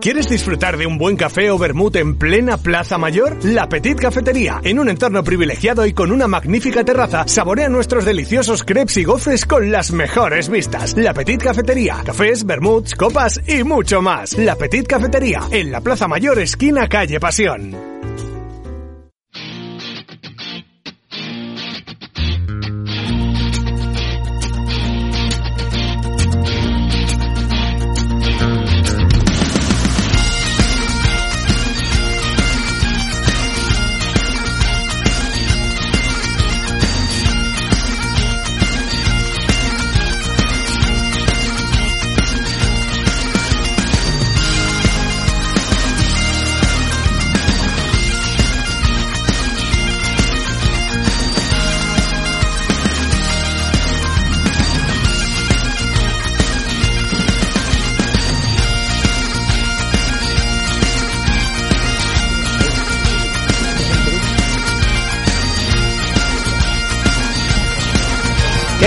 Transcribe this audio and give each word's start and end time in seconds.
¿Quieres 0.00 0.30
disfrutar 0.30 0.78
de 0.78 0.86
un 0.86 0.96
buen 0.96 1.14
café 1.14 1.50
o 1.50 1.58
vermut 1.58 1.94
en 1.96 2.16
plena 2.16 2.56
Plaza 2.56 2.96
Mayor? 2.96 3.36
La 3.44 3.68
Petit 3.68 4.00
Cafetería, 4.00 4.58
en 4.64 4.78
un 4.78 4.88
entorno 4.88 5.22
privilegiado 5.22 5.84
y 5.84 5.92
con 5.92 6.10
una 6.10 6.26
magnífica 6.26 6.82
terraza, 6.82 7.28
saborea 7.28 7.68
nuestros 7.68 8.06
deliciosos 8.06 8.64
crepes 8.64 8.96
y 8.96 9.04
gofres 9.04 9.44
con 9.44 9.70
las 9.70 9.92
mejores 9.92 10.48
vistas. 10.48 10.96
La 10.96 11.12
Petit 11.12 11.42
Cafetería, 11.42 11.98
cafés, 12.02 12.46
vermuts, 12.46 12.94
copas 12.94 13.42
y 13.46 13.62
mucho 13.62 14.00
más. 14.00 14.38
La 14.38 14.56
Petit 14.56 14.86
Cafetería, 14.86 15.42
en 15.50 15.70
la 15.70 15.82
Plaza 15.82 16.08
Mayor, 16.08 16.38
esquina 16.38 16.88
calle 16.88 17.20
Pasión. 17.20 17.99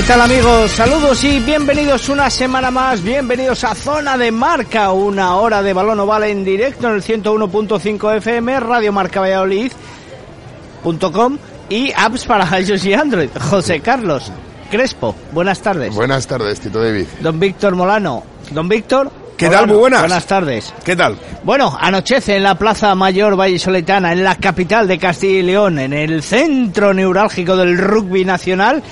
¿Qué 0.04 0.10
tal 0.10 0.20
amigos? 0.20 0.72
Saludos 0.72 1.24
y 1.24 1.40
bienvenidos 1.40 2.10
una 2.10 2.30
semana 2.30 2.70
más, 2.70 3.02
bienvenidos 3.02 3.64
a 3.64 3.74
Zona 3.74 4.18
de 4.18 4.34
Marca, 4.34 4.92
una 4.92 5.38
hora 5.38 5.64
de 5.64 5.72
balón 5.72 6.02
oval 6.02 6.26
en 6.26 6.44
directo 6.44 6.90
en 6.90 6.96
el 6.96 7.02
101.5 7.02 8.18
FM, 8.18 8.60
Radio 8.60 8.92
Marca 8.92 9.22
Valladolid.com 9.22 11.38
y 11.70 11.94
apps 11.96 12.26
para 12.26 12.60
iOS 12.60 12.84
y 12.84 12.94
Android. 12.94 13.30
José 13.50 13.80
Carlos 13.80 14.30
Crespo, 14.70 15.16
buenas 15.32 15.62
tardes. 15.62 15.96
Buenas 15.96 16.28
tardes, 16.28 16.60
Tito 16.60 16.84
David. 16.84 17.08
Don 17.22 17.40
Víctor 17.40 17.74
Molano. 17.74 18.24
Don 18.52 18.68
Víctor. 18.68 19.10
¿Qué 19.38 19.48
tal? 19.48 19.68
Muy 19.68 19.78
buenas. 19.78 20.02
Buenas 20.02 20.26
tardes. 20.26 20.74
¿Qué 20.84 20.98
tal? 20.98 21.18
Bueno, 21.46 21.78
anochece 21.80 22.36
en 22.36 22.44
la 22.44 22.56
Plaza 22.56 22.94
Mayor 22.94 23.38
Vallesoletana, 23.38 24.12
en 24.12 24.26
la 24.26 24.36
capital 24.36 24.86
de 24.86 25.00
Castilla 25.00 25.40
y 25.40 25.44
León, 25.44 25.80
en 25.80 25.94
el 25.94 26.24
centro 26.24 26.94
neurálgico 26.94 27.56
del 27.56 27.78
rugby 27.78 28.26
nacional. 28.26 28.84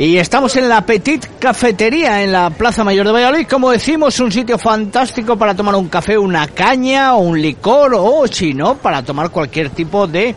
Y 0.00 0.16
estamos 0.16 0.56
en 0.56 0.66
la 0.66 0.86
Petit 0.86 1.26
Cafetería 1.38 2.22
en 2.24 2.32
la 2.32 2.48
Plaza 2.48 2.82
Mayor 2.82 3.04
de 3.04 3.12
Valladolid. 3.12 3.46
Como 3.46 3.70
decimos, 3.70 4.18
un 4.18 4.32
sitio 4.32 4.56
fantástico 4.56 5.36
para 5.36 5.54
tomar 5.54 5.74
un 5.74 5.90
café, 5.90 6.16
una 6.16 6.48
caña 6.48 7.14
un 7.16 7.38
licor 7.38 7.92
o, 7.94 8.26
si 8.26 8.54
no, 8.54 8.76
para 8.76 9.02
tomar 9.02 9.28
cualquier 9.28 9.68
tipo 9.68 10.06
de 10.06 10.34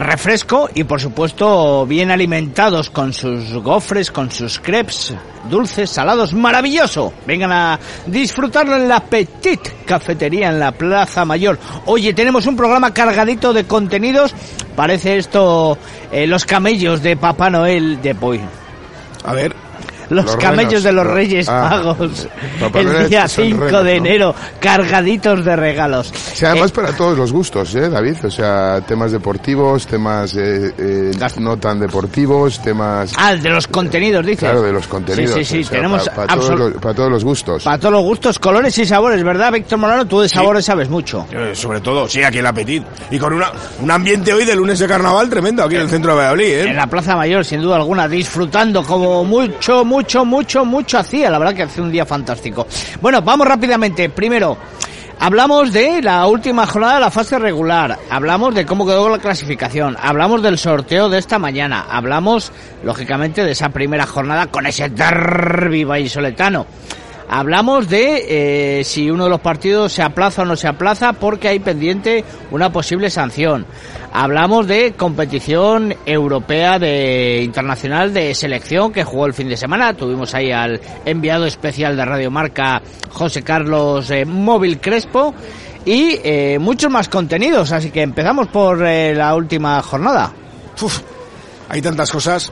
refresco 0.00 0.70
y, 0.74 0.84
por 0.84 0.98
supuesto, 0.98 1.84
bien 1.84 2.10
alimentados 2.10 2.88
con 2.88 3.12
sus 3.12 3.52
gofres, 3.52 4.10
con 4.10 4.30
sus 4.30 4.58
crepes, 4.60 5.12
dulces, 5.50 5.90
salados. 5.90 6.32
¡Maravilloso! 6.32 7.12
Vengan 7.26 7.52
a 7.52 7.78
disfrutarlo 8.06 8.76
en 8.76 8.88
la 8.88 9.00
Petit 9.00 9.84
Cafetería 9.84 10.48
en 10.48 10.58
la 10.58 10.72
Plaza 10.72 11.24
Mayor. 11.24 11.58
Oye, 11.86 12.14
tenemos 12.14 12.46
un 12.46 12.56
programa 12.56 12.92
cargadito 12.92 13.52
de 13.52 13.64
contenidos. 13.64 14.34
Parece 14.74 15.16
esto 15.16 15.78
eh, 16.12 16.26
los 16.26 16.44
camellos 16.44 17.02
de 17.02 17.16
Papá 17.16 17.50
Noel 17.50 18.00
de 18.00 18.12
Boy. 18.12 18.40
A 19.24 19.32
ver. 19.32 19.67
Los, 20.10 20.24
Los 20.26 20.36
camellos 20.36 20.70
renos. 20.70 20.82
de 20.84 20.92
los 20.92 21.06
Lo- 21.06 21.14
Reyes 21.14 21.48
ah. 21.48 21.68
Magos. 21.70 22.28
Noel 22.60 22.86
El 22.88 23.08
día 23.08 23.24
es 23.24 23.34
que 23.34 23.42
son 23.42 23.44
5 23.46 23.64
renos, 23.64 23.84
de 23.84 24.00
¿no? 24.00 24.06
enero. 24.06 24.34
Cargaditos 24.60 25.44
de 25.44 25.56
regalos. 25.56 26.12
Sí, 26.34 26.44
además 26.44 26.72
para 26.72 26.92
todos 26.92 27.16
los 27.16 27.32
gustos, 27.32 27.74
¿eh, 27.74 27.88
David? 27.88 28.16
O 28.24 28.30
sea, 28.30 28.80
temas 28.86 29.12
deportivos, 29.12 29.86
temas 29.86 30.34
eh, 30.36 30.72
eh, 30.78 31.10
no 31.38 31.56
tan 31.56 31.80
deportivos, 31.80 32.60
temas... 32.62 33.12
Ah, 33.16 33.34
de 33.34 33.48
los 33.50 33.66
contenidos, 33.68 34.24
dices. 34.24 34.40
Claro, 34.40 34.62
de 34.62 34.72
los 34.72 34.86
contenidos. 34.86 35.34
Sí, 35.34 35.44
sí, 35.44 35.54
sí. 35.56 35.60
o 35.60 35.64
sea, 35.64 35.76
Tenemos 35.78 36.08
para, 36.10 36.26
todos 36.34 36.50
absol- 36.50 36.56
los, 36.58 36.72
para 36.74 36.94
todos 36.94 37.10
los 37.10 37.24
gustos. 37.24 37.64
Para 37.64 37.78
todos 37.78 37.92
los 37.92 38.02
gustos, 38.02 38.38
colores 38.38 38.76
y 38.78 38.86
sabores, 38.86 39.22
¿verdad, 39.22 39.52
Víctor 39.52 39.78
Molano? 39.78 40.06
Tú 40.06 40.20
de 40.20 40.28
sabores 40.28 40.64
sabes 40.64 40.88
mucho. 40.88 41.26
Eh, 41.32 41.52
sobre 41.54 41.80
todo, 41.80 42.08
sí, 42.08 42.22
aquí 42.22 42.38
el 42.38 42.48
Petit. 42.54 42.82
Y 43.10 43.18
con 43.18 43.32
una, 43.32 43.50
un 43.80 43.90
ambiente 43.90 44.32
hoy 44.32 44.44
de 44.44 44.54
lunes 44.54 44.78
de 44.78 44.86
carnaval 44.88 45.28
tremendo 45.28 45.62
aquí 45.64 45.74
en 45.76 45.82
el 45.82 45.88
centro 45.88 46.12
de 46.12 46.16
Valladolid, 46.18 46.58
En 46.60 46.68
¿eh? 46.68 46.74
la 46.74 46.86
Plaza 46.86 47.14
Mayor, 47.16 47.44
sin 47.44 47.60
duda 47.60 47.76
alguna, 47.76 48.08
disfrutando 48.08 48.82
como 48.82 49.24
mucho, 49.24 49.84
mucho, 49.84 49.97
mucho, 50.24 50.64
mucho 50.64 50.98
hacía. 50.98 51.30
La 51.30 51.38
verdad 51.38 51.54
que 51.54 51.62
hace 51.62 51.80
un 51.80 51.90
día 51.90 52.06
fantástico. 52.06 52.66
Bueno, 53.00 53.22
vamos 53.22 53.46
rápidamente. 53.46 54.08
Primero, 54.08 54.56
hablamos 55.18 55.72
de 55.72 56.02
la 56.02 56.26
última 56.26 56.66
jornada 56.66 56.94
de 56.94 57.00
la 57.00 57.10
fase 57.10 57.38
regular. 57.38 57.98
Hablamos 58.10 58.54
de 58.54 58.64
cómo 58.64 58.86
quedó 58.86 59.08
la 59.08 59.18
clasificación. 59.18 59.96
Hablamos 60.00 60.42
del 60.42 60.58
sorteo 60.58 61.08
de 61.08 61.18
esta 61.18 61.38
mañana. 61.38 61.86
Hablamos, 61.90 62.52
lógicamente, 62.82 63.44
de 63.44 63.52
esa 63.52 63.70
primera 63.70 64.06
jornada 64.06 64.46
con 64.46 64.66
ese 64.66 64.88
derbi 64.88 65.84
vallisoletano. 65.84 66.66
Hablamos 67.30 67.88
de 67.88 68.78
eh, 68.80 68.84
si 68.84 69.10
uno 69.10 69.24
de 69.24 69.30
los 69.30 69.40
partidos 69.40 69.92
se 69.92 70.02
aplaza 70.02 70.42
o 70.42 70.44
no 70.44 70.56
se 70.56 70.66
aplaza 70.66 71.12
porque 71.12 71.48
hay 71.48 71.58
pendiente 71.58 72.24
una 72.50 72.72
posible 72.72 73.10
sanción. 73.10 73.66
Hablamos 74.12 74.66
de 74.66 74.94
competición 74.94 75.94
europea 76.06 76.78
de 76.78 77.42
internacional 77.42 78.14
de 78.14 78.34
selección 78.34 78.92
que 78.92 79.04
jugó 79.04 79.26
el 79.26 79.34
fin 79.34 79.48
de 79.48 79.56
semana. 79.56 79.92
Tuvimos 79.92 80.34
ahí 80.34 80.50
al 80.50 80.80
enviado 81.04 81.44
especial 81.44 81.96
de 81.96 82.04
Radio 82.04 82.30
Marca 82.30 82.80
José 83.10 83.42
Carlos 83.42 84.10
eh, 84.10 84.24
Móvil 84.24 84.80
Crespo 84.80 85.34
y 85.84 86.18
eh, 86.22 86.58
muchos 86.58 86.90
más 86.90 87.08
contenidos. 87.08 87.72
Así 87.72 87.90
que 87.90 88.02
empezamos 88.02 88.48
por 88.48 88.84
eh, 88.86 89.14
la 89.14 89.34
última 89.34 89.80
jornada. 89.82 90.32
Uf, 90.80 91.00
hay 91.68 91.82
tantas 91.82 92.10
cosas. 92.10 92.50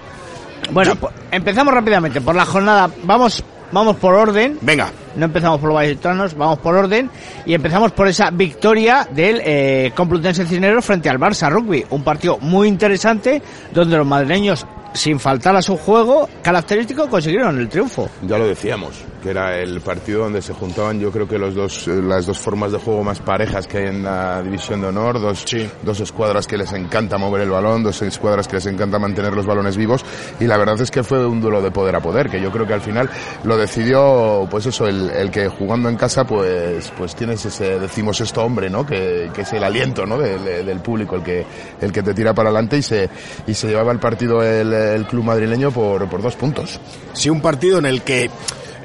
Bueno, 0.70 0.96
empezamos 1.30 1.72
rápidamente 1.72 2.20
por 2.20 2.34
la 2.34 2.44
jornada. 2.44 2.90
Vamos, 3.04 3.42
vamos 3.72 3.96
por 3.96 4.14
orden. 4.14 4.58
Venga. 4.60 4.90
No 5.16 5.24
empezamos 5.24 5.60
por 5.60 5.68
los 5.68 5.76
vallisoletanos, 5.76 6.36
vamos 6.36 6.58
por 6.58 6.74
orden 6.74 7.10
y 7.46 7.54
empezamos 7.54 7.92
por 7.92 8.06
esa 8.06 8.30
victoria 8.30 9.08
del 9.10 9.40
eh, 9.44 9.92
Complutense 9.94 10.44
Cisneros 10.44 10.84
frente 10.84 11.08
al 11.08 11.18
Barça 11.18 11.50
Rugby. 11.50 11.84
Un 11.90 12.04
partido 12.04 12.38
muy 12.38 12.68
interesante 12.68 13.42
donde 13.72 13.96
los 13.96 14.06
madrileños, 14.06 14.66
sin 14.92 15.18
faltar 15.18 15.56
a 15.56 15.62
su 15.62 15.76
juego 15.76 16.28
característico, 16.42 17.08
consiguieron 17.08 17.58
el 17.58 17.68
triunfo. 17.68 18.10
Ya 18.22 18.36
lo 18.36 18.46
decíamos, 18.46 19.02
que 19.26 19.32
era 19.32 19.58
el 19.58 19.80
partido 19.80 20.20
donde 20.20 20.40
se 20.40 20.52
juntaban 20.52 21.00
yo 21.00 21.10
creo 21.10 21.26
que 21.26 21.36
los 21.36 21.52
dos, 21.52 21.88
eh, 21.88 22.00
las 22.00 22.26
dos 22.26 22.38
formas 22.38 22.70
de 22.70 22.78
juego 22.78 23.02
más 23.02 23.18
parejas 23.18 23.66
que 23.66 23.78
hay 23.78 23.86
en 23.86 24.04
la 24.04 24.40
división 24.40 24.80
de 24.80 24.86
honor, 24.86 25.20
dos, 25.20 25.44
dos 25.82 25.98
escuadras 25.98 26.46
que 26.46 26.56
les 26.56 26.72
encanta 26.72 27.18
mover 27.18 27.42
el 27.42 27.50
balón, 27.50 27.82
dos 27.82 28.00
escuadras 28.02 28.46
que 28.46 28.54
les 28.54 28.66
encanta 28.66 29.00
mantener 29.00 29.32
los 29.34 29.44
balones 29.44 29.76
vivos 29.76 30.04
y 30.38 30.44
la 30.44 30.56
verdad 30.56 30.80
es 30.80 30.92
que 30.92 31.02
fue 31.02 31.26
un 31.26 31.40
duelo 31.40 31.60
de 31.60 31.72
poder 31.72 31.96
a 31.96 32.00
poder, 32.00 32.30
que 32.30 32.40
yo 32.40 32.52
creo 32.52 32.68
que 32.68 32.74
al 32.74 32.80
final 32.80 33.10
lo 33.42 33.56
decidió 33.56 34.46
pues 34.48 34.66
eso, 34.66 34.86
el, 34.86 35.10
el 35.10 35.28
que 35.32 35.48
jugando 35.48 35.88
en 35.88 35.96
casa 35.96 36.24
pues 36.24 36.92
pues 36.96 37.16
tienes 37.16 37.44
ese, 37.44 37.80
decimos 37.80 38.20
esto 38.20 38.44
hombre, 38.44 38.70
¿no? 38.70 38.86
Que, 38.86 39.30
que 39.34 39.40
es 39.40 39.52
el 39.52 39.64
aliento, 39.64 40.06
¿no? 40.06 40.18
Del, 40.18 40.64
del 40.64 40.78
público, 40.78 41.16
el 41.16 41.24
que, 41.24 41.44
el 41.80 41.90
que 41.90 42.04
te 42.04 42.14
tira 42.14 42.32
para 42.32 42.50
adelante 42.50 42.78
y 42.78 42.82
se, 42.82 43.10
y 43.44 43.54
se 43.54 43.66
llevaba 43.66 43.90
el 43.90 43.98
partido 43.98 44.40
el, 44.44 44.72
el 44.72 45.04
club 45.06 45.24
madrileño 45.24 45.72
por, 45.72 46.08
por 46.08 46.22
dos 46.22 46.36
puntos. 46.36 46.78
Sí, 47.12 47.28
un 47.28 47.40
partido 47.40 47.78
en 47.78 47.86
el 47.86 48.02
que 48.02 48.30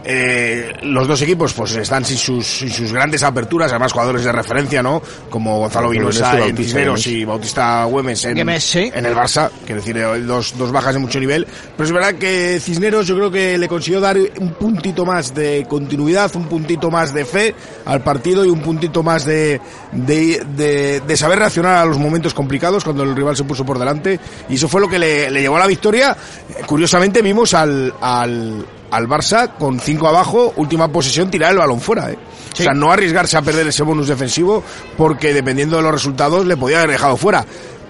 eh, 0.03 0.74
los 0.83 1.07
dos 1.07 1.21
equipos 1.21 1.53
pues 1.53 1.75
están 1.75 2.03
sin 2.03 2.18
sus, 2.18 2.45
sin 2.45 2.69
sus 2.69 2.92
grandes 2.92 3.24
aperturas, 3.24 3.71
además 3.71 3.92
jugadores 3.92 4.24
de 4.24 4.31
referencia, 4.31 4.81
¿no? 4.81 5.01
Como 5.30 5.59
Gonzalo 5.59 5.89
Vinosa 5.89 6.45
en 6.45 6.57
Cisneros 6.57 7.06
y 7.07 7.24
Bautista 7.24 7.86
Güemes 7.86 8.25
en, 8.25 8.36
Güemes, 8.36 8.63
sí. 8.63 8.92
en 8.94 9.06
el 9.06 9.15
Barça, 9.15 9.50
que 9.65 9.75
decir, 9.75 9.98
eh, 9.98 10.19
dos, 10.21 10.57
dos 10.57 10.71
bajas 10.71 10.94
de 10.94 11.00
mucho 11.00 11.19
nivel. 11.19 11.45
Pero 11.75 11.88
es 11.88 11.92
verdad 11.92 12.15
que 12.15 12.59
Cisneros 12.59 13.07
yo 13.07 13.15
creo 13.15 13.31
que 13.31 13.57
le 13.57 13.68
consiguió 13.68 14.00
dar 14.00 14.18
un 14.18 14.53
puntito 14.53 15.06
más 15.06 15.33
de 15.33 15.65
continuidad, 15.68 16.36
un 16.36 16.47
puntito 16.47 16.89
más 16.89 17.13
de 17.13 17.25
fe 17.25 17.56
al 17.86 18.01
partido 18.01 18.45
y 18.45 18.50
un 18.50 18.62
puntito 18.62 19.04
más 19.04 19.25
de, 19.25 19.62
de, 19.92 20.44
de, 20.56 21.01
de 21.01 21.18
saber 21.18 21.39
reaccionar 21.39 21.75
a 21.75 21.86
los 21.86 21.97
momentos 21.97 22.33
complicados 22.33 22.83
cuando 22.83 23.04
el 23.04 23.15
rival 23.15 23.36
se 23.38 23.44
puso 23.44 23.65
por 23.65 23.77
delante. 23.77 24.19
Y 24.50 24.56
eso 24.56 24.68
fue 24.68 24.81
lo 24.81 24.88
que 24.88 25.00
le, 25.00 25.30
le 25.30 25.42
llevó 25.42 25.57
a 25.57 25.59
la 25.59 25.68
victoria. 25.68 26.15
Eh, 26.50 26.63
Curiosamente 26.65 27.21
vimos 27.21 27.54
al, 27.54 27.94
al 28.01 28.65
al 28.92 29.08
Barça 29.08 29.54
con 29.58 29.80
cinco 29.80 30.08
abajo, 30.08 30.54
última 30.58 30.90
posesión, 30.90 31.32
tirar 31.32 31.52
el 31.52 31.58
balón 31.58 31.80
fuera. 31.80 32.12
¿eh? 32.12 32.18
O 32.54 32.56
sea, 32.56 32.74
no 32.74 32.92
arriesgarse 32.92 33.38
a 33.38 33.42
perder 33.42 33.68
ese 33.68 33.84
bonus 33.84 34.08
defensivo 34.08 34.64
porque 34.98 35.34
dependiendo 35.34 35.78
de 35.78 35.84
los 35.84 35.92
resultados 35.92 36.46
le 36.46 36.58
podía 36.58 36.80
haber 36.80 36.92
dejado 36.92 37.18
fuera. 37.18 37.46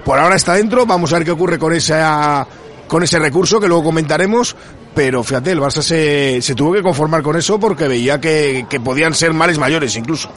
Por 0.06 0.18
ahora 0.18 0.36
está 0.36 0.54
dentro, 0.54 0.86
vamos 0.86 1.12
a 1.12 1.18
ver 1.18 1.26
qué 1.26 1.32
ocurre 1.32 1.60
con 1.60 1.74
esa 1.74 2.48
con 2.88 3.04
ese 3.04 3.20
recurso 3.20 3.60
que 3.60 3.70
luego 3.70 3.86
comentaremos, 3.86 4.56
pero 4.94 5.24
fíjate, 5.24 5.52
el 5.52 5.60
Barça 5.60 5.82
se, 5.82 6.42
se 6.42 6.56
tuvo 6.56 6.74
que 6.74 6.82
conformar 6.82 7.22
con 7.22 7.36
eso 7.38 7.60
porque 7.60 7.88
veía 7.88 8.20
que, 8.20 8.66
que 8.70 8.80
podían 8.80 9.14
ser 9.14 9.34
males 9.34 9.58
mayores 9.58 9.96
incluso. 9.96 10.30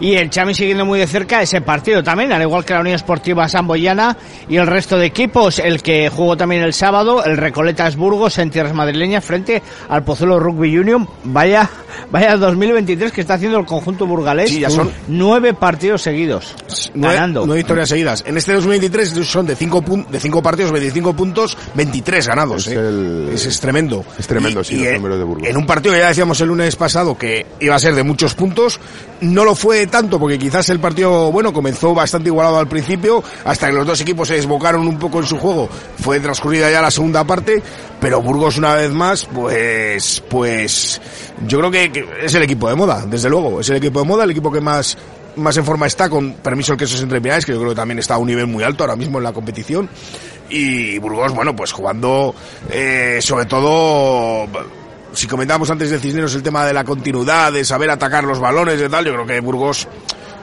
Y 0.00 0.14
el 0.14 0.30
Chami 0.30 0.54
siguiendo 0.54 0.84
muy 0.84 0.98
de 0.98 1.06
cerca 1.06 1.40
ese 1.42 1.60
partido 1.60 2.02
también, 2.02 2.32
al 2.32 2.42
igual 2.42 2.64
que 2.64 2.74
la 2.74 2.80
Unión 2.80 2.96
Esportiva 2.96 3.48
Samboyana 3.48 4.16
y 4.48 4.56
el 4.56 4.66
resto 4.66 4.98
de 4.98 5.06
equipos, 5.06 5.58
el 5.58 5.82
que 5.82 6.08
jugó 6.10 6.36
también 6.36 6.62
el 6.62 6.72
sábado, 6.74 7.24
el 7.24 7.36
Recoletas 7.36 7.96
Burgos 7.96 8.38
en 8.38 8.50
tierras 8.50 8.74
madrileñas 8.74 9.24
frente 9.24 9.62
al 9.88 10.04
Pozuelo 10.04 10.38
Rugby 10.40 10.76
Union. 10.78 11.08
Vaya, 11.24 11.68
vaya 12.10 12.36
2023 12.36 13.12
que 13.12 13.20
está 13.22 13.34
haciendo 13.34 13.58
el 13.58 13.66
conjunto 13.66 14.06
burgalés. 14.06 14.50
Sí, 14.50 14.60
ya 14.60 14.70
son- 14.70 14.90
nueve 15.08 15.54
partidos 15.54 16.02
seguidos, 16.02 16.54
Nueve- 16.94 17.14
ganando. 17.14 17.46
Nueve 17.46 17.60
victorias 17.60 17.88
seguidas. 17.88 18.24
En 18.26 18.36
este 18.36 18.52
2023 18.52 19.10
son 19.26 19.46
de 19.46 19.56
cinco, 19.56 19.82
pun- 19.82 20.06
de 20.06 20.20
cinco 20.20 20.42
partidos, 20.42 20.72
25 20.72 21.14
puntos, 21.14 21.56
23 21.74 22.26
ganados. 22.26 22.66
Es 22.66 22.72
¿eh? 22.74 22.76
el- 22.78 23.30
es, 23.32 23.46
es 23.46 23.60
tremendo. 23.60 24.01
Es 24.18 24.26
tremendo, 24.26 24.62
sí, 24.64 24.76
los 24.76 24.86
en- 24.86 24.94
números 24.94 25.18
de 25.18 25.24
Burgos. 25.24 25.48
En 25.48 25.56
un 25.56 25.66
partido 25.66 25.94
que 25.94 26.00
ya 26.00 26.08
decíamos 26.08 26.40
el 26.40 26.48
lunes 26.48 26.76
pasado 26.76 27.16
que 27.16 27.46
iba 27.60 27.74
a 27.74 27.78
ser 27.78 27.94
de 27.94 28.02
muchos 28.02 28.34
puntos, 28.34 28.80
no 29.20 29.44
lo 29.44 29.54
fue 29.54 29.86
tanto 29.86 30.18
porque 30.18 30.38
quizás 30.38 30.68
el 30.70 30.80
partido, 30.80 31.30
bueno, 31.32 31.52
comenzó 31.52 31.94
bastante 31.94 32.28
igualado 32.28 32.58
al 32.58 32.68
principio, 32.68 33.22
hasta 33.44 33.68
que 33.68 33.72
los 33.74 33.86
dos 33.86 34.00
equipos 34.00 34.28
se 34.28 34.34
desbocaron 34.34 34.86
un 34.86 34.98
poco 34.98 35.20
en 35.20 35.26
su 35.26 35.38
juego. 35.38 35.68
Fue 36.00 36.20
transcurrida 36.20 36.70
ya 36.70 36.80
la 36.82 36.90
segunda 36.90 37.24
parte, 37.24 37.62
pero 38.00 38.20
Burgos 38.22 38.58
una 38.58 38.74
vez 38.74 38.90
más, 38.90 39.24
pues, 39.32 40.22
pues, 40.28 41.00
yo 41.46 41.58
creo 41.58 41.70
que, 41.70 41.92
que 41.92 42.06
es 42.24 42.34
el 42.34 42.42
equipo 42.42 42.68
de 42.68 42.74
moda, 42.74 43.04
desde 43.06 43.28
luego. 43.28 43.60
Es 43.60 43.68
el 43.70 43.76
equipo 43.76 44.00
de 44.00 44.06
moda, 44.06 44.24
el 44.24 44.30
equipo 44.30 44.50
que 44.50 44.60
más, 44.60 44.96
más 45.36 45.56
en 45.56 45.64
forma 45.64 45.86
está, 45.86 46.10
con 46.10 46.34
permiso 46.34 46.72
el 46.72 46.78
que 46.78 46.84
esos 46.84 47.00
entre 47.02 47.20
Pinares, 47.20 47.46
que 47.46 47.52
yo 47.52 47.58
creo 47.58 47.70
que 47.70 47.76
también 47.76 47.98
está 47.98 48.14
a 48.14 48.18
un 48.18 48.26
nivel 48.26 48.46
muy 48.46 48.64
alto 48.64 48.82
ahora 48.84 48.96
mismo 48.96 49.18
en 49.18 49.24
la 49.24 49.32
competición. 49.32 49.88
Y 50.54 50.98
Burgos, 50.98 51.32
bueno, 51.32 51.56
pues 51.56 51.72
jugando, 51.72 52.34
eh, 52.70 53.20
sobre 53.22 53.46
todo, 53.46 54.46
si 55.14 55.26
comentábamos 55.26 55.70
antes 55.70 55.90
de 55.90 55.98
Cisneros 55.98 56.34
el 56.34 56.42
tema 56.42 56.66
de 56.66 56.74
la 56.74 56.84
continuidad, 56.84 57.50
de 57.50 57.64
saber 57.64 57.88
atacar 57.88 58.24
los 58.24 58.38
balones 58.38 58.78
y 58.78 58.86
tal, 58.86 59.02
yo 59.06 59.14
creo 59.14 59.26
que 59.26 59.40
Burgos 59.40 59.88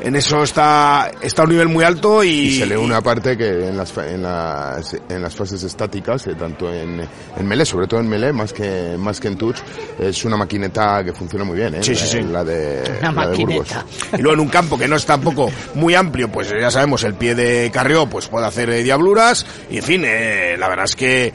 en 0.02 0.16
eso 0.16 0.44
está, 0.44 1.12
está 1.22 1.42
a 1.42 1.46
un 1.46 1.52
nivel 1.52 1.68
muy 1.68 1.84
alto 1.84 2.24
y, 2.24 2.30
Y 2.30 2.60
se 2.60 2.66
lee 2.66 2.76
una 2.76 3.02
parte 3.02 3.38
que 3.38 3.68
en 3.68 3.78
las, 3.78 3.92
fa- 3.92 4.08
en 4.10 4.22
las, 4.24 4.96
en 5.10 5.22
las 5.22 5.36
fases 5.36 5.64
estáticas, 5.64 6.26
eh, 6.28 6.36
tanto 6.36 6.74
en, 6.74 7.02
en 7.38 7.48
Melee, 7.48 7.66
sobre 7.66 7.88
todo 7.88 8.00
en 8.00 8.08
Melee, 8.10 8.32
más 8.34 8.54
que, 8.54 8.96
más 8.98 9.20
que 9.20 9.28
en 9.28 9.38
Touch, 9.38 9.58
es 10.00 10.24
una 10.26 10.38
maquineta 10.38 11.04
que 11.04 11.14
funciona 11.14 11.44
muy 11.46 11.58
bien, 11.58 11.76
¿eh? 11.76 11.84
Sí, 11.84 11.96
sí, 11.96 12.06
sí. 12.08 12.22
La 12.22 12.44
de, 12.44 12.84
Una 13.02 13.12
la 13.12 13.28
de 13.28 13.38
Burgos. 13.38 13.68
maquineta. 13.70 13.86
Y 14.18 14.22
luego 14.22 14.34
en 14.36 14.40
un 14.40 14.50
campo 14.50 14.78
que 14.78 14.88
no 14.88 14.96
es 14.96 15.06
tampoco 15.06 15.52
muy 15.76 15.96
amplio, 15.96 16.30
pues 16.32 16.50
ya 16.60 16.72
sabemos, 16.72 17.04
el 17.04 17.14
pie 17.16 17.36
de 17.36 17.70
Carrió 17.74 18.08
pues 18.08 18.28
puede 18.28 18.46
hacer 18.46 18.70
eh, 18.70 18.84
diabluras. 18.84 19.46
Y 19.70 19.78
en 19.78 19.84
fin, 19.84 20.04
eh, 20.06 20.56
la 20.58 20.68
verdad 20.70 20.86
es 20.86 20.96
que 20.96 21.34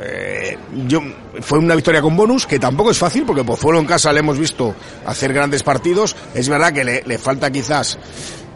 eh, 0.00 0.58
yo 0.86 1.00
fue 1.40 1.58
una 1.58 1.74
victoria 1.74 2.00
con 2.00 2.16
bonus, 2.16 2.46
que 2.46 2.58
tampoco 2.58 2.90
es 2.90 2.98
fácil, 2.98 3.24
porque 3.24 3.44
Pozuelo 3.44 3.78
en 3.78 3.86
casa 3.86 4.12
le 4.12 4.20
hemos 4.20 4.38
visto 4.38 4.74
hacer 5.06 5.32
grandes 5.32 5.62
partidos. 5.62 6.16
Es 6.34 6.48
verdad 6.48 6.72
que 6.72 6.84
le, 6.84 7.02
le 7.04 7.18
falta 7.18 7.50
quizás 7.50 7.98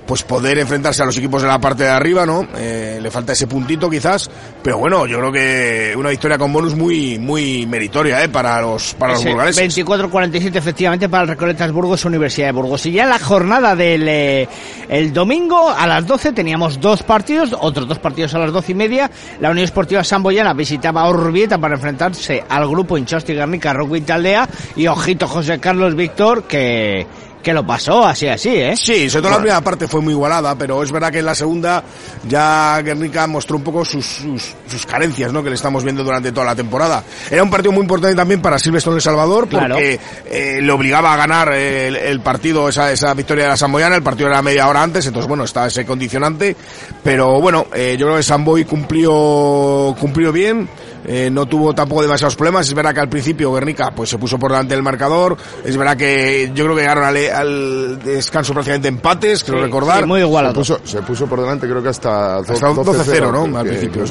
pues 0.07 0.23
poder 0.23 0.59
enfrentarse 0.59 1.03
a 1.03 1.07
los 1.07 1.17
equipos 1.17 1.43
de 1.43 1.49
la 1.49 1.59
parte 1.59 1.83
de 1.85 1.91
arriba, 1.91 2.25
¿no? 2.25 2.47
Eh, 2.57 2.99
le 3.03 3.11
falta 3.11 3.33
ese 3.33 3.47
puntito 3.47 3.91
quizás, 3.91 4.31
pero 4.63 4.79
bueno, 4.79 5.07
yo 5.07 5.19
creo 5.19 5.33
que 5.33 5.95
una 5.97 6.11
victoria 6.11 6.39
con 6.39 6.53
bonus 6.53 6.75
muy 6.75 7.19
muy 7.19 7.67
meritoria, 7.67 8.23
¿eh? 8.23 8.29
Para 8.29 8.61
los 8.61 8.95
para 8.95 9.13
los 9.13 9.21
Ese 9.21 9.31
burgaleses. 9.31 9.77
24-47 9.77 10.57
efectivamente 10.57 11.09
para 11.09 11.25
el 11.25 11.29
Recoletas 11.31 11.73
Burgos 11.73 12.05
Universidad 12.05 12.49
de 12.49 12.53
Burgos. 12.53 12.87
Y 12.87 12.93
ya 12.93 13.07
la 13.07 13.19
jornada 13.19 13.75
del 13.75 14.09
eh, 14.09 14.49
el 14.89 15.13
domingo 15.13 15.71
a 15.71 15.87
las 15.87 16.07
12 16.07 16.33
teníamos 16.33 16.81
dos 16.81 17.03
partidos, 17.03 17.55
otros 17.59 17.89
dos 17.89 17.99
partidos 17.99 18.35
a 18.35 18.39
las 18.39 18.53
12 18.53 18.73
y 18.73 18.75
media. 18.75 19.11
La 19.41 19.51
Unión 19.51 19.65
Esportiva 19.65 20.05
Samboyana 20.05 20.53
visitaba 20.53 21.03
a 21.03 21.11
Urbieta 21.11 21.59
para 21.59 21.75
enfrentarse 21.75 22.45
al 22.49 22.69
grupo 22.69 22.97
Inchosti 22.97 23.35
Guernica 23.35 23.73
Rugby 23.73 24.03
Taldea 24.03 24.49
y 24.77 24.87
ojito 24.87 25.27
José 25.27 25.59
Carlos 25.59 25.95
Víctor 25.97 26.45
que, 26.45 27.07
que 27.43 27.53
lo 27.53 27.65
pasó 27.67 28.05
así 28.05 28.27
así, 28.27 28.57
¿eh? 28.57 28.75
Sí, 28.77 29.09
sobre 29.09 29.23
todo 29.23 29.31
la 29.33 29.39
primera 29.39 29.61
parte 29.61 29.87
fue 29.87 30.01
muy 30.01 30.13
igualada, 30.15 30.55
pero 30.57 30.83
es 30.83 30.91
verdad 30.91 31.13
que 31.13 31.21
en 31.21 31.27
la 31.27 31.35
segunda 31.35 31.83
ya 32.29 32.81
Guernica 32.83 33.27
mostró 33.27 33.57
un 33.57 33.63
poco 33.63 33.85
sus, 33.85 34.05
sus, 34.05 34.55
sus 34.67 34.85
carencias, 34.87 35.33
¿no? 35.33 35.43
Que 35.43 35.51
le 35.51 35.55
estamos 35.55 35.85
viendo 35.85 36.03
durante 36.03 36.33
toda 36.33 36.47
la 36.47 36.57
temporada. 36.57 37.05
Era 37.31 37.43
un 37.43 37.51
partido 37.51 37.73
muy 37.73 37.83
importante 37.83 38.17
también 38.17 38.43
para 38.43 38.59
Silvestre 38.59 38.93
El 38.95 39.01
Salvador, 39.01 39.49
Claro. 39.49 39.75
porque 39.75 40.01
eh, 40.29 40.59
le 40.61 40.73
obligaba 40.73 41.13
a 41.13 41.17
ganar 41.17 41.53
el, 41.53 41.95
el 41.97 42.21
partido, 42.21 42.69
esa, 42.69 42.91
esa 42.91 43.15
victoria 43.15 43.45
de 43.45 43.51
la 43.51 43.57
Samboyana, 43.57 43.95
el 43.97 44.03
partido 44.03 44.29
era 44.29 44.43
media 44.43 44.67
hora 44.69 44.83
antes, 44.83 45.07
entonces 45.07 45.29
bueno, 45.29 45.45
estaba 45.45 45.69
ese 45.69 45.85
condicionante, 45.87 46.57
pero 47.05 47.41
bueno, 47.41 47.67
eh, 47.75 47.97
yo 47.99 48.07
creo 48.07 48.17
que 48.17 48.23
Samboy 48.25 48.65
cumplió, 48.65 49.95
cumplió 50.01 50.33
bien, 50.33 50.69
eh, 51.09 51.31
no 51.31 51.47
tuvo 51.47 51.73
tampoco 51.73 52.03
demasiados 52.03 52.35
problemas. 52.35 52.67
Es 52.67 52.75
verdad 52.75 52.93
que 52.93 53.01
al 53.01 53.09
principio 53.09 53.53
Guernica 53.53 53.93
pues 53.95 54.11
se 54.11 54.19
puso 54.19 54.39
por 54.39 54.51
delante 54.51 54.75
del 54.75 54.83
marcador. 54.83 55.37
Es 55.65 55.77
verdad 55.77 55.97
que 55.97 56.51
yo 56.53 56.65
creo 56.65 56.75
que 56.75 56.83
llegaron 56.83 57.05
al, 57.05 57.17
al 57.39 57.99
descanso 58.03 58.53
prácticamente 58.53 58.89
empates, 58.89 59.45
creo 59.45 59.61
recordar. 59.63 60.01
Sí, 60.01 60.07
muy 60.07 60.21
Se 60.21 60.27
igualado. 60.27 60.55
puso, 60.55 60.81
se 60.85 61.03
puso 61.03 61.27
por 61.27 61.41
delante 61.41 61.67
creo 61.69 61.83
que 61.83 61.89
hasta, 61.91 62.37
Hasta 62.39 62.55
12-0, 62.55 63.33
¿no? 63.33 63.53
que- 63.53 63.59
Al 63.59 63.67
principio. 63.67 64.05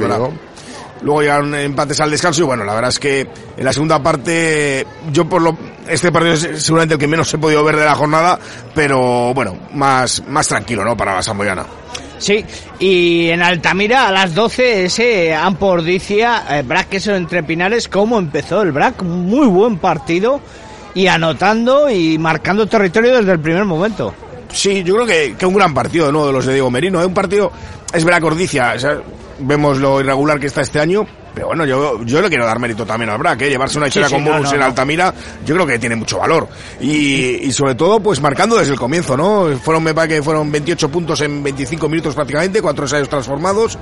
Luego 1.01 1.21
llegaron 1.21 1.53
empates 1.55 1.99
al 1.99 2.09
descanso 2.09 2.41
y 2.41 2.45
bueno, 2.45 2.63
la 2.63 2.73
verdad 2.73 2.89
es 2.89 2.99
que 2.99 3.27
en 3.57 3.65
la 3.65 3.73
segunda 3.73 4.01
parte, 4.01 4.87
yo 5.11 5.27
por 5.27 5.41
lo, 5.41 5.55
este 5.87 6.11
partido 6.11 6.33
es 6.33 6.63
seguramente 6.63 6.95
el 6.95 6.99
que 6.99 7.07
menos 7.07 7.31
he 7.33 7.37
podido 7.37 7.63
ver 7.63 7.75
de 7.75 7.85
la 7.85 7.95
jornada, 7.95 8.39
pero 8.73 9.33
bueno, 9.33 9.55
más, 9.73 10.23
más 10.27 10.47
tranquilo, 10.47 10.83
¿no? 10.85 10.95
Para 10.95 11.13
la 11.15 11.21
Samboyana. 11.21 11.65
Sí, 12.17 12.43
y 12.79 13.27
en 13.29 13.41
Altamira 13.43 14.07
a 14.07 14.11
las 14.11 14.33
12 14.33 14.85
ese 14.85 15.35
Ampordicia, 15.35 16.43
eh, 16.49 16.63
Brac 16.65 16.93
eso 16.93 17.13
entre 17.13 17.43
Pinares, 17.43 17.89
¿cómo 17.89 18.17
empezó 18.17 18.61
el 18.61 18.71
Brac? 18.71 19.03
Muy 19.03 19.47
buen 19.47 19.77
partido 19.77 20.39
y 20.95 21.07
anotando 21.07 21.89
y 21.89 22.17
marcando 22.17 22.65
territorio 22.65 23.17
desde 23.17 23.33
el 23.33 23.39
primer 23.39 23.65
momento. 23.65 24.13
Sí, 24.51 24.83
yo 24.83 24.95
creo 24.95 25.05
que, 25.05 25.35
que 25.37 25.45
un 25.45 25.53
gran 25.53 25.73
partido, 25.73 26.11
¿no? 26.11 26.25
De 26.25 26.31
los 26.31 26.45
de 26.45 26.53
Diego 26.53 26.71
Merino. 26.71 26.99
Es 27.01 27.05
un 27.05 27.13
partido, 27.13 27.51
es 27.93 28.03
verdad, 28.03 28.21
Cordicia, 28.21 28.73
o 28.75 28.79
sea, 28.79 28.97
vemos 29.39 29.77
lo 29.77 29.99
irregular 29.99 30.39
que 30.39 30.47
está 30.47 30.61
este 30.61 30.79
año, 30.79 31.05
pero 31.35 31.47
bueno, 31.47 31.65
yo, 31.65 32.01
yo 32.03 32.21
le 32.21 32.29
quiero 32.29 32.45
dar 32.45 32.57
mérito 32.59 32.85
también 32.85 33.09
al 33.09 33.17
BRAC, 33.17 33.41
¿eh? 33.41 33.49
Llevarse 33.49 33.77
una 33.77 33.87
historia 33.87 34.07
sí, 34.07 34.15
con 34.15 34.23
no, 34.23 34.37
en 34.37 34.43
no. 34.43 34.65
Altamira, 34.65 35.13
yo 35.45 35.53
creo 35.53 35.67
que 35.67 35.77
tiene 35.77 35.97
mucho 35.97 36.17
valor. 36.17 36.47
Y, 36.79 37.45
y 37.45 37.51
sobre 37.51 37.75
todo, 37.75 37.99
pues 37.99 38.21
marcando 38.21 38.55
desde 38.55 38.71
el 38.71 38.79
comienzo, 38.79 39.17
¿no? 39.17 39.47
Fueron, 39.61 39.83
me 39.83 39.93
parece 39.93 40.15
que 40.15 40.23
fueron 40.23 40.49
28 40.49 40.89
puntos 40.89 41.19
en 41.21 41.43
25 41.43 41.89
minutos 41.89 42.15
prácticamente, 42.15 42.61
cuatro 42.61 42.85
ensayos 42.85 43.09
transformados. 43.09 43.77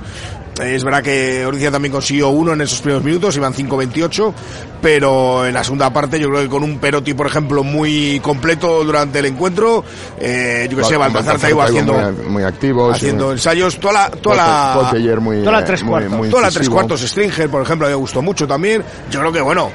Es 0.60 0.84
verdad 0.84 1.02
que 1.02 1.44
Oricia 1.46 1.70
también 1.70 1.92
consiguió 1.92 2.28
uno 2.28 2.52
en 2.52 2.60
esos 2.60 2.80
primeros 2.80 3.02
minutos, 3.02 3.36
iban 3.36 3.52
5-28, 3.52 4.32
pero 4.80 5.46
en 5.46 5.54
la 5.54 5.64
segunda 5.64 5.92
parte 5.92 6.20
yo 6.20 6.28
creo 6.28 6.42
que 6.42 6.48
con 6.48 6.62
un 6.62 6.78
Perotti, 6.78 7.14
por 7.14 7.26
ejemplo, 7.26 7.64
muy 7.64 8.20
completo 8.20 8.84
durante 8.84 9.18
el 9.18 9.26
encuentro, 9.26 9.84
eh, 10.18 10.68
yo 10.70 10.76
que 10.76 10.84
sé, 10.84 10.96
Baltazar 10.96 11.38
Taibo 11.38 11.62
haciendo, 11.62 11.94
muy, 11.94 12.26
muy 12.26 12.42
activo, 12.44 12.90
sí. 12.90 12.96
haciendo 12.96 13.32
ensayos, 13.32 13.80
toda 13.80 13.94
la, 13.94 14.10
toda 14.10 14.36
la, 14.36 14.72
toda 14.74 15.52
la 15.52 15.60
eh, 15.60 15.64
tres 15.64 15.82
cuartos. 15.82 16.30
toda 16.30 16.42
la 16.42 16.50
tres 16.50 16.68
cuartos 16.68 17.02
Por 17.48 17.62
ejemplo, 17.62 17.86
a 17.86 17.90
mí 17.90 17.94
me 17.94 18.00
gustó 18.00 18.22
mucho 18.22 18.46
también. 18.46 18.82
Yo 19.10 19.20
creo 19.20 19.32
que, 19.32 19.40
bueno, 19.40 19.70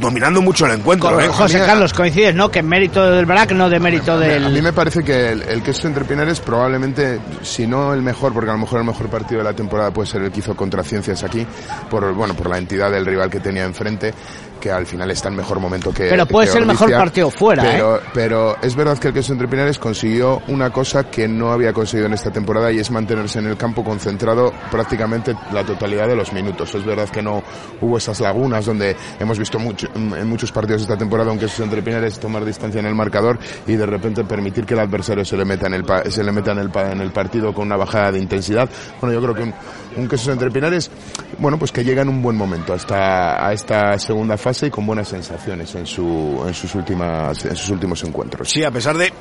dominando 0.00 0.40
mucho 0.40 0.66
el 0.66 0.72
encuentro. 0.72 1.10
Con 1.10 1.22
¿eh? 1.22 1.28
José 1.28 1.58
Carlos, 1.58 1.92
coincides, 1.92 2.34
¿no? 2.34 2.50
Que 2.50 2.62
mérito 2.62 3.04
del 3.10 3.26
Brac, 3.26 3.52
no 3.52 3.68
de 3.68 3.80
mérito 3.80 4.12
A 4.12 4.16
mí 4.16 4.26
del... 4.26 4.62
me 4.62 4.72
parece 4.72 5.02
que 5.02 5.32
el, 5.32 5.42
el 5.42 5.62
queso 5.62 5.88
entre 5.88 6.04
Pinares 6.04 6.40
probablemente, 6.40 7.18
si 7.42 7.66
no 7.66 7.92
el 7.92 8.02
mejor, 8.02 8.32
porque 8.32 8.50
a 8.50 8.54
lo 8.54 8.60
mejor 8.60 8.80
el 8.80 8.86
mejor 8.86 9.08
partido 9.08 9.38
de 9.38 9.44
la 9.44 9.54
temporada 9.54 9.90
puede 9.90 10.08
ser 10.08 10.22
el 10.22 10.30
que 10.30 10.40
hizo 10.40 10.54
contra 10.54 10.82
Ciencias 10.82 11.22
aquí, 11.24 11.46
por 11.90 12.12
bueno 12.14 12.34
por 12.34 12.48
la 12.48 12.58
entidad 12.58 12.90
del 12.90 13.04
rival 13.04 13.30
que 13.30 13.40
tenía 13.40 13.64
enfrente, 13.64 14.14
que 14.60 14.70
al 14.70 14.86
final 14.86 15.10
está 15.10 15.28
en 15.28 15.36
mejor 15.36 15.60
momento 15.60 15.92
que 15.92 16.08
Pero 16.08 16.26
puede 16.26 16.46
que 16.46 16.52
ser 16.52 16.62
el 16.62 16.66
mejor 16.68 16.90
partido 16.98 17.30
fuera, 17.30 17.64
¿eh? 17.64 17.72
pero, 17.72 18.00
pero 18.14 18.56
es 18.62 18.74
verdad 18.74 18.98
que 18.98 19.08
el 19.08 19.14
queso 19.14 19.32
entre 19.32 19.48
Pinares 19.48 19.78
consiguió 19.78 20.42
una 20.48 20.70
cosa 20.70 21.04
que 21.10 21.28
no 21.28 21.52
había 21.52 21.72
conseguido 21.72 22.06
en 22.06 22.14
esta 22.14 22.30
temporada 22.30 22.70
y 22.72 22.78
es 22.78 22.90
mantenerse 22.90 23.38
en 23.38 23.46
el 23.46 23.56
campo 23.56 23.84
concentrado 23.84 24.52
prácticamente 24.70 25.34
la 25.52 25.64
totalidad 25.64 26.08
de 26.08 26.16
los 26.16 26.32
minutos. 26.32 26.74
Es 26.74 26.84
verdad 26.84 27.08
que 27.08 27.22
no 27.22 27.42
hubo 27.80 27.98
esas 27.98 28.20
lagunas 28.20 28.64
donde 28.66 28.96
hemos 29.20 29.38
visto 29.38 29.58
mucho, 29.58 29.88
en 29.94 30.28
muchos 30.28 30.50
partidos 30.52 30.80
de 30.82 30.84
esta 30.84 30.96
temporada 30.98 31.30
un 31.30 31.38
queso 31.38 31.62
entre 31.64 31.82
Pinares 31.82 32.18
tomar 32.18 32.44
distancia 32.44 32.80
en 32.80 32.86
el 32.86 32.94
marcador 32.94 33.38
y 33.66 33.74
de 33.76 33.86
repente 33.86 34.24
permitir 34.24 34.64
que 34.64 34.74
el 34.74 34.80
adversario 34.80 35.24
se 35.24 35.36
le 35.36 35.44
meta 35.44 35.66
en 35.66 35.74
el, 35.74 35.84
pa- 35.84 36.04
se 36.10 36.24
le 36.24 36.32
meta 36.32 36.52
en 36.52 36.58
el, 36.58 36.70
pa- 36.70 36.90
en 36.92 37.00
el 37.00 37.12
partido 37.12 37.52
con 37.54 37.66
una 37.66 37.76
bajada 37.76 38.12
de 38.12 38.18
intensidad. 38.18 38.68
Bueno, 39.00 39.14
yo 39.14 39.22
creo 39.22 39.34
que 39.34 39.42
un, 39.42 39.54
un 39.96 40.08
queso 40.08 40.32
entre 40.32 40.50
Pinares, 40.50 40.90
bueno, 41.38 41.58
pues 41.58 41.72
que 41.72 41.84
llega 41.84 42.02
en 42.02 42.08
un 42.08 42.22
buen 42.22 42.36
momento 42.36 42.72
hasta 42.74 43.46
a 43.46 43.52
esta 43.52 43.98
segunda 43.98 44.36
fase 44.36 44.45
y 44.62 44.70
con 44.70 44.86
buenas 44.86 45.08
sensaciones 45.08 45.74
en, 45.74 45.86
su, 45.86 46.44
en, 46.46 46.54
sus, 46.54 46.72
últimas, 46.76 47.44
en 47.44 47.56
sus 47.56 47.70
últimos 47.70 48.02
encuentros. 48.04 48.48
Sí, 48.48 48.62
a 48.62 48.70
pesar 48.70 48.96
de 48.96 49.12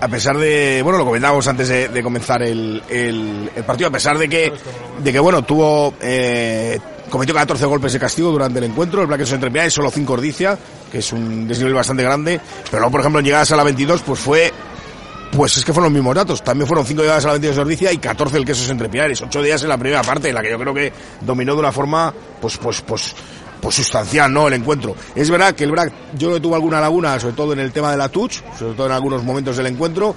a 0.00 0.08
pesar 0.08 0.36
de, 0.36 0.80
bueno, 0.82 0.98
lo 0.98 1.04
comentábamos 1.04 1.46
antes 1.48 1.68
de, 1.68 2.02
comenzar 2.02 2.42
el, 2.42 2.82
el, 2.88 3.50
partido, 3.64 3.88
a 3.88 3.92
pesar 3.92 4.18
de 4.18 4.28
que, 4.28 4.52
de 5.02 5.12
que 5.12 5.18
bueno, 5.18 5.42
tuvo, 5.42 5.94
eh, 6.00 6.78
cometió 7.10 7.34
14 7.34 7.66
golpes 7.66 7.92
de 7.92 7.98
castigo 7.98 8.30
durante 8.30 8.58
el 8.58 8.64
encuentro, 8.66 9.00
el 9.00 9.06
Black 9.06 9.20
entre 9.32 9.66
es 9.66 9.72
solo 9.72 9.90
5 9.90 10.12
ordicia, 10.12 10.58
que 10.90 10.98
es 10.98 11.12
un 11.12 11.46
desnivel 11.46 11.74
bastante 11.74 12.02
grande, 12.02 12.40
pero 12.64 12.78
luego, 12.78 12.90
por 12.90 13.00
ejemplo, 13.00 13.18
en 13.20 13.26
llegadas 13.26 13.50
a 13.52 13.56
la 13.56 13.64
22, 13.64 14.02
pues 14.02 14.20
fue 14.20 14.52
pues 15.32 15.56
es 15.56 15.64
que 15.64 15.72
fueron 15.72 15.92
los 15.92 15.94
mismos 15.94 16.14
datos. 16.14 16.44
También 16.44 16.68
fueron 16.68 16.84
5 16.84 17.00
llegadas 17.00 17.24
a 17.24 17.28
la 17.28 17.32
22 17.34 17.56
de 17.56 17.62
Ordicia 17.62 17.92
y 17.92 17.98
14 17.98 18.36
el 18.36 18.44
queso 18.44 18.70
entre 18.70 18.88
pilares. 18.88 19.22
8 19.22 19.42
días 19.42 19.62
en 19.62 19.70
la 19.70 19.78
primera 19.78 20.02
parte, 20.02 20.28
en 20.28 20.34
la 20.34 20.42
que 20.42 20.50
yo 20.50 20.58
creo 20.58 20.74
que 20.74 20.92
dominó 21.22 21.54
de 21.54 21.60
una 21.60 21.72
forma, 21.72 22.12
pues, 22.40 22.58
pues, 22.58 22.82
pues, 22.82 23.14
pues 23.62 23.76
sustancial, 23.76 24.30
¿no? 24.32 24.48
El 24.48 24.54
encuentro. 24.54 24.96
Es 25.14 25.30
verdad 25.30 25.54
que 25.54 25.62
el 25.62 25.70
BRAC, 25.70 25.92
yo 26.18 26.42
tuve 26.42 26.56
alguna 26.56 26.80
laguna, 26.80 27.18
sobre 27.20 27.34
todo 27.34 27.52
en 27.52 27.60
el 27.60 27.70
tema 27.70 27.92
de 27.92 27.96
la 27.96 28.08
touch, 28.08 28.40
sobre 28.58 28.74
todo 28.74 28.86
en 28.86 28.92
algunos 28.92 29.22
momentos 29.22 29.56
del 29.56 29.68
encuentro. 29.68 30.16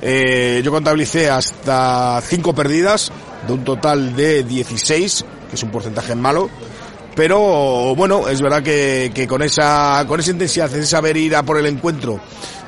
Eh, 0.00 0.62
yo 0.64 0.70
contabilicé 0.70 1.28
hasta 1.28 2.20
5 2.22 2.54
perdidas, 2.54 3.10
de 3.48 3.52
un 3.52 3.64
total 3.64 4.14
de 4.14 4.44
16, 4.44 5.24
que 5.50 5.56
es 5.56 5.62
un 5.64 5.70
porcentaje 5.70 6.14
malo. 6.14 6.48
Pero 7.14 7.94
bueno, 7.94 8.28
es 8.28 8.40
verdad 8.40 8.62
que, 8.62 9.12
que 9.14 9.26
con 9.26 9.42
esa 9.42 10.04
con 10.06 10.18
esa 10.18 10.32
intensidad, 10.32 10.72
ese 10.72 10.86
saber 10.86 11.16
ir 11.16 11.36
a 11.36 11.42
por 11.42 11.58
el 11.58 11.66
encuentro, 11.66 12.20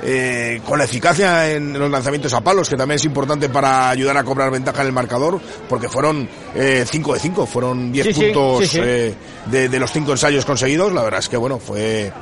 eh, 0.02 0.60
con 0.64 0.78
la 0.78 0.84
eficacia 0.84 1.50
en 1.52 1.78
los 1.78 1.90
lanzamientos 1.90 2.32
a 2.32 2.40
palos, 2.40 2.68
que 2.68 2.76
también 2.76 2.96
es 2.96 3.04
importante 3.04 3.48
para 3.48 3.90
ayudar 3.90 4.16
a 4.16 4.24
cobrar 4.24 4.50
ventaja 4.50 4.82
en 4.82 4.88
el 4.88 4.92
marcador, 4.92 5.40
porque 5.68 5.88
fueron 5.88 6.28
5 6.54 6.60
eh, 6.60 6.84
de 6.84 7.20
5, 7.20 7.46
fueron 7.46 7.90
10 7.92 8.14
puntos 8.14 8.74
Eh, 8.74 9.14
de, 9.46 9.68
de 9.68 9.80
los 9.80 9.90
5 9.90 10.12
ensayos 10.12 10.44
conseguidos. 10.44 10.92
La 10.92 11.02
verdad 11.02 11.20
es 11.20 11.28
que 11.28 11.36
bueno, 11.36 11.58
fue. 11.58 12.12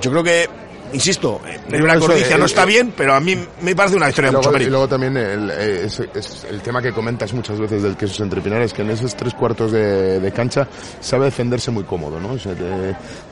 Yo 0.00 0.10
creo 0.10 0.22
que 0.22 0.48
insisto, 0.92 1.40
el 1.70 1.82
una 1.82 1.96
no 1.96 2.44
está 2.44 2.64
bien, 2.64 2.92
pero 2.96 3.14
a 3.14 3.20
mí 3.20 3.36
me 3.62 3.74
parece 3.74 3.96
una 3.96 4.08
historia 4.08 4.32
mucho 4.32 4.56
Y 4.58 4.66
luego 4.66 4.88
también 4.88 5.16
el, 5.16 5.50
es, 5.50 6.00
el 6.48 6.60
tema 6.60 6.82
que 6.82 6.92
comentas 6.92 7.32
muchas 7.32 7.58
veces 7.58 7.82
del 7.82 7.96
queso 7.96 8.22
entre 8.22 8.40
pinares, 8.40 8.72
que 8.72 8.82
en 8.82 8.90
esos 8.90 9.14
tres 9.14 9.34
cuartos 9.34 9.72
de, 9.72 10.32
cancha 10.34 10.68
sabe 11.00 11.26
defenderse 11.26 11.70
muy 11.70 11.84
cómodo, 11.84 12.20
¿no? 12.20 12.36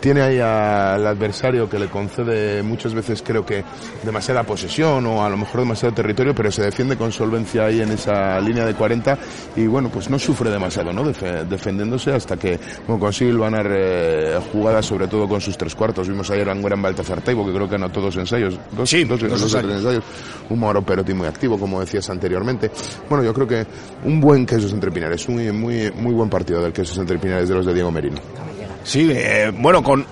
tiene 0.01 0.23
ahí 0.23 0.39
al 0.39 1.07
adversario 1.07 1.69
que 1.69 1.79
le 1.79 1.89
concede 1.89 2.63
muchas 2.63 2.95
veces 2.95 3.23
creo 3.23 3.45
que 3.45 3.65
demasiada 4.03 4.43
posesión 4.43 5.07
o 5.07 5.25
a 5.25 5.29
lo 5.29 5.37
mejor 5.37 5.61
demasiado 5.61 5.95
territorio, 5.95 6.35
pero 6.35 6.51
se 6.51 6.63
defiende 6.63 6.97
con 6.97 7.13
solvencia 7.13 7.67
ahí 7.67 7.81
en 7.81 7.93
esa 7.93 8.41
línea 8.41 8.65
de 8.65 8.75
40 8.75 9.19
y 9.57 9.67
bueno, 9.67 9.91
pues 9.91 10.11
no 10.11 10.19
sufre 10.19 10.51
demasiado, 10.51 10.93
¿no? 10.93 11.05
defendiéndose 11.05 12.13
hasta 12.13 12.37
que 12.37 12.59
consigue 12.99 13.37
ganar 13.39 13.67
eh, 13.71 14.39
jugadas 14.53 14.87
sobre 14.87 15.09
todo 15.09 15.29
con 15.29 15.41
sus 15.41 15.57
tres 15.57 15.75
cuartos. 15.75 16.09
Vimos 16.09 16.31
ayer 16.31 16.49
a 16.49 16.53
Anguera 16.53 16.77
en 16.77 16.83
Baltazar 16.83 17.21
que 17.47 17.53
creo 17.53 17.69
que 17.69 17.75
anotó 17.77 18.01
dos 18.01 18.17
ensayos. 18.17 18.59
Dos, 18.73 18.89
sí, 18.89 19.05
dos, 19.05 19.21
dos, 19.21 19.55
ensayos. 19.55 20.05
Un 20.51 20.61
Mauro 20.61 20.83
Perotti 20.83 21.15
muy 21.15 21.27
activo, 21.27 21.59
como 21.59 21.81
decías 21.81 22.09
anteriormente. 22.11 22.71
Bueno, 23.09 23.25
yo 23.25 23.33
creo 23.33 23.47
que 23.47 23.67
un 24.05 24.21
buen 24.21 24.45
Quesos 24.47 24.73
entre 24.73 24.91
Pinares, 24.91 25.29
un 25.29 25.37
muy, 25.37 25.53
muy, 25.53 25.91
muy 25.93 26.13
buen 26.13 26.29
partido 26.29 26.63
del 26.63 26.73
Quesos 26.73 26.99
entre 26.99 27.19
Pinares 27.19 27.49
de 27.49 27.55
los 27.55 27.67
de 27.67 27.75
Diego 27.75 27.91
Merino. 27.91 28.19
Sí, 28.85 29.11
eh, 29.11 29.53
bueno, 29.57 29.83
con 29.83 30.05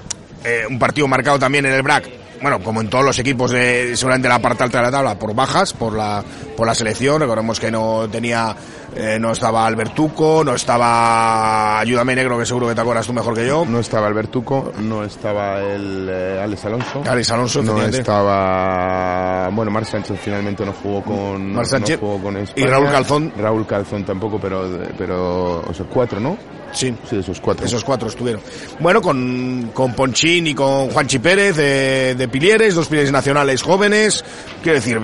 eh, 0.44 0.62
un 0.68 0.78
partido 0.78 1.06
marcado 1.06 1.38
también 1.38 1.66
en 1.66 1.72
el 1.72 1.82
BRAC 1.82 2.23
bueno, 2.42 2.60
como 2.60 2.80
en 2.80 2.88
todos 2.88 3.04
los 3.04 3.18
equipos 3.18 3.50
de 3.50 3.96
seguramente 3.96 4.28
la 4.28 4.38
parte 4.38 4.64
alta 4.64 4.78
de 4.78 4.84
la 4.84 4.90
tabla, 4.90 5.18
por 5.18 5.34
bajas, 5.34 5.72
por 5.72 5.94
la, 5.94 6.22
por 6.56 6.66
la 6.66 6.74
selección. 6.74 7.20
Recordemos 7.20 7.60
que 7.60 7.70
no 7.70 8.08
tenía, 8.10 8.54
eh, 8.94 9.18
no 9.20 9.32
estaba 9.32 9.66
Albertuco, 9.66 10.42
no 10.44 10.54
estaba, 10.54 11.80
ayúdame 11.80 12.14
negro, 12.14 12.38
que 12.38 12.46
seguro 12.46 12.68
que 12.68 12.74
te 12.74 12.80
acuerdas 12.80 13.06
tú 13.06 13.12
mejor 13.12 13.34
que 13.34 13.46
yo. 13.46 13.64
No 13.64 13.80
estaba 13.80 14.06
Albertuco, 14.06 14.72
no 14.80 15.04
estaba 15.04 15.60
el 15.60 16.08
eh, 16.10 16.40
Alex 16.42 16.64
Alonso. 16.66 17.02
Alex 17.06 17.30
Alonso, 17.30 17.62
no 17.62 17.82
estaba, 17.82 19.48
bueno, 19.50 19.70
Mar 19.70 19.84
Sánchez 19.84 20.18
finalmente 20.22 20.64
no 20.64 20.72
jugó 20.72 21.02
con, 21.02 21.52
Mar 21.52 21.66
Sánchez 21.66 22.00
no 22.00 22.06
jugó 22.06 22.22
con 22.22 22.44
y 22.56 22.64
Raúl 22.64 22.90
Calzón. 22.90 23.32
Raúl 23.36 23.66
Calzón 23.66 24.04
tampoco, 24.04 24.38
pero, 24.38 24.68
pero, 24.98 25.60
o 25.60 25.74
sea, 25.74 25.86
cuatro, 25.86 26.20
¿no? 26.20 26.36
Sí. 26.74 26.94
Sí, 27.08 27.16
esos 27.16 27.40
cuatro. 27.40 27.64
Esos 27.64 27.84
cuatro 27.84 28.08
estuvieron. 28.08 28.42
Bueno, 28.80 29.00
con, 29.00 29.70
con 29.72 29.94
Ponchín 29.94 30.46
y 30.48 30.54
con 30.54 30.90
Juanchi 30.90 31.20
Pérez 31.20 31.56
de, 31.56 32.14
de 32.16 32.28
Pilieres, 32.28 32.74
dos 32.74 32.88
Pilieres 32.88 33.12
nacionales 33.12 33.62
jóvenes. 33.62 34.24
Quiero 34.62 34.76
decir, 34.76 35.00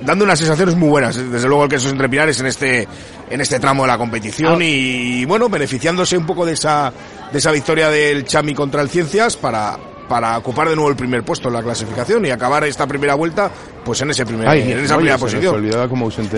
dando 0.00 0.24
unas 0.24 0.38
sensaciones 0.38 0.74
muy 0.74 0.88
buenas, 0.88 1.16
desde 1.16 1.46
luego 1.46 1.64
el 1.64 1.70
que 1.70 1.76
esos 1.76 1.92
entre 1.92 2.08
Pilares 2.08 2.40
en 2.40 2.46
este, 2.46 2.88
en 3.30 3.40
este 3.40 3.60
tramo 3.60 3.82
de 3.82 3.88
la 3.88 3.98
competición 3.98 4.60
ah. 4.60 4.64
y, 4.64 5.24
bueno, 5.24 5.48
beneficiándose 5.48 6.16
un 6.16 6.26
poco 6.26 6.46
de 6.46 6.52
esa, 6.52 6.92
de 7.30 7.38
esa 7.38 7.52
victoria 7.52 7.88
del 7.90 8.24
Chami 8.24 8.54
contra 8.54 8.82
el 8.82 8.88
Ciencias 8.88 9.36
para, 9.36 9.78
para 10.08 10.38
ocupar 10.38 10.68
de 10.68 10.74
nuevo 10.74 10.90
el 10.90 10.96
primer 10.96 11.22
puesto 11.22 11.48
en 11.48 11.54
la 11.54 11.62
clasificación 11.62 12.24
y 12.26 12.30
acabar 12.30 12.64
esta 12.64 12.86
primera 12.86 13.14
vuelta 13.14 13.50
pues 13.84 14.00
en 14.02 14.10
ese 14.10 14.24
primer 14.26 14.46
en 14.48 14.78
esa 14.84 14.96
primera 14.96 15.18
posición. 15.18 15.54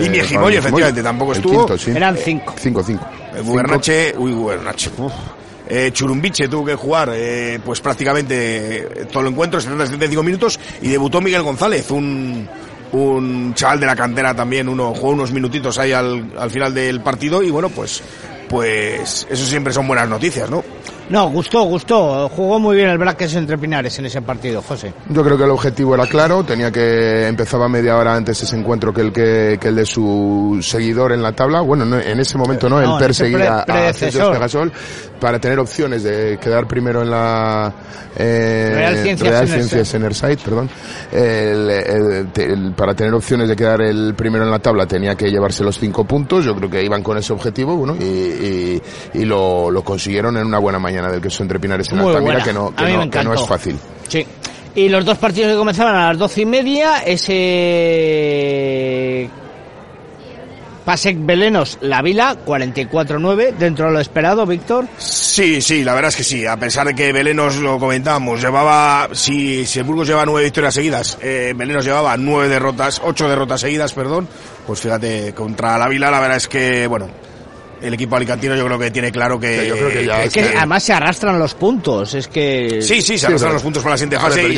y 0.05 0.09
mi 0.09 0.19
efectivamente 0.57 1.03
tampoco 1.03 1.33
estuvo. 1.33 1.67
Eran 1.97 2.17
cinco. 2.17 2.53
Cinco, 2.57 2.83
cinco. 2.83 3.05
El 3.35 3.43
Gubernache, 3.43 4.13
uy, 4.17 4.31
Gubernache. 4.33 4.89
Eh, 5.67 5.89
Churumbiche 5.91 6.47
tuvo 6.47 6.63
que 6.65 6.75
jugar 6.75 7.09
eh, 7.13 7.59
pues 7.65 7.81
prácticamente 7.81 8.77
eh, 9.01 9.05
todo 9.11 9.21
el 9.21 9.29
encuentro, 9.29 9.59
70-75 9.59 10.23
minutos, 10.23 10.59
y 10.81 10.89
debutó 10.89 11.21
Miguel 11.21 11.41
González, 11.41 11.89
un, 11.89 12.47
un 12.91 13.53
chaval 13.55 13.79
de 13.79 13.85
la 13.87 13.95
cantera 13.95 14.35
también, 14.35 14.69
uno 14.69 14.93
jugó 14.93 15.09
unos 15.09 15.31
minutitos 15.31 15.79
ahí 15.79 15.91
al, 15.91 16.33
al 16.37 16.51
final 16.51 16.71
del 16.71 17.01
partido 17.01 17.41
y 17.41 17.49
bueno, 17.49 17.69
pues 17.69 18.03
pues 18.47 19.25
eso 19.29 19.45
siempre 19.45 19.73
son 19.73 19.87
buenas 19.87 20.07
noticias, 20.07 20.49
¿no? 20.49 20.63
No, 21.09 21.29
gustó, 21.29 21.63
gustó. 21.63 22.29
Jugó 22.29 22.59
muy 22.59 22.75
bien 22.75 22.89
el 22.89 22.97
Braques 22.97 23.35
entre 23.35 23.57
Pinares 23.57 23.97
en 23.99 24.05
ese 24.05 24.21
partido, 24.21 24.61
José. 24.61 24.93
Yo 25.09 25.23
creo 25.23 25.37
que 25.37 25.43
el 25.43 25.51
objetivo 25.51 25.95
era 25.95 26.07
claro. 26.07 26.43
Tenía 26.43 26.71
que 26.71 27.27
empezaba 27.27 27.67
media 27.69 27.97
hora 27.97 28.15
antes 28.15 28.41
ese 28.41 28.55
encuentro 28.57 28.93
que 28.93 29.01
el 29.01 29.11
que, 29.11 29.59
el 29.61 29.75
de 29.75 29.85
su 29.85 30.59
seguidor 30.61 31.11
en 31.11 31.21
la 31.21 31.31
tabla. 31.31 31.61
Bueno, 31.61 31.99
en 31.99 32.19
ese 32.19 32.37
momento 32.37 32.69
no, 32.69 32.81
el 32.81 32.99
perseguía 32.99 33.59
a 33.59 33.93
Sergio 33.93 34.31
Pegasol 34.31 34.71
para 35.19 35.39
tener 35.39 35.59
opciones 35.59 36.03
de 36.03 36.37
quedar 36.41 36.67
primero 36.67 37.01
en 37.01 37.09
la 37.09 37.73
eh, 38.17 38.71
Real 38.73 39.47
Ciencias, 39.47 39.93
Enerside, 39.93 40.37
perdón. 40.37 40.69
para 42.75 42.93
tener 42.93 43.13
opciones 43.13 43.49
de 43.49 43.55
quedar 43.55 43.81
el 43.81 44.13
primero 44.15 44.43
en 44.45 44.51
la 44.51 44.59
tabla 44.59 44.85
tenía 44.85 45.15
que 45.15 45.29
llevarse 45.29 45.63
los 45.63 45.77
cinco 45.77 46.05
puntos. 46.05 46.45
Yo 46.45 46.55
creo 46.55 46.69
que 46.69 46.83
iban 46.83 47.03
con 47.03 47.17
ese 47.17 47.33
objetivo, 47.33 47.75
bueno, 47.75 47.95
y, 47.99 48.81
y, 49.13 49.25
lo, 49.25 49.69
lo 49.71 49.83
consiguieron 49.83 50.37
en 50.37 50.45
una 50.45 50.59
buena 50.59 50.79
mañana 50.79 51.11
del 51.11 51.21
queso 51.21 51.43
entre 51.43 51.59
Pinares 51.59 51.91
en 51.91 51.99
Altamira, 51.99 52.43
que 52.43 52.53
no, 52.53 52.73
que 52.75 53.23
no, 53.23 53.33
es 53.33 53.45
fácil. 53.45 53.77
Sí. 54.07 54.25
Y 54.75 54.89
los 54.89 55.05
dos 55.05 55.17
partidos 55.17 55.51
que 55.51 55.57
comenzaban 55.57 55.95
a 55.95 56.07
las 56.09 56.17
doce 56.17 56.41
y 56.41 56.45
media, 56.45 56.99
ese 56.99 57.31
Pasek 60.85 61.17
Belenos, 61.19 61.79
La 61.81 62.03
Vila, 62.03 62.37
44-9, 62.45 63.55
dentro 63.57 63.87
de 63.87 63.91
lo 63.91 63.99
esperado, 63.99 64.45
Víctor. 64.45 64.85
Sí, 64.97 65.59
sí, 65.59 65.83
la 65.83 65.95
verdad 65.95 66.09
es 66.09 66.15
que 66.15 66.23
sí. 66.23 66.45
A 66.45 66.57
pesar 66.57 66.85
de 66.85 66.93
que 66.93 67.11
Belenos, 67.11 67.57
lo 67.57 67.79
comentábamos, 67.79 68.39
llevaba, 68.39 69.09
si, 69.11 69.65
si 69.65 69.79
el 69.79 69.85
Burgos 69.85 70.07
lleva 70.07 70.25
nueve 70.25 70.43
victorias 70.43 70.75
seguidas, 70.75 71.17
eh, 71.21 71.53
Belenos 71.55 71.83
llevaba 71.83 72.15
nueve 72.17 72.47
derrotas, 72.49 73.01
ocho 73.03 73.27
derrotas 73.27 73.61
seguidas, 73.61 73.93
perdón. 73.93 74.27
Pues 74.67 74.79
fíjate, 74.79 75.33
contra 75.33 75.77
La 75.79 75.87
Vila, 75.87 76.11
la 76.11 76.19
verdad 76.19 76.37
es 76.37 76.47
que, 76.47 76.85
bueno, 76.85 77.09
el 77.81 77.93
equipo 77.93 78.15
alicantino 78.15 78.55
yo 78.55 78.65
creo 78.65 78.79
que 78.79 78.91
tiene 78.91 79.11
claro 79.11 79.39
que, 79.39 79.67
yo 79.67 79.75
creo 79.75 79.89
que, 79.89 80.05
ya 80.05 80.23
es 80.23 80.33
que, 80.33 80.41
además 80.55 80.83
se 80.83 80.93
arrastran 80.93 81.37
los 81.37 81.53
puntos 81.53 82.13
es 82.13 82.27
que 82.27 82.81
sí 82.81 83.01
sí 83.01 83.17
se 83.17 83.27
arrastran 83.27 83.53
los 83.53 83.63
puntos 83.63 83.83
con 83.83 83.91
la 83.91 83.97
siguiente 83.97 84.19
fase 84.19 84.53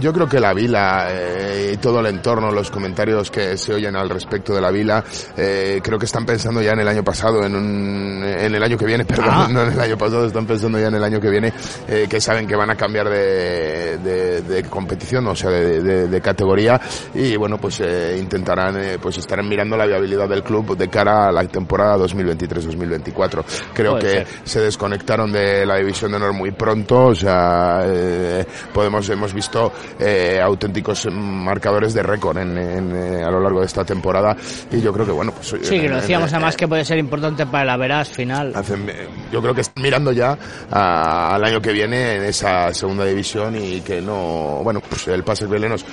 yo, 0.00 0.12
creo, 0.12 0.28
que 0.28 0.40
la 0.40 0.54
vila 0.54 1.08
eh, 1.10 1.72
y 1.74 1.76
todo 1.76 2.00
el 2.00 2.06
entorno 2.06 2.50
los 2.50 2.70
comentarios 2.70 3.30
que 3.30 3.56
se 3.56 3.74
oyen 3.74 3.96
al 3.96 4.08
respecto 4.08 4.54
de 4.54 4.60
la 4.60 4.70
vila 4.70 5.04
eh, 5.36 5.80
creo 5.82 5.98
que 5.98 6.06
están 6.06 6.24
pensando 6.24 6.62
ya 6.62 6.72
en 6.72 6.80
el 6.80 6.88
año 6.88 7.04
pasado 7.04 7.44
en, 7.44 7.54
un, 7.54 8.24
en 8.24 8.54
el 8.54 8.62
año 8.62 8.76
que 8.76 8.86
viene 8.86 9.04
perdón 9.04 9.28
ah. 9.30 9.48
no 9.50 9.62
en 9.62 9.72
el 9.72 9.80
año 9.80 9.98
pasado 9.98 10.26
están 10.26 10.46
pensando 10.46 10.78
ya 10.78 10.88
en 10.88 10.94
el 10.94 11.04
año 11.04 11.20
que 11.20 11.30
viene 11.30 11.52
eh, 11.88 12.06
que 12.08 12.20
saben 12.20 12.46
que 12.46 12.56
van 12.56 12.70
a 12.70 12.76
cambiar 12.76 13.08
de, 13.08 13.98
de, 13.98 14.62
competición 14.64 15.26
o 15.26 15.34
sea 15.34 15.50
de, 15.50 16.08
de, 16.08 16.20
categoría 16.20 16.80
y 17.14 17.36
bueno 17.36 17.58
pues 17.58 17.80
eh, 17.80 18.16
intentarán 18.18 18.78
pues 19.00 19.18
estarán 19.18 19.48
mirando 19.48 19.76
la 19.76 19.86
viabilidad 19.86 20.28
del 20.28 20.42
club 20.42 20.76
de 20.76 20.88
cara 20.88 21.28
a 21.28 21.32
la 21.32 21.44
temporada 21.46 21.96
2020 21.96 22.21
2023-2024. 22.24 23.44
Creo 23.74 23.98
que 23.98 24.26
se 24.44 24.60
desconectaron 24.60 25.32
de 25.32 25.66
la 25.66 25.76
división 25.76 26.10
de 26.10 26.16
honor 26.16 26.32
muy 26.32 26.50
pronto, 26.52 27.06
o 27.06 27.14
sea, 27.14 27.82
eh, 27.84 28.44
podemos, 28.72 29.08
hemos 29.08 29.32
visto 29.32 29.72
eh, 29.98 30.40
auténticos 30.42 31.08
marcadores 31.10 31.94
de 31.94 32.02
récord 32.02 32.38
en, 32.38 32.56
eh, 32.56 33.22
a 33.24 33.30
lo 33.30 33.40
largo 33.40 33.60
de 33.60 33.66
esta 33.66 33.84
temporada 33.84 34.36
y 34.70 34.80
yo 34.80 34.92
creo 34.92 35.06
que 35.06 35.12
bueno, 35.12 35.32
pues... 35.32 35.54
Sí, 35.62 35.80
que 35.80 35.88
lo 35.88 35.96
decíamos 35.96 36.32
además 36.32 36.56
que 36.56 36.68
puede 36.68 36.84
ser 36.84 36.98
importante 36.98 37.46
para 37.46 37.64
la 37.64 37.76
veras 37.76 38.08
final. 38.08 38.52
yo 39.32 39.40
creo 39.40 39.54
que 39.54 39.62
están 39.62 39.82
mirando 39.82 40.12
ya 40.12 40.36
al 40.70 41.44
año 41.44 41.60
que 41.60 41.72
viene 41.72 42.16
en 42.16 42.24
esa 42.24 42.72
segunda 42.72 43.04
división 43.04 43.56
y 43.56 43.80
que 43.80 44.00
no, 44.00 44.60
bueno, 44.62 44.80
pues 44.80 45.08
el 45.08 45.24
Pase 45.24 45.46
Belenos 45.46 45.84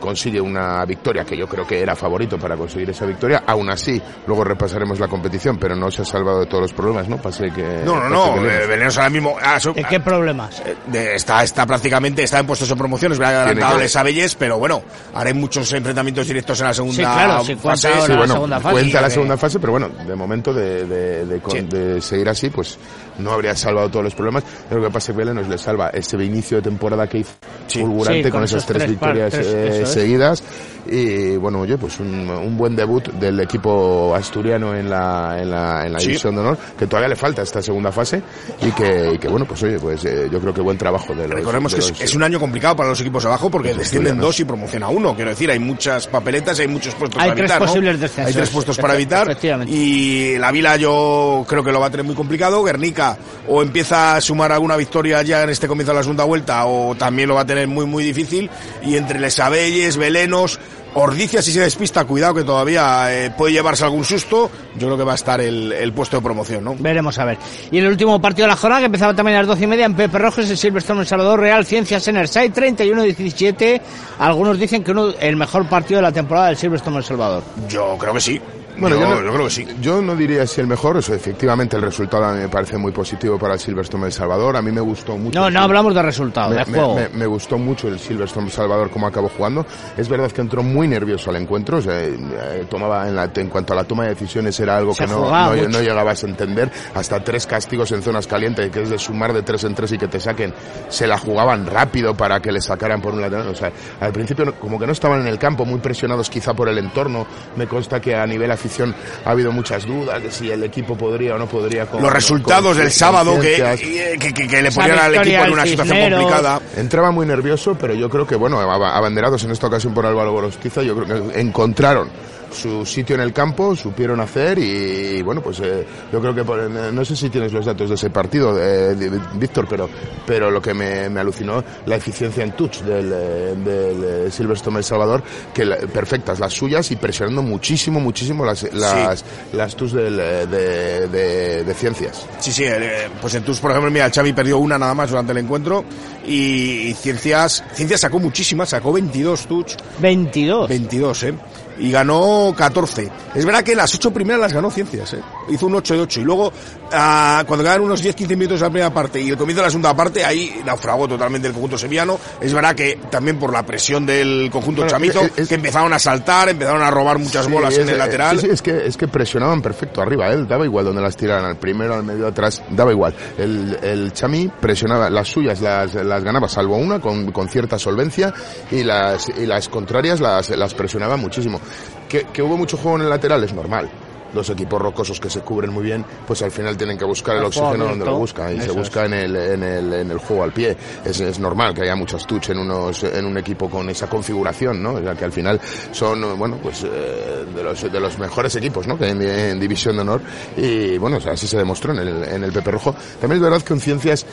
consigue 0.00 0.40
una 0.40 0.84
victoria 0.84 1.24
que 1.24 1.36
yo 1.36 1.46
creo 1.46 1.66
que 1.66 1.80
era 1.80 1.94
favorito 1.94 2.38
para 2.38 2.56
conseguir 2.56 2.90
esa 2.90 3.06
victoria, 3.06 3.44
aún 3.46 3.70
así, 3.70 4.00
luego 4.26 4.44
repasaremos 4.44 4.98
la 4.98 5.08
competición, 5.08 5.58
pero 5.58 5.75
no 5.76 5.90
se 5.90 6.02
ha 6.02 6.04
salvado 6.04 6.40
de 6.40 6.46
todos 6.46 6.62
los 6.62 6.72
problemas, 6.72 7.08
¿no? 7.08 7.16
Pase 7.18 7.50
que... 7.50 7.82
No, 7.84 8.08
no, 8.08 8.36
no, 8.36 8.42
Belenos 8.42 8.96
ahora 8.98 9.10
mismo... 9.10 9.36
ah, 9.40 9.60
su- 9.60 9.72
¿De 9.72 9.84
qué 9.84 10.00
problemas? 10.00 10.60
eh, 10.66 10.74
de- 10.86 11.14
está, 11.16 11.42
está 11.44 11.66
prácticamente, 11.66 12.22
está 12.22 12.38
en 12.40 12.46
puestos 12.46 12.68
de 12.68 12.76
promoción, 12.76 13.12
es 13.12 13.18
verdad 13.18 13.54
que 13.54 13.78
Les 13.78 13.94
Abelles, 13.96 14.34
pero 14.34 14.58
bueno, 14.58 14.82
hay 15.14 15.32
muchos 15.34 15.72
enfrentamientos 15.72 16.26
directos 16.26 16.58
en 16.60 16.66
la 16.66 16.74
segunda 16.74 16.96
Sí, 16.96 17.02
claro, 17.02 17.44
sí, 17.44 17.54
fase. 17.56 17.88
ahora 17.88 18.02
Sí, 18.02 18.08
la 18.12 18.18
bueno, 18.18 18.34
segunda 18.34 18.60
fase. 18.60 18.72
cuenta 18.72 19.00
la 19.00 19.10
segunda 19.10 19.36
fase, 19.36 19.58
pero 19.60 19.72
bueno, 19.72 19.88
de 19.88 20.14
momento 20.16 20.52
de, 20.52 20.84
de, 20.86 21.26
de 21.26 21.40
con- 21.40 21.52
Sí. 21.52 21.60
de 21.62 22.00
seguir 22.00 22.28
así, 22.28 22.50
pues 22.50 22.78
no 23.18 23.30
habría 23.32 23.54
salvado 23.56 23.88
todos 23.90 24.04
los 24.04 24.14
problemas. 24.14 24.44
Lo 24.70 24.80
que 24.82 24.86
pasa 24.90 25.12
es 25.12 25.16
que 25.16 25.24
Vélez 25.24 25.34
nos 25.34 25.48
le 25.48 25.58
salva 25.58 25.88
ese 25.90 26.16
inicio 26.22 26.58
de 26.58 26.62
temporada 26.62 27.06
que 27.08 27.18
hizo 27.18 27.30
fulgurante 27.68 28.24
Sí, 28.24 28.30
con, 28.30 28.30
con 28.32 28.44
esas 28.44 28.66
tres, 28.66 28.84
tres 28.84 28.98
par- 28.98 29.12
victorias 29.14 29.32
tres, 29.32 29.46
eh, 29.46 29.82
eso 29.82 30.00
es. 30.00 30.42
Y 30.88 31.36
bueno, 31.36 31.60
oye, 31.60 31.76
pues 31.78 31.98
un, 32.00 32.28
un 32.30 32.56
buen 32.56 32.76
debut 32.76 33.08
del 33.12 33.40
equipo 33.40 34.14
asturiano 34.14 34.74
en 34.74 34.88
la, 34.90 35.36
en 35.40 35.50
la, 35.50 35.86
en 35.86 35.92
la 35.92 36.00
Sí. 36.00 36.08
división 36.08 36.34
de 36.34 36.40
honor, 36.42 36.58
que 36.78 36.86
todavía 36.86 37.08
le 37.08 37.16
falta 37.16 37.42
esta 37.42 37.60
segunda 37.62 37.90
fase 37.92 38.22
y 38.62 38.70
que, 38.72 39.12
y 39.14 39.18
que 39.18 39.28
bueno, 39.28 39.46
pues 39.46 39.62
oye, 39.62 39.78
pues 39.78 40.04
eh, 40.04 40.28
yo 40.30 40.40
creo 40.40 40.54
que 40.54 40.60
buen 40.60 40.78
trabajo 40.78 41.14
de 41.14 41.26
los... 41.28 41.38
Recordemos 41.38 41.72
de 41.72 41.78
que 41.78 41.84
es, 41.84 41.90
los- 41.90 42.00
es 42.00 42.14
un 42.14 42.22
año 42.22 42.38
complicado 42.38 42.76
para 42.76 42.88
los 42.88 43.00
equipos 43.00 43.22
de 43.22 43.28
abajo 43.28 43.50
porque 43.50 43.68
Los 43.70 43.78
descienden 43.78 44.18
dos 44.18 44.38
y 44.40 44.44
promociona 44.44 44.88
uno. 44.88 45.14
Quiero 45.14 45.30
decir, 45.30 45.50
hay 45.50 45.58
muchas 45.58 46.06
papeletas, 46.06 46.58
hay 46.60 46.68
muchos 46.68 46.94
puestos 46.94 47.20
Hay 47.20 47.30
para 47.30 47.34
tres 47.36 47.50
evitar. 47.50 47.60
¿no? 47.60 47.66
posibles 47.66 48.00
descensos. 48.00 48.26
Hay 48.26 48.32
tres 48.34 48.50
puestos 48.50 48.78
para 48.78 48.94
evitar. 48.96 49.26
efectivamente. 49.30 49.74
Y 49.74 50.38
la 50.38 50.52
Vila 50.52 50.76
yo 50.76 51.44
creo 51.48 51.64
que 51.64 51.72
lo 51.72 51.80
va 51.80 51.86
a 51.86 51.90
tener 51.90 52.04
muy 52.04 52.14
complicado. 52.14 52.62
Guernica 52.62 53.16
o 53.48 53.62
empieza 53.62 54.16
a 54.16 54.20
sumar 54.20 54.52
alguna 54.52 54.76
victoria 54.76 55.22
ya 55.22 55.42
en 55.42 55.50
este 55.50 55.66
comienzo 55.68 55.92
de 55.92 55.96
la 55.98 56.02
segunda 56.02 56.24
vuelta 56.24 56.66
o 56.66 56.94
también 56.94 57.28
lo 57.28 57.34
va 57.34 57.42
a 57.42 57.46
tener 57.46 57.66
muy 57.68 57.86
muy 57.86 58.04
difícil. 58.04 58.50
Y 58.82 58.96
entre 58.96 59.20
Les 59.20 59.38
Abelles, 59.38 59.96
Belenos, 59.96 60.58
Ordicia 60.98 61.42
si 61.42 61.52
se 61.52 61.60
despista, 61.60 62.06
cuidado 62.06 62.36
que 62.36 62.44
todavía 62.44 63.12
eh, 63.12 63.30
puede 63.30 63.52
llevarse 63.52 63.84
algún 63.84 64.02
susto. 64.02 64.50
Yo 64.78 64.86
creo 64.86 64.96
que 64.96 65.04
va 65.04 65.12
a 65.12 65.16
estar 65.16 65.38
el, 65.42 65.70
el 65.70 65.92
puesto 65.92 66.16
de 66.16 66.22
promoción, 66.22 66.64
¿no? 66.64 66.74
Veremos 66.78 67.18
a 67.18 67.26
ver. 67.26 67.36
Y 67.70 67.78
el 67.78 67.86
último 67.86 68.18
partido 68.18 68.46
de 68.46 68.52
la 68.52 68.56
jornada, 68.56 68.80
que 68.80 68.86
empezaba 68.86 69.14
también 69.14 69.36
a 69.36 69.40
las 69.40 69.48
doce 69.48 69.64
y 69.64 69.66
media, 69.66 69.84
en 69.84 69.94
Pepe 69.94 70.16
Rojas, 70.16 70.48
el 70.48 70.56
Silverstone 70.56 71.00
El 71.02 71.06
Salvador, 71.06 71.38
Real 71.38 71.66
Ciencias 71.66 72.08
Enerside, 72.08 72.50
31-17. 72.50 73.80
Algunos 74.20 74.58
dicen 74.58 74.82
que 74.82 74.92
uno, 74.92 75.12
el 75.20 75.36
mejor 75.36 75.68
partido 75.68 75.98
de 75.98 76.02
la 76.02 76.12
temporada 76.12 76.46
del 76.46 76.56
Silverstone 76.56 76.96
El 76.96 77.04
Salvador. 77.04 77.42
Yo 77.68 77.96
creo 77.98 78.14
que 78.14 78.20
sí. 78.22 78.40
Bueno, 78.78 78.96
yo, 78.96 79.02
yo, 79.02 79.08
no- 79.14 79.22
yo 79.22 79.32
creo 79.32 79.44
que 79.44 79.50
sí. 79.50 79.66
Yo 79.80 80.02
no 80.02 80.14
diría 80.16 80.46
si 80.46 80.60
el 80.60 80.66
mejor, 80.66 80.96
o 80.98 81.02
sea, 81.02 81.16
efectivamente 81.16 81.76
el 81.76 81.82
resultado 81.82 82.24
a 82.24 82.32
mí 82.32 82.40
me 82.40 82.48
parece 82.48 82.76
muy 82.76 82.92
positivo 82.92 83.38
para 83.38 83.54
el 83.54 83.60
Silverstone 83.60 84.06
El 84.06 84.12
Salvador. 84.12 84.56
A 84.56 84.62
mí 84.62 84.70
me 84.70 84.80
gustó 84.80 85.16
mucho. 85.16 85.38
No, 85.38 85.48
el 85.48 85.54
no 85.54 85.60
hablamos 85.60 85.94
de 85.94 86.02
resultado, 86.02 86.50
me, 86.50 86.56
de 86.56 86.64
me- 86.66 86.78
juego. 86.78 86.94
me- 86.94 87.08
me 87.10 87.26
gustó 87.26 87.58
mucho 87.58 87.88
el 87.88 87.98
Silverstone 87.98 88.50
Salvador 88.50 88.90
como 88.90 89.06
acabó 89.06 89.28
jugando. 89.28 89.64
Es 89.96 90.08
verdad 90.08 90.30
que 90.30 90.40
entró 90.40 90.62
muy 90.62 90.88
nervioso 90.88 91.30
al 91.30 91.36
encuentro. 91.36 91.78
o 91.78 91.82
sea, 91.82 92.02
eh, 92.04 92.66
tomaba 92.68 93.08
en, 93.08 93.16
la- 93.16 93.30
en 93.34 93.48
cuanto 93.48 93.72
a 93.72 93.76
la 93.76 93.84
toma 93.84 94.04
de 94.04 94.10
decisiones 94.10 94.58
era 94.60 94.76
algo 94.76 94.94
Se 94.94 95.04
que 95.04 95.10
no, 95.10 95.30
no, 95.30 95.54
no 95.68 95.80
llegabas 95.80 96.22
a 96.22 96.26
entender. 96.26 96.70
Hasta 96.94 97.22
tres 97.24 97.46
castigos 97.46 97.90
en 97.92 98.02
zonas 98.02 98.26
calientes, 98.26 98.70
que 98.70 98.82
es 98.82 98.90
de 98.90 98.98
sumar 98.98 99.32
de 99.32 99.42
tres 99.42 99.64
en 99.64 99.74
tres 99.74 99.92
y 99.92 99.98
que 99.98 100.08
te 100.08 100.20
saquen. 100.20 100.52
Se 100.88 101.06
la 101.06 101.18
jugaban 101.18 101.66
rápido 101.66 102.14
para 102.16 102.40
que 102.40 102.52
le 102.52 102.60
sacaran 102.60 103.00
por 103.00 103.14
un 103.14 103.20
lateral. 103.20 103.48
O 103.48 103.54
sea, 103.54 103.72
al 104.00 104.12
principio 104.12 104.54
como 104.58 104.78
que 104.78 104.86
no 104.86 104.92
estaban 104.92 105.20
en 105.22 105.26
el 105.28 105.38
campo, 105.38 105.64
muy 105.64 105.80
presionados 105.80 106.28
quizá 106.30 106.54
por 106.54 106.68
el 106.68 106.78
entorno. 106.78 107.26
Me 107.56 107.66
consta 107.66 108.00
que 108.00 108.14
a 108.14 108.26
nivel 108.26 108.50
afición 108.66 108.94
ha 109.24 109.30
habido 109.30 109.52
muchas 109.52 109.86
dudas 109.86 110.22
de 110.22 110.30
si 110.30 110.50
el 110.50 110.62
equipo 110.64 110.96
podría 110.96 111.34
o 111.34 111.38
no 111.38 111.46
podría. 111.46 111.86
con- 111.86 112.02
los 112.02 112.12
resultados 112.12 112.68
con- 112.68 112.76
del 112.76 112.86
con 112.86 112.92
sábado 112.92 113.40
que, 113.40 114.16
que, 114.18 114.32
que- 114.34 114.48
que 114.48 114.62
le 114.62 114.70
ponían 114.72 114.98
al 114.98 115.14
equipo 115.14 115.44
en 115.44 115.52
una 115.52 115.64
situación 115.66 115.96
Cisneros. 115.96 116.20
complicada. 116.20 116.60
Entraba 116.76 117.10
muy 117.10 117.26
nervioso, 117.26 117.76
pero 117.78 117.94
yo 117.94 118.08
creo 118.08 118.26
que, 118.26 118.36
bueno, 118.36 118.60
ab- 118.60 118.92
abanderados 118.92 119.42
en 119.44 119.50
esta 119.52 119.66
ocasión 119.68 119.94
por 119.94 120.04
Álvaro 120.06 120.32
Gorostiza, 120.32 120.82
yo 120.82 120.94
creo 120.96 121.30
que 121.32 121.40
encontraron 121.40 122.08
su 122.52 122.84
sitio 122.86 123.14
en 123.16 123.22
el 123.22 123.32
campo, 123.32 123.74
supieron 123.76 124.20
hacer 124.20 124.58
y, 124.58 125.20
bueno, 125.22 125.40
pues 125.42 125.60
eh, 125.60 125.86
yo 126.12 126.20
creo 126.20 126.34
que, 126.34 126.44
por- 126.44 126.60
eh, 126.60 126.90
no 126.92 127.04
sé 127.04 127.16
si 127.16 127.28
tienes 127.30 127.52
los 127.52 127.66
datos 127.66 127.88
de 127.88 127.94
ese 127.94 128.10
partido, 128.10 128.56
eh, 128.58 128.94
de- 128.94 129.10
de- 129.10 129.20
Víctor, 129.34 129.66
pero, 129.68 129.88
pero 130.26 130.50
lo 130.50 130.60
que 130.62 130.72
me, 130.74 131.08
me 131.10 131.20
alucinó, 131.20 131.62
la 131.86 131.96
eficiencia 131.96 132.42
en 132.44 132.52
touch 132.52 132.78
del, 132.82 133.12
eh, 133.12 133.54
del 133.56 134.32
Silverstone 134.32 134.78
El 134.78 134.84
Salvador, 134.84 135.22
que 135.52 135.64
la- 135.64 135.76
perfectas 135.78 136.38
las 136.40 136.52
suyas 136.52 136.90
y 136.90 136.96
presionando 136.96 137.42
muchísimo, 137.42 138.00
muchísimo 138.00 138.44
las, 138.44 138.62
las, 138.72 139.24
las 139.52 139.76
touch 139.76 139.92
del, 139.92 140.16
de, 140.16 141.06
de- 141.08 141.64
de 141.64 141.74
ciencias. 141.74 142.26
Sí, 142.40 142.52
sí, 142.52 142.64
eh, 142.64 143.08
pues 143.20 143.34
en 143.34 143.42
Tus, 143.42 143.58
por 143.60 143.70
ejemplo, 143.70 143.90
mira, 143.90 144.06
el 144.06 144.12
Xavi 144.12 144.32
perdió 144.32 144.58
una 144.58 144.78
nada 144.78 144.94
más 144.94 145.10
durante 145.10 145.32
el 145.32 145.38
encuentro 145.38 145.84
y, 146.26 146.88
y 146.88 146.94
Ciencias, 146.94 147.62
Ciencias 147.74 148.00
sacó 148.00 148.18
muchísimas, 148.18 148.68
sacó 148.70 148.92
22 148.92 149.46
touch, 149.46 149.72
22. 150.00 150.68
22, 150.68 151.22
¿eh? 151.24 151.34
Y 151.78 151.90
ganó 151.90 152.54
14. 152.56 153.10
Es 153.34 153.44
verdad 153.44 153.62
que 153.62 153.74
las 153.74 153.94
ocho 153.94 154.10
primeras 154.12 154.40
las 154.40 154.52
ganó 154.52 154.70
Ciencias, 154.70 155.12
¿eh? 155.14 155.20
Hizo 155.50 155.66
un 155.66 155.74
8 155.74 155.94
de 155.94 156.00
8. 156.00 156.20
Y 156.20 156.24
luego, 156.24 156.52
ah, 156.92 157.44
cuando 157.46 157.62
quedaron 157.64 157.84
unos 157.86 158.02
10-15 158.02 158.28
minutos 158.30 158.60
de 158.60 158.66
la 158.66 158.70
primera 158.70 158.94
parte 158.94 159.20
y 159.20 159.28
el 159.28 159.36
comienzo 159.36 159.60
de 159.62 159.66
la 159.66 159.70
segunda 159.70 159.94
parte, 159.94 160.24
ahí 160.24 160.60
naufragó 160.64 161.06
totalmente 161.06 161.46
el 161.48 161.52
conjunto 161.52 161.76
sevillano. 161.76 162.18
Es 162.40 162.52
verdad 162.54 162.74
que 162.74 162.98
también 163.10 163.38
por 163.38 163.52
la 163.52 163.64
presión 163.64 164.06
del 164.06 164.48
conjunto 164.50 164.82
Bueno, 164.82 164.90
chamito, 164.90 165.20
es- 165.22 165.32
es- 165.38 165.48
que 165.48 165.56
empezaron 165.56 165.92
a 165.92 165.98
saltar, 165.98 166.48
empezaron 166.48 166.82
a 166.82 166.90
robar 166.90 167.18
muchas 167.18 167.44
Sí, 167.46 167.52
bolas 167.52 167.74
en 167.76 167.82
es- 167.82 167.88
el 167.90 167.94
eh, 167.94 167.98
lateral. 167.98 168.38
Sí, 168.40 168.46
sí, 168.46 168.52
es 168.52 168.62
que, 168.62 168.86
es 168.86 168.96
que 168.96 169.08
presionaban 169.08 169.60
perfecto 169.60 170.00
arriba, 170.00 170.28
él 170.32 170.48
daba 170.48 170.64
igual 170.64 170.86
donde 170.86 171.02
las 171.02 171.16
tiraran, 171.16 171.44
al 171.44 171.56
primero, 171.56 171.94
al 171.94 172.04
medio, 172.04 172.26
atrás, 172.26 172.62
daba 172.70 172.90
igual. 172.92 173.14
El, 173.38 173.78
el 173.82 174.12
Chami 174.12 174.50
presionaba, 174.60 175.10
las 175.10 175.28
suyas 175.28 175.60
las, 175.60 175.94
las 175.94 176.24
ganaba, 176.24 176.48
salvo 176.48 176.76
una, 176.76 177.00
con, 177.00 177.32
con 177.32 177.48
cierta 177.48 177.78
solvencia, 177.78 178.32
y 178.70 178.82
las, 178.82 179.28
y 179.28 179.44
las 179.46 179.68
contrarias 179.68 180.20
las, 180.20 180.50
las 180.50 180.74
presionaba 180.74 181.16
muchísimo. 181.16 181.60
Que, 182.08 182.24
que 182.32 182.42
hubo 182.42 182.56
mucho 182.56 182.76
juego 182.76 182.96
en 182.96 183.02
el 183.02 183.10
lateral 183.10 183.42
es 183.44 183.52
normal. 183.52 183.88
Los 184.34 184.50
equipos 184.50 184.82
rocosos 184.82 185.18
que 185.18 185.30
se 185.30 185.40
cubren 185.40 185.72
muy 185.72 185.84
bien, 185.84 186.04
pues 186.26 186.42
al 186.42 186.50
final 186.50 186.76
tienen 186.76 186.98
que 186.98 187.04
buscar 187.04 187.36
el 187.36 187.44
oxígeno 187.44 187.86
donde 187.86 188.04
lo 188.04 188.10
abierto. 188.10 188.18
busca, 188.18 188.52
y 188.52 188.58
se 188.58 188.64
Eso 188.66 188.74
busca 188.74 189.06
en 189.06 189.14
el, 189.14 189.36
en 189.36 189.62
el, 189.62 189.92
en 189.94 190.10
el 190.10 190.18
juego 190.18 190.42
al 190.42 190.52
pie. 190.52 190.76
Es, 191.04 191.20
es 191.20 191.38
normal 191.38 191.72
que 191.72 191.82
haya 191.82 191.94
muchas 191.94 192.26
touch 192.26 192.50
en 192.50 192.58
unos, 192.58 193.02
en 193.04 193.24
un 193.24 193.38
equipo 193.38 193.70
con 193.70 193.88
esa 193.88 194.08
configuración, 194.08 194.82
¿no? 194.82 194.94
O 194.94 195.00
sea, 195.00 195.14
que 195.14 195.24
al 195.24 195.32
final 195.32 195.60
son, 195.92 196.36
bueno, 196.36 196.58
pues, 196.62 196.84
eh, 196.84 197.46
de 197.54 197.62
los, 197.62 197.80
de 197.90 198.00
los 198.00 198.18
mejores 198.18 198.54
equipos, 198.56 198.86
¿no? 198.86 198.98
Que 198.98 199.08
en, 199.08 199.22
en 199.22 199.60
División 199.60 199.94
de 199.94 200.02
Honor. 200.02 200.20
Y, 200.56 200.98
bueno, 200.98 201.16
o 201.16 201.20
sea, 201.20 201.32
así 201.32 201.46
se 201.46 201.56
demostró 201.56 201.92
en 201.92 202.00
el, 202.00 202.24
en 202.24 202.44
el 202.44 202.52
Pepe 202.52 202.72
Rojo. 202.72 202.94
También 203.20 203.40
es 203.40 203.42
verdad 203.42 203.62
que 203.62 203.72
en 203.72 203.80
Ciencias, 203.80 204.26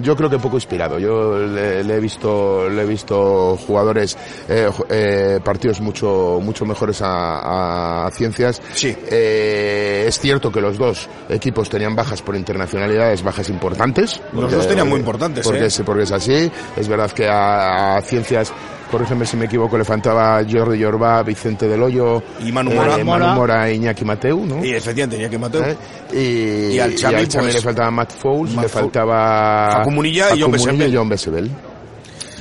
yo 0.00 0.16
creo 0.16 0.30
que 0.30 0.38
poco 0.38 0.56
inspirado. 0.56 0.98
Yo 0.98 1.38
le, 1.38 1.82
le 1.84 1.96
he 1.96 2.00
visto, 2.00 2.68
le 2.68 2.82
he 2.82 2.86
visto 2.86 3.56
jugadores, 3.66 4.16
eh, 4.48 4.70
eh, 4.88 5.40
partidos 5.44 5.80
mucho, 5.80 6.38
mucho 6.42 6.64
mejores 6.64 7.02
a, 7.02 8.06
a 8.06 8.10
ciencias. 8.10 8.60
Sí. 8.74 8.96
Eh, 9.10 10.04
es 10.06 10.18
cierto 10.18 10.50
que 10.50 10.60
los 10.60 10.78
dos 10.78 11.08
equipos 11.28 11.68
tenían 11.68 11.94
bajas 11.94 12.22
por 12.22 12.36
internacionalidades, 12.36 13.22
bajas 13.22 13.48
importantes. 13.48 14.20
Los 14.32 14.50
dos 14.52 14.66
tenían 14.68 14.88
muy 14.88 15.00
importantes, 15.00 15.44
Porque, 15.44 15.64
¿eh? 15.64 15.66
es, 15.66 15.82
porque 15.84 16.02
es 16.04 16.12
así. 16.12 16.50
Es 16.76 16.88
verdad 16.88 17.10
que 17.10 17.28
a, 17.28 17.96
a 17.96 18.02
ciencias, 18.02 18.52
corrígeme 18.90 19.24
si 19.24 19.36
me 19.36 19.44
equivoco, 19.46 19.78
le 19.78 19.84
faltaba 19.84 20.42
Jordi 20.50 20.78
Yorba, 20.78 21.22
Vicente 21.22 21.68
del 21.68 21.82
Hoyo, 21.82 22.22
Y 22.44 22.50
Manu 22.52 22.72
Mora. 22.72 22.90
Manu 22.92 23.04
Mora. 23.04 23.34
Mora 23.34 23.68
e 23.68 23.74
Iñaki 23.74 24.04
Mateu, 24.04 24.44
¿no? 24.44 24.64
Y 24.64 24.72
efectivamente, 24.74 25.30
que 25.30 25.38
Mateo. 25.38 25.64
¿Eh? 25.64 25.76
Y, 26.12 26.74
Y 26.76 26.80
al 26.80 26.94
Xavi, 26.98 27.26
pues, 27.26 27.54
le 27.54 27.60
faltaba 27.60 27.90
Matt 27.90 28.12
Fowles, 28.12 28.54
Matt 28.54 28.64
le 28.64 28.68
faltaba 28.68 29.70
Facu 29.78 29.90
Munilla 29.90 30.34
y 30.34 30.40
John 30.42 30.50
Besebel. 30.52 30.92
y 30.92 30.96
John 30.96 31.08
Besebel. 31.08 31.50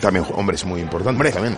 También 0.02 0.26
hombres 0.36 0.64
muy 0.66 0.80
importantes 0.82 1.16
Hombre. 1.16 1.32
también. 1.32 1.58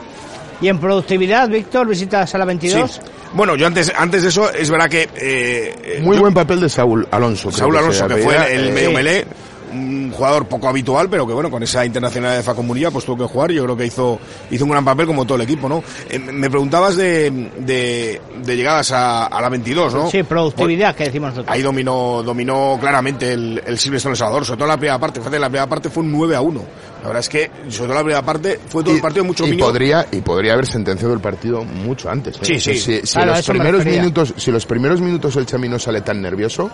Y 0.61 0.67
en 0.67 0.79
productividad, 0.79 1.49
Víctor, 1.49 1.87
visita 1.87 2.25
Sala 2.27 2.45
22. 2.45 2.91
Sí. 2.91 2.99
Bueno, 3.33 3.55
yo 3.55 3.65
antes, 3.65 3.91
antes 3.97 4.23
de 4.23 4.29
eso, 4.29 4.51
es 4.51 4.69
verdad 4.69 4.89
que... 4.89 5.03
eh, 5.03 5.09
eh, 5.15 5.99
Muy 6.03 6.15
yo- 6.17 6.21
buen 6.21 6.33
papel 6.33 6.59
de 6.59 6.69
Saúl 6.69 7.07
Alonso. 7.11 7.51
Saúl 7.51 7.77
Alonso, 7.77 8.07
que 8.07 8.17
fue 8.17 8.35
el, 8.53 8.67
eh, 8.67 8.71
medio 8.71 8.91
melé, 8.91 9.25
un 9.71 10.11
jugador 10.11 10.47
poco 10.47 10.67
habitual, 10.67 11.09
pero 11.09 11.25
que 11.27 11.33
bueno, 11.33 11.49
con 11.49 11.63
esa 11.63 11.85
internacional 11.85 12.43
de 12.43 12.53
Munilla, 12.63 12.91
pues 12.91 13.05
tuvo 13.05 13.17
que 13.25 13.31
jugar. 13.31 13.51
Yo 13.51 13.63
creo 13.63 13.77
que 13.77 13.85
hizo, 13.85 14.19
hizo 14.49 14.65
un 14.65 14.71
gran 14.71 14.85
papel 14.85 15.05
como 15.07 15.25
todo 15.25 15.35
el 15.35 15.41
equipo, 15.41 15.67
¿no? 15.67 15.83
Eh, 16.09 16.19
me 16.19 16.49
preguntabas 16.49 16.95
de, 16.95 17.49
de, 17.59 18.21
de 18.43 18.55
llegadas 18.55 18.91
a, 18.91 19.25
a 19.27 19.41
la 19.41 19.49
22, 19.49 19.93
¿no? 19.93 20.09
Sí, 20.09 20.23
productividad, 20.23 20.95
que 20.95 21.05
decimos 21.05 21.29
nosotros. 21.31 21.53
Ahí 21.53 21.61
dominó, 21.61 22.21
dominó 22.23 22.77
claramente 22.79 23.33
el, 23.33 23.61
el 23.65 23.77
Silvestre 23.77 24.11
El 24.11 24.17
Salvador, 24.17 24.45
sobre 24.45 24.57
todo 24.57 24.65
en 24.65 24.71
la 24.71 24.77
primera 24.77 24.99
parte. 24.99 25.19
Fíjate, 25.19 25.39
la 25.39 25.49
primera 25.49 25.67
parte 25.67 25.89
fue 25.89 26.03
un 26.03 26.11
9 26.11 26.35
a 26.35 26.41
1. 26.41 26.61
La 27.01 27.07
verdad 27.07 27.19
es 27.21 27.29
que, 27.29 27.49
sobre 27.69 27.87
todo 27.87 27.95
la 27.95 28.01
primera 28.03 28.21
parte, 28.21 28.59
fue 28.69 28.83
todo 28.83 28.93
el 28.93 29.01
partido 29.01 29.23
mucho 29.25 29.47
y 29.47 29.53
podría 29.57 30.05
y 30.11 30.21
podría 30.21 30.53
haber 30.53 30.67
sentenciado 30.67 31.13
el 31.13 31.19
partido 31.19 31.63
mucho 31.63 32.09
antes. 32.09 32.35
¿eh? 32.37 32.39
Sí, 32.43 32.59
sí. 32.59 32.73
Si, 32.77 33.01
si 33.05 33.13
Claro, 33.13 33.33
a 33.33 33.37
los 33.37 33.47
primeros 33.47 33.85
minutos, 33.85 34.33
si 34.37 34.51
los 34.51 34.65
primeros 34.67 35.01
minutos 35.01 35.35
el 35.35 35.45
Chami 35.47 35.67
no 35.67 35.79
sale 35.79 36.01
tan 36.01 36.21
nervioso, 36.21 36.69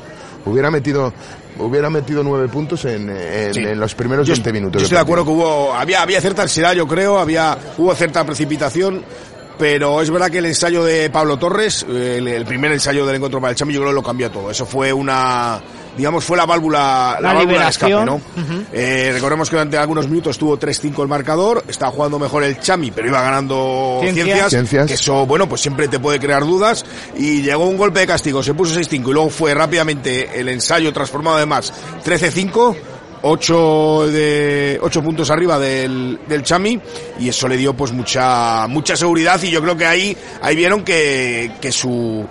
hubiera 0.45 0.69
metido 0.69 1.13
hubiera 1.59 1.89
metido 1.89 2.23
nueve 2.23 2.49
puntos 2.49 2.83
en, 2.85 3.09
en, 3.09 3.53
Sí. 3.53 3.61
en 3.61 3.79
los 3.79 3.95
primeros 3.95 4.27
Yo, 4.27 4.33
20 4.33 4.53
minutos. 4.53 4.81
yo 4.81 4.85
estoy 4.85 4.97
de 4.97 5.01
acuerdo 5.01 5.23
que 5.25 5.31
hubo, 5.31 5.73
había, 5.73 6.01
había 6.01 6.19
cierta 6.21 6.41
ansiedad, 6.43 6.73
yo 6.73 6.85
creo, 6.87 7.17
había, 7.19 7.57
hubo 7.77 7.95
cierta 7.95 8.23
precipitación, 8.25 9.03
pero 9.57 10.01
es 10.01 10.11
verdad 10.11 10.29
que 10.29 10.37
el 10.39 10.45
ensayo 10.45 10.83
de 10.83 11.09
Pablo 11.09 11.37
Torres, 11.37 11.83
el, 11.89 12.27
el 12.27 12.45
primer 12.45 12.71
ensayo 12.73 13.05
del 13.05 13.15
encuentro 13.15 13.39
para 13.41 13.51
el 13.51 13.55
Chami, 13.57 13.73
yo 13.73 13.79
creo 13.79 13.91
que 13.91 13.95
lo 13.95 14.03
cambió 14.03 14.29
todo. 14.29 14.51
Eso 14.51 14.65
fue 14.67 14.93
una, 14.93 15.59
digamos, 15.97 16.23
fue 16.23 16.37
la 16.37 16.45
válvula, 16.45 17.17
la, 17.19 17.29
La 17.29 17.33
válvula 17.33 17.63
de 17.63 17.69
escape. 17.69 18.05
¿no? 18.05 18.21
Eh, 18.71 19.09
recordemos 19.13 19.49
que 19.49 19.55
durante 19.55 19.77
algunos 19.77 20.07
minutos 20.07 20.37
tuvo 20.37 20.57
3-5 20.57 21.01
el 21.01 21.07
marcador, 21.07 21.63
estaba 21.67 21.91
jugando 21.91 22.19
mejor 22.19 22.43
el 22.43 22.59
Chami, 22.59 22.91
pero 22.91 23.07
iba 23.07 23.21
ganando 23.21 23.97
Ciencias. 24.01 24.25
ciencias, 24.25 24.49
Ciencias. 24.51 24.87
que 24.87 24.93
eso, 24.93 25.25
bueno, 25.25 25.49
pues 25.49 25.61
siempre 25.61 25.87
te 25.87 25.99
puede 25.99 26.19
crear 26.19 26.45
dudas, 26.45 26.85
y 27.17 27.41
llegó 27.41 27.65
un 27.65 27.77
golpe 27.77 28.01
de 28.01 28.07
castigo, 28.07 28.43
se 28.43 28.53
puso 28.53 28.79
6-5, 28.79 29.09
y 29.09 29.13
luego 29.13 29.29
fue 29.29 29.53
rápidamente 29.53 30.39
el 30.39 30.49
ensayo 30.49 30.93
transformado 30.93 31.37
además 31.37 31.73
13-5, 32.05 32.75
8 33.21 34.07
de 34.11 34.79
8 34.81 35.03
puntos 35.03 35.29
arriba 35.31 35.57
del, 35.57 36.19
del 36.27 36.43
Chami 36.43 36.79
y 37.19 37.29
eso 37.29 37.47
le 37.47 37.57
dio 37.57 37.73
pues 37.73 37.91
mucha 37.91 38.67
mucha 38.67 38.95
seguridad 38.95 39.41
y 39.41 39.49
yo 39.49 39.61
creo 39.61 39.75
que 39.75 39.85
ahí 39.87 40.15
ahí 40.41 40.55
vieron 40.55 40.83
que, 40.83 41.51
que 41.59 41.71
su 41.71 42.25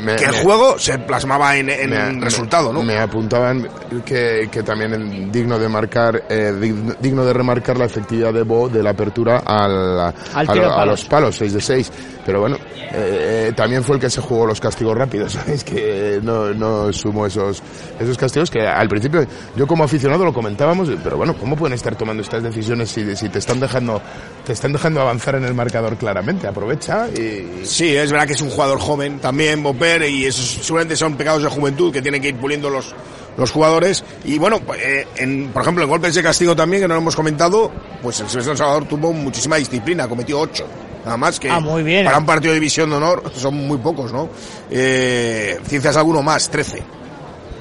Me- 0.00 0.16
que 0.16 0.24
el 0.24 0.32
me- 0.32 0.42
juego 0.42 0.78
se 0.78 0.98
plasmaba 0.98 1.56
en, 1.56 1.70
en 1.70 1.90
me- 2.18 2.24
resultado, 2.24 2.72
¿no? 2.72 2.82
Me 2.82 2.98
apuntaban 2.98 3.68
que, 4.04 4.48
que 4.50 4.62
también 4.62 4.92
es 4.94 5.32
digno 5.32 5.58
de 5.58 5.68
marcar, 5.68 6.24
eh, 6.28 6.52
dig- 6.58 6.96
digno 7.00 7.24
de 7.24 7.32
remarcar 7.32 7.78
la 7.78 7.84
efectividad 7.84 8.32
de 8.32 8.42
Bo 8.42 8.68
de 8.68 8.82
la 8.82 8.90
apertura 8.90 9.38
al, 9.44 10.00
a, 10.00 10.14
Al 10.34 10.48
a 10.48 10.82
a 10.82 10.86
los 10.86 11.04
palos, 11.04 11.36
6 11.36 11.52
de 11.54 11.60
6. 11.60 11.92
Pero 12.26 12.40
bueno, 12.40 12.56
eh, 12.56 13.48
eh, 13.48 13.52
también 13.54 13.84
fue 13.84 13.96
el 13.96 14.00
que 14.00 14.08
se 14.08 14.20
jugó 14.22 14.46
los 14.46 14.58
castigos 14.60 14.96
rápidos, 14.96 15.32
¿sabes? 15.34 15.62
Que 15.62 16.20
no, 16.22 16.52
no 16.54 16.92
sumo 16.92 17.26
esos, 17.26 17.62
esos 18.00 18.16
castigos 18.16 18.50
que 18.50 18.66
al 18.66 18.88
principio 18.88 19.26
yo 19.56 19.66
como 19.66 19.84
aficionado 19.84 20.24
lo 20.24 20.32
comentábamos, 20.32 20.88
pero 21.04 21.16
bueno, 21.18 21.36
¿cómo 21.36 21.54
pueden 21.54 21.74
estar 21.74 21.94
tomando 21.96 22.22
estas 22.22 22.42
decisiones 22.42 22.90
si, 22.90 23.14
si 23.16 23.28
te 23.28 23.38
están 23.38 23.60
dejando, 23.60 24.00
te 24.46 24.52
están 24.54 24.72
dejando 24.72 25.00
avanzar 25.02 25.34
en 25.36 25.44
el 25.44 25.52
marcador 25.54 25.96
claramente? 25.96 26.46
Aprovecha 26.46 27.08
y, 27.08 27.64
Sí, 27.64 27.94
es 27.94 28.10
verdad 28.10 28.26
que 28.26 28.32
es 28.34 28.40
un 28.42 28.50
jugador 28.50 28.78
joven 28.78 29.18
también, 29.18 29.62
Y 30.10 30.24
esos 30.26 30.64
seguramente 30.64 30.96
son 30.96 31.16
pecados 31.16 31.42
de 31.42 31.48
juventud 31.48 31.92
que 31.92 32.00
tienen 32.02 32.20
que 32.22 32.28
ir 32.28 32.36
puliendo 32.36 32.70
los, 32.70 32.94
los 33.36 33.50
jugadores. 33.50 34.04
Y 34.24 34.38
bueno, 34.38 34.60
pues, 34.60 34.80
eh, 34.82 35.06
en, 35.16 35.50
por 35.52 35.62
ejemplo, 35.62 35.84
en 35.84 35.90
golpes 35.90 36.14
de 36.14 36.22
castigo 36.22 36.56
también, 36.56 36.82
que 36.82 36.88
no 36.88 36.94
lo 36.94 37.00
hemos 37.00 37.16
comentado, 37.16 37.70
pues 38.02 38.20
el 38.20 38.28
Silvestre 38.28 38.56
Salvador 38.56 38.86
tuvo 38.86 39.12
muchísima 39.12 39.56
disciplina, 39.56 40.08
cometió 40.08 40.40
ocho. 40.40 40.66
Nada 41.04 41.16
más 41.18 41.38
que 41.38 41.50
Ah, 41.50 41.60
muy 41.60 41.82
bien. 41.82 42.06
para 42.06 42.16
un 42.16 42.24
partido 42.24 42.52
de 42.52 42.60
división 42.60 42.88
de 42.88 42.96
honor 42.96 43.30
son 43.36 43.54
muy 43.54 43.76
pocos, 43.76 44.10
¿no? 44.10 44.30
Eh, 44.70 45.58
ciencias 45.66 45.96
alguno 45.98 46.22
más, 46.22 46.48
13. 46.48 46.82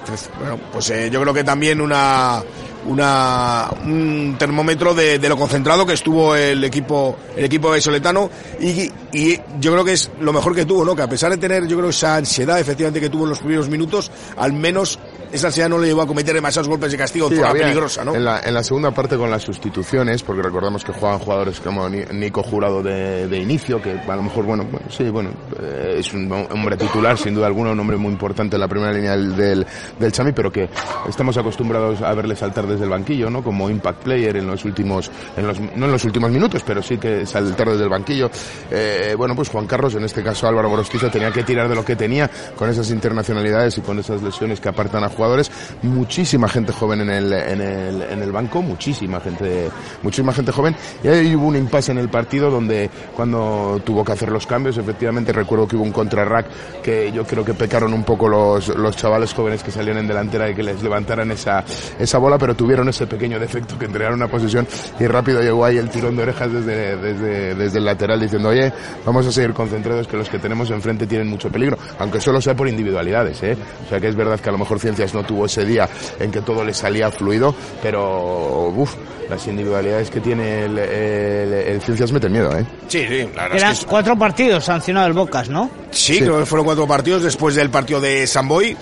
Trece. 0.05 0.29
Bueno, 0.39 0.59
pues 0.71 0.89
eh, 0.91 1.09
yo 1.11 1.21
creo 1.21 1.33
que 1.33 1.43
también 1.43 1.81
una, 1.81 2.41
una 2.85 3.69
un 3.85 4.35
termómetro 4.37 4.93
de, 4.93 5.19
de 5.19 5.29
lo 5.29 5.37
concentrado 5.37 5.85
que 5.85 5.93
estuvo 5.93 6.35
el 6.35 6.63
equipo 6.63 7.17
el 7.35 7.45
equipo 7.45 7.79
soletano 7.79 8.29
y, 8.59 8.91
y 9.11 9.39
yo 9.59 9.71
creo 9.71 9.83
que 9.85 9.93
es 9.93 10.11
lo 10.19 10.33
mejor 10.33 10.55
que 10.55 10.65
tuvo, 10.65 10.83
¿no? 10.85 10.95
Que 10.95 11.01
a 11.01 11.09
pesar 11.09 11.31
de 11.31 11.37
tener 11.37 11.67
yo 11.67 11.77
creo 11.77 11.89
esa 11.89 12.15
ansiedad 12.15 12.59
efectivamente 12.59 12.99
que 12.99 13.09
tuvo 13.09 13.23
en 13.23 13.29
los 13.29 13.39
primeros 13.39 13.69
minutos, 13.69 14.11
al 14.37 14.53
menos 14.53 14.99
esa 15.33 15.47
ansiedad 15.47 15.69
no 15.69 15.77
le 15.79 15.87
llevó 15.87 16.01
a 16.03 16.07
cometer 16.07 16.33
demasiados 16.33 16.67
golpes 16.69 16.91
de 16.91 16.97
castigo 16.97 17.27
Sí, 17.29 17.35
en 17.35 17.41
zona 17.41 17.53
peligrosa, 17.53 18.05
¿no? 18.05 18.15
En 18.15 18.23
la, 18.23 18.39
en 18.43 18.53
la 18.53 18.63
segunda 18.63 18.91
parte 18.91 19.17
con 19.17 19.29
las 19.29 19.41
sustituciones, 19.43 20.23
porque 20.23 20.41
recordamos 20.41 20.83
que 20.83 20.93
juegan 20.93 21.19
jugadores 21.19 21.59
como 21.59 21.89
Ni- 21.89 22.05
Nico 22.11 22.43
Jurado 22.43 22.81
de, 22.83 23.27
de 23.27 23.37
inicio, 23.37 23.81
que 23.81 23.91
a 24.07 24.15
lo 24.15 24.23
mejor, 24.23 24.45
bueno, 24.45 24.63
bueno, 24.71 24.85
sí, 24.89 25.09
bueno, 25.09 25.31
eh, 25.61 25.95
es 25.99 26.13
un 26.13 26.31
hombre 26.31 26.77
titular, 26.77 27.17
sin 27.17 27.33
duda 27.33 27.47
alguna, 27.47 27.71
un 27.71 27.79
hombre 27.79 27.97
muy 27.97 28.11
importante 28.11 28.55
en 28.55 28.61
la 28.61 28.67
primera 28.67 28.91
línea 28.93 29.11
del, 29.11 29.35
del, 29.35 29.65
del 29.99 30.11
Chami, 30.11 30.31
pero 30.33 30.51
que 30.51 30.69
estamos 31.09 31.35
acostumbrados 31.37 32.01
a 32.01 32.13
verle 32.13 32.35
saltar 32.35 32.67
desde 32.67 32.83
el 32.83 32.89
banquillo, 32.89 33.29
¿no? 33.29 33.43
Como 33.43 33.69
impact 33.69 34.03
player 34.03 34.37
en 34.37 34.47
los 34.47 34.63
últimos, 34.65 35.09
en 35.35 35.47
los, 35.47 35.59
no 35.59 35.85
en 35.85 35.91
los 35.91 36.03
últimos 36.05 36.29
minutos, 36.31 36.61
pero 36.65 36.81
sí 36.83 36.97
que 36.97 37.25
saltar 37.25 37.69
desde 37.69 37.83
el 37.83 37.89
banquillo. 37.89 38.29
Eh, 38.71 39.15
bueno, 39.17 39.35
pues 39.35 39.49
Juan 39.49 39.65
Carlos, 39.67 39.95
en 39.95 40.03
este 40.03 40.21
caso 40.23 40.47
Álvaro 40.47 40.69
Borostiza, 40.69 41.09
tenía 41.09 41.31
que 41.31 41.43
tirar 41.43 41.67
de 41.67 41.75
lo 41.75 41.83
que 41.83 41.95
tenía 41.95 42.29
con 42.55 42.69
esas 42.69 42.89
internacionalidades 42.91 43.77
y 43.77 43.81
con 43.81 43.99
esas 43.99 44.21
lesiones 44.21 44.59
que 44.59 44.69
apartan 44.69 45.03
a 45.03 45.09
jugadores. 45.23 45.51
Muchísima 45.83 46.49
gente 46.49 46.73
joven 46.73 47.01
en 47.01 47.09
el, 47.09 47.33
en 47.33 47.61
el, 47.61 48.01
en 48.01 48.21
el 48.21 48.31
banco, 48.31 48.61
muchísima 48.61 49.19
gente, 49.19 49.69
muchísima 50.01 50.33
gente 50.33 50.51
joven. 50.51 50.75
Y 51.03 51.07
ahí 51.07 51.35
hubo 51.35 51.47
un 51.47 51.55
impasse 51.55 51.91
en 51.91 51.97
el 51.97 52.09
partido 52.09 52.49
donde 52.49 52.89
cuando 53.15 53.81
tuvo 53.85 54.03
que 54.03 54.11
hacer 54.11 54.29
los 54.29 54.45
cambios, 54.45 54.77
efectivamente 54.77 55.31
recuerdo 55.31 55.67
que 55.67 55.75
hubo 55.75 55.83
un 55.83 55.91
contrarrack 55.91 56.47
que 56.81 57.11
yo 57.11 57.25
creo 57.25 57.45
que 57.45 57.53
pecaron 57.53 57.93
un 57.93 58.03
poco 58.03 58.27
los, 58.27 58.67
los 58.69 58.95
chavales 58.95 59.33
jóvenes 59.33 59.63
que 59.63 59.71
salieron 59.71 59.99
en 59.99 60.07
delantera 60.07 60.49
y 60.49 60.55
que 60.55 60.63
les 60.63 60.83
levantaran 60.83 61.31
esa, 61.31 61.63
esa 61.97 62.17
bola, 62.17 62.37
pero 62.37 62.55
tuvieron 62.55 62.89
ese 62.89 63.07
pequeño 63.07 63.39
defecto 63.39 63.77
que 63.79 63.85
entregaron 63.85 64.15
una 64.15 64.27
posición 64.27 64.67
y 64.99 65.07
rápido 65.07 65.41
llegó 65.41 65.65
ahí 65.65 65.77
el 65.77 65.89
tirón 65.89 66.15
de 66.15 66.23
orejas 66.23 66.51
desde, 66.51 66.97
desde, 66.97 67.55
desde 67.55 67.77
el 67.77 67.85
lateral 67.85 68.19
diciendo, 68.19 68.49
oye, 68.49 68.71
vamos 69.05 69.25
a 69.25 69.31
seguir 69.31 69.53
concentrados 69.53 70.07
que 70.07 70.17
los 70.17 70.29
que 70.29 70.39
tenemos 70.39 70.69
enfrente 70.69 71.07
tienen 71.07 71.27
mucho 71.27 71.49
peligro, 71.49 71.77
aunque 71.99 72.19
solo 72.19 72.41
sea 72.41 72.55
por 72.55 72.67
individualidades, 72.67 73.41
¿eh? 73.43 73.57
O 73.85 73.89
sea 73.89 73.99
que 73.99 74.07
es 74.07 74.15
verdad 74.15 74.39
que 74.39 74.49
a 74.49 74.51
lo 74.51 74.57
mejor 74.57 74.79
Ciencias 74.79 75.12
no 75.13 75.23
tuvo 75.23 75.45
ese 75.45 75.65
día 75.65 75.87
en 76.19 76.31
que 76.31 76.41
todo 76.41 76.63
le 76.63 76.73
salía 76.73 77.09
fluido, 77.11 77.55
pero, 77.81 78.67
uff, 78.75 78.95
las 79.29 79.45
individualidades 79.47 80.09
que 80.09 80.19
tiene 80.19 80.65
el, 80.65 80.77
el, 80.77 81.53
el 81.53 81.81
Ciencias 81.81 82.11
meten 82.11 82.31
miedo, 82.31 82.57
¿eh? 82.57 82.65
Sí, 82.87 83.05
sí, 83.07 83.29
la 83.35 83.43
verdad 83.43 83.57
Eran 83.57 83.71
es 83.71 83.79
que 83.79 83.83
es- 83.83 83.89
cuatro 83.89 84.17
partidos 84.17 84.65
sancionado 84.65 85.07
el 85.07 85.13
Bocas, 85.13 85.49
¿no? 85.49 85.69
sí, 85.91 86.19
creo 86.19 86.39
que 86.39 86.45
fueron 86.45 86.65
cuatro 86.65 86.85
partidos 86.87 87.23
después 87.23 87.55
del 87.55 87.69
partido 87.69 88.01
de 88.01 88.27
Samboy 88.27 88.75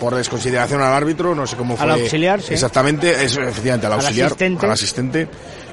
por 0.00 0.14
desconsideración 0.16 0.80
al 0.82 0.92
árbitro, 0.94 1.34
no 1.34 1.46
sé 1.46 1.54
cómo 1.56 1.76
fue. 1.76 1.84
Al 1.84 1.92
auxiliar, 2.00 2.40
sí. 2.42 2.54
Exactamente, 2.54 3.10
es 3.24 3.36
efectivamente 3.36 3.86
al 3.86 3.92
Al 3.92 4.00
auxiliar, 4.00 4.26
asistente. 4.28 4.66
al 4.66 4.72
asistente. 4.72 5.28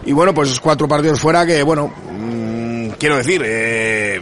Y 0.06 0.12
bueno, 0.12 0.34
pues 0.36 0.50
esos 0.50 0.60
cuatro 0.60 0.88
partidos 0.88 1.20
fuera 1.20 1.46
que, 1.48 1.64
bueno, 1.64 1.88
mm, 2.12 2.90
quiero 3.00 3.18
decir, 3.18 3.42
eh, 3.44 4.22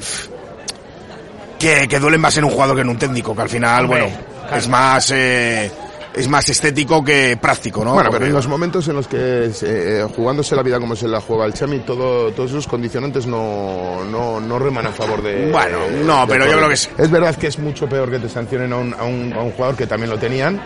que, 1.59 1.87
que 1.87 1.99
duelen 1.99 2.21
más 2.21 2.37
en 2.37 2.43
un 2.45 2.51
jugador 2.51 2.75
que 2.75 2.81
en 2.83 2.89
un 2.89 2.97
técnico, 2.97 3.35
que 3.35 3.41
al 3.41 3.49
final, 3.49 3.85
Hombre, 3.85 4.01
bueno, 4.01 4.17
claro. 4.47 4.57
es 4.61 4.67
más, 4.67 5.11
eh, 5.11 5.71
es 6.13 6.27
más 6.27 6.49
estético 6.49 7.03
que 7.03 7.37
práctico, 7.39 7.85
¿no? 7.85 7.93
Bueno, 7.93 8.09
pero 8.11 8.25
en 8.25 8.33
los 8.33 8.47
momentos 8.47 8.87
en 8.87 8.95
los 8.95 9.07
que 9.07 9.51
eh, 9.61 10.05
jugándose 10.15 10.55
la 10.55 10.63
vida 10.63 10.79
como 10.79 10.95
se 10.95 11.07
la 11.07 11.21
juega 11.21 11.45
el 11.45 11.53
Chami, 11.53 11.79
todo, 11.79 12.31
todos 12.31 12.49
esos 12.51 12.67
condicionantes 12.67 13.27
no, 13.27 14.03
no, 14.05 14.39
no 14.39 14.57
reman 14.59 14.87
a 14.87 14.91
favor 14.91 15.21
de. 15.21 15.51
Bueno, 15.51 15.77
no, 16.05 16.21
de 16.25 16.27
pero 16.33 16.45
yo 16.45 16.51
todo. 16.51 16.57
creo 16.59 16.67
que 16.69 16.73
es- 16.75 16.89
Es 16.97 17.11
verdad 17.11 17.35
que 17.35 17.47
es 17.47 17.59
mucho 17.59 17.87
peor 17.87 18.09
que 18.09 18.19
te 18.19 18.29
sancionen 18.29 18.73
a 18.73 18.77
un, 18.77 18.93
a 18.95 19.03
un, 19.03 19.33
a 19.33 19.41
un 19.41 19.51
jugador 19.51 19.75
que 19.75 19.85
también 19.85 20.09
lo 20.09 20.17
tenían. 20.17 20.59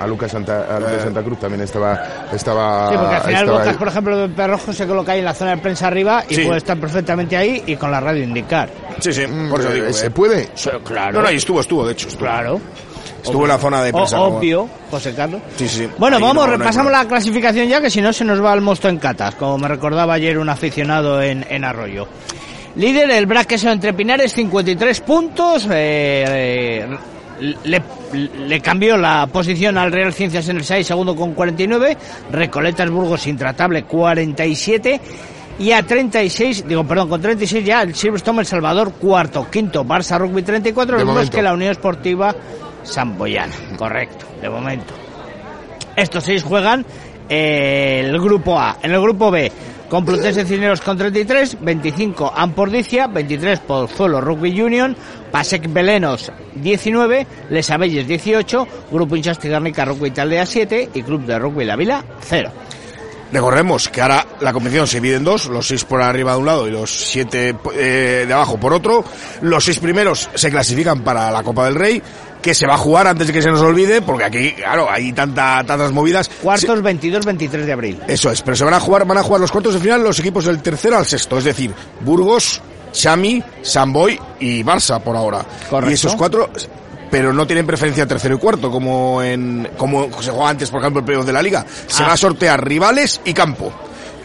A 0.00 0.06
Lucas 0.06 0.30
Santa, 0.30 0.76
a 0.76 0.78
Lucas 0.78 1.02
Santa 1.02 1.22
Cruz 1.24 1.40
también 1.40 1.60
estaba. 1.62 2.28
estaba 2.32 2.88
Sí, 2.88 2.96
porque 2.96 3.14
al 3.16 3.22
final 3.22 3.76
por 3.78 3.88
ejemplo, 3.88 4.16
de 4.16 4.28
Perrojo 4.28 4.72
se 4.72 4.86
coloca 4.86 5.12
ahí 5.12 5.18
en 5.18 5.24
la 5.24 5.34
zona 5.34 5.56
de 5.56 5.56
prensa 5.62 5.88
arriba 5.88 6.24
y 6.28 6.34
Sí. 6.36 6.44
puede 6.44 6.58
estar 6.58 6.78
perfectamente 6.78 7.36
ahí 7.36 7.64
y 7.66 7.74
con 7.76 7.90
la 7.90 7.98
radio 8.00 8.22
indicar. 8.22 8.70
Sí, 9.00 9.12
sí, 9.12 9.22
por 9.50 9.60
eso 9.60 9.70
Eh, 9.70 9.74
digo. 9.74 9.92
¿Se 9.92 10.06
eh. 10.06 10.10
puede? 10.10 10.48
Claro. 10.84 11.12
No, 11.18 11.22
no, 11.22 11.30
y 11.32 11.36
estuvo, 11.36 11.60
estuvo, 11.60 11.84
de 11.84 11.92
hecho. 11.92 12.06
Estuvo, 12.08 12.24
Claro. 12.26 12.60
Estuvo 13.22 13.42
en 13.42 13.48
la 13.48 13.58
zona 13.58 13.82
de 13.82 13.90
obvio, 13.92 14.68
José 14.90 15.14
Carlos. 15.14 15.40
Sí, 15.56 15.68
sí. 15.68 15.88
Bueno, 15.98 16.16
Ahí 16.16 16.22
vamos, 16.22 16.46
no- 16.46 16.56
repasamos 16.56 16.92
la 16.92 17.06
clasificación 17.06 17.68
ya, 17.68 17.80
que 17.80 17.90
si 17.90 18.00
no 18.00 18.12
se 18.12 18.24
nos 18.24 18.42
va 18.42 18.54
el 18.54 18.60
monstruo 18.60 18.90
en 18.90 18.98
catas, 18.98 19.34
como 19.34 19.58
me 19.58 19.68
recordaba 19.68 20.14
ayer 20.14 20.38
un 20.38 20.48
aficionado 20.48 21.20
en, 21.22 21.44
en 21.48 21.64
Arroyo. 21.64 22.06
Líder, 22.76 23.10
el 23.10 23.26
Braqueso 23.26 23.70
entre 23.70 23.92
Pinares, 23.92 24.32
53 24.34 25.00
puntos. 25.00 25.66
eh, 25.70 26.86
eh, 26.90 26.98
le, 27.64 27.82
le 28.46 28.60
cambió 28.60 28.96
la 28.96 29.26
posición 29.28 29.78
al 29.78 29.92
Real 29.92 30.12
Ciencias 30.12 30.48
en 30.48 30.56
el 30.58 30.64
6, 30.64 30.86
segundo 30.86 31.14
con 31.14 31.34
49. 31.34 31.96
Recoletas 32.32 32.90
Burgos 32.90 33.26
intratable, 33.26 33.84
47. 33.84 35.00
Y 35.60 35.72
a 35.72 35.82
36, 35.82 36.66
digo, 36.68 36.84
perdón, 36.84 37.08
con 37.08 37.20
36 37.20 37.64
ya 37.64 37.82
el 37.82 37.92
Silverstone 37.94 38.40
El 38.40 38.46
Salvador, 38.46 38.92
cuarto, 38.92 39.48
quinto, 39.50 39.84
Barça 39.84 40.16
Rugby 40.18 40.42
34, 40.42 40.92
De 40.92 40.98
los 40.98 41.04
mismos 41.04 41.14
momento. 41.16 41.36
que 41.36 41.42
la 41.42 41.52
Unión 41.52 41.72
Esportiva 41.72 42.34
Samboyana. 42.82 43.54
Correcto, 43.76 44.26
de 44.40 44.48
momento. 44.48 44.94
Estos 45.96 46.24
seis 46.24 46.42
juegan 46.42 46.84
eh, 47.28 48.02
el 48.04 48.20
grupo 48.20 48.58
A. 48.58 48.78
En 48.82 48.92
el 48.92 49.00
grupo 49.00 49.30
B, 49.30 49.50
Complutense 49.88 50.44
Cisneros 50.44 50.82
con 50.82 50.98
33, 50.98 51.58
25 51.60 52.32
Ampordicia, 52.36 53.06
23 53.06 53.60
Pozuelo 53.60 54.20
Rugby 54.20 54.60
Union, 54.60 54.94
Pasec 55.30 55.72
Belenos 55.72 56.30
19, 56.56 57.26
Les 57.48 57.70
Abelles 57.70 58.06
18, 58.06 58.68
Grupo 58.92 59.16
Inchasti 59.16 59.48
Garnica 59.48 59.86
Rugby 59.86 60.10
Taldea 60.10 60.44
7 60.44 60.90
y 60.92 61.02
Club 61.02 61.24
de 61.24 61.38
Rugby 61.38 61.64
La 61.64 61.76
Vila 61.76 62.04
0. 62.20 62.50
Recordemos 63.32 63.88
que 63.88 64.00
ahora 64.00 64.26
la 64.40 64.52
competición 64.52 64.86
se 64.86 65.00
divide 65.00 65.16
en 65.16 65.24
dos, 65.24 65.46
los 65.46 65.66
seis 65.66 65.84
por 65.84 66.00
arriba 66.00 66.32
de 66.32 66.38
un 66.38 66.46
lado 66.46 66.66
y 66.66 66.70
los 66.70 66.90
siete 66.90 67.54
eh, 67.74 68.24
de 68.26 68.32
abajo 68.32 68.58
por 68.58 68.72
otro. 68.72 69.04
Los 69.42 69.64
seis 69.64 69.78
primeros 69.78 70.30
se 70.34 70.50
clasifican 70.50 71.02
para 71.02 71.30
la 71.30 71.42
Copa 71.42 71.66
del 71.66 71.74
Rey, 71.74 72.02
que 72.40 72.54
se 72.54 72.66
va 72.66 72.74
a 72.74 72.78
jugar 72.78 73.06
antes 73.06 73.26
de 73.26 73.32
que 73.32 73.42
se 73.42 73.50
nos 73.50 73.60
olvide, 73.60 74.00
porque 74.00 74.24
aquí, 74.24 74.52
claro, 74.52 74.90
hay 74.90 75.12
tanta, 75.12 75.62
tantas 75.64 75.92
movidas. 75.92 76.30
Cuartos 76.42 76.82
22-23 76.82 77.48
de 77.64 77.72
abril. 77.72 78.00
Eso 78.08 78.30
es, 78.30 78.42
pero 78.42 78.56
se 78.56 78.64
van 78.64 78.74
a 78.74 78.80
jugar, 78.80 79.06
van 79.06 79.18
a 79.18 79.22
jugar 79.22 79.40
los 79.40 79.50
cuartos 79.52 79.74
de 79.74 79.80
final 79.80 80.02
los 80.02 80.18
equipos 80.18 80.44
del 80.44 80.62
tercero 80.62 80.96
al 80.96 81.04
sexto, 81.04 81.38
es 81.38 81.44
decir, 81.44 81.72
Burgos, 82.00 82.62
Chami, 82.92 83.42
Samboy 83.62 84.18
y 84.40 84.62
Barça 84.62 85.00
por 85.00 85.16
ahora. 85.16 85.44
Correcto. 85.68 85.90
Y 85.90 85.94
esos 85.94 86.14
cuatro, 86.16 86.50
pero 87.10 87.32
no 87.32 87.46
tienen 87.46 87.66
preferencia 87.66 88.06
tercero 88.06 88.34
y 88.36 88.38
cuarto, 88.38 88.70
como 88.70 89.22
en, 89.22 89.68
como 89.76 90.08
se 90.22 90.30
juega 90.30 90.48
antes, 90.50 90.70
por 90.70 90.80
ejemplo, 90.80 91.00
el 91.00 91.06
playoff 91.06 91.26
de 91.26 91.32
la 91.32 91.42
liga. 91.42 91.64
Se 91.86 92.02
Ah. 92.02 92.08
va 92.08 92.12
a 92.14 92.16
sortear 92.16 92.66
rivales 92.66 93.20
y 93.24 93.32
campo. 93.34 93.72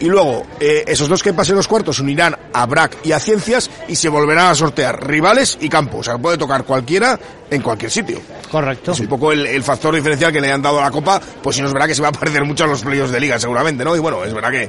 y 0.00 0.06
luego 0.06 0.44
eh, 0.58 0.84
esos 0.88 1.08
dos 1.08 1.22
que 1.22 1.32
pasen 1.32 1.54
los 1.54 1.68
cuartos 1.68 2.00
unirán 2.00 2.36
a 2.52 2.66
BRAC 2.66 2.98
y 3.04 3.12
a 3.12 3.20
Ciencias 3.20 3.70
y 3.86 3.94
se 3.94 4.08
volverán 4.08 4.48
a 4.48 4.54
sortear 4.54 5.06
rivales 5.06 5.56
y 5.60 5.68
campos. 5.68 6.00
O 6.00 6.02
sea, 6.10 6.18
puede 6.18 6.36
tocar 6.36 6.64
cualquiera 6.64 7.18
en 7.48 7.62
cualquier 7.62 7.90
sitio. 7.92 8.20
Correcto. 8.50 8.90
Es 8.92 9.00
un 9.00 9.06
poco 9.06 9.30
el, 9.32 9.46
el 9.46 9.62
factor 9.62 9.94
diferencial 9.94 10.32
que 10.32 10.40
le 10.40 10.50
han 10.50 10.60
dado 10.60 10.80
a 10.80 10.82
la 10.82 10.90
Copa, 10.90 11.20
pues 11.42 11.54
si 11.56 11.62
no 11.62 11.68
es 11.68 11.72
verdad 11.72 11.86
que 11.86 11.94
se 11.94 12.02
va 12.02 12.08
a 12.08 12.12
parecer 12.12 12.44
mucho 12.44 12.64
a 12.64 12.66
los 12.66 12.82
playoffs 12.82 13.12
de 13.12 13.20
liga 13.20 13.38
seguramente, 13.38 13.84
¿no? 13.84 13.94
Y 13.94 14.00
bueno, 14.00 14.24
es 14.24 14.34
verdad 14.34 14.50
que 14.50 14.68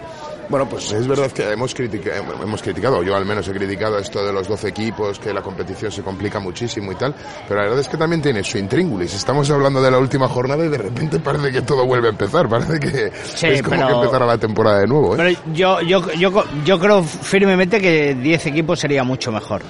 bueno, 0.49 0.67
pues 0.69 0.91
es 0.91 1.07
verdad 1.07 1.31
que 1.31 1.51
hemos, 1.51 1.73
critica, 1.73 2.11
hemos 2.41 2.61
criticado, 2.61 3.03
yo 3.03 3.15
al 3.15 3.25
menos 3.25 3.47
he 3.47 3.51
criticado 3.53 3.97
esto 3.97 4.25
de 4.25 4.31
los 4.33 4.47
12 4.47 4.67
equipos, 4.69 5.19
que 5.19 5.33
la 5.33 5.41
competición 5.41 5.91
se 5.91 6.01
complica 6.01 6.39
muchísimo 6.39 6.91
y 6.91 6.95
tal, 6.95 7.13
pero 7.47 7.55
la 7.61 7.67
verdad 7.67 7.79
es 7.81 7.87
que 7.89 7.97
también 7.97 8.21
tiene 8.21 8.43
su 8.43 8.57
intríngulis. 8.57 9.13
Estamos 9.13 9.49
hablando 9.51 9.81
de 9.81 9.91
la 9.91 9.97
última 9.97 10.27
jornada 10.27 10.65
y 10.65 10.69
de 10.69 10.77
repente 10.77 11.19
parece 11.19 11.51
que 11.51 11.61
todo 11.61 11.85
vuelve 11.85 12.07
a 12.07 12.11
empezar, 12.11 12.47
parece 12.49 12.79
que 12.79 13.11
Sí, 13.35 13.47
es 13.47 13.61
como 13.61 13.75
pero- 13.75 13.87
que 13.87 13.93
empezara 13.93 14.25
la 14.25 14.37
temporada 14.37 14.79
de 14.79 14.87
nuevo. 14.87 15.15
¿eh? 15.15 15.17
Pero 15.17 15.53
yo, 15.53 15.81
yo, 15.81 16.11
yo, 16.13 16.43
yo 16.63 16.79
creo 16.79 17.03
firmemente 17.03 17.79
que 17.81 18.15
10 18.15 18.45
equipos 18.47 18.79
sería 18.79 19.03
mucho 19.03 19.31
mejor. 19.31 19.61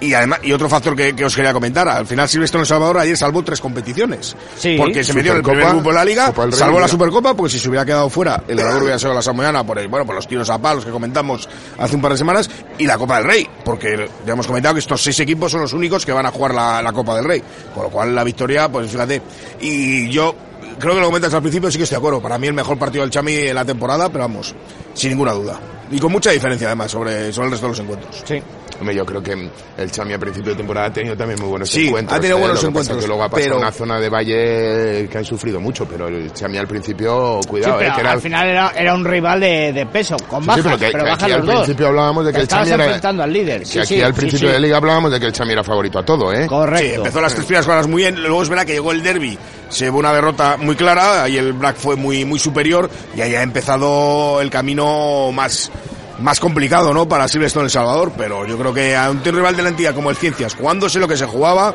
Y 0.00 0.12
además, 0.14 0.40
y 0.42 0.52
otro 0.52 0.68
factor 0.68 0.94
que, 0.96 1.14
que 1.14 1.24
os 1.24 1.34
quería 1.34 1.52
comentar, 1.52 1.88
al 1.88 2.06
final 2.06 2.28
Silvestre 2.28 2.58
en 2.58 2.62
El 2.62 2.66
Salvador 2.66 2.98
ayer 2.98 3.16
salvó 3.16 3.42
tres 3.42 3.60
competiciones. 3.60 4.36
Sí. 4.56 4.76
Porque 4.78 5.02
se 5.04 5.14
metió 5.14 5.32
en 5.32 5.38
el 5.38 5.42
primer 5.42 5.68
grupo 5.68 5.88
de 5.90 5.94
la 5.94 6.04
liga, 6.04 6.32
Rey, 6.32 6.52
salvó 6.52 6.80
la. 6.80 6.88
Supercopa, 6.88 7.34
porque 7.34 7.52
si 7.52 7.58
se 7.58 7.68
hubiera 7.68 7.84
quedado 7.84 8.08
fuera, 8.08 8.42
el 8.48 8.56
ganador 8.56 8.82
hubiera 8.82 8.98
sido 8.98 9.12
la 9.14 9.22
Samoyana 9.22 9.64
por 9.64 9.78
el, 9.78 9.88
bueno, 9.88 10.06
por 10.06 10.14
los 10.18 10.28
tiros 10.28 10.50
a 10.50 10.58
palos 10.58 10.84
que 10.84 10.90
comentamos 10.90 11.48
hace 11.78 11.96
un 11.96 12.02
par 12.02 12.12
de 12.12 12.18
semanas, 12.18 12.50
y 12.76 12.86
la 12.86 12.98
Copa 12.98 13.16
del 13.16 13.24
Rey, 13.24 13.48
porque 13.64 14.08
ya 14.26 14.32
hemos 14.32 14.46
comentado 14.46 14.74
que 14.74 14.80
estos 14.80 15.02
seis 15.02 15.18
equipos 15.20 15.50
son 15.50 15.60
los 15.60 15.72
únicos 15.72 16.04
que 16.04 16.12
van 16.12 16.26
a 16.26 16.30
jugar 16.30 16.54
la, 16.54 16.92
Copa 16.92 17.14
del 17.14 17.24
Rey. 17.24 17.42
Con 17.74 17.84
lo 17.84 17.90
cual 17.90 18.14
la 18.14 18.24
victoria, 18.24 18.68
pues 18.68 18.90
fíjate. 18.90 19.22
Y 19.60 20.08
yo 20.10 20.34
creo 20.78 20.94
que 20.94 21.00
lo 21.00 21.06
comentas 21.06 21.32
al 21.34 21.42
principio, 21.42 21.70
sí 21.70 21.78
que 21.78 21.84
estoy 21.84 21.96
de 21.96 22.00
acuerdo. 22.00 22.20
Para 22.20 22.38
mí 22.38 22.46
el 22.46 22.54
mejor 22.54 22.78
partido 22.78 23.02
del 23.02 23.10
Chami 23.10 23.34
en 23.34 23.54
la 23.54 23.64
temporada, 23.64 24.08
pero 24.08 24.24
vamos, 24.24 24.54
sin 24.94 25.10
ninguna 25.10 25.32
duda. 25.32 25.60
Y 25.90 25.98
con 25.98 26.12
mucha 26.12 26.30
diferencia 26.30 26.66
además 26.66 26.90
sobre, 26.90 27.32
sobre 27.32 27.46
el 27.46 27.52
resto 27.52 27.66
de 27.66 27.70
los 27.70 27.80
encuentros. 27.80 28.22
Sí. 28.26 28.42
Hombre, 28.80 28.94
yo 28.94 29.04
creo 29.04 29.20
que 29.22 29.32
el 29.76 29.90
Chami 29.90 30.12
a 30.12 30.18
principio 30.18 30.52
de 30.52 30.56
temporada 30.58 30.86
ha 30.86 30.92
tenido 30.92 31.16
también 31.16 31.40
muy 31.40 31.48
buenos 31.48 31.68
Sí, 31.68 31.86
encuentros. 31.88 32.16
ha 32.16 32.20
tenido 32.20 32.38
¿eh? 32.38 32.40
buenos 32.40 32.62
encuentros, 32.62 32.98
que 32.98 33.06
luego 33.08 33.24
ha 33.24 33.28
pasado 33.28 33.44
pero- 33.50 33.58
una 33.58 33.72
zona 33.72 33.98
de 34.00 34.08
valle 34.08 35.08
que 35.10 35.18
han 35.18 35.24
sufrido 35.24 35.60
mucho, 35.60 35.84
pero 35.86 36.06
el 36.08 36.32
Chami 36.32 36.58
al 36.58 36.68
principio, 36.68 37.40
Sí, 37.42 37.48
cuidado, 37.48 37.78
pero 37.78 37.90
eh, 37.90 37.94
que 37.94 38.00
era... 38.00 38.12
al 38.12 38.20
final 38.20 38.48
era, 38.48 38.72
era 38.76 38.94
un 38.94 39.04
rival 39.04 39.40
de, 39.40 39.72
de 39.72 39.86
peso, 39.86 40.16
con 40.28 40.42
Sí, 40.42 40.46
bajas, 40.48 40.62
sí, 40.62 40.68
pero 40.68 40.78
que- 40.78 40.92
pero 40.92 41.04
que 41.04 41.10
bajan 41.10 41.30
los 41.30 41.40
al 41.40 41.46
dos. 41.46 41.54
principio 41.56 41.86
hablábamos 41.88 42.26
de 42.26 42.32
que 42.32 42.40
el 42.40 42.48
Chami 42.48 42.68
era- 42.70 42.84
enfrentando 42.84 43.22
al 43.24 43.32
líder. 43.32 43.58
Que 43.60 43.66
Sí, 43.66 43.78
aquí 43.80 43.94
sí, 43.96 44.02
al 44.02 44.14
sí, 44.14 44.20
principio 44.20 44.48
sí. 44.48 44.52
de 44.54 44.60
liga 44.60 44.76
hablábamos 44.76 45.10
de 45.12 45.20
que 45.20 45.26
el 45.26 45.32
Chami 45.32 45.52
era 45.52 45.64
favorito 45.64 45.98
a 45.98 46.04
todo, 46.04 46.32
¿eh? 46.32 46.46
Correcto. 46.46 46.86
Sí, 46.88 46.94
empezó 46.94 47.20
las 47.20 47.34
tres 47.34 47.46
primeras 47.46 47.66
jornadas 47.66 47.88
muy 47.88 48.02
bien, 48.02 48.14
luego 48.22 48.42
es 48.42 48.48
verdad 48.48 48.64
que 48.64 48.72
llegó 48.74 48.92
el 48.92 49.02
derby, 49.02 49.36
se 49.70 49.86
llevó 49.86 49.98
una 49.98 50.12
derrota 50.12 50.56
muy 50.56 50.76
clara, 50.76 51.24
ahí 51.24 51.36
el 51.36 51.52
Black 51.52 51.76
fue 51.76 51.96
muy, 51.96 52.24
muy 52.24 52.38
superior 52.38 52.88
y 53.16 53.20
ahí 53.22 53.34
ha 53.34 53.42
empezado 53.42 54.40
el 54.40 54.50
camino 54.50 55.32
más, 55.32 55.70
más 56.20 56.40
complicado, 56.40 56.92
¿no? 56.92 57.08
Para 57.08 57.28
Silvestre 57.28 57.60
en 57.60 57.66
El 57.66 57.70
Salvador, 57.70 58.12
pero 58.16 58.46
yo 58.46 58.58
creo 58.58 58.74
que 58.74 58.96
a 58.96 59.10
un 59.10 59.22
rival 59.22 59.56
de 59.56 59.62
la 59.62 59.68
entidad 59.68 59.94
como 59.94 60.10
el 60.10 60.16
Ciencias, 60.16 60.54
jugándose 60.54 60.98
lo 60.98 61.08
que 61.08 61.16
se 61.16 61.26
jugaba, 61.26 61.74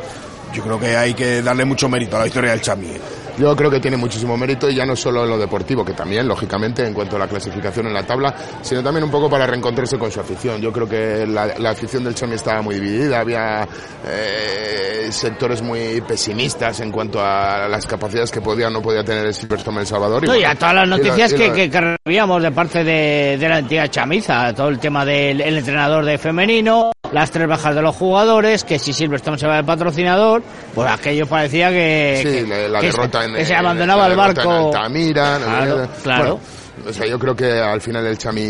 yo 0.53 0.63
creo 0.63 0.79
que 0.79 0.95
hay 0.95 1.13
que 1.13 1.41
darle 1.41 1.65
mucho 1.65 1.89
mérito 1.89 2.15
a 2.15 2.19
la 2.19 2.25
victoria 2.25 2.51
del 2.51 2.61
Chami. 2.61 2.93
Yo 3.37 3.55
creo 3.55 3.71
que 3.71 3.79
tiene 3.79 3.97
muchísimo 3.97 4.37
mérito 4.37 4.69
y 4.69 4.75
ya 4.75 4.85
no 4.85 4.95
solo 4.95 5.23
en 5.23 5.29
lo 5.31 5.37
deportivo, 5.37 5.83
que 5.83 5.93
también, 5.93 6.27
lógicamente, 6.27 6.85
en 6.85 6.93
cuanto 6.93 7.15
a 7.15 7.19
la 7.19 7.27
clasificación 7.27 7.87
en 7.87 7.93
la 7.93 8.03
tabla, 8.03 8.33
sino 8.61 8.83
también 8.83 9.03
un 9.05 9.11
poco 9.11 9.29
para 9.29 9.47
reencontrarse 9.47 9.97
con 9.97 10.11
su 10.11 10.19
afición. 10.19 10.61
Yo 10.61 10.71
creo 10.71 10.87
que 10.87 11.25
la, 11.25 11.57
la 11.57 11.71
afición 11.71 12.03
del 12.03 12.13
Chami 12.15 12.35
estaba 12.35 12.61
muy 12.61 12.75
dividida, 12.75 13.19
había 13.19 13.67
eh, 14.05 15.07
sectores 15.11 15.61
muy 15.61 16.01
pesimistas 16.01 16.79
en 16.81 16.91
cuanto 16.91 17.19
a 17.23 17.67
las 17.67 17.85
capacidades 17.87 18.31
que 18.31 18.41
podía 18.41 18.67
o 18.67 18.69
no 18.69 18.81
podía 18.81 19.03
tener 19.03 19.25
el 19.25 19.33
Silverstone 19.33 19.81
El 19.81 19.87
Salvador. 19.87 20.25
No, 20.27 20.35
y 20.35 20.43
a 20.43 20.55
todas 20.55 20.75
las 20.75 20.85
y 20.85 20.89
la- 20.89 20.97
noticias 20.97 21.31
y 21.33 21.35
que, 21.35 21.47
la- 21.47 21.53
que, 21.53 21.69
de 22.41 22.51
parte 22.51 22.83
de, 22.83 23.37
de 23.39 23.49
la 23.49 23.59
entidad 23.59 23.87
chamiza, 23.87 24.53
todo 24.53 24.69
el 24.69 24.79
tema 24.79 25.05
del 25.05 25.41
el 25.41 25.57
entrenador 25.57 26.05
de 26.05 26.17
femenino, 26.17 26.91
las 27.11 27.31
tres 27.31 27.47
bajas 27.47 27.75
de 27.75 27.81
los 27.81 27.95
jugadores, 27.95 28.63
que 28.63 28.79
si 28.79 28.91
Silverstone 28.93 29.37
se 29.37 29.47
va 29.47 29.57
de 29.57 29.63
patrocinador, 29.63 30.41
pues 30.73 30.89
aquello 30.89 31.25
parecía 31.27 31.69
que, 31.69 32.19
Sí, 32.23 32.45
que- 32.45 32.67
la, 32.69 32.81
derrota 32.81 33.22
en 33.25 33.33
que 33.35 33.45
se 33.45 33.53
en- 33.53 33.59
abandonaba 33.59 34.03
la 34.03 34.11
el 34.11 34.15
barco. 34.17 34.41
En 34.41 34.65
Altamira. 34.67 35.37
Claro, 35.43 35.87
claro. 36.03 36.23
Bueno, 36.75 36.89
o 36.89 36.93
sea, 36.93 37.05
yo 37.05 37.19
creo 37.19 37.35
que 37.35 37.51
al 37.61 37.79
final 37.81 38.05
el 38.07 38.17
Chami 38.17 38.41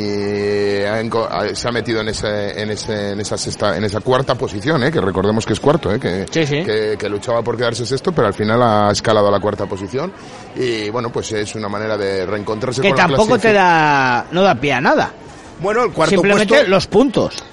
ha- 0.85 1.55
se 1.55 1.67
ha 1.67 1.71
metido 1.71 2.01
en 2.01 2.07
ese, 2.09 2.61
en 2.61 2.69
ese, 2.71 3.11
en 3.11 3.19
esa 3.19 3.37
sexta, 3.37 3.75
en 3.77 3.83
esa 3.83 3.99
cuarta 3.99 4.35
posición, 4.35 4.83
¿eh? 4.83 4.91
que 4.91 5.01
recordemos 5.01 5.45
que 5.45 5.53
es 5.53 5.59
cuarto, 5.59 5.93
¿eh? 5.93 5.99
que, 5.99 6.25
Sí, 6.31 6.45
sí. 6.45 6.63
que, 6.63 6.95
que 6.97 7.09
luchaba 7.09 7.41
por 7.41 7.57
quedarse 7.57 7.85
sexto, 7.85 8.11
pero 8.13 8.27
al 8.27 8.33
final 8.33 8.61
ha 8.63 8.91
escalado 8.91 9.27
a 9.27 9.31
la 9.31 9.39
cuarta 9.39 9.65
posición 9.65 10.11
y 10.55 10.89
bueno, 10.89 11.09
pues 11.11 11.31
es 11.33 11.53
una 11.55 11.67
manera 11.67 11.97
de 11.97 12.25
reencontrarse 12.25 12.81
que 12.81 12.89
con 12.89 12.97
la 12.97 13.07
tampoco 13.07 13.37
te 13.37 13.51
da, 13.53 14.25
no 14.31 14.41
da 14.41 14.55
pie 14.55 14.73
a 14.73 14.81
nada. 14.81 15.11
Bueno, 15.59 15.83
el 15.83 15.91
cuarto 15.91 16.11
Simplemente 16.15 16.53
puesto... 16.55 16.69
los 16.69 16.87
puntos. 16.87 17.43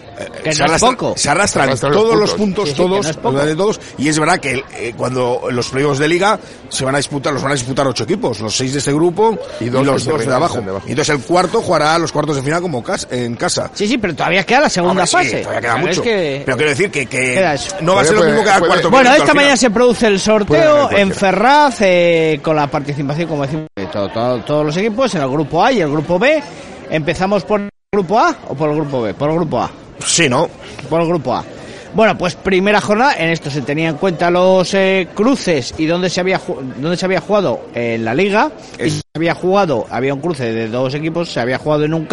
Que 0.43 0.53
se, 0.53 0.61
no 0.61 0.67
es 0.67 0.71
arrastran, 0.71 0.97
poco. 0.97 1.15
se 1.17 1.29
arrastran 1.31 1.65
Se 1.65 1.69
arrastran 1.71 1.93
los 1.93 2.03
todos 2.03 2.17
los 2.19 2.31
puntos. 2.35 2.39
puntos, 2.41 2.69
Sí, 2.71 2.75
todos, 2.75 3.07
no 3.47 3.57
todos, 3.57 3.81
y 3.99 4.09
es 4.09 4.19
verdad 4.19 4.39
que 4.41 4.65
eh, 4.77 4.95
cuando 4.97 5.43
los 5.51 5.69
playoffs 5.69 5.99
de 5.99 6.09
liga 6.09 6.39
se 6.69 6.85
van 6.85 6.95
a 6.95 6.99
disputar, 6.99 7.33
los 7.33 7.43
van 7.43 7.53
a 7.53 7.55
disputar 7.55 7.87
ocho 7.87 8.05
equipos, 8.05 8.41
los 8.41 8.57
seis 8.57 8.73
de 8.73 8.79
este 8.79 8.93
grupo 8.93 9.39
y, 9.61 9.65
Y 9.65 9.69
dos 9.69 9.87
los 9.87 10.05
dos 10.05 10.27
de 10.27 10.35
abajo. 10.35 10.61
de 10.61 10.71
abajo. 10.71 10.87
Y 10.87 10.91
entonces 10.91 11.15
el 11.15 11.23
cuarto 11.23 11.61
jugará 11.63 11.99
los 11.99 12.13
cuartos 12.13 12.37
de 12.37 12.43
final 12.43 12.61
como 12.63 12.83
cas- 12.83 13.07
en 13.11 13.37
casa. 13.37 13.71
Sí, 13.75 13.87
sí, 13.87 13.99
pero 13.99 14.15
todavía 14.15 14.45
queda 14.45 14.61
la 14.61 14.69
segunda 14.69 14.91
Hombre, 15.03 15.07
sí, 15.07 15.13
fase. 15.17 15.37
todavía 15.43 15.61
queda 15.61 15.73
¿Sabes 15.73 15.87
mucho. 15.87 16.03
que- 16.03 16.43
Pero 16.45 16.57
quiero 16.57 16.71
decir 16.71 16.91
que, 16.91 17.59
no 17.83 17.95
va 17.95 18.01
a 18.03 18.05
ser 18.05 18.17
lo 18.17 18.25
mismo 18.25 18.43
que 18.45 18.51
al 18.51 18.67
cuarto. 18.67 18.91
Bueno, 18.91 19.13
esta 19.15 19.35
mañana 19.35 19.57
se 19.57 19.71
produce 19.71 20.07
el 20.07 20.19
sorteo 20.19 20.91
en. 20.91 21.11
Ferraz 21.21 21.79
eh, 21.83 22.41
con 22.43 22.57
la 22.57 22.67
participación, 22.67 23.29
como 23.29 23.43
decimos, 23.43 23.67
de 23.77 23.87
todo- 23.87 24.09
todo- 24.11 24.39
todos 24.43 24.67
los 24.67 24.77
equipos 24.79 25.15
en 25.15 25.23
el 25.23 25.29
grupo 25.29 25.63
A 25.65 25.71
y 25.73 25.81
el 25.81 25.91
grupo 25.91 26.19
B. 26.19 26.43
¿Empezamos 26.89 27.45
por 27.45 27.61
el 27.61 27.69
grupo 27.93 28.19
A 28.19 28.35
o 28.49 28.55
por 28.55 28.71
el 28.71 28.77
grupo 28.77 29.03
B? 29.03 29.13
Por 29.15 29.29
el 29.31 29.37
grupo 29.37 29.61
A. 29.61 29.71
Sí, 30.05 30.29
¿no? 30.29 30.49
Por 30.89 31.01
el 31.01 31.09
grupo 31.09 31.35
A. 31.35 31.45
Bueno, 31.93 32.17
pues 32.17 32.37
primera 32.37 32.81
jornada, 32.81 33.15
en 33.19 33.31
esto 33.31 33.51
se 33.51 33.63
tenía 33.63 33.89
en 33.89 33.97
cuenta 33.97 34.31
los 34.31 34.73
eh, 34.75 35.09
cruces 35.13 35.75
y 35.77 35.87
dónde 35.87 36.09
se 36.09 36.21
había 36.21 36.41
dónde 36.77 36.97
se 36.97 37.05
había 37.05 37.21
jugado 37.21 37.63
en 37.75 38.05
la 38.05 38.15
liga. 38.15 38.53
Y 38.79 38.91
se 38.91 39.03
había 39.15 39.35
jugado, 39.35 39.87
había 39.91 40.15
un 40.15 40.21
cruce 40.21 40.53
de 40.53 40.69
dos 40.69 40.95
equipos, 40.95 41.31
se 41.33 41.41
había 41.41 41.59
jugado 41.59 41.85
en 41.85 41.95
un 41.95 42.07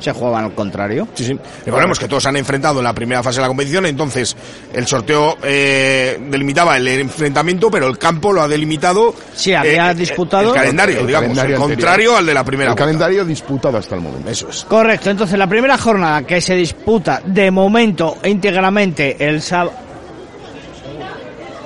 se 0.00 0.12
jugaban 0.12 0.44
al 0.44 0.54
contrario. 0.54 1.08
Sí, 1.14 1.24
sí. 1.24 1.38
Recordemos 1.64 1.98
que 1.98 2.08
todos 2.08 2.22
se 2.22 2.28
han 2.28 2.36
enfrentado 2.36 2.78
en 2.78 2.84
la 2.84 2.92
primera 2.94 3.22
fase 3.22 3.36
de 3.36 3.42
la 3.42 3.48
competición, 3.48 3.86
entonces 3.86 4.36
el 4.72 4.86
sorteo 4.86 5.36
eh, 5.42 6.18
delimitaba 6.30 6.76
el 6.76 6.86
enfrentamiento, 6.88 7.70
pero 7.70 7.86
el 7.86 7.98
campo 7.98 8.32
lo 8.32 8.42
ha 8.42 8.48
delimitado. 8.48 9.14
Sí, 9.34 9.52
había 9.54 9.90
eh, 9.90 9.94
disputado- 9.94 10.48
El 10.48 10.54
calendario, 10.60 11.00
El 11.00 11.06
digamos, 11.06 11.28
calendario 11.28 11.56
el 11.56 11.62
anterior. 11.62 11.76
contrario 11.78 12.16
al 12.16 12.26
de 12.26 12.34
la 12.34 12.44
primera. 12.44 12.70
El 12.70 12.74
vuelta. 12.74 12.84
calendario 12.84 13.24
disputado 13.24 13.78
hasta 13.78 13.94
el 13.94 14.00
momento. 14.00 14.30
Eso 14.30 14.48
es. 14.48 14.64
Correcto, 14.64 15.10
entonces 15.10 15.38
la 15.38 15.46
primera 15.46 15.76
jornada 15.78 16.22
que 16.22 16.40
se 16.40 16.54
disputa 16.54 17.20
de 17.24 17.50
momento 17.50 18.18
íntegramente 18.24 19.16
el 19.26 19.42
sábado. 19.42 19.72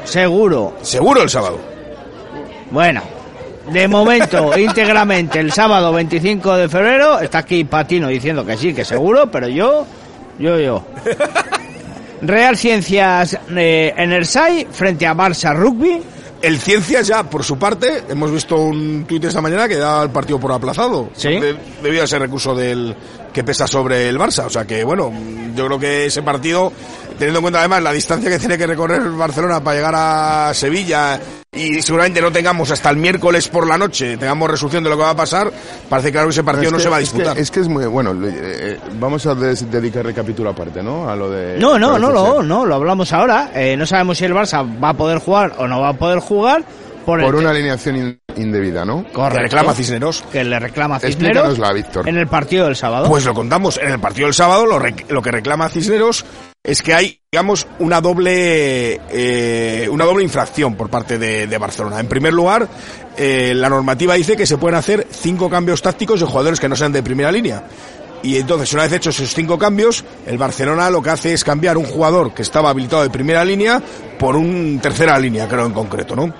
Seguro, 0.04 0.74
Seguro 0.82 1.22
el 1.22 1.28
sábado. 1.30 1.58
bueno, 2.70 3.02
de 3.72 3.88
momento 3.88 4.56
íntegramente 4.58 5.38
el 5.40 5.52
sábado 5.52 5.92
25 5.92 6.56
de 6.56 6.68
febrero. 6.68 7.20
Está 7.20 7.38
aquí 7.38 7.64
Patino 7.64 8.08
diciendo 8.08 8.44
que 8.44 8.56
sí, 8.56 8.72
que 8.74 8.84
seguro, 8.84 9.30
pero 9.30 9.48
yo, 9.48 9.86
yo, 10.38 10.58
yo. 10.58 10.84
Real 12.22 12.56
Ciencias 12.56 13.38
eh, 13.56 13.94
en 13.96 14.12
el 14.12 14.26
SAI 14.26 14.66
frente 14.70 15.06
a 15.06 15.14
Barça 15.14 15.54
Rugby. 15.54 16.02
El 16.42 16.58
Ciencias 16.58 17.06
ya, 17.06 17.22
por 17.24 17.44
su 17.44 17.58
parte, 17.58 18.02
hemos 18.08 18.30
visto 18.32 18.56
un 18.56 19.04
tuit 19.06 19.24
esta 19.24 19.40
mañana 19.42 19.68
que 19.68 19.76
da 19.76 20.02
el 20.02 20.10
partido 20.10 20.38
por 20.40 20.52
aplazado. 20.52 21.10
Sí. 21.14 21.28
De- 21.38 21.56
debido 21.82 22.02
a 22.02 22.04
ese 22.06 22.18
recurso 22.18 22.54
del 22.54 22.94
que 23.32 23.44
pesa 23.44 23.66
sobre 23.66 24.08
el 24.08 24.18
Barça. 24.18 24.46
O 24.46 24.50
sea 24.50 24.64
que, 24.66 24.82
bueno, 24.84 25.12
yo 25.54 25.66
creo 25.66 25.78
que 25.78 26.06
ese 26.06 26.22
partido, 26.22 26.72
teniendo 27.18 27.38
en 27.38 27.42
cuenta 27.42 27.58
además 27.60 27.82
la 27.82 27.92
distancia 27.92 28.30
que 28.30 28.38
tiene 28.38 28.56
que 28.56 28.66
recorrer 28.66 29.02
Barcelona 29.10 29.62
para 29.62 29.76
llegar 29.76 29.94
a 29.96 30.54
Sevilla 30.54 31.20
y 31.52 31.82
seguramente 31.82 32.20
no 32.20 32.30
tengamos 32.30 32.70
hasta 32.70 32.90
el 32.90 32.96
miércoles 32.96 33.48
por 33.48 33.66
la 33.66 33.76
noche, 33.76 34.16
tengamos 34.16 34.48
resolución 34.48 34.84
de 34.84 34.90
lo 34.90 34.96
que 34.96 35.02
va 35.02 35.10
a 35.10 35.16
pasar, 35.16 35.50
parece 35.88 36.12
claro 36.12 36.28
que 36.28 36.32
ese 36.32 36.44
partido 36.44 36.66
Es 36.68 36.72
no 36.72 36.78
que- 36.78 36.82
se 36.84 36.88
va 36.88 36.96
a 36.98 37.00
es 37.00 37.10
que- 37.10 37.16
disputar. 37.16 37.38
Es 37.38 37.50
que 37.50 37.60
es, 37.60 37.68
muy 37.68 37.86
bueno. 37.86 38.12
eh, 38.24 38.32
eh, 38.32 38.78
vamos 39.00 39.26
a 39.26 39.34
des- 39.34 39.68
dedicar 39.68 40.14
capítulo 40.14 40.50
aparte, 40.50 40.80
¿no? 40.80 41.10
A 41.10 41.16
lo 41.16 41.28
de. 41.28 41.58
No, 41.58 41.76
no, 41.76 41.98
no, 41.98 42.12
no, 42.12 42.42
no, 42.42 42.64
lo 42.66 42.74
hablamos 42.76 43.12
ahora. 43.12 43.50
Eh, 43.52 43.76
no 43.76 43.84
sabemos 43.84 44.18
si 44.18 44.24
el 44.26 44.32
Barça 44.32 44.64
va 44.82 44.90
a 44.90 44.94
poder 44.94 45.18
jugar 45.18 45.54
o 45.58 45.66
no 45.66 45.80
va 45.80 45.88
a 45.88 45.92
poder 45.94 46.20
jugar 46.20 46.62
por, 47.04 47.18
el 47.18 47.26
Por 47.26 47.34
te- 47.34 47.40
una 47.40 47.50
alineación 47.50 47.96
in- 47.96 48.19
indebida, 48.36 48.84
¿no? 48.84 49.04
Correcto. 49.12 49.36
Que 49.36 49.42
reclama 49.42 49.74
Cisneros. 49.74 50.24
que 50.32 50.44
le 50.44 50.58
reclama 50.58 50.98
Cisneros 50.98 51.16
Explícanosla, 51.22 51.72
Víctor. 51.72 52.08
en 52.08 52.16
el 52.16 52.26
partido 52.26 52.66
del 52.66 52.76
sábado. 52.76 53.08
Pues 53.08 53.24
lo 53.24 53.34
contamos. 53.34 53.78
En 53.82 53.90
el 53.90 54.00
partido 54.00 54.26
del 54.26 54.34
sábado 54.34 54.66
lo, 54.66 54.80
lo 55.08 55.22
que 55.22 55.30
reclama 55.30 55.68
Cisneros 55.68 56.24
es 56.62 56.82
que 56.82 56.92
hay, 56.94 57.18
digamos, 57.32 57.66
una 57.78 58.00
doble, 58.02 59.00
eh, 59.10 59.88
una 59.90 60.04
doble 60.04 60.24
infracción 60.24 60.74
por 60.74 60.90
parte 60.90 61.18
de, 61.18 61.46
de 61.46 61.58
Barcelona. 61.58 62.00
En 62.00 62.06
primer 62.06 62.34
lugar, 62.34 62.68
eh, 63.16 63.52
la 63.54 63.68
normativa 63.70 64.14
dice 64.14 64.36
que 64.36 64.46
se 64.46 64.58
pueden 64.58 64.76
hacer 64.76 65.06
cinco 65.10 65.48
cambios 65.48 65.80
tácticos 65.80 66.20
de 66.20 66.26
jugadores 66.26 66.60
que 66.60 66.68
no 66.68 66.76
sean 66.76 66.92
de 66.92 67.02
primera 67.02 67.32
línea. 67.32 67.64
Y 68.22 68.36
entonces, 68.36 68.70
una 68.74 68.82
vez 68.82 68.92
hechos 68.92 69.18
esos 69.18 69.34
cinco 69.34 69.58
cambios, 69.58 70.04
el 70.26 70.36
Barcelona 70.36 70.90
lo 70.90 71.00
que 71.02 71.08
hace 71.08 71.32
es 71.32 71.42
cambiar 71.42 71.78
un 71.78 71.86
jugador 71.86 72.34
que 72.34 72.42
estaba 72.42 72.68
habilitado 72.68 73.02
de 73.02 73.08
primera 73.08 73.42
línea 73.42 73.82
por 74.18 74.36
un 74.36 74.78
tercera 74.82 75.18
línea, 75.18 75.48
creo 75.48 75.64
en 75.64 75.72
concreto, 75.72 76.14
¿no? 76.14 76.30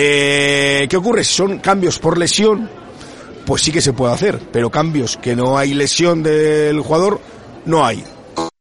Eh, 0.00 0.86
¿Qué 0.88 0.96
ocurre? 0.96 1.24
Son 1.24 1.58
cambios 1.58 1.98
por 1.98 2.18
lesión, 2.18 2.70
pues 3.44 3.62
sí 3.62 3.72
que 3.72 3.80
se 3.80 3.92
puede 3.92 4.14
hacer, 4.14 4.38
pero 4.52 4.70
cambios 4.70 5.16
que 5.16 5.34
no 5.34 5.58
hay 5.58 5.74
lesión 5.74 6.22
del 6.22 6.78
jugador, 6.82 7.20
no 7.64 7.84
hay. 7.84 8.04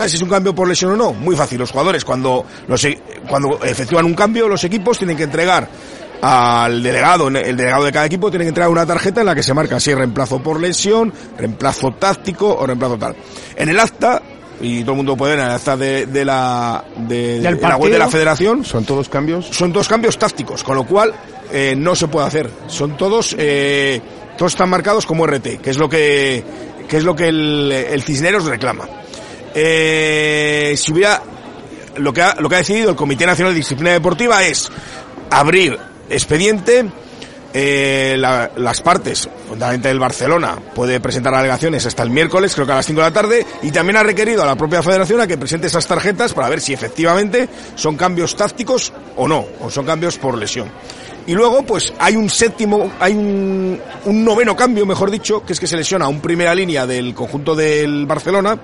Si 0.07 0.15
es 0.15 0.21
un 0.23 0.29
cambio 0.29 0.55
por 0.55 0.67
lesión 0.67 0.93
o 0.93 0.95
no, 0.95 1.13
muy 1.13 1.35
fácil. 1.35 1.59
Los 1.59 1.69
jugadores 1.69 2.03
cuando 2.03 2.43
los, 2.67 2.83
e- 2.85 2.99
cuando 3.29 3.63
efectúan 3.63 4.05
un 4.05 4.15
cambio, 4.15 4.47
los 4.47 4.63
equipos 4.63 4.97
tienen 4.97 5.15
que 5.15 5.23
entregar 5.23 5.69
al 6.23 6.81
delegado, 6.81 7.27
el 7.27 7.55
delegado 7.55 7.85
de 7.85 7.91
cada 7.91 8.07
equipo 8.07 8.31
tiene 8.31 8.45
que 8.45 8.49
entregar 8.49 8.71
una 8.71 8.87
tarjeta 8.87 9.19
en 9.19 9.27
la 9.27 9.35
que 9.35 9.43
se 9.43 9.53
marca 9.53 9.79
si 9.79 9.93
reemplazo 9.93 10.41
por 10.41 10.59
lesión, 10.59 11.13
reemplazo 11.37 11.91
táctico 11.91 12.51
o 12.57 12.65
reemplazo 12.65 12.97
tal. 12.97 13.15
En 13.55 13.69
el 13.69 13.79
acta 13.79 14.23
y 14.59 14.81
todo 14.81 14.91
el 14.91 14.97
mundo 14.97 15.15
puede 15.15 15.35
ver 15.35 15.45
en 15.45 15.51
acta 15.51 15.77
de, 15.77 16.05
de 16.05 16.25
la 16.25 16.83
de, 16.95 17.39
Del 17.39 17.59
la 17.61 17.77
web 17.77 17.91
de 17.91 17.99
la. 17.99 18.09
Federación 18.09 18.63
¿Son 18.65 18.83
todos 18.85 19.09
cambios? 19.09 19.47
son 19.51 19.71
dos 19.71 19.87
cambios 19.87 20.17
tácticos, 20.17 20.63
con 20.63 20.75
lo 20.75 20.85
cual 20.85 21.13
eh, 21.51 21.75
no 21.77 21.95
se 21.95 22.07
puede 22.07 22.27
hacer. 22.27 22.49
Son 22.67 22.97
todos, 22.97 23.35
eh, 23.37 24.01
todos 24.37 24.53
están 24.53 24.69
marcados 24.69 25.05
como 25.05 25.25
RT, 25.27 25.61
que 25.61 25.69
es 25.69 25.77
lo 25.77 25.87
que, 25.87 26.43
que 26.87 26.97
es 26.97 27.03
lo 27.03 27.15
que 27.15 27.27
el, 27.27 27.71
el 27.71 28.01
Cisneros 28.03 28.45
reclama. 28.45 28.87
Eh, 29.53 30.73
si 30.77 30.91
hubiera, 30.91 31.21
lo 31.97 32.13
que 32.13 32.21
ha, 32.21 32.35
lo 32.39 32.49
que 32.49 32.55
ha 32.55 32.59
decidido 32.59 32.89
el 32.89 32.95
Comité 32.95 33.25
Nacional 33.25 33.53
de 33.53 33.59
Disciplina 33.59 33.91
Deportiva 33.91 34.43
es 34.45 34.71
abrir 35.29 35.77
expediente. 36.09 36.85
Eh, 37.59 38.15
la- 38.19 38.51
las 38.57 38.81
partes, 38.81 39.27
fundamentalmente 39.47 39.89
el 39.89 39.97
Barcelona, 39.99 40.59
puede 40.75 40.99
presentar 40.99 41.33
alegaciones 41.33 41.83
hasta 41.87 42.03
el 42.03 42.11
miércoles, 42.11 42.53
creo 42.53 42.67
que 42.67 42.73
a 42.73 42.75
las 42.75 42.85
5 42.85 43.01
de 43.01 43.07
la 43.07 43.13
tarde, 43.13 43.45
y 43.63 43.71
también 43.71 43.97
ha 43.97 44.03
requerido 44.03 44.43
a 44.43 44.45
la 44.45 44.55
propia 44.55 44.83
federación 44.83 45.19
a 45.21 45.25
que 45.27 45.37
presente 45.39 45.65
esas 45.65 45.87
tarjetas 45.87 46.33
para 46.35 46.49
ver 46.49 46.61
si 46.61 46.73
efectivamente 46.73 47.49
son 47.75 47.95
cambios 47.97 48.35
tácticos 48.35 48.93
o 49.15 49.27
no, 49.27 49.43
o 49.61 49.71
son 49.71 49.85
cambios 49.85 50.19
por 50.19 50.37
lesión. 50.37 50.67
Y 51.25 51.33
luego, 51.33 51.63
pues 51.63 51.91
hay 51.99 52.15
un 52.15 52.29
séptimo, 52.29 52.91
hay 52.99 53.13
un, 53.13 53.81
un 54.05 54.23
noveno 54.23 54.55
cambio, 54.55 54.85
mejor 54.85 55.09
dicho, 55.09 55.43
que 55.43 55.53
es 55.53 55.59
que 55.59 55.65
se 55.67 55.75
lesiona 55.75 56.07
un 56.07 56.21
primera 56.21 56.53
línea 56.53 56.85
del 56.85 57.13
conjunto 57.15 57.55
del 57.55 58.05
Barcelona 58.05 58.57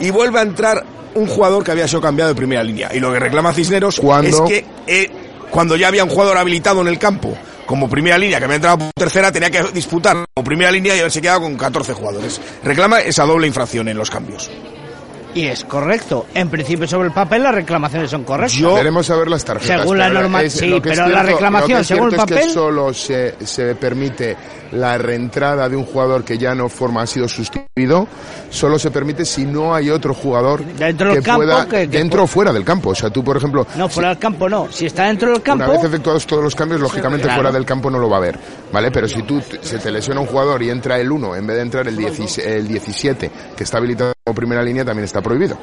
y 0.00 0.10
vuelve 0.10 0.40
a 0.40 0.42
entrar 0.42 0.84
un 1.14 1.26
jugador 1.28 1.62
que 1.62 1.70
había 1.70 1.86
sido 1.86 2.00
cambiado 2.00 2.30
de 2.30 2.34
primera 2.34 2.62
línea. 2.64 2.90
Y 2.92 2.98
lo 3.00 3.12
que 3.12 3.18
reclama 3.20 3.52
Cisneros 3.54 4.00
¿Cuándo? 4.00 4.28
es 4.28 4.50
que 4.50 4.64
eh, 4.86 5.10
cuando 5.50 5.76
ya 5.76 5.88
había 5.88 6.02
un 6.04 6.10
jugador 6.10 6.36
habilitado 6.38 6.80
en 6.82 6.88
el 6.88 6.98
campo 6.98 7.34
como 7.66 7.88
primera 7.88 8.18
línea, 8.18 8.38
que 8.38 8.44
había 8.44 8.56
entrado 8.56 8.78
por 8.78 8.90
tercera, 8.92 9.30
tenía 9.32 9.50
que 9.50 9.62
disputar 9.72 10.16
como 10.34 10.44
primera 10.44 10.70
línea 10.70 10.94
y 10.96 11.00
haberse 11.00 11.20
quedado 11.20 11.42
con 11.42 11.56
14 11.56 11.92
jugadores. 11.94 12.40
Reclama 12.64 13.00
esa 13.00 13.24
doble 13.24 13.46
infracción 13.46 13.88
en 13.88 13.96
los 13.96 14.10
cambios. 14.10 14.50
Y 15.34 15.46
es 15.46 15.64
correcto. 15.64 16.26
En 16.34 16.50
principio, 16.50 16.86
sobre 16.86 17.08
el 17.08 17.14
papel, 17.14 17.42
las 17.42 17.54
reclamaciones 17.54 18.10
son 18.10 18.22
correctas. 18.24 18.52
Yo- 18.58 18.74
Queremos 18.76 19.06
saber 19.06 19.28
las 19.28 19.42
tarjetas. 19.44 19.80
Según 19.80 19.96
la 19.96 20.10
norma- 20.10 20.42
es- 20.42 20.52
sí, 20.52 20.78
pero 20.82 21.06
la 21.08 21.22
reclamación, 21.22 21.70
lo 21.70 21.76
que 21.76 21.80
es 21.80 21.86
según 21.86 22.04
el 22.04 22.10
cierto 22.10 22.34
es 22.34 22.40
que 22.40 22.44
papel- 22.46 22.52
solo 22.52 22.92
se, 22.92 23.34
se 23.46 23.74
permite 23.76 24.36
la 24.72 24.98
reentrada 24.98 25.68
de 25.68 25.76
un 25.76 25.84
jugador 25.84 26.24
que 26.24 26.38
ya 26.38 26.54
no 26.54 26.68
forma, 26.68 27.02
ha 27.02 27.06
sido 27.06 27.28
sustituido, 27.28 28.06
solo 28.50 28.78
se 28.78 28.90
permite 28.90 29.24
si 29.24 29.44
no 29.44 29.74
hay 29.74 29.90
otro 29.90 30.14
jugador 30.14 30.64
Dentro 30.64 31.12
que 31.12 31.20
campo 31.22 31.42
pueda, 31.42 31.64
que- 31.68 31.88
que 31.90 31.98
dentro 31.98 32.24
o 32.24 32.26
fuera 32.26 32.52
del 32.52 32.64
campo. 32.64 32.90
O 32.90 32.94
sea, 32.94 33.10
tú, 33.10 33.22
por 33.22 33.36
ejemplo, 33.36 33.66
No, 33.76 33.88
fuera 33.88 34.10
del 34.10 34.18
campo 34.18 34.48
no. 34.48 34.68
Si 34.70 34.86
está 34.86 35.04
dentro 35.04 35.30
del 35.30 35.42
campo, 35.42 35.64
Una 35.64 35.72
vez 35.74 35.84
efectuados 35.84 36.26
todos 36.26 36.42
los 36.42 36.54
cambios, 36.54 36.80
lógicamente 36.80 37.24
Claro. 37.24 37.40
fuera 37.42 37.52
del 37.52 37.64
campo 37.66 37.90
no 37.90 37.98
lo 37.98 38.08
va 38.08 38.16
a 38.16 38.20
ver, 38.20 38.38
¿vale? 38.72 38.90
Pero 38.90 39.06
si 39.08 39.22
tú 39.22 39.40
se 39.60 39.78
te 39.78 39.90
lesiona 39.90 40.20
un 40.20 40.26
jugador 40.26 40.62
y 40.62 40.70
entra 40.70 40.98
el 40.98 41.10
1 41.12 41.36
en 41.36 41.46
vez 41.46 41.56
de 41.56 41.62
entrar 41.62 41.86
el, 41.88 41.96
10 41.96 42.38
el 42.38 42.66
17, 42.68 43.30
que 43.56 43.64
está 43.64 43.78
habilitado 43.78 44.12
como 44.24 44.34
primera 44.34 44.62
línea, 44.62 44.84
también 44.84 45.04
está 45.04 45.20
prohibido. 45.20 45.56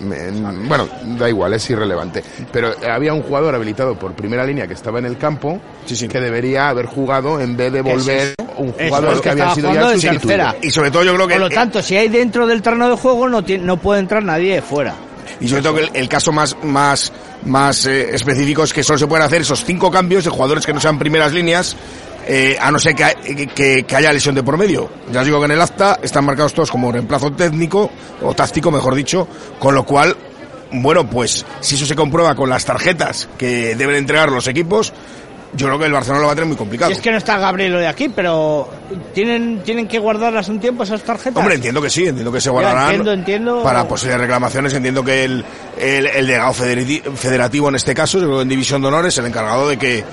Bueno, 0.00 0.88
da 1.18 1.28
igual, 1.28 1.52
es 1.54 1.70
irrelevante. 1.70 2.22
Pero 2.52 2.72
había 2.90 3.12
un 3.14 3.22
jugador 3.22 3.54
habilitado 3.54 3.96
por 3.98 4.14
primera 4.14 4.44
línea 4.44 4.66
que 4.66 4.74
estaba 4.74 4.98
en 4.98 5.06
el 5.06 5.16
campo, 5.16 5.60
que 5.86 6.20
debería 6.20 6.68
haber 6.68 6.86
jugado 6.86 7.40
en 7.40 7.56
vez 7.56 7.72
de 7.72 7.82
volver 7.82 8.34
un 8.58 8.72
jugador 8.72 9.14
que 9.16 9.20
que 9.22 9.30
había 9.30 9.54
sido 9.54 9.72
ya 9.74 9.90
sustituido. 9.92 10.54
Y 10.62 10.70
sobre 10.70 10.90
todo 10.90 11.04
yo 11.04 11.14
creo 11.14 11.26
que... 11.28 11.34
por 11.34 11.42
lo 11.42 11.50
tanto, 11.50 11.82
si 11.82 11.96
hay 11.96 12.08
dentro 12.08 12.46
del 12.46 12.62
terreno 12.62 12.88
de 12.88 12.96
juego, 12.96 13.28
no, 13.28 13.42
tiene- 13.44 13.64
no 13.64 13.76
puede 13.76 14.00
entrar 14.00 14.22
nadie 14.22 14.54
de 14.54 14.62
fuera. 14.62 14.94
Y 15.40 15.48
sobre 15.48 15.62
todo 15.62 15.74
que 15.76 15.80
el, 15.82 15.90
el 15.94 16.08
caso 16.08 16.30
más, 16.32 16.56
más, 16.62 17.12
más 17.44 17.86
eh, 17.86 18.14
específico 18.14 18.62
es 18.64 18.72
que 18.72 18.82
solo 18.84 18.98
se 18.98 19.06
pueden 19.06 19.24
hacer 19.26 19.40
esos 19.40 19.64
cinco 19.64 19.90
cambios 19.90 20.24
de 20.24 20.30
jugadores 20.30 20.64
que 20.66 20.72
no 20.72 20.80
sean 20.80 20.98
primeras 20.98 21.32
líneas, 21.32 21.74
eh, 22.28 22.56
a 22.60 22.70
no 22.70 22.78
ser 22.78 22.94
que, 22.94 23.48
que, 23.52 23.82
que 23.84 23.96
haya 23.96 24.12
lesión 24.12 24.34
de 24.34 24.42
por 24.44 24.56
medio. 24.56 24.88
Ya 25.10 25.20
os 25.20 25.26
digo 25.26 25.38
que 25.40 25.46
en 25.46 25.50
el 25.52 25.60
acta 25.60 25.98
están 26.02 26.24
marcados 26.24 26.54
todos 26.54 26.70
como 26.70 26.92
reemplazo 26.92 27.32
técnico, 27.32 27.90
o 28.22 28.34
táctico 28.34 28.70
mejor 28.70 28.94
dicho, 28.94 29.26
con 29.58 29.74
lo 29.74 29.84
cual, 29.84 30.16
bueno, 30.70 31.08
pues 31.10 31.44
si 31.60 31.74
eso 31.74 31.86
se 31.86 31.96
comprueba 31.96 32.36
con 32.36 32.48
las 32.48 32.64
tarjetas 32.64 33.28
que 33.36 33.74
deben 33.74 33.96
entregar 33.96 34.30
los 34.30 34.46
equipos, 34.46 34.92
yo 35.54 35.66
creo 35.66 35.78
que 35.78 35.86
el 35.86 35.92
Barcelona 35.92 36.20
lo 36.22 36.26
va 36.26 36.32
a 36.32 36.34
tener 36.36 36.48
muy 36.48 36.56
complicado. 36.56 36.90
Y 36.90 36.94
es 36.94 37.00
que 37.00 37.10
no 37.10 37.18
está 37.18 37.38
Gabriel 37.38 37.72
de 37.72 37.86
aquí, 37.86 38.08
pero 38.08 38.68
¿tienen, 39.14 39.60
tienen 39.62 39.86
que 39.86 39.98
guardarlas 39.98 40.48
un 40.48 40.58
tiempo 40.60 40.82
esas 40.84 41.02
tarjetas. 41.02 41.36
Hombre, 41.38 41.56
entiendo 41.56 41.80
que 41.82 41.90
sí, 41.90 42.06
entiendo 42.06 42.32
que 42.32 42.40
se 42.40 42.50
guardarán. 42.50 42.86
entiendo, 42.88 43.12
entiendo. 43.12 43.62
Para 43.62 43.86
posibles 43.86 44.18
reclamaciones, 44.18 44.72
entiendo 44.74 45.04
que 45.04 45.24
el, 45.24 45.44
el, 45.78 46.06
el 46.06 46.26
delegado 46.26 46.52
federati- 46.54 47.02
federativo 47.14 47.68
en 47.68 47.74
este 47.76 47.94
caso, 47.94 48.18
yo 48.18 48.24
creo 48.24 48.36
que 48.38 48.42
en 48.42 48.48
División 48.48 48.80
de 48.82 48.88
Honor, 48.88 49.06
es 49.06 49.18
el 49.18 49.26
encargado 49.26 49.68
de 49.68 49.76
que, 49.76 50.04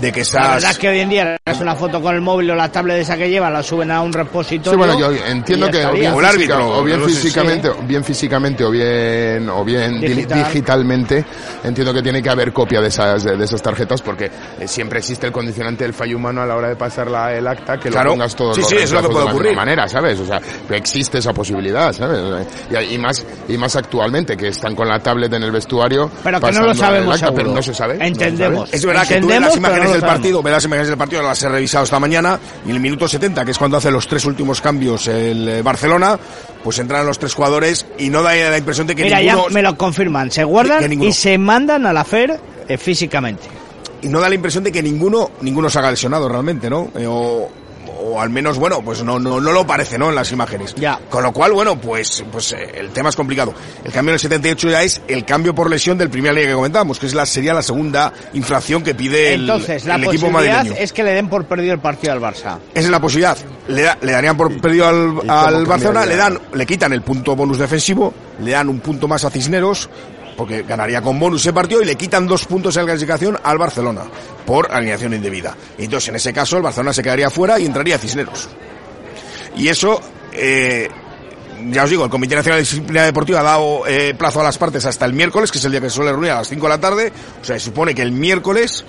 de 0.00 0.12
que 0.12 0.18
La 0.20 0.22
esas. 0.22 0.54
verdad 0.54 0.70
es 0.72 0.78
que 0.78 0.88
hoy 0.88 0.98
en 1.00 1.08
día 1.10 1.36
es 1.44 1.60
una 1.60 1.74
foto 1.76 2.00
con 2.02 2.14
el 2.14 2.20
móvil 2.20 2.50
o 2.50 2.54
la 2.54 2.70
tablet 2.70 2.98
esa 3.00 3.16
que 3.16 3.30
lleva, 3.30 3.50
la 3.50 3.62
suben 3.62 3.90
a 3.90 4.00
un 4.00 4.12
repositorio. 4.12 4.72
Sí, 4.72 4.76
bueno, 4.76 4.98
yo 4.98 5.12
entiendo 5.26 5.70
que 5.70 5.84
o 5.86 5.92
bien, 5.92 6.12
O 6.12 6.20
el 6.20 6.26
física- 6.26 6.54
árbitro, 6.56 6.78
o 6.78 6.84
bien 6.84 7.00
no 7.00 7.08
sé, 7.08 7.14
físicamente, 7.14 7.70
bien 7.86 8.04
físicamente 8.04 8.64
o 8.64 8.70
bien 8.70 9.48
o 9.48 9.64
bien 9.64 10.00
di- 10.00 10.08
Digital. 10.08 10.44
digitalmente, 10.44 11.24
entiendo 11.64 11.92
que 11.94 12.02
tiene 12.02 12.22
que 12.22 12.30
haber 12.30 12.52
copia 12.52 12.80
de 12.80 12.88
esas 12.88 13.24
de 13.24 13.44
esas 13.44 13.62
tarjetas 13.62 14.02
porque 14.02 14.30
eh, 14.60 14.66
siempre 14.68 14.87
existe 14.96 15.26
el 15.26 15.32
condicionante 15.32 15.84
del 15.84 15.92
fallo 15.92 16.16
humano 16.16 16.40
a 16.40 16.46
la 16.46 16.56
hora 16.56 16.68
de 16.70 16.76
pasar 16.76 17.10
la, 17.10 17.34
el 17.36 17.46
acta 17.46 17.78
que 17.78 17.90
Claro. 17.90 18.06
lo 18.10 18.14
pongas 18.14 18.34
todos 18.34 18.54
Sí, 18.56 18.62
los 18.62 18.70
sí, 18.70 18.76
es 18.76 18.90
lo 18.90 19.00
que 19.00 19.02
reemplazos 19.08 19.12
puede 19.12 19.24
de 19.26 19.30
ocurrir. 19.32 19.56
manera, 19.56 19.88
¿sabes? 19.88 20.18
O 20.20 20.26
sea, 20.26 20.40
existe 20.70 21.18
esa 21.18 21.32
posibilidad, 21.34 21.92
¿sabes? 21.92 22.46
Y, 22.70 22.94
y 22.94 22.98
más 22.98 23.24
y 23.48 23.58
más 23.58 23.76
actualmente 23.76 24.36
que 24.36 24.48
están 24.48 24.74
con 24.74 24.88
la 24.88 24.98
tablet 25.00 25.32
en 25.34 25.42
el 25.42 25.50
vestuario 25.52 26.10
Pero 26.24 26.40
que 26.40 26.52
no 26.52 26.62
lo 26.62 26.70
el 26.72 26.78
sabemos 26.78 27.14
acta, 27.22 27.34
pero 27.34 27.50
no 27.52 27.62
se 27.62 27.74
sabe. 27.74 27.94
no 27.94 28.00
se 28.00 28.06
Entendemos. 28.08 28.68
sabe. 28.68 28.76
Es 28.76 28.84
verdad 28.86 29.06
que 29.06 29.20
tú 29.20 29.26
ves 29.26 29.36
Entendemos, 29.36 29.48
las 29.48 29.56
imágenes 29.58 29.84
no 29.88 29.92
del 29.92 30.00
partido, 30.02 30.42
ves 30.42 30.52
las 30.52 30.64
imágenes 30.64 30.88
del 30.88 30.98
partido, 30.98 31.22
las 31.22 31.42
he 31.42 31.48
revisado 31.48 31.84
esta 31.84 32.00
mañana, 32.00 32.38
y 32.64 32.70
en 32.70 32.74
el 32.76 32.80
minuto 32.80 33.06
70, 33.08 33.44
que 33.44 33.50
es 33.50 33.58
cuando 33.58 33.76
hace 33.76 33.90
los 33.90 34.06
tres 34.08 34.24
últimos 34.24 34.60
cambios 34.60 35.06
el 35.08 35.48
eh, 35.48 35.62
Barcelona, 35.62 36.18
pues 36.62 36.78
entran 36.78 37.06
los 37.06 37.18
tres 37.18 37.34
jugadores 37.34 37.86
y 37.98 38.10
no 38.10 38.22
da 38.22 38.34
la 38.34 38.58
impresión 38.58 38.86
de 38.86 38.94
que 38.94 39.04
Mira, 39.04 39.18
ninguno. 39.20 39.48
ya 39.48 39.54
me 39.54 39.62
lo 39.62 39.76
confirman. 39.76 40.30
Se 40.30 40.44
guardan 40.44 40.92
y 41.02 41.12
se 41.12 41.38
mandan 41.38 41.86
a 41.86 41.92
la 41.92 42.04
FER 42.04 42.38
eh, 42.68 42.76
físicamente. 42.76 43.44
Y 44.02 44.08
no 44.08 44.20
da 44.20 44.28
la 44.28 44.34
impresión 44.34 44.64
de 44.64 44.72
que 44.72 44.82
ninguno 44.82 45.30
ninguno 45.40 45.68
se 45.70 45.78
haga 45.78 45.90
lesionado 45.90 46.28
realmente, 46.28 46.68
¿no? 46.70 46.90
Eh, 46.96 47.06
o, 47.06 47.48
o 48.00 48.20
al 48.20 48.30
menos, 48.30 48.58
bueno, 48.58 48.80
pues 48.82 49.02
no, 49.02 49.18
no, 49.18 49.40
no 49.40 49.52
lo 49.52 49.66
parece, 49.66 49.98
¿no? 49.98 50.08
En 50.08 50.14
las 50.14 50.30
imágenes. 50.30 50.74
Ya. 50.76 51.00
Con 51.10 51.22
lo 51.22 51.32
cual, 51.32 51.52
bueno, 51.52 51.80
pues, 51.80 52.24
pues 52.30 52.52
eh, 52.52 52.70
el 52.76 52.90
tema 52.90 53.08
es 53.08 53.16
complicado. 53.16 53.52
El 53.84 53.92
cambio 53.92 54.10
en 54.10 54.14
el 54.14 54.20
78 54.20 54.70
ya 54.70 54.82
es 54.82 55.02
el 55.08 55.24
cambio 55.24 55.54
por 55.54 55.68
lesión 55.68 55.98
del 55.98 56.08
primer 56.08 56.32
liga 56.34 56.48
que 56.48 56.54
comentábamos, 56.54 56.98
que 56.98 57.06
es 57.06 57.14
la, 57.14 57.26
sería 57.26 57.52
la 57.54 57.62
segunda 57.62 58.12
infracción 58.34 58.82
que 58.84 58.94
pide 58.94 59.34
el, 59.34 59.40
Entonces, 59.42 59.84
la 59.84 59.96
el 59.96 60.04
equipo 60.04 60.26
posibilidad 60.30 60.56
madrileño. 60.58 60.80
es 60.80 60.92
que 60.92 61.02
le 61.02 61.12
den 61.12 61.28
por 61.28 61.44
perdido 61.46 61.74
el 61.74 61.80
partido 61.80 62.12
al 62.12 62.20
Barça. 62.20 62.58
Esa 62.72 62.86
es 62.86 62.88
la 62.90 63.00
posibilidad. 63.00 63.36
Le, 63.66 63.82
da- 63.82 63.98
le 64.00 64.12
darían 64.12 64.36
por 64.36 64.58
perdido 64.60 64.86
al, 64.86 65.66
Barcelona, 65.66 66.06
le 66.06 66.16
dan, 66.16 66.38
le 66.54 66.66
quitan 66.66 66.92
el 66.92 67.02
punto 67.02 67.34
bonus 67.36 67.58
defensivo, 67.58 68.14
le 68.40 68.52
dan 68.52 68.68
un 68.68 68.78
punto 68.80 69.08
más 69.08 69.24
a 69.24 69.30
Cisneros, 69.30 69.90
porque 70.38 70.62
ganaría 70.62 71.02
con 71.02 71.18
bonus 71.18 71.40
ese 71.40 71.52
partido 71.52 71.82
y 71.82 71.84
le 71.84 71.96
quitan 71.96 72.24
dos 72.24 72.44
puntos 72.46 72.76
en 72.76 72.82
la 72.82 72.92
clasificación 72.92 73.36
al 73.42 73.58
Barcelona 73.58 74.02
por 74.46 74.72
alineación 74.72 75.12
indebida. 75.12 75.56
Entonces 75.76 76.10
en 76.10 76.14
ese 76.14 76.32
caso 76.32 76.56
el 76.56 76.62
Barcelona 76.62 76.92
se 76.92 77.02
quedaría 77.02 77.28
fuera 77.28 77.58
y 77.58 77.66
entraría 77.66 77.98
Cisneros. 77.98 78.48
Y 79.56 79.66
eso, 79.66 80.00
eh, 80.32 80.88
ya 81.72 81.82
os 81.82 81.90
digo, 81.90 82.04
el 82.04 82.10
Comité 82.10 82.36
Nacional 82.36 82.58
de 82.58 82.62
Disciplina 82.62 83.04
Deportiva 83.04 83.40
ha 83.40 83.42
dado 83.42 83.84
eh, 83.88 84.14
plazo 84.14 84.40
a 84.40 84.44
las 84.44 84.56
partes 84.56 84.86
hasta 84.86 85.06
el 85.06 85.12
miércoles, 85.12 85.50
que 85.50 85.58
es 85.58 85.64
el 85.64 85.72
día 85.72 85.80
que 85.80 85.90
se 85.90 85.96
suele 85.96 86.12
reunir 86.12 86.30
a 86.30 86.36
las 86.36 86.48
5 86.48 86.66
de 86.66 86.68
la 86.68 86.80
tarde. 86.80 87.12
O 87.42 87.44
sea, 87.44 87.58
se 87.58 87.64
supone 87.64 87.92
que 87.92 88.02
el 88.02 88.12
miércoles 88.12 88.84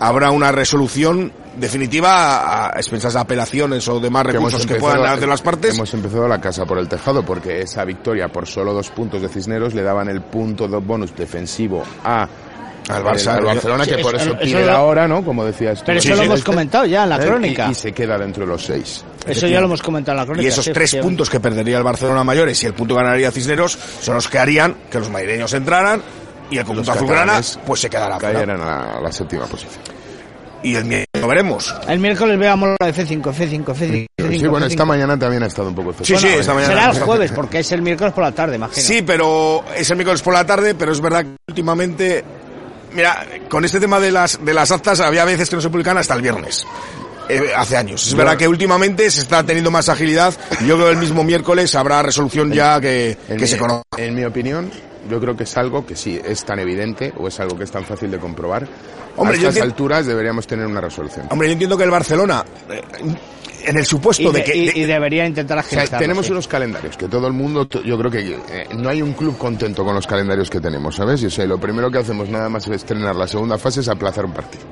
habrá 0.00 0.30
una 0.30 0.52
resolución 0.52 1.32
definitiva 1.56 2.68
a, 2.68 2.76
expensas 2.76 3.14
de 3.14 3.20
apelaciones 3.20 3.86
o 3.88 3.98
demás 4.00 4.24
que 4.26 4.32
recursos 4.32 4.66
que 4.66 4.74
empezado- 4.74 4.94
puedan 4.96 5.12
hacer 5.16 5.28
las 5.28 5.42
partes. 5.42 5.74
Hemos 5.74 5.92
empezado 5.94 6.28
la 6.28 6.40
casa 6.40 6.64
por 6.66 6.78
el 6.78 6.88
tejado 6.88 7.24
porque 7.24 7.62
esa 7.62 7.84
victoria 7.84 8.28
por 8.28 8.46
solo 8.46 8.72
dos 8.72 8.90
puntos 8.90 9.22
de 9.22 9.28
Cisneros 9.28 9.74
le 9.74 9.82
daban 9.82 10.08
el 10.08 10.22
punto 10.22 10.68
de 10.68 10.76
bonus 10.78 11.14
defensivo 11.16 11.82
a 12.04 12.28
Al 12.88 13.04
Barça. 13.04 13.32
al 13.36 13.44
Barcelona 13.44 13.84
que 13.84 13.98
por 13.98 14.14
eso- 14.14 14.38
pide 14.38 14.60
lo- 14.64 14.66
la 14.72 14.82
hora, 14.82 15.06
¿no? 15.08 15.22
Como 15.24 15.44
decías 15.44 15.80
tú. 15.80 15.84
Pero 15.86 16.00
Sí, 16.00 16.08
eso 16.08 16.16
lo 16.16 16.22
hemos 16.22 16.38
este- 16.38 16.50
comentado 16.50 16.86
ya 16.86 17.02
en 17.02 17.08
la 17.10 17.16
¿Eh? 17.16 17.26
crónica. 17.26 17.66
Y, 17.68 17.72
y 17.72 17.74
se 17.74 17.92
queda 17.92 18.16
dentro 18.16 18.44
de 18.44 18.52
los 18.52 18.64
seis. 18.64 19.04
Eso 19.26 19.46
ya 19.46 19.60
lo 19.60 19.66
hemos 19.66 19.82
comentado 19.82 20.12
en 20.16 20.20
la 20.20 20.26
crónica. 20.26 20.44
Y 20.44 20.48
esos 20.48 20.64
sí, 20.64 20.72
tres 20.72 20.94
puntos 20.96 21.28
que 21.28 21.38
perdería 21.40 21.76
el 21.76 21.82
Barcelona 21.84 22.22
mayores 22.24 22.62
y 22.62 22.66
el 22.66 22.72
punto 22.72 22.94
que 22.94 23.02
ganaría 23.02 23.30
Cisneros 23.30 23.76
son 24.00 24.14
los 24.14 24.26
que 24.28 24.38
harían 24.38 24.74
que 24.90 25.00
los 25.00 25.10
madrileños 25.10 25.52
entraran 25.52 26.00
y 26.50 26.58
el 26.58 26.64
conjunto 26.64 26.92
azulgrana 26.92 27.40
pues 27.66 27.80
se 27.80 27.90
quedará 27.90 28.16
a 28.16 29.00
la, 29.00 29.12
séptima 29.12 29.46
posición. 29.46 29.82
Y 30.62 30.74
el 30.74 30.84
miércoles 30.84 31.22
lo 31.22 31.28
veremos. 31.28 31.74
El 31.86 32.00
miércoles 32.00 32.36
veamos 32.38 32.70
la 32.80 32.86
de 32.90 32.94
F5, 32.94 33.22
F5, 33.22 33.64
F5. 33.64 34.38
Sí, 34.38 34.46
bueno, 34.48 34.66
esta 34.66 34.84
mañana 34.84 35.16
también 35.18 35.42
ha 35.44 35.46
estado 35.46 35.68
un 35.68 35.74
poco 35.74 35.94
Sí, 36.02 36.16
sí, 36.16 36.26
esta 36.26 36.52
mañana. 36.52 36.74
Será 36.74 36.90
el 36.90 37.00
jueves, 37.00 37.32
porque 37.32 37.60
es 37.60 37.70
el 37.72 37.80
miércoles 37.82 38.12
por 38.12 38.24
la 38.24 38.32
tarde, 38.32 38.56
imagino. 38.56 38.82
Sí, 38.86 39.02
pero 39.02 39.64
es 39.76 39.88
el 39.90 39.96
miércoles 39.96 40.20
por 40.20 40.34
la 40.34 40.44
tarde, 40.44 40.74
pero 40.74 40.90
es 40.92 41.00
verdad 41.00 41.22
que 41.24 41.36
últimamente, 41.46 42.24
mira, 42.92 43.24
con 43.48 43.64
este 43.64 43.78
tema 43.78 44.00
de 44.00 44.10
las 44.10 44.44
de 44.44 44.52
las 44.52 44.72
actas 44.72 44.98
había 45.00 45.24
veces 45.24 45.48
que 45.48 45.56
no 45.56 45.62
se 45.62 45.70
publican 45.70 45.96
hasta 45.96 46.14
el 46.14 46.22
viernes. 46.22 46.66
eh, 47.28 47.52
hace 47.54 47.76
años. 47.76 48.06
Es 48.06 48.14
verdad 48.14 48.36
que 48.36 48.48
últimamente 48.48 49.10
se 49.10 49.20
está 49.20 49.44
teniendo 49.44 49.70
más 49.70 49.88
agilidad 49.90 50.34
yo 50.66 50.74
creo 50.76 50.86
que 50.86 50.92
el 50.92 50.98
mismo 50.98 51.22
miércoles 51.24 51.74
habrá 51.74 52.02
resolución 52.02 52.50
ya 52.52 52.80
que, 52.80 53.10
En 53.28 53.36
que 53.36 53.42
mi- 53.42 53.46
se 53.48 53.58
conoce. 53.58 53.82
En 53.98 54.14
mi 54.14 54.24
opinión, 54.24 54.70
yo 55.08 55.20
creo 55.20 55.36
que 55.36 55.44
es 55.44 55.56
algo 55.56 55.84
que 55.86 55.96
sí 55.96 56.20
es 56.24 56.44
tan 56.44 56.58
evidente 56.58 57.12
o 57.16 57.28
es 57.28 57.38
algo 57.40 57.56
que 57.56 57.64
es 57.64 57.70
tan 57.70 57.84
fácil 57.84 58.10
de 58.10 58.18
comprobar. 58.18 58.66
Hombre, 59.16 59.36
a 59.36 59.40
estas 59.40 59.56
enti- 59.56 59.62
alturas 59.62 60.06
deberíamos 60.06 60.46
tener 60.46 60.66
una 60.66 60.80
resolución. 60.80 61.26
Hombre, 61.30 61.48
yo 61.48 61.52
entiendo 61.52 61.76
que 61.76 61.84
el 61.84 61.90
Barcelona, 61.90 62.44
eh, 62.70 62.82
en 63.66 63.76
el 63.76 63.84
supuesto 63.84 64.22
Y, 64.22 64.26
de 64.26 64.32
de- 64.32 64.44
que... 64.44 64.56
y- 64.56 64.66
de- 64.66 64.78
y 64.78 64.84
debería 64.84 65.26
intentar 65.26 65.58
O 65.58 65.62
sea, 65.62 65.78
agilizarlo. 65.78 65.98
tenemos 66.04 66.26
sí. 66.26 66.32
unos 66.32 66.46
calendarios 66.46 66.96
que 66.96 67.08
todo 67.08 67.26
el 67.26 67.32
mundo, 67.32 67.66
yo 67.68 67.98
creo 67.98 68.10
que 68.10 68.20
eh, 68.50 68.68
no 68.76 68.88
hay 68.88 69.02
un 69.02 69.14
club 69.14 69.36
contento 69.36 69.84
con 69.84 69.94
los 69.94 70.06
calendarios 70.06 70.48
que 70.48 70.60
tenemos, 70.60 70.94
¿sabes? 70.94 71.20
Y 71.22 71.26
o 71.26 71.30
sea, 71.30 71.46
lo 71.46 71.58
primero 71.58 71.90
que 71.90 71.98
hacemos 71.98 72.28
nada 72.28 72.48
más 72.48 72.68
estrenar 72.68 73.16
la 73.16 73.26
segunda 73.26 73.58
fase 73.58 73.80
es 73.80 73.88
aplazar 73.88 74.24
un 74.26 74.32
partido. 74.32 74.64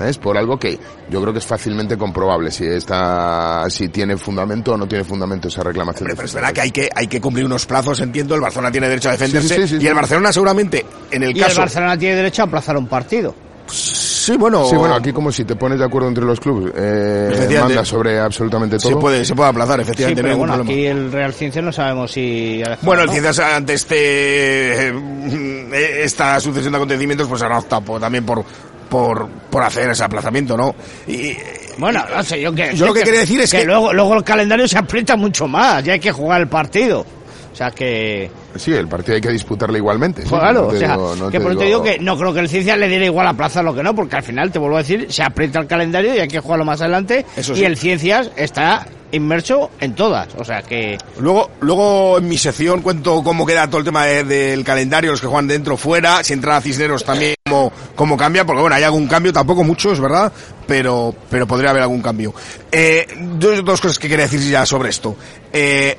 ¿Sabes? 0.00 0.16
Por 0.16 0.38
algo 0.38 0.58
que 0.58 0.78
yo 1.10 1.20
creo 1.20 1.30
que 1.30 1.40
es 1.40 1.44
fácilmente 1.46 1.98
comprobable 1.98 2.50
si 2.50 2.64
está, 2.64 3.66
si 3.68 3.90
tiene 3.90 4.16
fundamento 4.16 4.72
o 4.72 4.76
no 4.78 4.88
tiene 4.88 5.04
fundamento 5.04 5.48
esa 5.48 5.62
reclamación. 5.62 6.04
Hombre, 6.04 6.16
pero 6.16 6.26
es 6.26 6.32
verdad 6.32 6.52
que 6.54 6.60
hay 6.62 6.70
que, 6.70 6.88
hay 6.94 7.06
que 7.06 7.20
cumplir 7.20 7.44
unos 7.44 7.66
plazos, 7.66 8.00
entiendo. 8.00 8.34
El 8.34 8.40
Barcelona 8.40 8.72
tiene 8.72 8.88
derecho 8.88 9.10
a 9.10 9.12
defenderse. 9.12 9.48
Sí, 9.48 9.54
sí, 9.56 9.60
sí, 9.60 9.68
sí, 9.76 9.84
y 9.84 9.86
el 9.88 9.92
sí. 9.92 9.96
Barcelona 9.96 10.32
seguramente, 10.32 10.86
en 11.10 11.22
el 11.24 11.36
Y 11.36 11.40
el 11.40 11.44
caso... 11.46 11.60
Barcelona 11.60 11.98
tiene 11.98 12.14
derecho 12.16 12.40
a 12.40 12.44
aplazar 12.46 12.78
un 12.78 12.86
partido. 12.86 13.34
Sí, 13.66 14.36
bueno... 14.38 14.64
Sí, 14.64 14.74
bueno, 14.76 14.94
aquí 14.94 15.12
como 15.12 15.30
si 15.30 15.44
te 15.44 15.54
pones 15.54 15.78
de 15.78 15.84
acuerdo 15.84 16.08
entre 16.08 16.24
los 16.24 16.40
clubes, 16.40 16.72
eh, 16.76 17.58
manda 17.60 17.84
sobre 17.84 18.18
absolutamente 18.18 18.78
todo. 18.78 18.88
se 18.92 18.96
puede, 18.96 19.24
se 19.24 19.34
puede 19.34 19.50
aplazar, 19.50 19.76
Sí, 19.76 19.82
efectivamente. 19.82 20.22
no 20.22 20.24
pero 20.24 20.32
hay 20.34 20.38
bueno, 20.38 20.54
problema. 20.54 20.72
aquí 20.72 20.86
el 20.86 21.12
Real 21.12 21.32
Ciencia 21.34 21.60
no 21.62 21.72
sabemos 21.72 22.10
si... 22.10 22.62
ha 22.64 22.70
dejado, 22.70 22.86
Bueno, 22.86 23.02
el 23.02 23.06
¿no? 23.08 23.12
Ciencias 23.12 23.38
ante 23.38 23.74
este 23.74 24.88
eh, 24.88 26.02
esta 26.04 26.40
sucesión 26.40 26.72
de 26.72 26.76
acontecimientos 26.78 27.28
pues 27.28 27.42
optado 27.42 27.82
por- 27.82 28.00
también 28.00 28.24
por 28.26 28.44
por 28.90 29.26
por 29.50 29.62
hacer 29.62 29.88
ese 29.90 30.04
aplazamiento, 30.04 30.56
¿no? 30.56 30.74
Y 31.06 31.34
Bueno, 31.78 32.04
no 32.14 32.22
sé, 32.22 32.38
yo 32.40 32.52
que... 32.54 32.74
Yo 32.74 32.86
lo 32.86 32.92
que 32.92 33.02
quería 33.04 33.20
decir 33.20 33.40
es 33.40 33.50
que- 33.50 33.64
luego, 33.64 33.92
luego 33.94 34.14
el 34.16 34.22
calendario 34.24 34.68
se 34.68 34.76
aprieta 34.76 35.16
mucho 35.16 35.48
más, 35.48 35.82
ya 35.82 35.94
hay 35.94 36.00
que 36.00 36.12
jugar 36.12 36.42
el 36.42 36.48
partido. 36.48 37.06
O 37.52 37.56
sea 37.56 37.70
que... 37.70 38.30
Sí, 38.56 38.72
el 38.72 38.88
partido 38.88 39.14
hay 39.14 39.20
que 39.20 39.30
disputarle 39.30 39.78
igualmente. 39.78 40.22
sí, 40.22 40.28
Claro, 40.28 40.62
no 40.62 40.68
te 40.68 40.76
o 40.76 40.78
sea, 40.78 40.92
digo- 40.96 41.16
no 41.16 41.30
que 41.30 41.38
te 41.38 41.42
por 41.42 41.52
eso 41.52 41.58
te 41.60 41.66
digo- 41.66 41.82
digo 41.82 41.96
que 41.96 42.02
no 42.04 42.18
creo 42.18 42.34
que 42.34 42.40
el 42.40 42.48
Ciencia 42.48 42.76
le 42.76 42.88
diera 42.88 43.04
igual 43.04 43.26
a 43.26 43.34
Plaza 43.34 43.62
lo 43.62 43.74
que 43.74 43.82
no, 43.82 43.94
porque 43.94 44.16
al 44.16 44.22
final, 44.22 44.50
te 44.50 44.58
vuelvo 44.58 44.76
a 44.76 44.80
decir, 44.80 45.06
se 45.10 45.22
aprieta 45.22 45.58
el 45.60 45.66
calendario 45.66 46.14
y 46.14 46.18
hay 46.18 46.28
que 46.28 46.40
jugarlo 46.40 46.64
más 46.64 46.80
adelante. 46.80 47.24
Eso 47.36 47.54
y 47.56 47.64
el 47.64 47.76
Ciencias 47.76 48.30
está 48.36 48.86
inmerso 49.12 49.70
en 49.80 49.94
todas. 49.94 50.28
O 50.36 50.44
sea 50.44 50.62
que... 50.62 50.96
Luego, 51.18 51.50
luego 51.60 52.18
en 52.18 52.28
mi 52.28 52.38
sección 52.38 52.80
cuento 52.80 53.22
cómo 53.24 53.44
queda 53.44 53.66
todo 53.68 53.78
el 53.78 53.84
tema 53.84 54.06
de- 54.06 54.22
del 54.24 54.64
calendario, 54.64 55.10
los 55.10 55.20
que 55.20 55.26
juegan 55.26 55.48
dentro, 55.48 55.76
fuera, 55.76 56.22
si 56.22 56.32
entra 56.32 56.60
Cisneros 56.60 57.04
también, 57.04 57.34
cómo, 57.44 57.72
cómo 57.96 58.16
cambia, 58.16 58.44
porque 58.46 58.60
bueno, 58.60 58.76
hay 58.76 58.84
algún 58.84 59.08
cambio, 59.08 59.32
tampoco 59.32 59.64
mucho, 59.64 59.90
es 59.92 59.98
verdad, 60.00 60.32
pero, 60.66 61.12
pero 61.28 61.44
podría 61.46 61.70
haber 61.70 61.82
algún 61.82 62.02
cambio. 62.02 62.32
Eh, 62.70 63.06
dos, 63.38 63.64
dos 63.64 63.80
cosas 63.80 63.98
que 63.98 64.08
quería 64.08 64.26
decir 64.26 64.40
ya 64.48 64.64
sobre 64.64 64.90
esto. 64.90 65.16
Eh, 65.52 65.98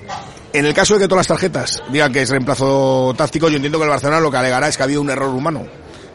en 0.54 0.66
el 0.66 0.74
caso 0.74 0.95
de 0.95 1.02
que 1.02 1.08
todas 1.08 1.20
las 1.22 1.28
tarjetas 1.28 1.82
digan 1.91 2.12
que 2.12 2.22
es 2.22 2.30
reemplazo 2.30 3.14
táctico, 3.18 3.49
yo 3.49 3.56
entiendo 3.56 3.78
que 3.80 3.84
el 3.86 3.89
Barcelona 3.89 4.20
lo 4.20 4.32
que 4.32 4.38
alegará 4.38 4.68
es 4.68 4.78
que 4.78 4.84
ha 4.84 4.86
habido 4.86 5.02
un 5.02 5.10
error 5.10 5.30
humano 5.30 5.66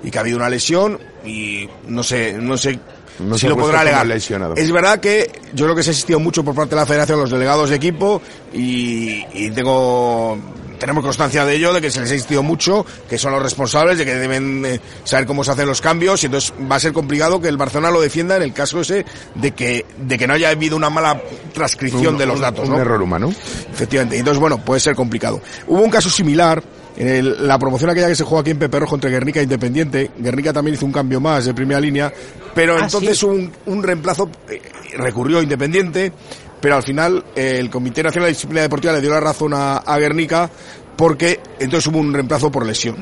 y 0.02 0.10
que 0.10 0.18
ha 0.18 0.20
habido 0.20 0.36
una 0.36 0.48
lesión 0.48 0.98
y 1.24 1.68
no 1.88 2.02
sé, 2.02 2.34
no 2.34 2.56
sé 2.58 2.78
No 3.18 3.36
si 3.38 3.48
lo 3.48 3.56
podrá 3.56 3.80
alegar. 3.80 4.06
lesionado. 4.06 4.54
Es 4.56 4.70
verdad 4.70 5.00
que 5.00 5.30
yo 5.54 5.64
creo 5.64 5.74
que 5.74 5.82
se 5.82 5.90
ha 5.90 5.92
existido 5.92 6.20
mucho 6.20 6.44
por 6.44 6.54
parte 6.54 6.74
de 6.74 6.80
la 6.82 6.86
federación, 6.86 7.18
los 7.18 7.30
delegados 7.30 7.70
de 7.70 7.76
equipo, 7.76 8.20
y, 8.52 9.24
y 9.32 9.50
tengo, 9.52 10.38
tenemos 10.78 11.04
constancia 11.04 11.44
de 11.44 11.54
ello, 11.56 11.72
de 11.72 11.80
que 11.80 11.90
se 11.90 12.00
les 12.00 12.10
ha 12.10 12.14
existido 12.14 12.42
mucho, 12.42 12.84
que 13.08 13.18
son 13.18 13.32
los 13.32 13.42
responsables, 13.42 13.98
de 13.98 14.04
que 14.04 14.14
deben 14.14 14.64
eh, 14.64 14.80
saber 15.04 15.26
cómo 15.26 15.42
se 15.44 15.50
hacen 15.52 15.66
los 15.66 15.80
cambios, 15.80 16.22
y 16.22 16.26
entonces 16.26 16.52
va 16.70 16.76
a 16.76 16.80
ser 16.80 16.92
complicado 16.92 17.40
que 17.40 17.48
el 17.48 17.56
Barcelona 17.56 17.90
lo 17.90 18.00
defienda 18.00 18.36
en 18.36 18.42
el 18.42 18.52
caso 18.52 18.80
ese 18.80 19.04
de 19.34 19.50
que, 19.52 19.84
de 19.98 20.18
que 20.18 20.26
no 20.26 20.34
haya 20.34 20.50
habido 20.50 20.76
una 20.76 20.90
mala 20.90 21.20
transcripción 21.52 22.14
Un- 22.14 22.18
de 22.18 22.26
los 22.26 22.36
un- 22.36 22.42
datos, 22.42 22.68
Un 22.68 22.74
¿no? 22.76 22.80
error 22.80 23.00
humano. 23.02 23.32
Efectivamente. 23.72 24.18
Entonces, 24.18 24.40
bueno, 24.40 24.58
puede 24.64 24.80
ser 24.80 24.94
complicado. 24.94 25.40
Hubo 25.66 25.80
un 25.82 25.90
caso 25.90 26.10
similar 26.10 26.62
en 26.96 27.08
el- 27.08 27.46
la 27.46 27.58
promoción 27.58 27.90
aquella 27.90 28.08
que 28.08 28.14
se 28.14 28.24
jugó 28.24 28.38
aquí 28.40 28.50
en 28.50 28.58
Pepe 28.58 28.78
Rojo 28.80 28.94
entre 28.94 29.10
Guernica 29.10 29.40
e 29.40 29.42
Independiente. 29.42 30.10
Guernica 30.18 30.52
también 30.52 30.74
hizo 30.76 30.86
un 30.86 30.92
cambio 30.92 31.20
más 31.20 31.44
de 31.44 31.52
primera 31.52 31.78
línea, 31.80 32.12
pero 32.54 32.76
Ah, 32.76 32.84
entonces 32.84 33.18
¿sí? 33.18 33.26
un, 33.26 33.52
un 33.66 33.82
reemplazo 33.82 34.30
eh, 34.48 34.62
recurrió 34.96 35.42
Independiente, 35.42 36.12
pero 36.60 36.76
al 36.76 36.82
final 36.82 37.24
eh, 37.34 37.58
el 37.58 37.70
Comité 37.70 38.02
Nacional 38.02 38.28
de 38.28 38.34
Disciplina 38.34 38.62
Deportiva 38.62 38.92
le 38.92 39.00
dio 39.00 39.10
la 39.10 39.20
razón 39.20 39.52
a, 39.54 39.78
a 39.78 39.98
Guernica 39.98 40.50
porque 40.96 41.40
entonces 41.58 41.86
hubo 41.88 41.98
un 41.98 42.12
reemplazo 42.12 42.50
por 42.50 42.66
lesión. 42.66 42.96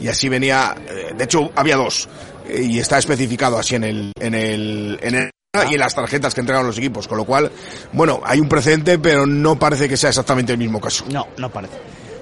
Y 0.00 0.08
así 0.08 0.28
venía, 0.28 0.74
eh, 0.88 1.14
de 1.16 1.24
hecho 1.24 1.50
había 1.54 1.76
dos, 1.76 2.08
eh, 2.48 2.62
y 2.62 2.78
está 2.78 2.98
especificado 2.98 3.58
así 3.58 3.76
en 3.76 3.84
el, 3.84 4.12
en 4.20 4.34
el, 4.34 4.98
en 5.02 5.14
el 5.14 5.30
y 5.70 5.74
en 5.74 5.80
las 5.80 5.94
tarjetas 5.94 6.34
que 6.34 6.40
entregan 6.40 6.66
los 6.66 6.76
equipos, 6.76 7.08
con 7.08 7.16
lo 7.16 7.24
cual, 7.24 7.50
bueno, 7.92 8.20
hay 8.24 8.40
un 8.40 8.48
precedente, 8.48 8.98
pero 8.98 9.24
no 9.24 9.58
parece 9.58 9.88
que 9.88 9.96
sea 9.96 10.10
exactamente 10.10 10.52
el 10.52 10.58
mismo 10.58 10.78
caso. 10.80 11.06
No, 11.10 11.28
no 11.38 11.50
parece. 11.50 11.78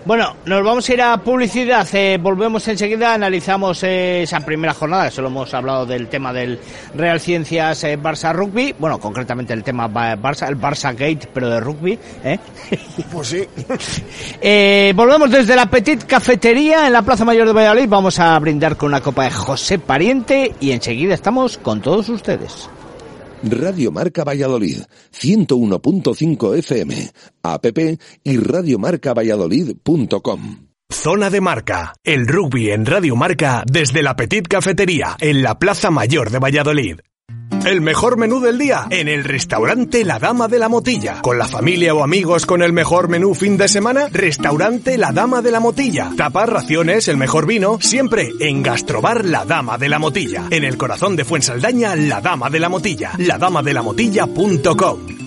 Bueno, 0.07 0.37
nos 0.45 0.63
vamos 0.63 0.87
a 0.87 0.93
ir 0.93 1.01
a 1.01 1.17
publicidad. 1.17 1.89
eh, 1.95 2.19
volvemos 2.21 2.69
enseguida. 2.69 3.15
Analizamos 3.15 3.83
eh, 3.85 4.23
esa 4.25 4.41
primera 4.41 4.75
jornada. 4.75 5.11
Solo 5.11 5.29
hemos 5.29 5.55
hablado 5.55 5.87
del 5.87 6.09
tema 6.09 6.31
del 6.31 6.61
Real 6.95 7.19
Ciencias 7.21 7.85
eh, 7.85 7.99
Barça 7.99 8.35
Rugby. 8.35 8.75
Bueno, 8.79 8.99
concretamente 9.01 9.55
el 9.55 9.65
tema 9.65 9.89
ba- 9.89 10.15
Barça, 10.17 10.47
el 10.49 10.59
Barça 10.61 10.93
Gate, 10.93 11.27
pero 11.33 11.49
de 11.49 11.61
rugby. 11.61 11.99
¿eh? 12.23 12.39
Pues 13.11 13.29
sí. 13.29 13.45
Eh, 14.43 14.93
volvemos 14.95 15.31
desde 15.31 15.57
la 15.57 15.67
Petit 15.67 16.05
Cafetería 16.05 16.87
en 16.87 16.93
la 16.93 17.01
Plaza 17.01 17.25
Mayor 17.25 17.47
de 17.47 17.55
Valladolid. 17.55 17.89
Vamos 17.89 18.19
a 18.21 18.39
brindar 18.39 18.77
con 18.77 18.89
una 18.89 19.01
copa 19.01 19.25
de 19.25 19.31
José 19.31 19.79
Pariente 19.79 20.55
y 20.61 20.73
enseguida 20.73 21.15
estamos 21.15 21.57
con 21.57 21.81
todos 21.81 22.11
ustedes. 22.11 22.69
Radio 23.51 23.93
Marca 23.93 24.25
Valladolid, 24.25 24.79
101.5 25.13 26.59
FM, 26.59 27.11
app 27.43 27.67
y 28.25 28.37
radiomarcavalladolid.com. 28.39 30.69
Zona 30.91 31.31
de 31.31 31.41
Marca, 31.41 31.95
el 32.05 32.27
rugby 32.27 32.71
en 32.71 32.85
Radio 32.87 33.17
Marca 33.17 33.65
desde 33.67 34.03
la 34.03 34.17
Petit 34.17 34.47
Cafetería 34.47 35.17
en 35.21 35.43
la 35.43 35.59
Plaza 35.59 35.91
Mayor 35.91 36.31
de 36.31 36.39
Valladolid. 36.39 37.01
El 37.65 37.81
mejor 37.81 38.19
menú 38.19 38.41
del 38.41 38.59
día 38.59 38.87
en 38.91 39.09
el 39.09 39.25
restaurante 39.25 40.05
La 40.05 40.19
Dama 40.19 40.49
de 40.49 40.59
la 40.59 40.69
Motilla. 40.69 41.23
Con 41.23 41.39
la 41.39 41.49
familia 41.49 41.95
o 41.95 42.05
amigos 42.05 42.45
con 42.45 42.63
el 42.63 42.75
mejor 42.75 43.09
menú 43.09 43.35
fin 43.35 43.57
de 43.57 43.69
semana, 43.69 44.09
restaurante 44.13 44.99
La 44.99 45.13
Dama 45.13 45.41
de 45.41 45.51
la 45.51 45.61
Motilla. 45.61 46.11
Tapas, 46.15 46.49
raciones, 46.49 47.09
el 47.09 47.17
mejor 47.17 47.47
vino, 47.47 47.79
siempre 47.81 48.33
en 48.39 48.63
Gastrobar 48.63 49.25
La 49.25 49.47
Dama 49.47 49.79
de 49.79 49.89
la 49.89 49.99
Motilla. 49.99 50.45
En 50.51 50.65
el 50.65 50.77
corazón 50.77 51.17
de 51.17 51.25
Fuensaldaña, 51.25 51.97
La 51.97 52.21
Dama 52.21 52.51
de 52.51 52.61
la 52.61 52.69
Motilla. 52.69 53.13
Ladamadelamotilla.com. 53.17 55.24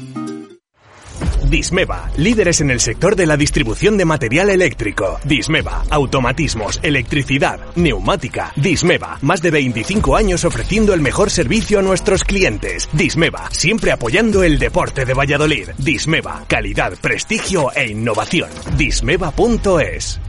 Dismeva, 1.50 2.12
líderes 2.18 2.60
en 2.60 2.72
el 2.72 2.82
sector 2.82 3.16
de 3.16 3.26
la 3.26 3.38
distribución 3.38 3.98
de 3.98 4.04
material 4.04 4.50
eléctrico. 4.50 5.20
Dismeva, 5.24 5.84
automatismos, 5.90 6.80
electricidad, 6.84 7.60
neumática. 7.76 8.52
Dismeva, 8.56 9.18
más 9.22 9.42
de 9.42 9.52
25 9.52 10.18
años 10.18 10.44
ofreciendo 10.44 10.94
el 10.94 11.02
mejor 11.02 11.30
servicio 11.30 11.80
a 11.80 11.82
nuestros 11.82 12.24
clientes. 12.24 12.90
Dismeva, 12.92 13.50
siempre 13.52 13.92
apoyando 13.92 14.44
el 14.44 14.60
deporte 14.60 15.06
de 15.06 15.14
Valladolid. 15.14 15.70
Dismeva, 15.78 16.44
calidad, 16.48 16.94
prestigio 17.00 17.72
e 17.74 17.88
innovación. 17.88 18.50
Dismeva.es. 18.78 20.20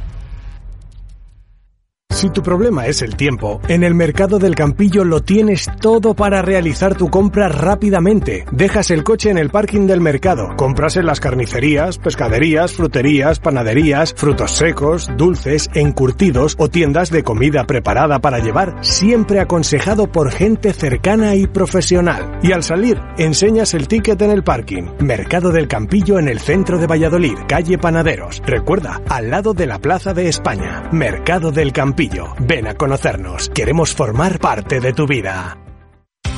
Si 2.19 2.31
tu 2.31 2.43
problema 2.43 2.89
es 2.89 3.03
el 3.03 3.15
tiempo, 3.15 3.61
en 3.69 3.85
el 3.85 3.95
mercado 3.95 4.41
del 4.41 4.57
Campillo 4.57 5.05
lo 5.05 5.23
tienes 5.23 5.71
todo 5.81 6.15
para 6.15 6.43
realizar 6.43 6.97
tu 6.97 7.11
compra 7.11 7.49
rápidamente. 7.49 8.45
Dejas 8.51 8.91
el 8.91 9.05
coche 9.05 9.31
en 9.31 9.39
el 9.39 9.51
parking 9.51 9.87
del 9.87 10.01
mercado, 10.01 10.57
compras 10.57 10.97
en 10.97 11.07
las 11.07 11.21
carnicerías, 11.21 11.99
pescaderías, 11.99 12.73
fruterías, 12.73 13.39
panaderías, 13.39 14.15
frutos 14.17 14.51
secos, 14.51 15.09
dulces, 15.17 15.71
encurtidos 15.75 16.57
o 16.59 16.69
tiendas 16.69 17.11
de 17.11 17.23
comida 17.23 17.65
preparada 17.69 18.19
para 18.19 18.41
llevar, 18.41 18.79
siempre 18.81 19.39
aconsejado 19.39 20.11
por 20.11 20.33
gente 20.33 20.73
cercana 20.73 21.37
y 21.37 21.47
profesional. 21.47 22.41
Y 22.43 22.51
al 22.51 22.65
salir, 22.65 23.01
enseñas 23.17 23.75
el 23.75 23.87
ticket 23.87 24.21
en 24.23 24.33
el 24.33 24.43
parking. 24.43 24.89
Mercado 24.99 25.53
del 25.53 25.69
Campillo 25.69 26.19
en 26.19 26.27
el 26.29 26.41
centro 26.41 26.79
de 26.79 26.89
Valladolid, 26.89 27.39
calle 27.47 27.79
Panaderos. 27.79 28.43
Recuerda, 28.45 29.03
al 29.09 29.31
lado 29.31 29.55
de 29.55 29.67
la 29.67 29.79
Plaza 29.79 30.15
de 30.15 30.29
España. 30.29 30.89
Mercado 30.91 31.53
del 31.53 31.73
Campillo. 31.73 31.98
Ven 32.39 32.69
a 32.69 32.75
conocernos. 32.75 33.51
Queremos 33.53 33.93
formar 33.93 34.39
parte 34.39 34.79
de 34.79 34.93
tu 34.93 35.05
vida. 35.05 35.59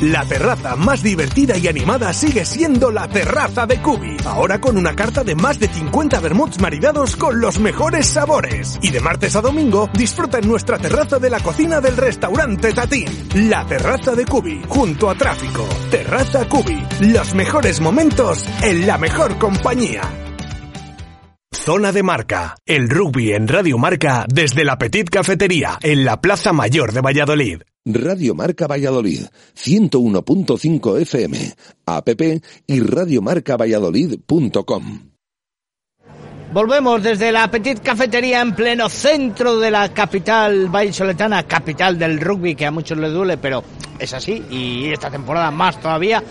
La 0.01 0.25
terraza 0.25 0.75
más 0.77 1.03
divertida 1.03 1.59
y 1.59 1.69
animada 1.69 2.15
sigue 2.15 2.47
siendo 2.47 2.91
la 2.91 3.07
terraza 3.09 3.67
de 3.67 3.83
Cubi. 3.83 4.17
Ahora 4.25 4.59
con 4.59 4.79
una 4.79 4.97
carta 4.97 5.23
de 5.23 5.35
más 5.35 5.61
de 5.61 5.69
50 5.69 6.19
vermuts 6.21 6.59
maridados 6.63 7.15
con 7.15 7.43
los 7.43 7.61
mejores 7.61 8.07
sabores. 8.07 8.79
Y 8.81 8.89
de 8.89 9.01
martes 9.01 9.37
a 9.37 9.43
domingo 9.43 9.91
disfruta 9.93 10.39
en 10.39 10.49
nuestra 10.49 10.79
terraza 10.79 11.19
de 11.19 11.29
la 11.29 11.41
cocina 11.41 11.83
del 11.83 11.99
restaurante 11.99 12.73
Tatín. 12.73 13.29
La 13.51 13.67
terraza 13.67 14.15
de 14.15 14.25
Cubi, 14.25 14.63
junto 14.67 15.11
a 15.11 15.15
tráfico. 15.15 15.69
Terraza 15.91 16.49
Cubi, 16.49 16.83
los 17.01 17.35
mejores 17.35 17.83
momentos 17.83 18.49
en 18.63 18.87
la 18.87 18.97
mejor 18.97 19.37
compañía. 19.37 20.30
Zona 21.65 21.93
de 21.93 22.03
Marca, 22.03 22.57
el 22.65 22.89
rugby 22.89 23.35
en 23.35 23.47
Radio 23.47 23.77
Marca 23.77 24.25
desde 24.27 24.65
la 24.65 24.79
Petit 24.79 25.11
Cafetería 25.11 25.79
en 25.83 26.07
la 26.07 26.19
Plaza 26.19 26.55
Mayor 26.55 26.93
de 26.93 27.03
Valladolid. 27.03 27.61
Radio 27.85 28.35
Marca 28.35 28.67
Valladolid, 28.67 29.27
101.5 29.55 31.01
FM, 31.03 31.53
app 31.85 32.09
y 32.67 32.81
radiomarcavalladolid.com. 32.81 35.11
Volvemos 36.51 37.03
desde 37.03 37.31
la 37.31 37.51
Petit 37.51 37.81
Cafetería 37.81 38.41
en 38.41 38.55
pleno 38.55 38.89
centro 38.89 39.59
de 39.59 39.71
la 39.71 39.93
capital 39.93 40.71
vallisoletana, 40.71 41.43
capital 41.43 41.99
del 41.99 42.23
rugby, 42.23 42.55
que 42.55 42.65
a 42.65 42.71
muchos 42.71 42.97
les 42.97 43.13
duele, 43.13 43.37
pero 43.37 43.63
es 43.99 44.15
así, 44.15 44.43
y 44.51 44.91
esta 44.91 45.11
temporada 45.11 45.51
más 45.51 45.79
todavía. 45.79 46.25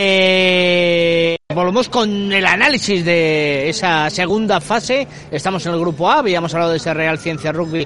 Eh, 0.00 1.36
volvemos 1.52 1.88
con 1.88 2.32
el 2.32 2.46
análisis 2.46 3.04
de 3.04 3.68
esa 3.68 4.08
segunda 4.10 4.60
fase. 4.60 5.08
Estamos 5.28 5.66
en 5.66 5.72
el 5.72 5.80
grupo 5.80 6.08
A, 6.08 6.20
habíamos 6.20 6.54
hablado 6.54 6.70
de 6.70 6.76
ese 6.76 6.94
Real 6.94 7.18
Ciencia 7.18 7.50
Rugby, 7.50 7.84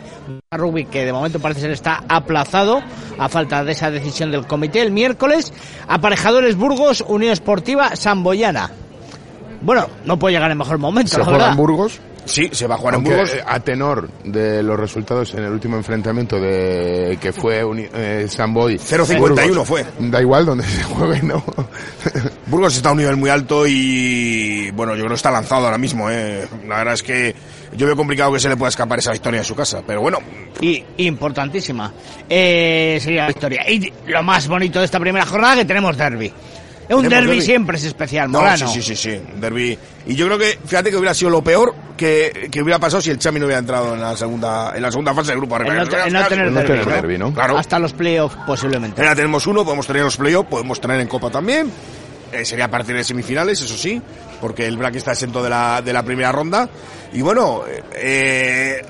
rugby 0.51 0.85
que 0.85 1.07
de 1.07 1.13
momento 1.15 1.41
parece 1.41 1.63
ser 1.63 1.71
está 1.71 2.05
aplazado 2.07 2.83
a 3.19 3.31
falta 3.31 3.65
de 3.65 3.73
esa 3.73 3.91
decisión 3.91 4.31
del 4.31 4.47
comité 4.47 4.83
el 4.83 4.91
miércoles. 4.91 5.55
Aparejadores 5.89 6.55
Burgos, 6.55 7.03
Unión 7.09 7.33
Esportiva 7.33 7.97
Samboyana. 7.97 8.71
Bueno, 9.63 9.87
no 10.05 10.19
puede 10.19 10.35
llegar 10.35 10.51
en 10.51 10.59
mejor 10.59 10.77
momento. 10.77 11.13
¿Se 11.13 11.19
la 11.19 11.25
juega 11.25 11.39
verdad. 11.39 11.53
en 11.53 11.57
Burgos? 11.57 11.99
Sí, 12.25 12.49
se 12.53 12.67
va 12.69 12.77
a 12.77 12.79
jugar 12.79 12.95
en 12.95 13.03
Burgos. 13.05 13.31
a 13.45 13.59
tenor 13.61 14.09
de 14.25 14.63
los 14.63 14.79
resultados 14.79 15.35
en 15.35 15.45
el 15.45 15.51
último 15.53 15.77
enfrentamiento 15.77 16.39
de 16.41 17.19
que 17.21 17.33
fue 17.33 17.65
uni- 17.65 17.89
eh, 17.93 18.27
Samboy 18.29 18.79
0-51 18.79 19.19
Burgos, 19.49 19.69
fue. 19.69 19.85
Da 19.99 20.21
igual 20.21 20.47
donde 20.47 20.65
se 20.69 20.83
juegue, 20.85 21.23
¿no? 21.23 21.43
Burgos 22.47 22.77
está 22.77 22.91
a 22.91 22.93
un 22.93 22.99
nivel 22.99 23.17
muy 23.17 23.29
alto 23.31 23.65
y 23.67 24.71
bueno, 24.73 24.93
yo 24.95 25.01
creo 25.01 25.11
que 25.11 25.15
está 25.17 25.31
lanzado 25.31 25.65
ahora 25.67 25.79
mismo. 25.79 26.09
Eh. 26.11 26.47
La 26.69 26.79
verdad 26.79 26.95
es 26.95 27.03
que 27.03 27.35
yo 27.77 27.87
veo 27.87 27.97
complicado 27.97 28.33
que 28.33 28.41
se 28.41 28.49
le 28.49 28.57
pueda 28.57 28.69
escapar 28.69 28.99
esa 28.99 29.13
victoria 29.13 29.39
en 29.39 29.45
su 29.45 29.55
casa, 29.55 29.83
pero 29.87 30.01
bueno, 30.01 30.19
y 30.61 30.85
importantísima 30.99 31.93
eh, 32.29 32.99
sería 33.01 33.23
la 33.23 33.29
victoria. 33.29 33.69
Y 33.71 33.93
lo 34.07 34.23
más 34.23 34.47
bonito 34.47 34.79
de 34.79 34.85
esta 34.85 35.01
primera 35.01 35.27
jornada 35.27 35.57
que 35.57 35.65
tenemos 35.65 35.97
derby. 35.97 36.33
Un 36.97 37.03
Tenemos 37.05 37.27
derby, 37.27 37.41
siempre 37.43 37.77
es 37.77 37.85
especial, 37.85 38.31
No, 38.31 38.41
Molano. 38.41 38.69
sí, 38.69 38.83
sí, 38.83 38.95
sí, 38.95 38.97
sí, 38.97 39.21
un 39.35 39.41
derbi. 39.41 39.79
Y 40.07 40.15
yo 40.15 40.27
creo 40.27 40.39
que, 40.39 40.59
fíjate 40.65 40.91
que 40.91 40.97
hubiera 40.97 41.15
sido 41.15 41.31
lo 41.31 41.43
peor 41.43 41.75
que, 41.97 42.49
que 42.51 42.61
hubiera 42.63 42.79
pasado 42.79 43.01
si 43.01 43.11
el 43.11 43.19
Chami 43.19 43.39
no 43.41 43.47
hubiera 43.47 43.61
entrado 43.61 43.95
en 43.95 44.01
la 44.01 44.17
segunda, 44.17 44.73
en 44.75 44.83
la 44.83 44.91
segunda 44.91 45.15
fase 45.15 45.31
del 45.31 45.39
grupo. 45.39 45.57
El 45.57 45.65
no, 45.77 45.87
te- 45.89 45.97
el 46.07 46.13
no 46.13 46.27
tener 46.27 46.51
No 46.51 46.61
derbi, 46.61 46.67
tener 46.69 46.87
¿no? 46.87 46.93
derbi, 46.95 47.19
¿no? 47.19 47.33
Claro. 47.35 47.57
Hasta 47.59 47.79
los 47.79 47.93
playoffs 47.93 48.37
posiblemente. 48.47 49.01
Ahora 49.01 49.15
tenemos 49.15 49.47
uno, 49.47 49.65
podemos 49.65 49.87
tener 49.87 50.01
en 50.01 50.05
los 50.07 50.17
playoffs, 50.17 50.49
podemos 50.51 50.81
tener 50.81 51.01
en 51.01 51.09
Copa 51.09 51.31
también. 51.31 51.71
Eh, 52.33 52.45
sería 52.45 52.65
a 52.65 52.71
partir 52.71 52.97
de 52.97 53.05
semifinales, 53.05 53.61
eso 53.61 53.77
sí, 53.77 54.01
porque 54.41 54.67
el 54.67 54.79
Black 54.79 54.95
está 54.97 55.13
exento 55.13 55.43
de 55.43 55.51
la, 55.51 55.83
de 55.83 55.93
la 55.93 56.03
primera 56.03 56.33
ronda. 56.33 56.69
Y 57.13 57.21
bueno, 57.21 57.63
eh, 57.69 57.83
eh, 57.95 58.83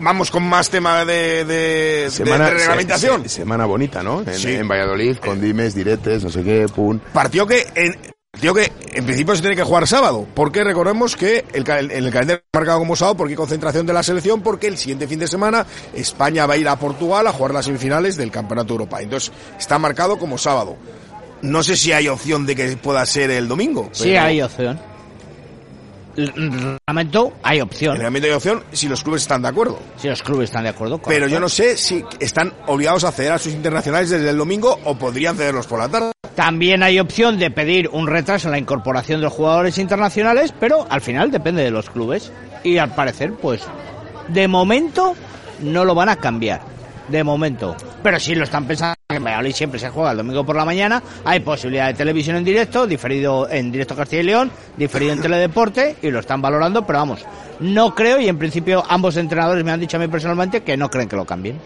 vamos 0.00 0.30
con 0.30 0.42
más 0.42 0.68
tema 0.70 1.04
de, 1.04 1.44
de, 1.44 2.10
de- 2.10 2.24
de 2.24 2.50
reglamentación. 2.50 3.22
se- 3.22 3.28
se- 3.28 3.34
semana 3.36 3.66
bonita, 3.66 4.02
¿no? 4.02 4.20
En, 4.22 4.34
Sí. 4.34 4.52
en 4.52 4.66
Valladolid, 4.68 5.16
con 5.18 5.40
dimes, 5.40 5.74
diretes, 5.74 6.24
no 6.24 6.30
sé 6.30 6.42
qué, 6.42 6.66
pum. 6.74 6.98
Partido 7.12 7.46
que 7.46 7.66
en, 7.74 7.96
partido 8.32 8.54
que 8.54 8.72
en 8.94 9.04
principio 9.04 9.34
se 9.34 9.40
tiene 9.42 9.56
que 9.56 9.62
jugar 9.62 9.86
sábado, 9.86 10.26
porque 10.34 10.64
recordemos 10.64 11.16
que 11.16 11.44
el, 11.52 11.64
cal- 11.64 11.90
en 11.90 12.04
el 12.04 12.10
calendario 12.12 12.42
está 12.44 12.58
marcado 12.58 12.78
como 12.78 12.96
sábado, 12.96 13.16
porque 13.16 13.32
hay 13.32 13.36
concentración 13.36 13.86
de 13.86 13.92
la 13.92 14.02
selección, 14.02 14.42
porque 14.42 14.66
el 14.68 14.78
siguiente 14.78 15.06
fin 15.06 15.18
de 15.18 15.26
semana 15.28 15.66
España 15.94 16.46
va 16.46 16.54
a 16.54 16.56
ir 16.56 16.68
a 16.68 16.76
Portugal 16.76 17.26
a 17.26 17.32
jugar 17.32 17.52
las 17.54 17.64
semifinales 17.66 18.16
del 18.16 18.30
Campeonato 18.30 18.68
de 18.68 18.72
Europa. 18.74 19.00
Entonces 19.02 19.32
está 19.58 19.78
marcado 19.78 20.18
como 20.18 20.38
sábado. 20.38 20.76
No 21.42 21.62
sé 21.62 21.76
si 21.76 21.92
hay 21.92 22.06
opción 22.08 22.44
de 22.46 22.54
que 22.54 22.76
pueda 22.76 23.04
ser 23.06 23.30
el 23.30 23.48
domingo. 23.48 23.88
Sí 23.92 24.14
hay 24.16 24.42
opción. 24.42 24.78
Reglamento, 26.16 27.32
hay 27.42 27.58
En 27.58 27.62
opción. 27.64 27.92
el 27.92 27.98
reglamento 27.98 28.28
hay 28.28 28.34
opción 28.34 28.64
si 28.72 28.88
los 28.88 29.02
clubes 29.02 29.22
están 29.22 29.42
de 29.42 29.48
acuerdo. 29.48 29.78
Si 29.96 30.08
los 30.08 30.22
clubes 30.22 30.50
están 30.50 30.64
de 30.64 30.70
acuerdo. 30.70 31.00
Pero 31.02 31.28
yo 31.28 31.40
no 31.40 31.48
sé 31.48 31.76
si 31.76 32.04
están 32.18 32.52
obligados 32.66 33.04
a 33.04 33.12
ceder 33.12 33.32
a 33.32 33.38
sus 33.38 33.52
internacionales 33.52 34.10
desde 34.10 34.30
el 34.30 34.36
domingo 34.36 34.78
o 34.84 34.96
podrían 34.96 35.36
cederlos 35.36 35.66
por 35.66 35.78
la 35.78 35.88
tarde. 35.88 36.12
También 36.34 36.82
hay 36.82 36.98
opción 37.00 37.38
de 37.38 37.50
pedir 37.50 37.88
un 37.92 38.06
retraso 38.06 38.48
en 38.48 38.52
la 38.52 38.58
incorporación 38.58 39.20
de 39.20 39.24
los 39.24 39.32
jugadores 39.32 39.78
internacionales, 39.78 40.54
pero 40.58 40.86
al 40.88 41.00
final 41.00 41.30
depende 41.30 41.62
de 41.62 41.70
los 41.70 41.90
clubes. 41.90 42.32
Y 42.64 42.78
al 42.78 42.94
parecer, 42.94 43.32
pues, 43.34 43.62
de 44.28 44.48
momento 44.48 45.14
no 45.60 45.84
lo 45.84 45.94
van 45.94 46.08
a 46.08 46.16
cambiar. 46.16 46.69
De 47.10 47.24
momento. 47.24 47.76
Pero 48.02 48.20
sí 48.20 48.34
lo 48.34 48.44
están 48.44 48.66
pensando 48.66 48.94
que 49.08 49.16
en 49.16 49.24
Valladolid 49.24 49.52
siempre 49.52 49.80
se 49.80 49.90
juega 49.90 50.12
el 50.12 50.18
domingo 50.18 50.44
por 50.44 50.54
la 50.56 50.64
mañana. 50.64 51.02
Hay 51.24 51.40
posibilidad 51.40 51.88
de 51.88 51.94
televisión 51.94 52.36
en 52.36 52.44
directo, 52.44 52.86
diferido 52.86 53.48
en 53.50 53.72
directo 53.72 53.96
Castilla 53.96 54.22
y 54.22 54.26
León, 54.26 54.50
diferido 54.76 55.12
en 55.12 55.20
Teledeporte 55.22 55.96
y 56.02 56.10
lo 56.10 56.20
están 56.20 56.40
valorando, 56.40 56.86
pero 56.86 57.00
vamos, 57.00 57.24
no 57.58 57.94
creo 57.94 58.20
y 58.20 58.28
en 58.28 58.38
principio 58.38 58.84
ambos 58.88 59.16
entrenadores 59.16 59.64
me 59.64 59.72
han 59.72 59.80
dicho 59.80 59.96
a 59.96 60.00
mí 60.00 60.08
personalmente 60.08 60.62
que 60.62 60.76
no 60.76 60.88
creen 60.88 61.08
que 61.08 61.16
lo 61.16 61.24
cambien. 61.24 61.58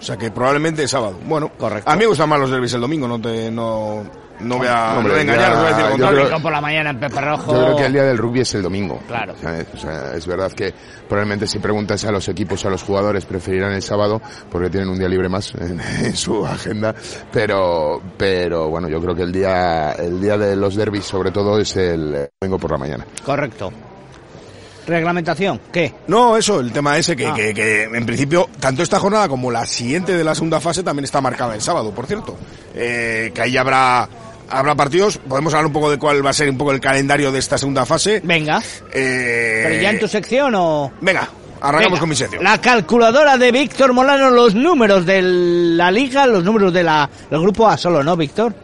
O 0.00 0.02
sea 0.02 0.16
que 0.16 0.30
probablemente 0.30 0.82
es 0.84 0.90
sábado. 0.90 1.18
Bueno, 1.26 1.50
Correcto. 1.56 1.90
A 1.90 1.94
mí 1.94 2.00
me 2.00 2.06
gustan 2.06 2.28
más 2.28 2.40
los 2.40 2.50
derbis 2.50 2.74
el 2.74 2.80
domingo, 2.80 3.06
no 3.08 3.20
te, 3.20 3.50
no, 3.50 4.04
no 4.40 4.58
voy 4.58 4.66
a, 4.68 4.96
Hombre, 4.98 5.02
no 5.02 5.08
voy 5.08 5.18
a 5.18 5.22
engañar, 5.22 5.40
ya- 5.40 5.48
no 5.48 5.56
voy 5.56 5.64
a 5.64 5.68
decir 5.68 5.84
yo 5.84 5.90
contrario. 5.90 6.10
creo- 6.16 6.24
Domingo 6.28 6.42
por 6.42 6.52
la 6.52 6.60
mañana 6.60 6.90
en 6.90 7.00
Pepe 7.00 7.20
Rojo. 7.20 7.52
Yo 7.54 7.64
creo 7.64 7.76
que 7.76 7.86
el 7.86 7.92
día 7.92 8.02
del 8.04 8.18
rugby 8.18 8.40
es 8.40 8.54
el 8.54 8.62
domingo. 8.62 9.00
Claro. 9.06 9.34
¿sabes? 9.40 9.66
O 9.74 9.76
sea, 9.78 10.12
es 10.14 10.26
verdad 10.26 10.52
que 10.52 10.72
probablemente 11.08 11.46
si 11.46 11.58
preguntas 11.58 12.04
a 12.04 12.12
los 12.12 12.28
equipos, 12.28 12.64
a 12.64 12.70
los 12.70 12.82
jugadores, 12.82 13.24
preferirán 13.24 13.72
el 13.72 13.82
sábado 13.82 14.20
porque 14.50 14.70
tienen 14.70 14.88
un 14.88 14.98
día 14.98 15.08
libre 15.08 15.28
más 15.28 15.54
en, 15.54 15.80
en 16.04 16.16
su 16.16 16.46
agenda. 16.46 16.94
Pero, 17.32 18.00
pero 18.16 18.68
bueno, 18.68 18.88
yo 18.88 19.00
creo 19.00 19.14
que 19.14 19.22
el 19.22 19.32
día, 19.32 19.92
el 19.92 20.20
día 20.20 20.36
de 20.36 20.56
los 20.56 20.74
derbis 20.76 21.04
sobre 21.04 21.30
todo 21.30 21.58
es 21.60 21.76
el 21.76 22.28
domingo 22.40 22.58
por 22.58 22.70
la 22.72 22.78
mañana. 22.78 23.06
Correcto. 23.24 23.72
Reglamentación, 24.86 25.60
¿qué? 25.70 25.92
No, 26.06 26.34
eso, 26.38 26.60
el 26.60 26.72
tema 26.72 26.96
ese 26.96 27.14
que, 27.14 27.26
Ah. 27.26 27.34
que, 27.34 27.52
que 27.52 27.82
en 27.84 28.06
principio, 28.06 28.48
tanto 28.58 28.82
esta 28.82 28.98
jornada 28.98 29.28
como 29.28 29.50
la 29.50 29.66
siguiente 29.66 30.16
de 30.16 30.24
la 30.24 30.34
segunda 30.34 30.60
fase 30.60 30.82
también 30.82 31.04
está 31.04 31.20
marcada 31.20 31.54
el 31.54 31.60
sábado, 31.60 31.90
por 31.94 32.06
cierto. 32.06 32.36
Eh, 32.74 33.30
que 33.34 33.42
ahí 33.42 33.54
habrá, 33.58 34.08
habrá 34.50 34.74
partidos. 34.74 35.18
Podemos 35.18 35.52
hablar 35.54 35.66
un 35.66 35.72
poco 35.72 35.90
de 35.90 35.98
cuál 35.98 36.24
va 36.24 36.30
a 36.30 36.34
ser 36.34 36.50
un 36.50 36.58
poco 36.58 36.72
el 36.72 36.80
calendario 36.80 37.32
de 37.32 37.38
esta 37.38 37.58
segunda 37.58 37.86
fase. 37.86 38.20
Venga. 38.24 38.62
Eh, 38.92 39.62
¿Pero 39.66 39.82
ya 39.82 39.90
en 39.90 39.98
tu 39.98 40.08
sección 40.08 40.54
o...? 40.54 40.92
Venga, 41.00 41.28
arrancamos 41.60 41.84
Venga, 41.84 42.00
con 42.00 42.08
mi 42.08 42.16
sección. 42.16 42.44
La 42.44 42.60
calculadora 42.60 43.36
de 43.36 43.52
Víctor 43.52 43.92
Molano, 43.92 44.30
los 44.30 44.54
números 44.54 45.06
de 45.06 45.22
la 45.22 45.90
liga, 45.90 46.26
los 46.26 46.44
números 46.44 46.72
de 46.72 46.82
la, 46.82 47.08
del 47.30 47.40
grupo 47.40 47.68
A 47.68 47.76
solo, 47.76 48.02
¿no, 48.02 48.16
Víctor? 48.16 48.54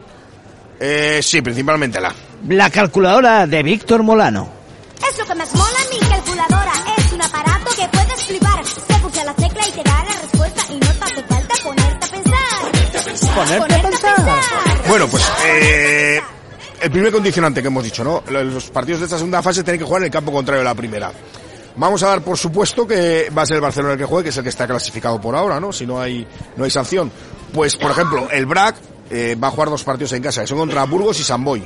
Eh, 0.80 1.20
sí, 1.22 1.40
principalmente 1.40 2.00
la. 2.00 2.12
La 2.48 2.68
calculadora 2.68 3.46
de 3.46 3.62
Víctor 3.62 4.02
Molano. 4.02 4.48
Es 5.08 5.18
lo 5.18 5.24
que 5.24 5.34
más 5.34 5.54
mola 5.54 5.78
mi 5.90 5.98
calculadora. 6.08 6.72
Es 6.98 7.12
un 7.12 7.22
aparato 7.22 7.70
que 7.76 7.88
puedes 7.88 8.24
flipar. 8.26 8.64
Se 8.64 8.94
pulsa 9.00 9.24
la 9.24 9.34
tecla 9.34 9.68
y 9.68 9.70
te 9.72 9.82
da 9.82 10.04
la 10.04 10.20
respuesta. 10.20 10.62
Y 10.70 10.74
no 10.74 10.86
te 10.86 11.04
hace 11.04 11.22
falta 11.22 11.54
ponerte 11.62 12.06
a 12.06 12.10
pensar. 12.10 13.34
Ponerte 13.34 13.74
a 13.74 13.82
pensar. 13.82 14.14
Bueno, 14.88 15.08
pues 15.08 15.22
eh, 15.60 16.20
el 16.82 16.90
primer 16.90 17.12
condicionante 17.12 17.62
que 17.62 17.68
hemos 17.68 17.84
dicho, 17.84 18.04
¿no? 18.04 18.22
Los 18.30 18.70
partidos 18.70 19.00
de 19.00 19.06
esta 19.06 19.16
segunda 19.16 19.42
fase 19.42 19.62
tienen 19.62 19.78
que 19.78 19.84
jugar 19.84 20.02
en 20.02 20.06
el 20.06 20.12
campo 20.12 20.32
contrario 20.32 20.60
de 20.60 20.64
la 20.64 20.74
primera. 20.74 21.12
Vamos 21.76 22.02
a 22.02 22.08
dar 22.08 22.22
por 22.22 22.38
supuesto 22.38 22.86
que 22.86 23.30
va 23.36 23.42
a 23.42 23.46
ser 23.46 23.56
el 23.56 23.60
Barcelona 23.60 23.94
el 23.94 23.98
que 23.98 24.04
juegue, 24.04 24.24
que 24.24 24.30
es 24.30 24.36
el 24.36 24.42
que 24.44 24.48
está 24.48 24.66
clasificado 24.66 25.20
por 25.20 25.34
ahora, 25.34 25.58
¿no? 25.58 25.72
Si 25.72 25.86
no 25.86 26.00
hay 26.00 26.26
no 26.56 26.64
hay 26.64 26.70
sanción. 26.70 27.10
Pues, 27.52 27.76
por 27.76 27.90
ejemplo, 27.90 28.28
el 28.30 28.46
BRAC 28.46 28.76
eh, 29.10 29.36
va 29.42 29.48
a 29.48 29.50
jugar 29.50 29.70
dos 29.70 29.84
partidos 29.84 30.12
en 30.12 30.22
casa, 30.22 30.40
que 30.40 30.46
son 30.46 30.58
contra 30.58 30.84
Burgos 30.84 31.18
y 31.20 31.24
San 31.24 31.44
Boy. 31.44 31.64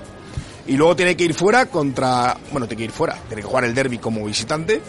Y 0.67 0.77
luego 0.77 0.95
tiene 0.95 1.17
que 1.17 1.25
ir 1.25 1.35
fuera 1.35 1.67
contra, 1.67 2.37
bueno, 2.53 2.67
tiene 2.67 2.79
que 2.79 2.85
ir 2.85 2.91
fuera, 2.91 3.17
tiene 3.27 3.41
que 3.43 3.49
jugar 3.49 3.65
el 3.65 3.75
derby 3.75 3.97
como 3.97 4.25
visitante, 4.27 4.83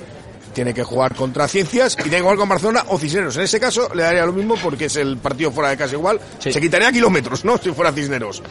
tiene 0.54 0.74
que 0.74 0.84
jugar 0.84 1.16
contra 1.16 1.47
Ciencias 1.47 1.93
y 1.93 2.04
tiene 2.04 2.18
que 2.18 2.22
jugar 2.24 2.38
con 2.38 2.50
Barcelona 2.50 2.84
o 2.89 2.97
Cisneros. 2.97 3.38
En 3.38 3.43
ese 3.43 3.62
caso 3.62 3.89
le 3.93 4.04
daría 4.04 4.26
lo 4.26 4.34
mismo 4.34 4.56
porque 4.62 4.86
es 4.86 4.95
el 4.97 5.18
partido 5.18 5.52
fuera 5.52 5.70
de 5.70 5.78
casa 5.78 5.95
igual. 5.95 6.20
Sí. 6.39 6.52
Se 6.52 6.60
quitaría 6.60 6.91
kilómetros, 6.91 7.45
¿no? 7.45 7.58
Si 7.58 7.72
fuera 7.72 7.93
Cisneros. 7.93 8.43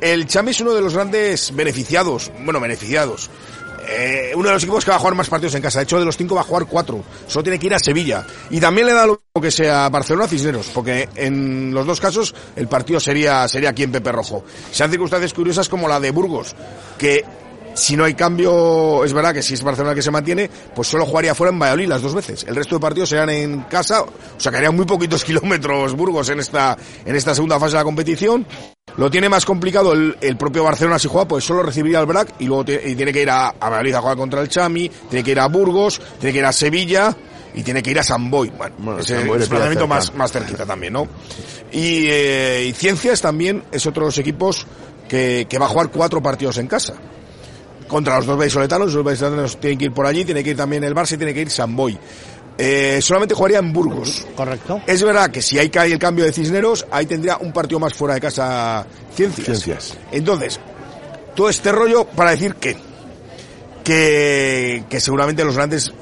El 0.00 0.26
Chame 0.26 0.52
es 0.52 0.60
uno 0.60 0.74
de 0.74 0.80
los 0.80 0.94
grandes 0.94 1.54
beneficiados, 1.54 2.30
bueno, 2.44 2.60
beneficiados. 2.60 3.30
Eh, 3.90 4.32
uno 4.34 4.48
de 4.48 4.54
los 4.54 4.62
equipos 4.62 4.84
que 4.84 4.90
va 4.90 4.96
a 4.96 5.00
jugar 5.00 5.14
más 5.14 5.28
partidos 5.28 5.54
en 5.54 5.62
casa. 5.62 5.78
De 5.78 5.84
hecho, 5.84 5.98
de 5.98 6.04
los 6.04 6.16
cinco 6.16 6.34
va 6.34 6.42
a 6.42 6.44
jugar 6.44 6.66
cuatro. 6.66 7.02
Solo 7.26 7.42
tiene 7.42 7.58
que 7.58 7.66
ir 7.66 7.74
a 7.74 7.78
Sevilla. 7.78 8.24
Y 8.50 8.60
también 8.60 8.86
le 8.86 8.92
da 8.92 9.06
lo 9.06 9.14
mismo 9.14 9.42
que 9.42 9.50
sea 9.50 9.88
Barcelona 9.88 10.28
Cisneros, 10.28 10.70
porque 10.74 11.08
en 11.14 11.72
los 11.72 11.86
dos 11.86 12.00
casos 12.00 12.34
el 12.54 12.68
partido 12.68 13.00
sería, 13.00 13.48
sería 13.48 13.70
aquí 13.70 13.84
en 13.84 13.92
Pepe 13.92 14.12
Rojo. 14.12 14.44
Se 14.70 14.82
dan 14.82 14.90
circunstancias 14.90 15.32
curiosas 15.32 15.68
como 15.68 15.88
la 15.88 15.98
de 16.00 16.10
Burgos, 16.10 16.54
que 16.98 17.24
si 17.78 17.96
no 17.96 18.04
hay 18.04 18.14
cambio, 18.14 19.04
es 19.04 19.12
verdad 19.12 19.32
que 19.32 19.42
si 19.42 19.54
es 19.54 19.62
Barcelona 19.62 19.94
que 19.94 20.02
se 20.02 20.10
mantiene, 20.10 20.50
pues 20.74 20.88
solo 20.88 21.06
jugaría 21.06 21.34
fuera 21.34 21.52
en 21.52 21.58
Valladolid 21.58 21.88
las 21.88 22.02
dos 22.02 22.14
veces. 22.14 22.44
El 22.48 22.56
resto 22.56 22.74
de 22.76 22.80
partidos 22.80 23.08
serán 23.10 23.30
en 23.30 23.60
casa, 23.62 24.02
o 24.02 24.10
sea, 24.36 24.50
que 24.50 24.58
harían 24.58 24.74
muy 24.76 24.84
poquitos 24.84 25.24
kilómetros 25.24 25.94
Burgos 25.94 26.28
en 26.30 26.40
esta, 26.40 26.76
en 27.04 27.14
esta 27.16 27.34
segunda 27.34 27.58
fase 27.58 27.72
de 27.72 27.78
la 27.78 27.84
competición. 27.84 28.46
Lo 28.96 29.10
tiene 29.10 29.28
más 29.28 29.44
complicado 29.44 29.92
el, 29.92 30.16
el 30.20 30.36
propio 30.36 30.64
Barcelona 30.64 30.98
si 30.98 31.08
juega, 31.08 31.28
pues 31.28 31.44
solo 31.44 31.62
recibiría 31.62 32.00
al 32.00 32.06
BRAC 32.06 32.34
y 32.40 32.46
luego 32.46 32.64
te- 32.64 32.82
y 32.90 32.96
tiene 32.96 33.12
que 33.12 33.22
ir 33.22 33.30
a, 33.30 33.48
a 33.50 33.68
Valladolid 33.68 33.94
a 33.94 34.00
jugar 34.00 34.16
contra 34.16 34.40
el 34.40 34.48
Chami, 34.48 34.88
tiene 35.08 35.22
que 35.22 35.30
ir 35.30 35.38
a 35.40 35.46
Burgos, 35.46 36.00
tiene 36.18 36.32
que 36.32 36.38
ir 36.40 36.44
a 36.44 36.52
Sevilla 36.52 37.16
y 37.54 37.62
tiene 37.62 37.82
que 37.82 37.90
ir 37.92 37.98
a 38.00 38.02
San 38.02 38.28
Boy. 38.30 38.50
Bueno, 38.50 38.98
es 38.98 39.06
pilla 39.06 39.38
desplazamiento 39.38 39.86
más, 39.86 40.14
más 40.14 40.32
cerquita 40.32 40.66
también, 40.66 40.94
¿no? 40.94 41.06
Y, 41.70 42.06
eh, 42.08 42.66
y 42.68 42.72
Ciencias 42.72 43.20
también 43.20 43.62
es 43.70 43.86
otro 43.86 44.02
de 44.02 44.06
los 44.08 44.18
equipos 44.18 44.66
que, 45.08 45.46
que 45.48 45.58
va 45.58 45.66
a 45.66 45.68
jugar 45.68 45.90
cuatro 45.90 46.20
partidos 46.22 46.58
en 46.58 46.66
casa 46.66 46.94
contra 47.88 48.16
los 48.16 48.26
dos 48.26 48.38
vallisoletanos, 48.38 48.94
los 48.94 49.04
vallisoletanos 49.04 49.58
tienen 49.58 49.78
que 49.78 49.86
ir 49.86 49.92
por 49.92 50.06
allí, 50.06 50.24
tiene 50.24 50.44
que 50.44 50.50
ir 50.50 50.56
también 50.56 50.84
el 50.84 50.94
Barça 50.94 51.14
y 51.14 51.16
tiene 51.16 51.34
que 51.34 51.40
ir 51.40 51.50
San 51.50 51.74
Boy. 51.74 51.98
eh, 52.58 52.98
solamente 53.00 53.34
jugaría 53.34 53.58
en 53.58 53.72
Burgos. 53.72 54.26
Correcto. 54.36 54.82
Es 54.86 55.02
verdad 55.02 55.30
que 55.30 55.40
si 55.40 55.58
ahí 55.58 55.70
cae 55.70 55.92
el 55.92 55.98
cambio 55.98 56.24
de 56.24 56.32
Cisneros, 56.32 56.86
ahí 56.90 57.06
tendría 57.06 57.36
un 57.38 57.52
partido 57.52 57.78
más 57.78 57.94
fuera 57.94 58.14
de 58.14 58.20
casa 58.20 58.84
Ciencias. 59.14 59.46
Ciencias. 59.46 59.98
Entonces, 60.10 60.58
todo 61.36 61.48
este 61.48 61.70
rollo 61.70 62.04
para 62.04 62.32
decir 62.32 62.56
que, 62.56 62.76
que, 63.84 64.84
que 64.88 65.00
seguramente 65.00 65.44
los 65.44 65.54
grandes 65.54 65.92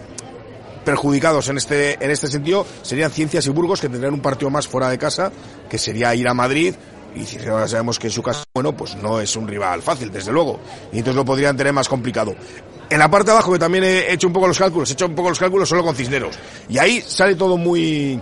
perjudicados 0.85 1.49
en 1.49 1.59
este, 1.59 2.03
en 2.03 2.11
este 2.11 2.29
sentido 2.29 2.67
serían 2.81 3.11
Ciencias 3.11 3.47
y 3.47 3.51
Burgos, 3.51 3.81
que 3.81 3.89
tendrían 3.89 4.15
un 4.15 4.21
partido 4.21 4.51
más 4.51 4.67
fuera 4.67 4.89
de 4.89 4.97
casa, 4.97 5.31
que 5.69 5.77
sería 5.79 6.15
ir 6.15 6.27
a 6.27 6.33
Madrid. 6.33 6.75
Y 7.17 7.49
ahora 7.49 7.67
sabemos 7.67 7.99
que 7.99 8.09
en 8.09 8.13
su 8.13 8.23
casa, 8.23 8.45
bueno, 8.55 8.77
pues 8.77 8.95
no 8.97 9.21
es 9.21 9.35
un 9.37 9.49
rival 9.49 9.81
fácil, 9.81 10.13
desde 10.13 10.33
luego. 10.33 10.61
Y 10.93 10.99
entonces 10.99 11.17
lo 11.17 11.25
podrían 11.25 11.57
tener 11.57 11.73
más 11.73 11.89
complicado. 11.89 12.35
En 12.91 12.99
la 12.99 13.11
parte 13.11 13.27
de 13.27 13.33
abajo, 13.33 13.53
que 13.53 13.59
también 13.59 13.85
he 13.85 14.13
hecho 14.13 14.27
un 14.27 14.33
poco 14.33 14.47
los 14.47 14.59
cálculos, 14.59 14.91
he 14.91 14.93
hecho 14.93 15.07
un 15.07 15.15
poco 15.15 15.31
los 15.31 15.39
cálculos 15.39 15.69
solo 15.69 15.83
con 15.83 15.97
Cisneros. 15.97 16.39
Y 16.69 16.79
ahí 16.79 17.01
sale 17.01 17.35
todo 17.35 17.57
muy, 17.57 18.21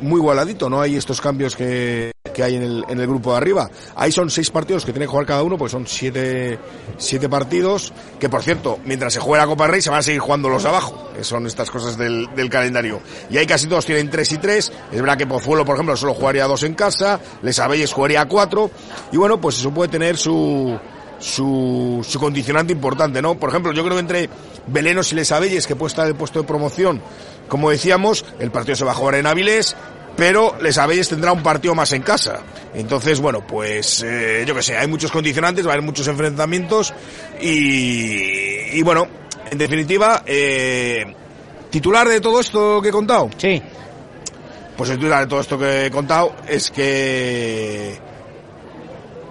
muy 0.00 0.18
igualadito, 0.18 0.68
no 0.68 0.80
hay 0.80 0.96
estos 0.96 1.20
cambios 1.20 1.56
que, 1.56 2.12
que 2.32 2.42
hay 2.42 2.56
en 2.56 2.62
el, 2.62 3.06
grupo 3.06 3.32
de 3.32 3.38
arriba. 3.38 3.70
Ahí 3.96 4.12
son 4.12 4.30
seis 4.30 4.50
partidos 4.50 4.84
que 4.84 4.92
tiene 4.92 5.06
que 5.06 5.10
jugar 5.10 5.26
cada 5.26 5.42
uno, 5.42 5.58
pues 5.58 5.72
son 5.72 5.86
siete, 5.86 6.58
siete 6.96 7.28
partidos, 7.28 7.92
que 8.18 8.28
por 8.28 8.42
cierto, 8.42 8.78
mientras 8.84 9.12
se 9.12 9.20
juegue 9.20 9.40
la 9.40 9.46
Copa 9.46 9.66
Rey 9.66 9.80
se 9.80 9.90
van 9.90 10.00
a 10.00 10.02
seguir 10.02 10.20
jugando 10.20 10.48
los 10.48 10.62
de 10.62 10.68
abajo, 10.68 11.10
que 11.16 11.24
son 11.24 11.46
estas 11.46 11.70
cosas 11.70 11.96
del, 11.96 12.28
calendario. 12.50 13.00
Y 13.30 13.38
ahí 13.38 13.46
casi 13.46 13.66
todos 13.66 13.86
tienen 13.86 14.10
tres 14.10 14.32
y 14.32 14.38
tres, 14.38 14.72
es 14.90 15.00
verdad 15.00 15.16
que 15.16 15.26
Pozuelo, 15.26 15.64
por 15.64 15.76
ejemplo, 15.76 15.96
solo 15.96 16.14
jugaría 16.14 16.46
dos 16.46 16.62
en 16.64 16.74
casa, 16.74 17.20
Les 17.42 17.58
Abelles 17.58 17.92
jugaría 17.92 18.26
cuatro, 18.26 18.70
y 19.12 19.16
bueno, 19.16 19.40
pues 19.40 19.58
eso 19.58 19.70
puede 19.70 19.90
tener 19.90 20.16
su, 20.16 20.78
su, 21.18 22.04
su 22.06 22.18
condicionante 22.18 22.72
importante, 22.72 23.22
¿no? 23.22 23.36
Por 23.38 23.50
ejemplo, 23.50 23.72
yo 23.72 23.84
creo 23.84 23.94
que 23.96 24.00
entre 24.00 24.30
Belenos 24.66 25.12
y 25.12 25.16
Les 25.16 25.30
Abelles, 25.30 25.66
que 25.66 25.76
puede 25.76 25.88
estar 25.88 26.06
en 26.06 26.12
el 26.12 26.16
puesto 26.16 26.40
de 26.40 26.46
promoción, 26.46 27.00
como 27.50 27.70
decíamos, 27.70 28.24
el 28.38 28.52
partido 28.52 28.76
se 28.76 28.84
va 28.84 28.92
a 28.92 28.94
jugar 28.94 29.16
en 29.16 29.26
Avilés, 29.26 29.76
pero 30.20 30.54
Les 30.60 30.76
Abelles 30.76 31.08
tendrá 31.08 31.32
un 31.32 31.42
partido 31.42 31.74
más 31.74 31.94
en 31.94 32.02
casa. 32.02 32.42
Entonces, 32.74 33.18
bueno, 33.20 33.40
pues 33.46 34.02
eh, 34.02 34.44
yo 34.46 34.54
que 34.54 34.62
sé, 34.62 34.76
hay 34.76 34.86
muchos 34.86 35.10
condicionantes, 35.10 35.64
va 35.64 35.70
a 35.70 35.72
haber 35.72 35.86
muchos 35.86 36.06
enfrentamientos 36.08 36.92
y, 37.40 38.76
y 38.76 38.82
bueno, 38.82 39.08
en 39.50 39.56
definitiva, 39.56 40.22
eh, 40.26 41.06
titular 41.70 42.06
de 42.06 42.20
todo 42.20 42.38
esto 42.38 42.82
que 42.82 42.90
he 42.90 42.92
contado. 42.92 43.30
Sí. 43.38 43.62
Pues 44.76 44.90
el 44.90 44.96
titular 44.98 45.20
de 45.20 45.26
todo 45.26 45.40
esto 45.40 45.58
que 45.58 45.86
he 45.86 45.90
contado 45.90 46.36
es 46.46 46.70
que 46.70 47.98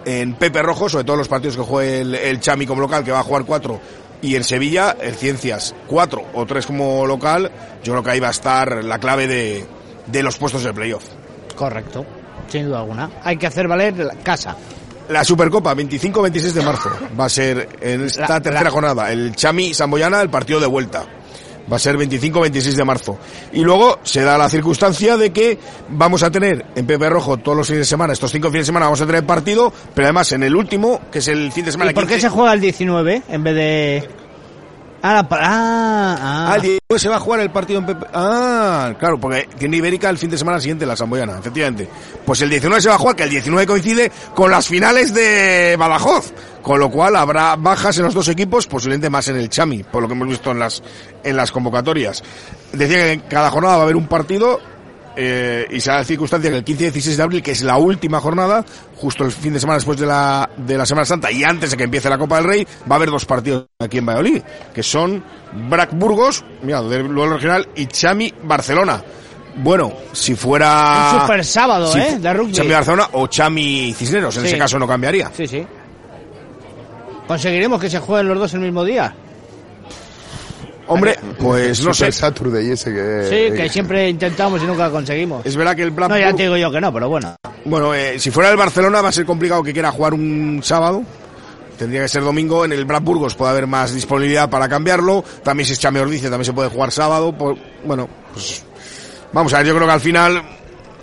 en 0.05 0.33
Pepe 0.33 0.63
Rojo, 0.63 0.89
sobre 0.89 1.03
todo 1.03 1.17
los 1.17 1.27
partidos 1.27 1.55
que 1.55 1.61
juegue 1.61 2.01
el, 2.01 2.15
el 2.15 2.39
Chami 2.39 2.65
como 2.65 2.81
local, 2.81 3.03
que 3.03 3.11
va 3.11 3.19
a 3.19 3.23
jugar 3.23 3.45
cuatro, 3.45 3.79
y 4.23 4.35
en 4.35 4.43
Sevilla, 4.43 4.97
el 4.99 5.13
Ciencias 5.13 5.75
cuatro 5.85 6.23
o 6.33 6.47
tres 6.47 6.65
como 6.65 7.05
local, 7.05 7.51
yo 7.83 7.93
creo 7.93 8.03
que 8.03 8.09
ahí 8.09 8.19
va 8.19 8.29
a 8.29 8.31
estar 8.31 8.83
la 8.83 8.97
clave 8.97 9.27
de, 9.27 9.67
de 10.12 10.24
los 10.24 10.38
puestos 10.38 10.64
de 10.64 10.74
playoff. 10.74 11.03
Correcto. 11.55 12.05
Sin 12.47 12.66
duda 12.66 12.80
alguna. 12.80 13.10
Hay 13.24 13.38
que 13.38 13.47
hacer 13.47 13.68
valer 13.68 13.97
la 13.97 14.16
casa. 14.16 14.55
La 15.10 15.24
Supercopa, 15.24 15.74
25-26 15.76 16.51
de 16.53 16.62
marzo, 16.62 16.89
va 17.20 17.26
a 17.26 17.30
ser 17.30 17.68
en 17.82 18.05
esta 18.05 18.28
La- 18.28 18.41
tercera 18.41 18.64
la- 18.64 18.70
jornada. 18.70 19.12
El 19.12 19.36
Chami 19.36 19.74
Samboyana, 19.74 20.22
el 20.22 20.30
partido 20.30 20.60
de 20.60 20.68
vuelta. 20.68 21.03
Va 21.72 21.76
a 21.76 21.80
ser 21.80 21.97
25-26 21.97 22.76
de 22.76 22.84
marzo. 22.84 23.18
Y 23.53 23.62
luego 23.62 23.99
se 24.03 24.22
da 24.22 24.38
la 24.38 24.49
circunstancia 24.49 25.18
de 25.18 25.32
que 25.32 25.60
vamos 25.89 26.24
a 26.24 26.32
tener 26.32 26.66
en 26.76 26.86
Pepe 26.88 27.10
Rojo 27.10 27.38
todos 27.38 27.57
los 27.57 27.68
fines 27.68 27.82
de 27.82 27.86
semana, 27.86 28.14
estos 28.14 28.32
cinco 28.32 28.47
fines 28.49 28.64
de 28.64 28.66
semana 28.68 28.86
vamos 28.88 29.01
a 29.01 29.05
tener 29.05 29.24
partido, 29.26 29.72
pero 29.93 30.07
además 30.07 30.32
en 30.32 30.41
el 30.43 30.55
último, 30.55 30.99
que 31.12 31.20
es 31.20 31.28
el 31.28 31.51
fin 31.51 31.66
de 31.66 31.72
semana 31.72 31.91
¿Y 31.91 31.93
por 31.93 32.05
qué 32.05 32.14
15, 32.16 32.28
se 32.28 32.34
juega 32.34 32.53
el 32.53 32.62
19 32.62 33.22
en 33.30 33.43
vez 33.43 33.55
de...? 33.55 34.10
Ah, 35.01 35.13
la 35.13 35.27
ah, 35.31 36.17
ah. 36.19 36.47
Ah, 36.51 36.55
el 36.55 36.61
19 36.61 36.99
se 36.99 37.09
va 37.09 37.15
a 37.15 37.19
jugar 37.19 37.39
el 37.39 37.51
partido 37.51 37.79
en 37.79 37.85
Pepe. 37.85 38.05
Ah, 38.13 38.93
claro, 38.99 39.19
porque 39.19 39.47
tiene 39.57 39.77
Ibérica 39.77 40.09
el 40.09 40.17
fin 40.17 40.29
de 40.29 40.37
semana 40.37 40.59
siguiente, 40.59 40.85
la 40.85 40.95
Samboyana, 40.95 41.39
efectivamente. 41.39 41.87
Pues 42.25 42.41
el 42.41 42.49
19 42.49 42.81
se 42.81 42.89
va 42.89 42.95
a 42.95 42.97
jugar, 42.97 43.15
que 43.15 43.23
el 43.23 43.29
19 43.29 43.65
coincide 43.65 44.11
con 44.35 44.51
las 44.51 44.67
finales 44.67 45.13
de 45.13 45.75
Badajoz. 45.77 46.33
Con 46.61 46.79
lo 46.79 46.91
cual 46.91 47.15
habrá 47.15 47.55
bajas 47.55 47.97
en 47.97 48.03
los 48.03 48.13
dos 48.13 48.27
equipos, 48.27 48.67
posiblemente 48.67 49.09
más 49.09 49.27
en 49.29 49.37
el 49.37 49.49
Chami, 49.49 49.83
por 49.83 50.01
lo 50.01 50.07
que 50.09 50.13
hemos 50.13 50.27
visto 50.27 50.51
en 50.51 50.59
las, 50.59 50.83
en 51.23 51.37
las 51.37 51.51
convocatorias. 51.51 52.21
Decía 52.73 52.97
que 52.97 53.11
en 53.13 53.19
cada 53.21 53.49
jornada 53.49 53.75
va 53.75 53.81
a 53.81 53.83
haber 53.85 53.95
un 53.95 54.07
partido, 54.07 54.59
eh, 55.22 55.67
y 55.70 55.82
se 55.82 55.89
da 55.89 55.97
la 55.97 56.03
circunstancia 56.05 56.49
que 56.49 56.55
el 56.57 56.63
15 56.63 56.84
y 56.84 56.91
16 56.91 57.17
de 57.17 57.24
abril, 57.24 57.43
que 57.43 57.51
es 57.51 57.61
la 57.61 57.76
última 57.78 58.22
jornada, 58.22 58.63
justo 58.95 59.26
el 59.26 59.34
fin 59.34 59.51
de 59.51 59.59
semana 59.59 59.76
después 59.76 59.99
de 59.99 60.05
la, 60.05 60.49
de 60.55 60.78
la 60.78 60.86
Semana 60.86 61.03
Santa 61.05 61.30
y 61.30 61.43
antes 61.43 61.72
de 61.72 61.78
que 61.78 61.84
empiece 61.84 62.09
la 62.09 62.17
Copa 62.17 62.38
del 62.38 62.45
Rey, 62.45 62.67
va 62.89 62.93
a 62.93 62.97
haber 62.97 63.09
dos 63.11 63.26
partidos 63.26 63.65
aquí 63.80 63.97
en 63.97 64.05
Valladolid, 64.05 64.41
que 64.74 64.82
son 64.82 65.22
Brac 65.70 65.89
Burgos, 65.93 66.45
mira, 66.63 66.82
del 66.84 67.07
duelo 67.13 67.34
regional, 67.36 67.67
y 67.76 67.88
Chami 67.88 68.34
Barcelona. 68.43 69.03
Bueno, 69.57 69.91
si 70.13 70.36
fuera... 70.36 71.11
Un 71.15 71.22
super 71.22 71.43
sábado, 71.43 71.91
si 71.91 71.99
¿eh? 71.99 72.17
De 72.20 72.34
rugby. 72.34 72.53
Chami 72.53 72.70
Barcelona 72.72 73.09
o 73.11 73.28
Chami 73.28 73.93
Cisneros, 73.97 74.38
en 74.38 74.43
Sí. 74.43 74.47
ese 74.49 74.57
caso 74.57 74.80
no 74.80 74.88
cambiaría. 74.88 75.30
Sí, 75.36 75.45
sí. 75.47 75.65
¿Conseguiremos 77.28 77.80
que 77.82 77.89
se 77.89 77.99
jueguen 77.99 78.28
los 78.30 78.39
dos 78.39 78.53
el 78.53 78.61
mismo 78.61 78.84
día? 78.86 79.13
Hombre, 80.89 81.17
pues 81.39 81.83
no 81.83 81.93
sé. 81.93 82.11
Saturday 82.11 82.71
ese 82.71 82.91
que... 82.93 83.27
Sí, 83.29 83.55
que 83.55 83.69
siempre 83.69 84.09
intentamos 84.09 84.61
y 84.61 84.65
nunca 84.65 84.89
conseguimos. 84.89 85.45
Es 85.45 85.55
verdad 85.55 85.75
que 85.75 85.83
el 85.83 85.91
Black 85.91 86.09
No, 86.09 86.17
ya 86.17 86.33
te 86.33 86.43
digo 86.43 86.57
yo 86.57 86.71
que 86.71 86.81
no, 86.81 86.91
pero 86.91 87.07
bueno. 87.09 87.35
Bueno, 87.65 87.93
eh, 87.93 88.19
si 88.19 88.31
fuera 88.31 88.49
el 88.51 88.57
Barcelona 88.57 89.01
va 89.01 89.09
a 89.09 89.11
ser 89.11 89.25
complicado 89.25 89.63
que 89.63 89.71
quiera 89.73 89.91
jugar 89.91 90.13
un 90.13 90.59
sábado. 90.63 91.03
Tendría 91.77 92.01
que 92.01 92.09
ser 92.09 92.23
domingo. 92.23 92.65
En 92.65 92.73
el 92.73 92.83
Brad 92.85 93.01
Burgos 93.01 93.35
puede 93.35 93.51
haber 93.51 93.65
más 93.67 93.93
disponibilidad 93.93 94.49
para 94.49 94.67
cambiarlo. 94.67 95.23
También 95.43 95.65
si 95.65 95.73
es 95.73 95.79
Chame 95.79 96.01
Ordice 96.01 96.29
también 96.29 96.45
se 96.45 96.53
puede 96.53 96.69
jugar 96.69 96.91
sábado. 96.91 97.31
Por- 97.37 97.55
bueno, 97.85 98.09
pues 98.33 98.63
vamos 99.31 99.53
a 99.53 99.59
ver. 99.59 99.67
Yo 99.67 99.75
creo 99.75 99.87
que 99.87 99.93
al 99.93 100.01
final, 100.01 100.41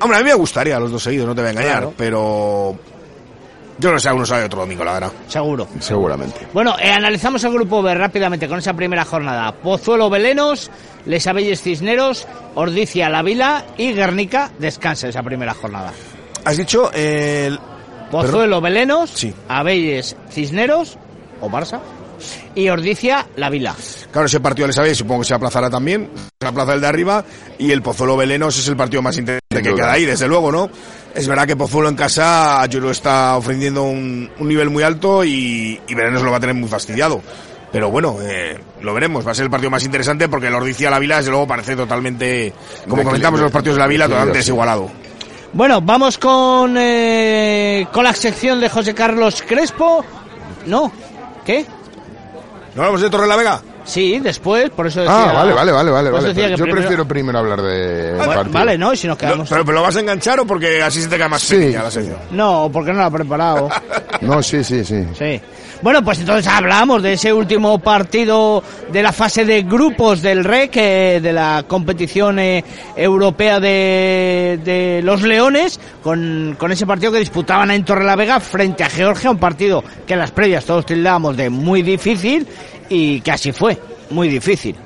hombre, 0.00 0.18
a 0.18 0.20
mí 0.22 0.26
me 0.28 0.34
gustaría 0.34 0.78
los 0.78 0.90
dos 0.92 1.02
seguidos, 1.02 1.26
no 1.28 1.34
te 1.34 1.40
voy 1.40 1.48
a 1.48 1.52
engañar, 1.52 1.72
Claro. 1.78 1.94
pero 1.96 2.78
yo 3.78 3.92
no 3.92 3.98
sé, 3.98 4.10
uno 4.12 4.24
sabe 4.26 4.44
otro 4.44 4.60
domingo, 4.60 4.84
la 4.84 4.94
verdad. 4.94 5.12
Seguro. 5.28 5.68
Seguramente. 5.80 6.46
Bueno, 6.52 6.76
eh, 6.80 6.90
analizamos 6.90 7.42
el 7.44 7.52
grupo 7.52 7.82
B 7.82 7.94
rápidamente 7.94 8.48
con 8.48 8.58
esa 8.58 8.74
primera 8.74 9.04
jornada. 9.04 9.52
Pozuelo 9.52 10.08
Belenos, 10.10 10.70
Les 11.04 11.26
Abelles 11.26 11.60
Cisneros, 11.62 12.26
Ordicia 12.54 13.08
La 13.10 13.22
Vila 13.22 13.64
y 13.76 13.92
Guernica 13.92 14.50
descansa 14.58 15.08
esa 15.08 15.22
primera 15.22 15.54
jornada. 15.54 15.92
Has 16.44 16.56
dicho 16.56 16.90
el 16.92 17.58
Pozuelo 18.10 18.60
Belenos, 18.60 19.10
Sí. 19.10 19.34
Abelles 19.48 20.16
Cisneros 20.30 20.96
o 21.40 21.50
Barça 21.50 21.80
y 22.54 22.68
Ordicia 22.70 23.26
La 23.36 23.50
Vila. 23.50 23.74
Claro, 24.10 24.26
ese 24.26 24.40
partido, 24.40 24.72
sabéis, 24.72 24.96
supongo 24.96 25.20
que 25.20 25.26
se 25.26 25.34
aplazará 25.34 25.68
también. 25.68 26.08
Se 26.40 26.48
aplaza 26.48 26.72
el 26.74 26.80
de 26.80 26.86
arriba. 26.86 27.24
Y 27.58 27.70
el 27.72 27.82
Pozuelo 27.82 28.16
Belenos 28.16 28.56
es 28.58 28.66
el 28.68 28.76
partido 28.76 29.02
más 29.02 29.18
interesante 29.18 29.62
que 29.62 29.74
queda 29.74 29.92
ahí, 29.92 30.04
desde 30.06 30.26
luego, 30.28 30.50
¿no? 30.50 30.70
Es 31.16 31.26
verdad 31.26 31.46
que 31.46 31.56
Pozuelo 31.56 31.88
en 31.88 31.96
casa, 31.96 32.62
creo, 32.68 32.90
está 32.90 33.36
ofreciendo 33.36 33.84
un, 33.84 34.30
un 34.38 34.48
nivel 34.48 34.68
muy 34.68 34.82
alto 34.82 35.24
y, 35.24 35.80
y 35.88 35.94
lo 35.94 36.30
va 36.30 36.36
a 36.36 36.40
tener 36.40 36.54
muy 36.54 36.68
fastidiado. 36.68 37.22
Pero 37.72 37.90
bueno, 37.90 38.18
eh, 38.22 38.58
lo 38.82 38.94
veremos. 38.94 39.26
Va 39.26 39.32
a 39.32 39.34
ser 39.34 39.44
el 39.44 39.50
partido 39.50 39.70
más 39.70 39.84
interesante 39.84 40.28
porque 40.28 40.48
el 40.48 40.54
Ordicia 40.54 40.90
La 40.90 40.98
Vila, 40.98 41.16
desde 41.16 41.30
luego, 41.30 41.46
parece 41.46 41.74
totalmente, 41.74 42.52
como 42.88 43.02
comentamos 43.02 43.40
en 43.40 43.44
los 43.44 43.52
partidos 43.52 43.76
de 43.76 43.80
La 43.80 43.86
Vila, 43.86 44.06
totalmente 44.06 44.38
desigualado. 44.38 44.90
Bueno, 45.52 45.80
vamos 45.80 46.18
con, 46.18 46.76
eh, 46.78 47.86
con 47.92 48.04
la 48.04 48.12
sección 48.12 48.60
de 48.60 48.68
José 48.68 48.94
Carlos 48.94 49.42
Crespo. 49.46 50.04
No, 50.66 50.92
¿qué? 51.44 51.64
¿No 52.74 52.82
hablamos 52.82 53.00
de 53.00 53.10
Torre 53.10 53.26
la 53.26 53.36
Vega? 53.36 53.62
Sí, 53.86 54.18
después, 54.18 54.68
por 54.70 54.86
eso 54.88 55.00
decía... 55.00 55.14
Ah, 55.30 55.32
vale, 55.32 55.52
vale, 55.54 55.72
vale, 55.72 55.90
vale. 55.90 56.10
vale. 56.10 56.28
decía 56.28 56.44
que 56.48 56.50
Yo 56.56 56.64
primero- 56.64 56.80
prefiero 56.80 57.08
primero 57.08 57.38
hablar 57.38 57.62
de 57.62 58.14
partido. 58.18 58.52
vale, 58.52 58.76
¿no? 58.76 58.92
Y 58.92 58.96
si 58.96 59.06
nos 59.06 59.16
quedamos... 59.16 59.48
pero, 59.48 59.64
pero 59.64 59.76
lo 59.76 59.82
vas 59.82 59.96
a 59.96 60.00
enganchar 60.00 60.40
o 60.40 60.46
porque 60.46 60.82
así 60.82 61.00
se 61.00 61.08
te 61.08 61.16
queda 61.16 61.28
más 61.28 61.42
Sí. 61.42 61.54
pequeña 61.56 61.84
la 61.84 61.90
sección. 61.90 62.16
No, 62.32 62.68
porque 62.72 62.92
no 62.92 62.98
lo 62.98 63.04
ha 63.04 63.10
preparado. 63.10 63.68
No, 64.22 64.42
sí, 64.42 64.64
sí, 64.64 64.82
sí. 64.82 65.04
Sí. 65.16 65.40
Bueno, 65.82 66.02
pues 66.02 66.18
entonces 66.20 66.46
hablamos 66.50 67.02
de 67.02 67.12
ese 67.12 67.34
último 67.34 67.78
partido 67.78 68.62
de 68.90 69.02
la 69.02 69.12
fase 69.12 69.44
de 69.44 69.62
grupos 69.62 70.22
del 70.22 70.42
REC, 70.42 70.76
eh, 70.76 71.20
de 71.22 71.32
la 71.34 71.64
competición 71.68 72.38
eh, 72.38 72.64
europea 72.96 73.60
de, 73.60 74.58
de 74.64 75.00
los 75.04 75.20
Leones, 75.20 75.78
con, 76.02 76.56
con 76.58 76.72
ese 76.72 76.86
partido 76.86 77.12
que 77.12 77.18
disputaban 77.18 77.70
en 77.72 77.84
Torrelavega 77.84 78.40
frente 78.40 78.84
a 78.84 78.88
Georgia, 78.88 79.30
un 79.30 79.36
partido 79.38 79.84
que 80.06 80.14
en 80.14 80.20
las 80.20 80.30
previas 80.30 80.64
todos 80.64 80.86
tildábamos 80.86 81.36
de 81.36 81.50
muy 81.50 81.82
difícil 81.82 82.46
y 82.88 83.20
que 83.20 83.30
así 83.30 83.52
fue, 83.52 83.78
muy 84.10 84.28
difícil. 84.28 84.76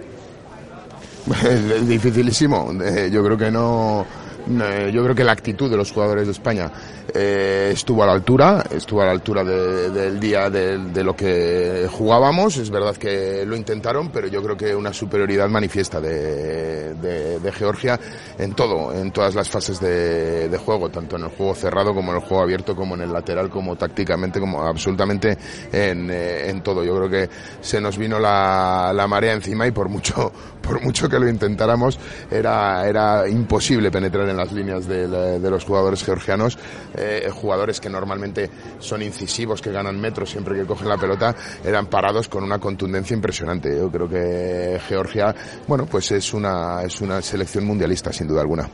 Dificilísimo. 1.83 2.73
Eh, 2.83 3.11
Yo 3.13 3.23
creo 3.25 3.37
que 3.37 3.51
no, 3.51 4.07
yo 4.51 5.03
creo 5.05 5.15
que 5.15 5.25
la 5.25 5.33
actitud 5.33 5.71
de 5.71 5.77
los 5.77 5.93
jugadores 5.93 6.27
de 6.27 6.33
España 6.33 6.71
eh, 7.15 7.71
estuvo 7.73 8.03
a 8.03 8.07
la 8.07 8.13
altura, 8.13 8.65
estuvo 8.71 9.03
a 9.03 9.07
la 9.07 9.13
altura 9.13 9.45
de- 9.45 9.91
del 9.91 10.21
día 10.21 10.51
de, 10.51 11.05
lo 11.05 11.15
que 11.15 11.89
jugábamos. 11.91 12.57
Es 12.57 12.71
verdad 12.71 12.97
que 12.97 13.45
lo 13.47 13.57
intentaron, 13.57 14.11
pero 14.11 14.27
yo 14.29 14.43
creo 14.43 14.57
que 14.57 14.75
una 14.75 14.93
superioridad 14.93 15.49
manifiesta 15.49 16.01
de, 16.01 17.51
Georgia 17.53 17.99
en 18.39 18.55
todo, 18.55 18.93
en 18.95 19.11
todas 19.11 19.35
las 19.35 19.49
fases 19.49 19.81
de, 19.81 20.59
juego, 20.65 20.89
tanto 20.89 21.17
en 21.17 21.25
el 21.25 21.31
juego 21.31 21.55
cerrado 21.55 21.95
como 21.95 22.13
en 22.13 22.19
el 22.19 22.25
juego 22.25 22.43
abierto, 22.43 22.77
como 22.77 22.95
en 22.95 23.03
el 23.03 23.13
lateral, 23.13 23.49
como 23.51 23.77
tácticamente, 23.77 24.39
como 24.41 24.63
absolutamente 24.63 25.37
en, 25.73 26.09
eh, 26.11 26.61
todo. 26.63 26.85
Yo 26.85 26.97
creo 26.97 27.09
que 27.09 27.31
se 27.61 27.81
nos 27.81 27.97
vino 27.97 28.19
la, 28.19 28.93
la 28.95 29.07
marea 29.07 29.33
encima 29.33 29.67
y 29.67 29.71
por 29.71 29.89
mucho, 29.89 30.33
por 30.61 30.81
mucho 30.83 31.09
que 31.09 31.19
lo 31.19 31.29
intentáramos, 31.29 31.99
era, 32.31 32.87
era 32.89 33.29
imposible 33.29 33.91
penetrar 33.91 34.29
en 34.29 34.37
las 34.41 34.53
líneas 34.53 34.87
del- 34.89 35.41
de 35.41 35.51
los 35.51 35.65
jugadores 35.65 36.03
georgianos, 36.03 36.59
eh, 36.97 37.29
jugadores 37.33 37.81
que 37.81 37.89
normalmente 37.89 38.51
son 38.79 39.03
incisivos, 39.03 39.61
que 39.63 39.71
ganan 39.71 40.01
metros 40.01 40.31
siempre 40.31 40.57
que 40.57 40.65
cogen 40.65 40.89
la 40.89 40.97
pelota, 40.99 41.35
eran 41.65 41.87
parados 41.87 42.29
con 42.29 42.43
una 42.43 42.59
contundencia 42.59 43.15
impresionante. 43.15 43.77
Yo 43.77 43.91
creo 43.91 44.09
que 44.09 44.81
Georgia, 44.89 45.35
bueno, 45.69 45.87
pues 45.87 46.11
es 46.13 46.35
una, 46.35 46.83
es 46.83 47.01
una 47.01 47.23
selección 47.23 47.65
mundialista, 47.65 48.13
sin 48.13 48.27
duda 48.29 48.41
alguna. 48.41 48.69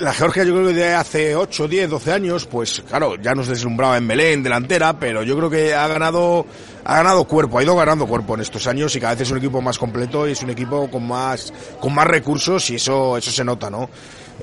La 0.00 0.12
Georgia 0.12 0.42
yo 0.42 0.52
creo 0.52 0.66
que 0.66 0.74
de 0.74 0.94
hace 0.94 1.36
8, 1.36 1.68
10, 1.68 1.88
12 1.88 2.12
años, 2.12 2.44
pues 2.46 2.82
claro, 2.88 3.14
ya 3.22 3.34
nos 3.36 3.46
deslumbraba 3.46 3.96
en 3.96 4.08
Belén, 4.08 4.42
delantera, 4.42 4.98
pero 4.98 5.22
yo 5.22 5.36
creo 5.36 5.48
que 5.48 5.74
ha 5.74 5.86
ganado, 5.86 6.44
ha 6.84 6.96
ganado 6.96 7.24
cuerpo, 7.24 7.58
ha 7.58 7.62
ido 7.62 7.76
ganando 7.76 8.04
cuerpo 8.04 8.34
en 8.34 8.40
estos 8.40 8.66
años 8.66 8.96
y 8.96 9.00
cada 9.00 9.12
vez 9.14 9.22
es 9.22 9.30
un 9.30 9.38
equipo 9.38 9.62
más 9.62 9.78
completo 9.78 10.26
y 10.26 10.32
es 10.32 10.42
un 10.42 10.50
equipo 10.50 10.90
con 10.90 11.06
más, 11.06 11.52
con 11.80 11.94
más 11.94 12.06
recursos 12.08 12.68
y 12.70 12.74
eso, 12.74 13.16
eso 13.16 13.30
se 13.30 13.44
nota, 13.44 13.70
¿no? 13.70 13.88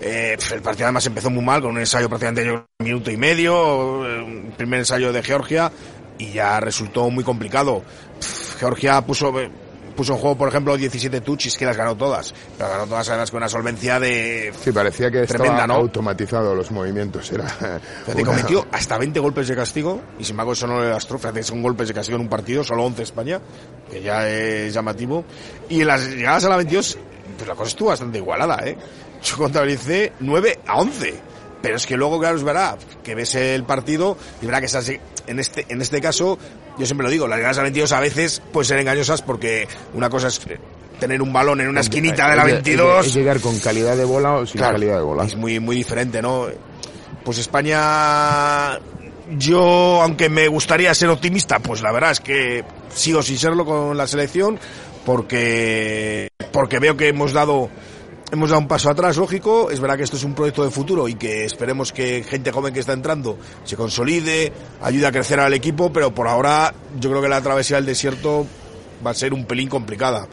Eh, 0.02 0.36
pf, 0.38 0.56
el 0.56 0.62
partido 0.62 0.86
además 0.88 1.06
empezó 1.06 1.30
muy 1.30 1.44
mal, 1.44 1.62
con 1.62 1.72
un 1.72 1.80
ensayo 1.80 2.10
prácticamente 2.10 2.44
de 2.44 2.52
un 2.52 2.66
minuto 2.80 3.12
y 3.12 3.18
medio, 3.18 4.00
un 4.24 4.54
primer 4.58 4.80
ensayo 4.80 5.14
de 5.14 5.24
Georgia 5.24 5.72
y 6.18 6.32
ya 6.34 6.60
resultó 6.60 7.10
muy 7.10 7.24
complicado. 7.24 7.84
Pf, 8.20 8.60
Georgia 8.60 9.02
puso, 9.06 9.40
eh, 9.40 9.50
puso 9.96 10.14
en 10.14 10.20
juego, 10.20 10.38
por 10.38 10.50
ejemplo, 10.50 10.76
17 10.76 11.22
tuchis 11.22 11.56
que 11.58 11.66
las 11.66 11.78
ganó 11.78 11.96
todas, 11.96 12.34
pero 12.58 12.70
ganó 12.70 12.86
todas 12.88 13.08
además 13.10 13.30
con 13.30 13.38
una 13.38 13.48
solvencia 13.50 14.00
de 14.00 14.52
Sí, 14.64 14.72
parecía 14.72 15.12
que 15.12 15.22
Tremenda, 15.28 15.54
estaba 15.62 15.68
¿no? 15.68 15.74
automatizado 15.76 16.56
los 16.56 16.72
movimientos. 16.72 17.32
Era 17.32 17.48
Fíjate, 17.48 18.14
una- 18.16 18.26
cometió 18.26 18.66
hasta 18.72 18.98
20 18.98 19.20
golpes 19.20 19.48
de 19.48 19.56
castigo 19.56 20.02
y 20.20 20.24
sin 20.24 20.34
embargo 20.34 20.54
eso 20.54 20.66
no 20.68 20.82
le 20.82 20.90
lastró. 20.90 21.20
Fíjate, 21.20 21.44
son 21.44 21.62
golpes 21.62 21.88
de 21.88 21.94
castigo 21.94 22.16
en 22.18 22.24
un 22.24 22.30
partido, 22.30 22.64
solo 22.64 22.84
11 22.84 23.04
España, 23.04 23.40
que 23.90 24.02
ya 24.02 24.28
es 24.28 24.74
llamativo. 24.74 25.24
Y 25.70 25.82
en 25.82 25.88
las 25.88 26.08
llegadas 26.10 26.44
a 26.46 26.50
la 26.50 26.58
22, 26.58 26.98
pues 27.38 27.48
la 27.48 27.54
cosa 27.56 27.70
estuvo 27.70 27.90
bastante 27.90 28.18
igualada, 28.18 28.58
¿eh? 28.66 28.76
Yo 29.24 29.38
contabilicé 29.38 30.14
9 30.20 30.60
a 30.68 30.78
11. 30.80 31.14
Pero 31.62 31.78
es 31.78 31.86
que 31.86 31.96
luego, 31.96 32.20
claro, 32.20 32.36
es 32.36 32.44
verdad, 32.44 32.78
que 33.04 33.16
ves 33.16 33.36
el 33.36 33.64
partido 33.64 34.18
y 34.42 34.46
verá 34.46 34.60
que 34.60 34.66
es 34.66 34.76
así. 34.76 35.00
En 35.28 35.40
este, 35.40 35.66
en 35.70 35.82
este 35.82 36.02
caso, 36.02 36.38
yo 36.78 36.86
siempre 36.86 37.06
lo 37.06 37.10
digo, 37.12 37.26
las 37.26 37.38
llegadas 37.38 37.58
a 37.60 37.64
22 37.64 37.92
a 37.94 38.00
veces 38.02 38.42
pueden 38.52 38.68
ser 38.68 38.80
engañosas 38.80 39.22
porque 39.22 39.66
una 39.94 40.10
cosa 40.10 40.28
es 40.28 40.42
tener 41.00 41.22
un 41.22 41.32
balón 41.32 41.62
en 41.62 41.70
una 41.70 41.80
esquinita 41.80 42.30
de 42.30 42.36
la 42.36 42.42
Es- 42.44 42.48
es- 42.50 42.54
22 42.64 43.08
Es 43.08 43.14
llegar 43.14 43.40
con 43.40 43.58
calidad 43.60 43.96
de 43.96 44.04
bola 44.04 44.34
o 44.34 44.46
sin 44.46 44.58
Claro, 44.58 44.74
calidad 44.74 44.98
de 44.98 45.04
bola. 45.04 45.24
Es 45.24 45.38
muy, 45.38 45.60
muy 45.62 45.78
diferente, 45.78 46.22
¿no? 46.22 46.48
Pues 47.24 47.38
España, 47.38 48.78
yo, 49.38 50.02
aunque 50.02 50.28
me 50.28 50.50
gustaría 50.50 50.94
ser 50.94 51.08
optimista, 51.10 51.60
pues 51.60 51.82
la 51.82 51.94
verdad 51.94 52.12
es 52.12 52.20
que 52.20 52.66
sigo 52.94 53.24
sin 53.24 53.38
serlo 53.38 53.64
con 53.64 53.96
la 53.96 54.06
selección, 54.06 54.60
porque, 55.06 56.28
porque 56.52 56.80
veo 56.80 56.98
que 56.98 57.08
hemos 57.08 57.32
dado, 57.32 57.70
hemos 58.34 58.50
dado 58.50 58.62
un 58.62 58.68
paso 58.68 58.90
atrás, 58.90 59.16
lógico. 59.16 59.70
Es 59.70 59.80
verdad 59.80 59.96
que 59.96 60.04
esto 60.04 60.18
es 60.18 60.24
un 60.24 60.34
proyecto 60.34 60.64
de 60.64 60.72
futuro 60.72 61.08
y 61.08 61.14
que 61.14 61.46
esperemos 61.46 61.94
que 61.94 62.24
gente 62.24 62.52
joven 62.52 62.74
que 62.74 62.80
está 62.80 62.94
entrando 62.94 63.38
se 63.64 63.78
consolide, 63.78 64.52
ayude 64.82 65.06
a 65.06 65.12
crecer 65.12 65.40
al 65.40 65.54
equipo, 65.54 65.94
pero 65.94 66.14
por 66.16 66.28
ahora 66.28 66.74
yo 67.00 67.12
creo 67.12 67.22
que 67.22 67.30
la 67.30 67.42
travesía 67.42 67.78
del 67.78 67.86
desierto 67.86 68.48
va 69.06 69.12
a 69.12 69.14
ser 69.14 69.34
un 69.34 69.46
pelín 69.46 69.70
complicada. 69.70 70.28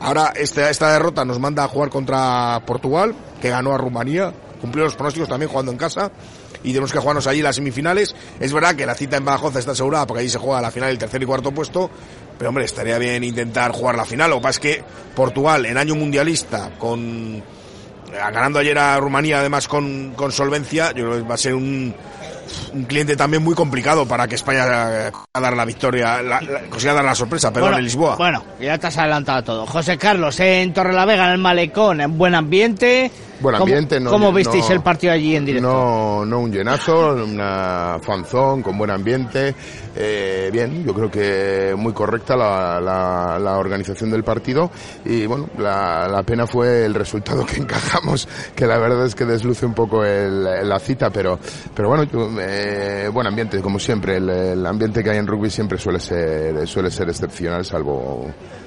Ahora 0.00 0.32
esta, 0.34 0.70
esta 0.70 0.90
derrota 0.90 1.26
nos 1.26 1.38
manda 1.38 1.64
a 1.64 1.68
jugar 1.68 1.90
contra 1.90 2.62
Portugal, 2.66 3.14
que 3.42 3.50
ganó 3.50 3.74
a 3.74 3.78
Rumanía, 3.78 4.32
cumplió 4.62 4.84
los 4.84 4.94
pronósticos 4.94 5.28
también 5.28 5.50
jugando 5.50 5.70
en 5.70 5.76
casa, 5.76 6.10
y 6.62 6.68
tenemos 6.68 6.92
que 6.92 6.98
jugarnos 6.98 7.26
allí 7.26 7.42
las 7.42 7.56
semifinales. 7.56 8.14
Es 8.40 8.54
verdad 8.54 8.74
que 8.74 8.86
la 8.86 8.94
cita 8.94 9.18
en 9.18 9.26
Badajoz 9.26 9.54
está 9.56 9.72
asegurada 9.72 10.06
porque 10.06 10.20
allí 10.20 10.30
se 10.30 10.38
juega 10.38 10.62
la 10.62 10.70
final 10.70 10.88
el 10.88 10.98
tercer 10.98 11.22
y 11.22 11.26
cuarto 11.26 11.52
puesto, 11.52 11.90
pero 12.38 12.50
hombre, 12.50 12.64
estaría 12.64 12.96
bien 12.98 13.24
intentar 13.24 13.72
jugar 13.72 13.96
la 13.96 14.04
final. 14.04 14.30
Lo 14.30 14.36
que 14.36 14.42
pasa 14.42 14.50
es 14.50 14.60
que 14.60 14.84
Portugal, 15.14 15.66
en 15.66 15.76
año 15.76 15.94
mundialista, 15.96 16.70
con 16.78 17.36
eh, 17.36 17.42
ganando 18.32 18.58
ayer 18.60 18.78
a 18.78 18.98
Rumanía 18.98 19.40
además 19.40 19.66
con, 19.68 20.12
con 20.16 20.32
solvencia, 20.32 20.92
yo 20.92 21.06
creo 21.08 21.22
que 21.22 21.28
va 21.28 21.34
a 21.34 21.38
ser 21.38 21.54
un, 21.54 21.94
un 22.72 22.84
cliente 22.84 23.16
también 23.16 23.42
muy 23.42 23.54
complicado 23.54 24.06
para 24.06 24.26
que 24.28 24.36
España 24.36 24.64
eh, 25.08 25.10
consiga 25.12 25.40
dar 25.40 25.56
la 25.56 25.64
victoria, 25.64 26.22
la, 26.22 26.40
la- 26.40 26.60
consiga 26.70 26.94
dar 26.94 27.04
la 27.04 27.14
sorpresa, 27.14 27.52
perdón, 27.52 27.70
bueno, 27.70 27.78
en 27.78 27.84
Lisboa. 27.84 28.16
Bueno, 28.16 28.44
ya 28.60 28.78
te 28.78 28.86
has 28.86 28.96
adelantado 28.98 29.42
todo. 29.42 29.66
José 29.66 29.98
Carlos, 29.98 30.38
en 30.40 30.72
Torrelavega, 30.72 31.26
en 31.26 31.32
el 31.32 31.38
Malecón, 31.38 32.00
en 32.00 32.16
buen 32.16 32.34
ambiente. 32.34 33.10
Buen 33.40 33.54
¿Cómo- 33.54 33.64
ambiente, 33.66 34.00
no- 34.00 34.10
¿Cómo 34.10 34.32
visteis 34.32 34.68
no- 34.68 34.74
el 34.74 34.80
partido 34.82 35.12
allí 35.12 35.36
en 35.36 35.44
directo? 35.44 35.68
No, 35.68 36.24
no 36.26 36.40
un 36.40 36.50
llenazo, 36.52 37.12
una 37.14 37.98
fanzón 38.02 38.62
con 38.62 38.76
buen 38.76 38.90
ambiente. 38.90 39.54
Eh, 39.94 40.50
bien, 40.52 40.84
yo 40.84 40.92
creo 40.92 41.10
que 41.10 41.74
muy 41.76 41.92
correcta 41.92 42.36
la, 42.36 42.80
la, 42.80 43.38
la 43.38 43.58
organización 43.58 44.10
del 44.10 44.24
partido 44.24 44.70
y 45.04 45.26
bueno, 45.26 45.48
la, 45.58 46.08
la 46.08 46.22
pena 46.24 46.46
fue 46.46 46.84
el 46.84 46.94
resultado 46.94 47.44
que 47.46 47.58
encajamos, 47.58 48.28
que 48.56 48.66
la 48.66 48.78
verdad 48.78 49.06
es 49.06 49.14
que 49.14 49.24
desluce 49.24 49.66
un 49.66 49.74
poco 49.74 50.04
el- 50.04 50.68
la 50.68 50.78
cita, 50.80 51.10
pero, 51.10 51.38
pero 51.74 51.88
bueno, 51.88 52.04
yo, 52.04 52.28
eh, 52.40 53.08
buen 53.12 53.26
ambiente, 53.28 53.60
como 53.60 53.78
siempre. 53.78 54.16
El, 54.16 54.28
el 54.30 54.66
ambiente 54.66 55.02
que 55.04 55.10
hay 55.10 55.18
en 55.18 55.26
rugby 55.28 55.48
siempre 55.50 55.78
suele 55.78 56.00
ser, 56.00 56.66
suele 56.66 56.90
ser 56.90 57.08
excepcional, 57.08 57.64
salvo 57.64 58.26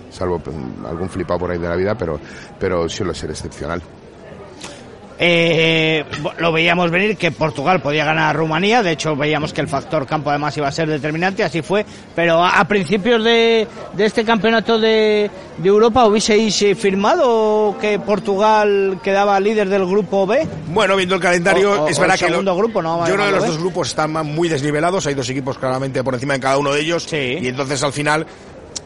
salvo 0.10 0.40
mm, 0.40 0.86
algún 0.86 1.10
flipado 1.10 1.40
por 1.40 1.52
ahí 1.52 1.58
de 1.58 1.70
la 1.70 1.76
vida, 1.76 1.96
pero, 1.96 2.20
pero 2.60 2.88
suele 2.90 3.14
ser 3.14 3.30
excepcional. 3.32 3.82
Eh, 5.24 6.04
lo 6.40 6.52
veíamos 6.52 6.90
venir 6.90 7.16
que 7.16 7.30
Portugal 7.32 7.80
podía 7.80 8.04
ganar 8.04 8.32
a 8.32 8.34
Rumanía, 8.34 8.82
de 8.82 8.94
hecho 8.94 9.16
veíamos 9.16 9.54
que 9.54 9.62
el 9.62 9.68
factor 9.68 10.08
campo 10.08 10.32
además 10.32 10.58
iba 10.58 10.68
a 10.68 10.72
ser 10.72 10.90
determinante, 10.90 11.44
así 11.44 11.62
fue, 11.62 11.86
pero 12.16 12.44
a, 12.44 12.60
a 12.60 12.68
principios 12.68 13.24
de, 13.24 13.68
de 13.94 14.06
este 14.06 14.26
campeonato 14.26 14.80
de, 14.80 15.30
de 15.60 15.70
Europa 15.70 16.08
hubieseis 16.08 16.60
eh, 16.64 16.74
firmado 16.74 17.76
que 17.80 18.00
Portugal 18.00 19.00
quedaba 19.04 19.40
líder 19.40 19.70
del 19.70 19.86
grupo 19.86 20.26
B. 20.26 20.48
Bueno, 20.70 20.96
viendo 20.96 21.14
el 21.14 21.22
calendario, 21.22 21.72
O- 21.72 21.84
o- 21.84 21.88
es 21.88 22.00
verdad 22.00 22.16
el 22.16 22.20
que 22.20 22.26
lo- 22.26 22.32
segundo 22.32 22.56
grupo, 22.56 22.82
¿no? 22.82 22.98
yo 23.02 23.04
creo 23.14 23.18
que 23.18 23.22
Llamarlo, 23.26 23.38
los 23.42 23.48
dos 23.48 23.60
grupos 23.60 23.90
están 23.90 24.12
muy 24.26 24.50
desnivelados, 24.50 25.06
hay 25.06 25.14
dos 25.14 25.30
equipos 25.30 25.56
claramente 25.60 26.04
por 26.04 26.16
encima 26.16 26.34
de 26.34 26.40
cada 26.40 26.58
uno 26.58 26.72
de 26.74 26.82
ellos 26.82 27.04
Sí. 27.04 27.38
y 27.40 27.48
entonces 27.48 27.84
al 27.84 27.94
final 27.94 28.26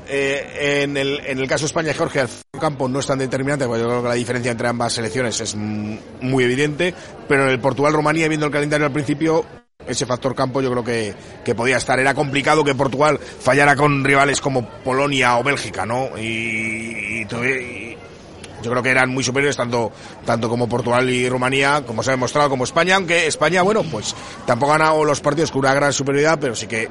eh, 0.07 0.83
en, 0.83 0.97
el, 0.97 1.21
en 1.25 1.39
el 1.39 1.47
caso 1.47 1.65
España 1.65 1.91
y 1.91 1.93
Georgia 1.93 2.23
el 2.23 2.59
campo 2.59 2.87
no 2.87 2.99
es 2.99 3.07
tan 3.07 3.19
determinante 3.19 3.65
porque 3.65 3.81
yo 3.81 3.87
creo 3.87 4.01
que 4.01 4.09
la 4.09 4.15
diferencia 4.15 4.51
entre 4.51 4.67
ambas 4.67 4.93
selecciones 4.93 5.39
es 5.41 5.55
muy 5.55 6.43
evidente, 6.43 6.93
pero 7.27 7.43
en 7.43 7.49
el 7.49 7.59
Portugal-Rumanía 7.59 8.27
viendo 8.27 8.45
el 8.45 8.51
calendario 8.51 8.85
al 8.85 8.93
principio 8.93 9.45
ese 9.87 10.05
factor 10.05 10.33
campo 10.33 10.61
yo 10.61 10.71
creo 10.71 10.83
que, 10.83 11.13
que 11.43 11.55
podía 11.55 11.77
estar. 11.77 11.99
Era 11.99 12.13
complicado 12.13 12.63
que 12.63 12.75
Portugal 12.75 13.19
fallara 13.19 13.75
con 13.75 14.03
rivales 14.03 14.41
como 14.41 14.67
Polonia 14.67 15.37
o 15.37 15.43
Bélgica, 15.43 15.85
¿no? 15.85 16.17
Y, 16.17 17.21
y 17.21 17.25
y 17.25 17.97
yo 18.63 18.71
creo 18.71 18.81
que 18.81 18.89
eran 18.89 19.09
muy 19.09 19.23
superiores 19.23 19.55
tanto, 19.55 19.91
tanto 20.25 20.49
como 20.49 20.67
Portugal 20.67 21.07
y 21.09 21.29
Rumanía, 21.29 21.83
como 21.85 22.01
se 22.01 22.09
ha 22.09 22.13
demostrado, 22.13 22.49
como 22.49 22.63
España, 22.63 22.95
aunque 22.95 23.27
España, 23.27 23.61
bueno, 23.61 23.83
pues 23.83 24.15
tampoco 24.47 24.73
ha 24.73 24.77
ganado 24.79 25.05
los 25.05 25.21
partidos 25.21 25.51
con 25.51 25.59
una 25.59 25.73
gran 25.73 25.93
superioridad, 25.93 26.39
pero 26.39 26.55
sí 26.55 26.65
que 26.65 26.89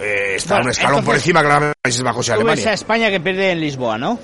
eh, 0.00 0.34
está 0.36 0.54
Bueno, 0.54 0.64
un 0.64 0.70
escalón 0.70 0.92
por 0.96 1.00
entonces, 1.00 1.22
encima 1.22 1.40
claramente 1.40 1.74
de 1.76 1.82
Países 1.82 2.02
Bajos 2.02 2.26
y 2.26 2.30
Tú 2.30 2.32
ves 2.32 2.40
a 2.40 2.52
Alemania. 2.52 2.72
España 2.72 3.10
que 3.10 3.20
pierde 3.20 3.52
en 3.52 3.60
Lisboa, 3.60 3.98
¿no? 3.98 4.18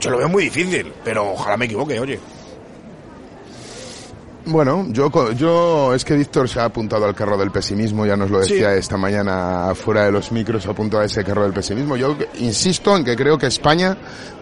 Yo 0.00 0.10
lo 0.10 0.18
veo 0.18 0.28
muy 0.28 0.44
difícil, 0.44 0.92
pero 1.04 1.32
ojalá 1.32 1.56
me 1.56 1.66
equivoque, 1.66 2.00
oye. 2.00 2.18
Bueno, 4.46 4.86
yo, 4.88 5.10
yo 5.34 5.94
es 5.94 6.04
que 6.04 6.16
Víctor 6.16 6.48
se 6.48 6.60
ha 6.60 6.64
apuntado 6.64 7.04
al 7.04 7.14
carro 7.14 7.36
del 7.36 7.50
pesimismo, 7.50 8.06
ya 8.06 8.16
nos 8.16 8.30
lo 8.30 8.40
decía 8.40 8.74
esta 8.74 8.96
mañana 8.96 9.72
fuera 9.74 10.04
de 10.04 10.12
los 10.12 10.32
micros, 10.32 10.62
se 10.62 10.68
ha 10.68 10.72
apuntado 10.72 11.02
a 11.02 11.06
ese 11.06 11.22
carro 11.22 11.42
del 11.42 11.52
pesimismo. 11.52 11.96
Yo 11.96 12.16
insisto 12.38 12.96
en 12.96 13.04
que 13.04 13.14
creo 13.14 13.36
que 13.38 13.46
España 13.46 13.96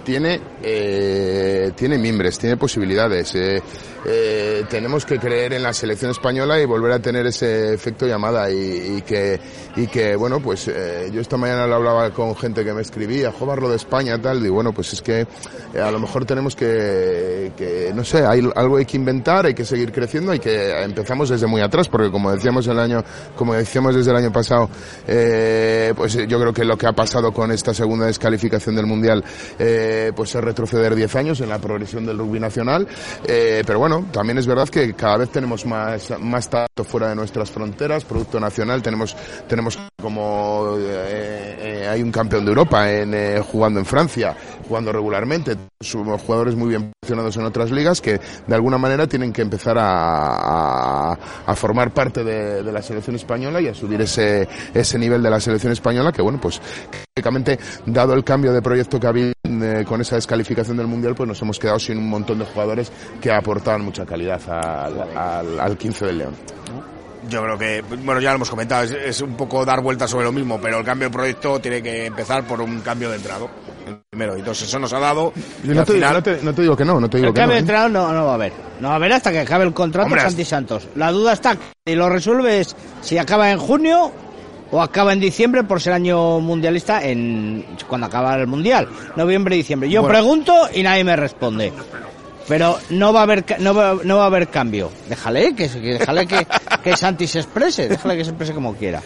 tiene, 0.09 0.41
eh, 0.63 1.71
tiene 1.77 1.99
mimbres, 1.99 2.39
tiene 2.39 2.57
posibilidades. 2.57 3.35
eh, 3.35 3.63
eh, 4.07 4.65
tenemos 4.71 5.05
que 5.05 5.19
creer 5.19 5.53
en 5.53 5.63
la 5.63 5.75
selección 5.75 6.13
española 6.13 6.59
y 6.59 6.65
volver 6.65 6.93
a 6.93 6.99
tener 6.99 7.27
ese 7.27 7.75
efecto 7.75 8.07
llamada 8.07 8.51
y, 8.51 9.03
que, 9.03 9.39
y 9.77 9.87
que, 9.89 10.17
bueno, 10.17 10.41
pues 10.41 10.67
yo 11.13 11.21
esta 11.21 11.37
mañana 11.37 11.67
lo 11.67 11.75
hablaba 11.75 12.11
con 12.11 12.35
gente 12.37 12.65
que 12.65 12.73
me 12.73 12.81
escribía, 12.81 13.33
joder, 13.33 13.61
lo 13.61 13.69
de 13.69 13.77
España, 13.77 14.17
tal, 14.23 14.47
y 14.47 14.49
bueno, 14.49 14.73
pues 14.73 14.95
es 14.95 15.03
que 15.03 15.27
a 15.79 15.91
lo 15.91 15.99
mejor 15.99 16.25
tenemos 16.25 16.57
que, 16.57 17.93
no 17.95 18.05
sé, 18.05 18.25
hay 18.25 18.49
algo 18.55 18.77
hay 18.77 18.87
que 18.87 18.97
inventar, 18.97 19.45
hay 19.45 19.55
que 19.55 19.65
seguir 19.65 19.93
creciendo, 19.93 20.33
hay 20.33 20.39
que 20.39 20.83
empezamos 20.83 21.29
desde 21.29 21.47
muy 21.47 21.61
atrás, 21.61 21.89
porque 21.89 22.11
como 22.11 22.31
decíamos 22.33 22.67
el 22.69 22.79
año, 22.79 23.05
como 23.37 23.53
decíamos 23.53 23.95
desde 23.95 24.13
el 24.13 24.17
año 24.17 24.33
pasado, 24.33 24.71
pues 25.05 26.15
yo 26.15 26.41
creo 26.41 26.53
que 26.55 26.65
lo 26.65 26.79
que 26.79 26.87
ha 26.87 26.93
pasado 26.93 27.33
con 27.33 27.51
esta 27.51 27.75
segunda 27.75 28.07
descalificación 28.07 28.77
del 28.77 28.87
mundial, 28.87 29.23
pues 30.15 30.35
es 30.35 30.43
retroceder 30.43 30.95
10 30.95 31.17
años 31.17 31.41
en 31.41 31.49
la 31.49 31.59
progresión 31.59 32.07
del 32.07 32.19
rugby 32.19 32.41
nacional, 32.41 32.87
eh, 33.27 33.63
pero 33.67 33.79
bueno, 33.79 34.07
también 34.13 34.39
es 34.39 34.47
verdad 34.47 34.69
que 34.69 34.95
cada 34.95 35.19
vez 35.19 35.31
tenemos 35.31 35.67
más, 35.67 36.13
más 36.21 36.49
talento 36.49 36.85
fuera 36.85 37.09
de 37.09 37.17
nuestras 37.17 37.51
fronteras, 37.51 38.05
producto 38.05 38.41
nacional, 38.41 38.83
tenemos, 38.83 39.17
tenemos 39.49 39.79
como 40.01 40.77
eh, 40.79 41.57
eh, 41.61 41.89
hay 41.89 42.03
un 42.03 42.13
campeón 42.13 42.45
de 42.45 42.51
Europa 42.51 42.91
en, 42.91 43.43
jugando 43.43 43.81
en 43.81 43.87
Francia, 43.87 44.37
jugando 44.67 44.93
regularmente, 44.93 45.57
somos 45.81 46.23
jugadores 46.23 46.55
muy 46.55 46.69
bien 46.69 46.93
posicionados 47.01 47.37
en 47.37 47.45
otras 47.45 47.71
ligas 47.71 48.01
que 48.01 48.21
de 48.47 48.55
alguna 48.55 48.79
manera 48.79 49.07
tienen 49.07 49.33
que 49.33 49.43
empezar 49.43 49.79
a, 49.79 51.13
a, 51.13 51.19
a 51.47 51.55
formar 51.55 51.93
parte 51.93 52.25
de, 52.25 52.63
la 52.63 52.83
selección 52.83 53.17
española 53.17 53.61
y 53.61 53.69
a 53.69 53.75
subir 53.75 54.01
ese, 54.01 54.47
ese 54.75 54.99
nivel 54.99 55.23
de 55.23 55.31
la 55.31 55.41
selección 55.41 55.73
española 55.73 56.13
que 56.13 56.23
bueno, 56.23 56.39
pues 56.41 56.61
lógicamente, 57.17 57.59
dado 57.87 58.15
el 58.15 58.23
cambio 58.23 58.53
de 58.53 58.63
proyecto 58.63 59.01
que 59.01 59.07
ha 59.07 59.11
habido 59.11 59.33
eh, 59.49 59.85
con 59.85 60.01
esa 60.01 60.17
descalificación 60.17 60.77
del 60.77 60.87
Mundial, 60.87 61.15
pues 61.15 61.29
nos 61.29 61.41
hemos 61.43 61.59
quedado 61.59 61.79
sin 61.79 61.99
un 61.99 62.09
montón 62.09 62.39
de 62.39 62.45
jugadores 62.45 62.93
que 63.21 63.33
aportaban 63.33 63.83
mucha 63.83 64.05
calidad 64.05 64.41
al, 64.49 65.17
al, 65.17 65.61
al 65.61 65.77
15 65.77 66.07
del 66.07 66.19
León. 66.19 66.35
Yo 67.29 67.43
creo 67.43 67.59
que, 67.59 67.83
bueno, 68.05 68.21
ya 68.21 68.31
lo 68.31 68.37
hemos 68.37 68.51
comentado, 68.51 68.85
es, 68.85 68.93
es, 68.93 69.21
un 69.21 69.37
poco 69.37 69.65
dar 69.65 69.83
vueltas 69.83 70.09
sobre 70.11 70.25
lo 70.25 70.33
mismo, 70.33 70.61
pero 70.61 70.79
el 70.79 70.85
cambio 70.85 71.09
de 71.09 71.13
proyecto 71.13 71.59
tiene 71.59 71.83
que 71.83 72.07
empezar 72.07 72.47
por 72.47 72.61
un 72.61 72.81
cambio 72.81 73.11
de 73.11 73.17
entrado. 73.17 73.51
Primero, 74.11 74.37
entonces 74.37 74.69
eso 74.69 74.79
nos 74.79 74.93
ha 74.93 74.99
dado. 74.99 75.33
Yo 75.65 75.75
no, 75.75 75.85
te, 75.85 75.95
final... 75.95 76.15
no, 76.15 76.23
te, 76.23 76.43
no, 76.43 76.55
te, 76.55 76.63
digo 76.63 76.77
que 76.77 76.85
no, 76.85 77.01
no 77.01 77.11
te 77.11 77.19
digo 77.19 77.29
el 77.29 77.35
que 77.35 77.41
cambio 77.41 77.55
no. 77.55 77.55
de 77.55 77.61
entrado 77.61 77.89
no, 77.89 78.13
no 78.13 78.25
va 78.25 78.33
a 78.33 78.35
haber. 78.35 78.53
No 78.81 78.89
va 78.89 78.95
a 78.95 78.97
haber 78.97 79.13
hasta 79.13 79.33
que 79.33 79.41
acabe 79.41 79.65
el 79.65 79.73
contrato 79.73 80.07
Hombre, 80.07 80.23
Santi 80.23 80.45
Santos. 80.45 80.89
La 80.95 81.11
duda 81.11 81.33
está, 81.33 81.57
y 81.85 81.95
lo 81.95 82.09
resuelves 82.09 82.77
si 83.01 83.19
acaba 83.19 83.51
en 83.51 83.59
junio 83.59 84.13
o 84.71 84.81
acaba 84.83 85.13
en 85.13 85.21
diciembre 85.21 85.65
por 85.65 85.81
ser 85.81 85.93
año 85.95 86.41
mundialista 86.41 87.03
en 87.03 87.65
cuando 87.89 88.07
acaba 88.07 88.35
el 88.37 88.47
mundial, 88.47 88.89
noviembre 89.17 89.57
diciembre. 89.57 89.89
Yo 89.89 90.03
Bueno. 90.03 90.13
pregunto 90.19 90.55
y 90.75 90.83
nadie 90.83 91.05
me 91.05 91.17
responde. 91.17 91.73
Pero 92.47 92.79
no 92.91 93.13
va 93.13 93.21
a 93.21 93.23
haber 93.25 93.45
no 93.61 93.75
va, 93.75 93.97
no 94.05 94.17
va 94.17 94.23
a 94.25 94.27
haber 94.27 94.49
cambio. 94.49 94.91
Déjale 95.09 95.55
que 95.55 95.69
déjale 95.69 96.27
que, 96.27 96.47
que 96.83 96.97
Santi 96.97 97.27
se 97.27 97.41
exprese, 97.41 97.89
déjale 97.89 98.17
que 98.17 98.25
se 98.25 98.31
exprese 98.31 98.55
como 98.55 98.75
quiera. 98.75 99.03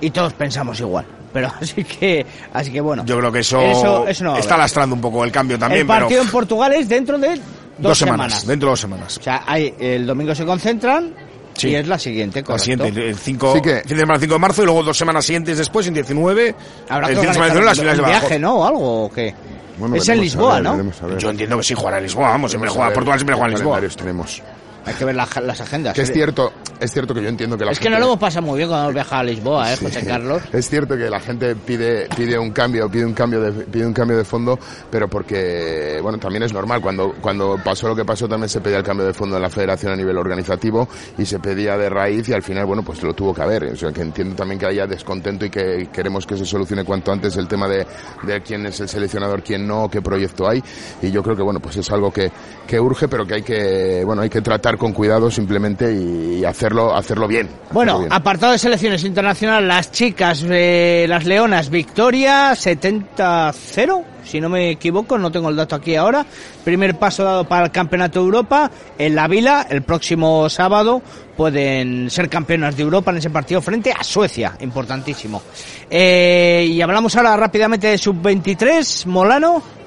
Y 0.00 0.10
todos 0.10 0.32
pensamos 0.32 0.80
igual. 0.80 1.06
Pero 1.32 1.48
así 1.60 1.84
que 1.84 2.26
así 2.52 2.72
que 2.72 2.80
bueno. 2.80 3.04
Yo 3.06 3.16
creo 3.18 3.30
que 3.30 3.38
eso, 3.40 3.60
Eso- 3.60 4.06
eso 4.08 4.24
no 4.24 4.36
está 4.36 4.56
lastrando 4.56 4.94
un 4.96 5.00
poco 5.00 5.24
el 5.24 5.30
cambio 5.30 5.58
también, 5.58 5.82
el 5.82 5.86
partido 5.86 6.08
pero 6.10 6.22
en 6.22 6.28
Portugal 6.30 6.72
es 6.72 6.88
dentro 6.88 7.18
de 7.18 7.28
dos, 7.28 7.38
dos 7.78 7.98
semanas, 7.98 8.26
semanas. 8.32 8.46
dentro 8.46 8.66
de 8.68 8.72
dos 8.72 8.80
semanas. 8.80 9.18
O 9.18 9.22
sea, 9.22 9.44
hay, 9.46 9.74
el 9.78 10.04
domingo 10.06 10.34
se 10.34 10.44
concentran 10.44 11.14
Sí. 11.54 11.68
y 11.68 11.74
es 11.76 11.86
la 11.88 11.98
siguiente, 11.98 12.40
La 12.40 12.44
correcto. 12.46 12.64
siguiente, 12.64 13.08
el 13.08 13.16
5, 13.16 13.54
Sí 13.54 13.60
que- 13.62 13.82
de 13.82 13.96
semana 14.00 14.18
5 14.18 14.32
de 14.34 14.38
marzo 14.38 14.62
y 14.62 14.64
luego 14.64 14.82
dos 14.82 14.96
semanas 14.96 15.24
siguientes 15.24 15.58
después, 15.58 15.86
en 15.86 15.94
19, 15.94 16.54
Habrá 16.88 17.08
el 17.08 17.14
que 17.14 17.20
fin 17.20 17.28
de 17.28 17.34
semana 17.34 17.52
organizar 17.52 17.64
19 17.64 17.64
las 17.66 17.78
finales 17.78 17.96
de 17.96 18.02
un 18.02 18.08
viaje, 18.08 18.38
¿no? 18.38 18.54
O 18.56 18.64
algo, 18.66 19.04
¿o 19.04 19.10
qué? 19.12 19.34
Bueno, 19.78 19.96
es 19.96 20.08
en 20.08 20.20
Lisboa, 20.20 20.60
ver, 20.60 20.62
¿no? 20.62 21.18
Yo 21.18 21.30
entiendo 21.30 21.56
que 21.58 21.62
sí 21.62 21.74
jugará 21.74 21.98
en 21.98 22.04
Lisboa, 22.04 22.28
vamos, 22.30 22.50
siempre 22.50 22.70
juega, 22.70 22.92
Portugal 22.92 23.18
siempre 23.18 23.34
juega 23.36 23.48
en 23.48 23.54
Lisboa. 23.54 23.80
tenemos. 23.96 24.42
Hay 24.84 24.94
que 24.94 25.04
ver 25.04 25.14
la- 25.14 25.28
las 25.42 25.60
agendas. 25.60 25.94
Que 25.94 26.02
es 26.02 26.10
¿eh? 26.10 26.14
cierto, 26.14 26.52
es 26.82 26.92
cierto 26.92 27.14
que 27.14 27.22
yo 27.22 27.28
entiendo 27.28 27.56
que 27.56 27.64
la 27.64 27.70
Es 27.72 27.78
que 27.78 27.88
no 27.88 27.98
lo 27.98 28.06
hemos 28.06 28.18
pasado 28.18 28.46
muy 28.46 28.56
bien 28.58 28.68
cuando 28.68 28.84
hemos 28.86 28.94
viajado 28.94 29.20
a 29.20 29.24
Lisboa, 29.24 29.72
¿eh, 29.72 29.76
Sí. 29.76 29.84
José 29.86 30.04
Carlos? 30.06 30.42
Es 30.52 30.68
cierto 30.68 30.96
que 30.96 31.08
la 31.08 31.20
gente 31.20 31.54
pide 31.54 32.08
pide 32.16 32.38
un 32.38 32.50
cambio, 32.50 32.90
pide 32.90 33.04
un 33.04 33.14
cambio 33.14 33.40
de 33.40 33.52
pide 33.64 33.86
un 33.86 33.92
cambio 33.92 34.16
de 34.16 34.24
fondo, 34.24 34.58
pero 34.90 35.08
porque 35.08 35.98
bueno, 36.02 36.18
también 36.18 36.42
es 36.42 36.52
normal 36.52 36.80
cuando 36.80 37.14
cuando 37.20 37.58
pasó 37.64 37.88
lo 37.88 37.96
que 37.96 38.04
pasó 38.04 38.28
también 38.28 38.48
se 38.48 38.60
pedía 38.60 38.78
el 38.78 38.82
cambio 38.84 39.06
de 39.06 39.14
fondo 39.14 39.36
en 39.36 39.42
la 39.42 39.50
Federación 39.50 39.92
a 39.92 39.96
nivel 39.96 40.16
organizativo 40.18 40.88
y 41.16 41.24
se 41.24 41.38
pedía 41.38 41.76
de 41.76 41.88
raíz 41.88 42.28
y 42.28 42.32
al 42.32 42.42
final 42.42 42.66
bueno, 42.66 42.82
pues 42.82 43.02
lo 43.02 43.14
tuvo 43.14 43.32
que 43.34 43.42
haber, 43.42 43.64
o 43.64 43.76
sea, 43.76 43.92
que 43.92 44.02
entiendo 44.02 44.34
también 44.34 44.58
que 44.58 44.66
haya 44.66 44.86
descontento 44.86 45.44
y 45.46 45.50
que 45.50 45.88
queremos 45.92 46.26
que 46.26 46.36
se 46.36 46.44
solucione 46.44 46.84
cuanto 46.84 47.12
antes 47.12 47.36
el 47.36 47.46
tema 47.48 47.68
de, 47.68 47.86
de 48.24 48.40
quién 48.42 48.66
es 48.66 48.80
el 48.80 48.88
seleccionador, 48.88 49.42
quién 49.42 49.66
no, 49.66 49.88
qué 49.88 50.02
proyecto 50.02 50.48
hay 50.48 50.62
y 51.00 51.10
yo 51.10 51.22
creo 51.22 51.36
que 51.36 51.42
bueno, 51.42 51.60
pues 51.60 51.76
es 51.76 51.90
algo 51.90 52.10
que 52.12 52.30
que 52.66 52.80
urge, 52.80 53.08
pero 53.08 53.26
que 53.26 53.34
hay 53.34 53.42
que 53.42 54.02
bueno, 54.04 54.22
hay 54.22 54.30
que 54.30 54.40
tratar 54.40 54.76
con 54.76 54.92
cuidado 54.92 55.30
simplemente 55.30 55.92
y 55.92 56.44
hacerlo 56.72 56.96
hacerlo 56.96 57.28
bien. 57.28 57.48
Bueno, 57.70 57.92
hacerlo 57.92 58.08
bien. 58.08 58.12
apartado 58.12 58.52
de 58.52 58.58
selecciones 58.58 59.04
internacionales, 59.04 59.68
las 59.68 59.92
chicas, 59.92 60.44
eh, 60.48 61.06
las 61.08 61.24
leonas, 61.24 61.70
victoria 61.70 62.52
70-0, 62.52 64.04
si 64.24 64.40
no 64.40 64.48
me 64.48 64.70
equivoco, 64.70 65.18
no 65.18 65.30
tengo 65.30 65.48
el 65.48 65.56
dato 65.56 65.76
aquí 65.76 65.94
ahora. 65.94 66.24
Primer 66.64 66.98
paso 66.98 67.24
dado 67.24 67.44
para 67.44 67.66
el 67.66 67.70
Campeonato 67.72 68.20
de 68.20 68.24
Europa 68.24 68.70
en 68.98 69.14
la 69.14 69.28
Vila, 69.28 69.66
el 69.68 69.82
próximo 69.82 70.48
sábado 70.48 71.02
pueden 71.36 72.10
ser 72.10 72.28
campeonas 72.28 72.76
de 72.76 72.82
Europa 72.82 73.10
en 73.10 73.18
ese 73.18 73.30
partido 73.30 73.60
frente 73.60 73.92
a 73.92 74.02
Suecia, 74.02 74.56
importantísimo. 74.60 75.42
Eh, 75.90 76.66
y 76.70 76.80
hablamos 76.80 77.16
ahora 77.16 77.36
rápidamente 77.36 77.88
de 77.88 77.98
sub-23, 77.98 79.06
Molano. 79.06 79.81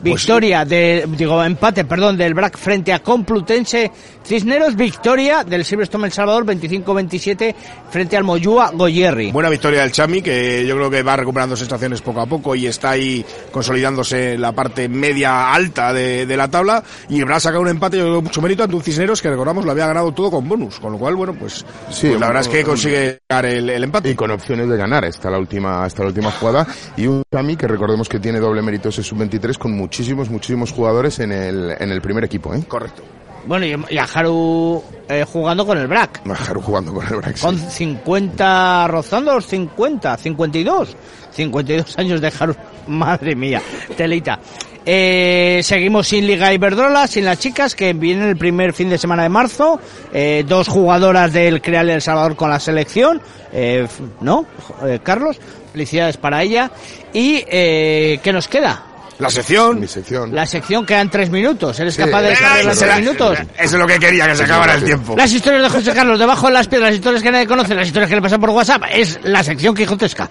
Victoria 0.00 0.64
de, 0.64 1.06
digo, 1.16 1.42
empate, 1.42 1.84
perdón, 1.84 2.16
del 2.16 2.34
BRAC 2.34 2.56
frente 2.56 2.92
a 2.92 3.00
Complutense 3.00 3.90
Cisneros, 4.24 4.76
victoria 4.76 5.42
del 5.42 5.64
Silverstone 5.64 6.06
El 6.06 6.12
Salvador 6.12 6.44
25-27 6.44 7.54
frente 7.90 8.16
al 8.16 8.24
Moyúa 8.24 8.70
Goyerri. 8.74 9.32
Buena 9.32 9.48
victoria 9.48 9.80
del 9.80 9.92
Chami, 9.92 10.22
que 10.22 10.66
yo 10.66 10.76
creo 10.76 10.90
que 10.90 11.02
va 11.02 11.16
recuperando 11.16 11.56
sensaciones 11.56 12.02
poco 12.02 12.20
a 12.20 12.26
poco 12.26 12.54
y 12.54 12.66
está 12.66 12.90
ahí 12.90 13.24
consolidándose 13.50 14.36
la 14.38 14.52
parte 14.52 14.88
media 14.88 15.52
alta 15.52 15.92
de, 15.92 16.26
de 16.26 16.36
la 16.36 16.48
tabla. 16.48 16.82
Y 17.08 17.20
habrá 17.22 17.40
sacado 17.40 17.62
un 17.62 17.68
empate, 17.68 17.96
yo 17.98 18.04
creo, 18.04 18.22
mucho 18.22 18.42
mérito 18.42 18.62
ante 18.64 18.76
un 18.76 18.82
Cisneros 18.82 19.20
que 19.22 19.30
recordamos 19.30 19.64
lo 19.64 19.72
había 19.72 19.86
ganado 19.86 20.12
todo 20.12 20.30
con 20.30 20.48
bonus. 20.48 20.78
Con 20.78 20.92
lo 20.92 20.98
cual, 20.98 21.16
bueno, 21.16 21.34
pues, 21.34 21.64
Sí, 21.90 22.08
pues 22.08 22.20
la 22.20 22.26
verdad 22.28 22.42
es 22.42 22.48
que 22.48 22.62
consigue 22.64 23.18
ganar 23.28 23.46
el, 23.46 23.68
el 23.70 23.84
empate. 23.84 24.10
y 24.10 24.14
con 24.14 24.30
opciones 24.30 24.68
de 24.68 24.76
ganar 24.76 25.04
hasta 25.06 25.30
la 25.30 25.38
última 25.38 25.84
hasta 25.84 26.02
la 26.02 26.08
última 26.08 26.30
jugada 26.30 26.66
y 26.96 27.06
un 27.06 27.22
Cami 27.30 27.56
que 27.56 27.66
recordemos 27.66 28.08
que 28.08 28.20
tiene 28.20 28.38
doble 28.40 28.62
mérito 28.62 28.90
ese 28.90 29.02
sub-23 29.02 29.56
con 29.58 29.72
muchísimos 29.88 30.28
muchísimos 30.28 30.70
jugadores 30.70 31.18
en 31.18 31.32
el 31.32 31.74
en 31.78 31.90
el 31.90 32.02
primer 32.02 32.22
equipo 32.22 32.54
¿eh? 32.54 32.62
Correcto. 32.68 33.02
Bueno, 33.46 33.64
y, 33.64 33.94
y 33.94 33.96
a 33.96 34.04
Haru 34.04 34.82
eh, 35.08 35.24
jugando 35.24 35.64
con 35.64 35.78
el 35.78 35.86
BRAC. 35.86 36.20
Haru 36.46 36.60
jugando 36.60 36.92
con 36.92 37.06
el 37.06 37.16
Brax 37.16 37.40
Con 37.40 37.56
50, 37.56 38.88
rozando 38.88 39.32
los 39.32 39.46
50, 39.46 40.18
52. 40.18 40.96
52 41.30 41.98
años 41.98 42.20
de 42.20 42.32
Haru. 42.38 42.54
Madre 42.88 43.34
mía, 43.34 43.62
telita. 43.96 44.38
Eh, 44.84 45.60
seguimos 45.62 46.08
sin 46.08 46.26
Liga 46.26 46.52
Iberdrola, 46.52 47.06
sin 47.06 47.24
las 47.24 47.38
chicas, 47.38 47.74
que 47.74 47.94
vienen 47.94 48.28
el 48.28 48.36
primer 48.36 48.74
fin 48.74 48.90
de 48.90 48.98
semana 48.98 49.22
de 49.22 49.30
marzo. 49.30 49.80
Eh, 50.12 50.44
dos 50.46 50.68
jugadoras 50.68 51.32
del 51.32 51.62
Creal 51.62 51.88
El 51.88 52.02
Salvador 52.02 52.36
con 52.36 52.50
la 52.50 52.60
selección. 52.60 53.22
Eh, 53.52 53.86
¿No? 54.20 54.44
Eh, 54.84 54.98
Carlos, 55.02 55.38
felicidades 55.72 56.18
para 56.18 56.42
ella. 56.42 56.70
¿Y 57.14 57.44
eh, 57.48 58.20
qué 58.22 58.32
nos 58.32 58.48
queda? 58.48 58.87
La 59.18 59.30
sección. 59.30 59.80
mi 59.80 59.86
sección 59.88 60.32
La 60.34 60.46
sección 60.46 60.86
quedan 60.86 61.10
tres 61.10 61.28
minutos. 61.30 61.78
¿Eres 61.80 61.94
Sí. 61.94 62.02
capaz 62.04 62.22
de 62.22 62.30
los 62.64 62.78
tres 62.78 62.98
minutos? 63.00 63.38
Eso 63.38 63.46
es 63.58 63.72
lo 63.72 63.86
que 63.86 63.98
quería, 63.98 64.26
que 64.28 64.36
se 64.36 64.44
acabara 64.44 64.74
el 64.74 64.84
tiempo. 64.84 65.16
Las 65.16 65.32
historias 65.32 65.62
de 65.62 65.68
José 65.70 65.92
Carlos, 65.92 66.18
debajo 66.18 66.46
de 66.46 66.52
las 66.52 66.68
piedras, 66.68 66.90
las 66.90 66.96
historias 66.96 67.22
que 67.22 67.32
nadie 67.32 67.46
conoce, 67.46 67.74
las 67.74 67.86
historias 67.86 68.08
que 68.08 68.16
le 68.16 68.22
pasan 68.22 68.40
por 68.40 68.50
WhatsApp, 68.50 68.82
es 68.92 69.18
la 69.24 69.42
sección 69.42 69.74
quijotesca. 69.74 70.28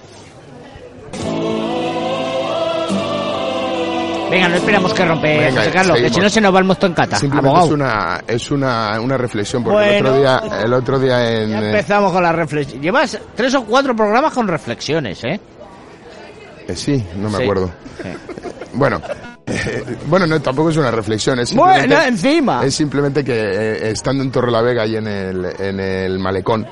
Venga, 4.30 4.50
no 4.50 4.56
esperamos 4.56 4.94
que 4.94 5.06
rompe 5.06 5.38
Venga, 5.40 5.62
José 5.62 5.72
Carlos, 5.72 5.94
que 5.96 6.02
seguimos. 6.02 6.16
si 6.16 6.22
no 6.22 6.30
se 6.30 6.42
nos 6.42 6.54
va 6.54 6.60
el 6.60 6.66
mosto 6.66 6.86
en 6.86 6.94
cata. 6.94 7.18
simplemente 7.18 7.48
abogado. 7.48 7.68
es 7.68 7.72
una 7.74 8.22
es 8.28 8.52
una, 8.52 9.00
una 9.00 9.18
reflexión 9.18 9.64
porque 9.64 9.98
el 10.00 10.06
otro 10.06 10.18
día 10.20 10.42
el 10.64 10.74
otro 10.74 11.00
día 11.00 11.32
en 11.44 11.50
Ya 11.52 11.62
eh, 11.62 11.66
empezamos 11.68 12.12
con 12.12 12.24
la 12.24 12.34
reflexión. 12.34 12.82
Llevas 12.82 13.18
tres 13.36 13.54
o 13.56 13.64
cuatro 13.64 13.96
programas 13.96 14.34
con 14.34 14.46
reflexiones, 14.50 15.24
¿eh? 15.24 15.40
Eh, 16.68 16.76
sí 16.76 17.04
no 17.16 17.30
me 17.30 17.38
Sí. 17.38 17.44
acuerdo 17.44 17.72
Sí. 18.02 18.10
bueno 18.74 19.02
eh, 19.48 19.84
bueno 20.08 20.28
no 20.28 20.42
tampoco 20.42 20.70
es 20.70 20.78
una 20.78 20.92
reflexión 20.92 21.40
es 21.40 21.50
simplemente, 21.50 21.88
Bueno, 21.88 22.04
encima. 22.04 22.66
es 22.66 22.76
simplemente 22.76 23.24
que 23.24 23.34
eh, 23.34 23.92
estando 23.92 24.24
en 24.24 24.32
Torrelavega 24.32 24.86
y 24.86 24.98
en 24.98 25.08
el 25.08 25.46
en 25.60 25.80
el 25.80 26.20
malecón 26.20 26.66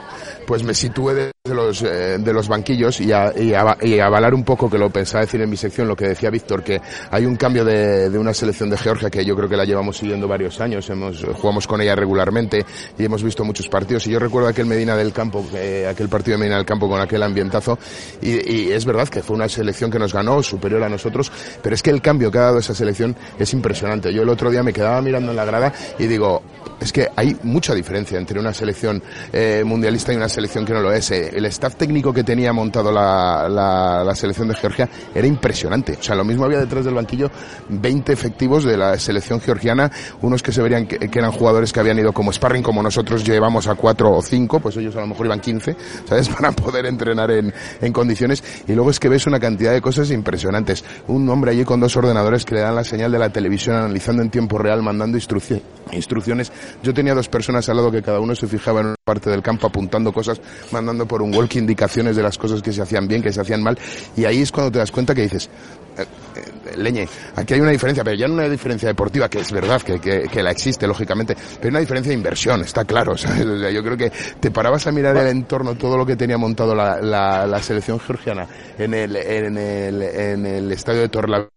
pues 0.45 0.63
me 0.63 0.73
situé 0.73 1.13
de 1.15 1.53
los 1.53 1.81
eh, 1.83 2.17
de 2.19 2.33
los 2.33 2.47
banquillos 2.47 2.99
y, 3.01 3.11
a, 3.11 3.31
y, 3.37 3.53
a- 3.53 3.77
y 3.81 3.99
avalar 3.99 4.33
un 4.33 4.43
poco 4.43 4.69
que 4.69 4.77
lo 4.77 4.89
pensaba 4.89 5.21
decir 5.25 5.41
en 5.41 5.49
mi 5.49 5.57
sección 5.57 5.87
lo 5.87 5.95
que 5.95 6.07
decía 6.07 6.29
Víctor 6.29 6.63
que 6.63 6.81
hay 7.11 7.25
un 7.25 7.35
cambio 7.35 7.63
de, 7.63 8.09
de 8.09 8.17
una 8.17 8.33
selección 8.33 8.69
de 8.69 8.77
Georgia 8.77 9.09
que 9.09 9.23
yo 9.25 9.35
creo 9.35 9.47
que 9.49 9.57
la 9.57 9.65
llevamos 9.65 9.97
siguiendo 9.97 10.27
varios 10.27 10.59
años. 10.61 10.89
Hemos 10.89 11.23
jugamos 11.35 11.67
con 11.67 11.81
ella 11.81 11.95
regularmente 11.95 12.65
y 12.97 13.05
hemos 13.05 13.23
visto 13.23 13.43
muchos 13.43 13.67
partidos. 13.69 14.05
Y 14.07 14.11
yo 14.11 14.19
recuerdo 14.19 14.49
aquel 14.49 14.65
Medina 14.65 14.95
del 14.95 15.13
Campo 15.13 15.45
eh, 15.53 15.87
aquel 15.89 16.09
partido 16.09 16.35
de 16.35 16.39
Medina 16.39 16.57
del 16.57 16.65
Campo 16.65 16.87
con 16.89 16.99
aquel 16.99 17.21
ambientazo. 17.23 17.77
Y, 18.21 18.51
y 18.51 18.71
es 18.71 18.85
verdad 18.85 19.07
que 19.07 19.21
fue 19.21 19.35
una 19.35 19.47
selección 19.49 19.91
que 19.91 19.99
nos 19.99 20.13
ganó 20.13 20.41
superior 20.43 20.83
a 20.83 20.89
nosotros. 20.89 21.31
Pero 21.61 21.75
es 21.75 21.81
que 21.83 21.91
el 21.91 22.01
cambio 22.01 22.31
que 22.31 22.37
ha 22.39 22.41
dado 22.41 22.59
esa 22.59 22.73
selección 22.75 23.15
es 23.37 23.53
impresionante. 23.53 24.13
Yo 24.13 24.23
el 24.23 24.29
otro 24.29 24.49
día 24.49 24.63
me 24.63 24.73
quedaba 24.73 25.01
mirando 25.01 25.31
en 25.31 25.37
la 25.37 25.45
grada 25.45 25.73
y 25.99 26.07
digo 26.07 26.41
es 26.79 26.91
que 26.91 27.09
hay 27.15 27.35
mucha 27.43 27.73
diferencia 27.73 28.17
entre 28.17 28.39
una 28.39 28.53
selección 28.53 29.01
eh, 29.31 29.63
mundialista 29.65 30.13
y 30.13 30.15
una 30.17 30.29
selección 30.29 30.65
que 30.65 30.73
no 30.73 30.81
lo 30.81 30.91
es. 30.91 31.11
Eh, 31.11 31.31
el 31.33 31.45
staff 31.45 31.75
técnico 31.75 32.13
que 32.13 32.23
tenía 32.23 32.53
montado 32.53 32.91
la, 32.91 33.47
la, 33.49 34.03
la, 34.03 34.15
selección 34.15 34.47
de 34.47 34.55
Georgia 34.55 34.89
era 35.13 35.27
impresionante. 35.27 35.97
O 35.99 36.03
sea, 36.03 36.15
lo 36.15 36.23
mismo 36.23 36.45
había 36.45 36.59
detrás 36.59 36.85
del 36.85 36.93
banquillo 36.93 37.29
20 37.69 38.11
efectivos 38.11 38.63
de 38.63 38.77
la 38.77 38.97
selección 38.99 39.39
georgiana, 39.39 39.91
unos 40.21 40.43
que 40.43 40.51
se 40.51 40.61
verían 40.61 40.87
que, 40.87 41.09
eran 41.11 41.31
jugadores 41.31 41.71
que 41.71 41.79
habían 41.79 41.97
ido 41.99 42.13
como 42.13 42.31
sparring, 42.31 42.63
como 42.63 42.83
nosotros 42.83 43.23
llevamos 43.23 43.67
a 43.67 43.75
cuatro 43.75 44.11
o 44.11 44.21
cinco, 44.21 44.59
pues 44.59 44.75
ellos 44.77 44.95
a 44.95 45.01
lo 45.01 45.07
mejor 45.07 45.25
iban 45.27 45.39
15, 45.39 45.75
¿sabes? 46.07 46.29
Para 46.35 46.51
poder 46.51 46.85
entrenar 46.85 47.31
en, 47.31 47.53
en 47.81 47.93
condiciones. 47.93 48.43
Y 48.67 48.73
luego 48.73 48.89
es 48.89 48.99
que 48.99 49.09
ves 49.09 49.27
una 49.27 49.39
cantidad 49.39 49.71
de 49.71 49.81
cosas 49.81 50.11
impresionantes. 50.11 50.83
Un 51.07 51.27
hombre 51.29 51.51
allí 51.51 51.63
con 51.63 51.79
dos 51.79 51.95
ordenadores 51.95 52.45
que 52.45 52.55
le 52.55 52.61
dan 52.61 52.75
la 52.75 52.83
señal 52.83 53.11
de 53.11 53.19
la 53.19 53.29
televisión, 53.29 53.75
analizando 53.75 54.21
en 54.21 54.29
tiempo 54.29 54.57
real, 54.57 54.81
mandando 54.81 55.17
instrucciones. 55.17 56.51
Yo 56.83 56.93
tenía 56.93 57.13
dos 57.13 57.29
personas 57.29 57.67
al 57.69 57.77
lado 57.77 57.91
que 57.91 58.01
cada 58.01 58.19
uno 58.19 58.35
se 58.35 58.47
fijaba 58.47 58.81
en 58.81 58.87
una 58.87 58.95
parte 59.03 59.29
del 59.29 59.41
campo 59.41 59.67
apuntando 59.67 60.11
cosas, 60.11 60.41
mandando 60.71 61.07
por 61.07 61.21
un 61.21 61.33
walk 61.33 61.55
indicaciones 61.55 62.15
de 62.15 62.23
las 62.23 62.37
cosas 62.37 62.61
que 62.61 62.71
se 62.71 62.81
hacían 62.81 63.07
bien, 63.07 63.21
que 63.21 63.31
se 63.31 63.41
hacían 63.41 63.61
mal. 63.61 63.77
Y 64.15 64.25
ahí 64.25 64.41
es 64.41 64.51
cuando 64.51 64.71
te 64.71 64.79
das 64.79 64.91
cuenta 64.91 65.13
que 65.13 65.23
dices, 65.23 65.49
eh, 65.97 66.05
eh, 66.35 66.77
leñe, 66.77 67.07
aquí 67.35 67.53
hay 67.53 67.61
una 67.61 67.71
diferencia, 67.71 68.03
pero 68.03 68.17
ya 68.17 68.27
no 68.27 68.33
una 68.33 68.49
diferencia 68.49 68.89
deportiva, 68.89 69.29
que 69.29 69.39
es 69.39 69.51
verdad 69.51 69.81
que, 69.81 69.99
que, 69.99 70.23
que 70.23 70.43
la 70.43 70.51
existe, 70.51 70.87
lógicamente, 70.87 71.35
pero 71.59 71.69
una 71.69 71.79
diferencia 71.79 72.09
de 72.09 72.15
inversión, 72.15 72.61
está 72.61 72.83
claro. 72.83 73.15
¿sabes? 73.17 73.45
O 73.45 73.59
sea, 73.59 73.71
yo 73.71 73.83
creo 73.83 73.97
que 73.97 74.11
te 74.39 74.51
parabas 74.51 74.87
a 74.87 74.91
mirar 74.91 75.15
el 75.17 75.27
entorno, 75.27 75.75
todo 75.75 75.97
lo 75.97 76.05
que 76.05 76.15
tenía 76.15 76.37
montado 76.37 76.75
la, 76.75 76.99
la, 76.99 77.47
la 77.47 77.61
selección 77.61 77.99
georgiana 77.99 78.47
en 78.77 78.93
el, 78.93 79.15
en 79.15 79.57
el, 79.57 80.01
en 80.01 80.45
el 80.45 80.71
estadio 80.71 81.01
de 81.01 81.09
Torla 81.09 81.47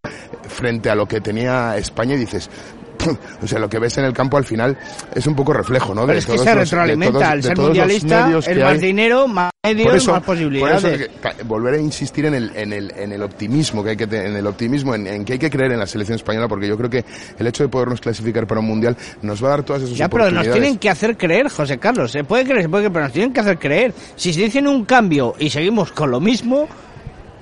frente 0.49 0.91
a 0.91 0.95
lo 0.95 1.07
que 1.07 1.21
tenía 1.21 1.77
España 1.77 2.15
y 2.15 2.19
dices, 2.19 2.49
o 3.43 3.47
sea, 3.47 3.59
lo 3.59 3.69
que 3.69 3.79
ves 3.79 3.97
en 3.99 4.05
el 4.05 4.13
campo 4.13 4.37
al 4.37 4.45
final 4.45 4.77
es 5.15 5.27
un 5.27 5.35
poco 5.35 5.53
reflejo, 5.53 5.95
¿no? 5.95 6.03
Pero 6.03 6.13
de 6.15 6.19
es 6.19 6.27
que 6.27 6.39
se 6.39 6.55
retroalimenta. 6.55 7.13
todos- 7.13 7.25
Al 7.29 7.43
ser 7.43 7.57
mundialista, 7.59 8.31
el 8.47 8.61
más 8.61 8.73
hay. 8.75 8.79
dinero, 8.79 9.29
más 9.29 9.51
Por 9.63 9.75
medios, 9.75 9.95
eso, 9.97 10.11
más 10.13 10.23
por 10.23 10.35
posibilidades. 10.35 10.85
eso 10.85 11.11
que- 11.23 11.43
volver 11.45 11.75
a 11.75 11.79
insistir 11.79 12.27
en 12.27 12.35
el, 12.35 12.53
en 12.57 12.73
el, 12.73 12.93
en 12.97 13.13
el 13.13 13.23
optimismo 13.23 13.83
que 13.85 13.91
hay 13.91 13.97
que 13.97 14.05
en 14.05 14.37
el 14.37 14.47
optimismo 14.47 14.95
en, 14.95 15.07
en 15.07 15.25
que 15.25 15.35
hay 15.35 15.39
que 15.39 15.51
creer 15.51 15.73
en 15.73 15.79
la 15.79 15.87
selección 15.87 16.17
española 16.17 16.49
porque 16.49 16.67
yo 16.69 16.77
creo 16.77 16.91
que 16.91 17.05
el 17.39 17.47
hecho 17.47 17.63
de 17.63 17.69
podernos 17.69 18.01
clasificar 18.01 18.47
para 18.47 18.61
un 18.61 18.67
mundial 18.67 18.97
nos 19.23 19.43
va 19.43 19.49
a 19.49 19.51
dar 19.51 19.63
todas 19.63 19.83
esas 19.83 19.97
Ya, 19.97 20.09
pero 20.09 20.25
nos 20.25 20.33
oportunidades. 20.33 20.61
tienen 20.63 20.79
que 20.79 20.91
hacer 20.91 21.17
creer, 21.17 21.49
José 21.49 21.79
Carlos. 21.79 22.11
Se 22.13 22.25
puede 22.25 22.45
creer, 22.45 22.63
se 22.63 22.69
puede 22.69 22.83
creer, 22.85 22.93
pero 22.93 23.05
nos 23.05 23.13
tienen 23.13 23.33
que 23.33 23.41
hacer 23.41 23.59
creer. 23.59 23.95
Si 24.17 24.33
se 24.33 24.41
dicen 24.43 24.67
un 24.67 24.85
cambio 24.85 25.35
y 25.39 25.51
seguimos 25.51 25.93
con 25.93 26.11
lo 26.11 26.21
mismo, 26.21 26.69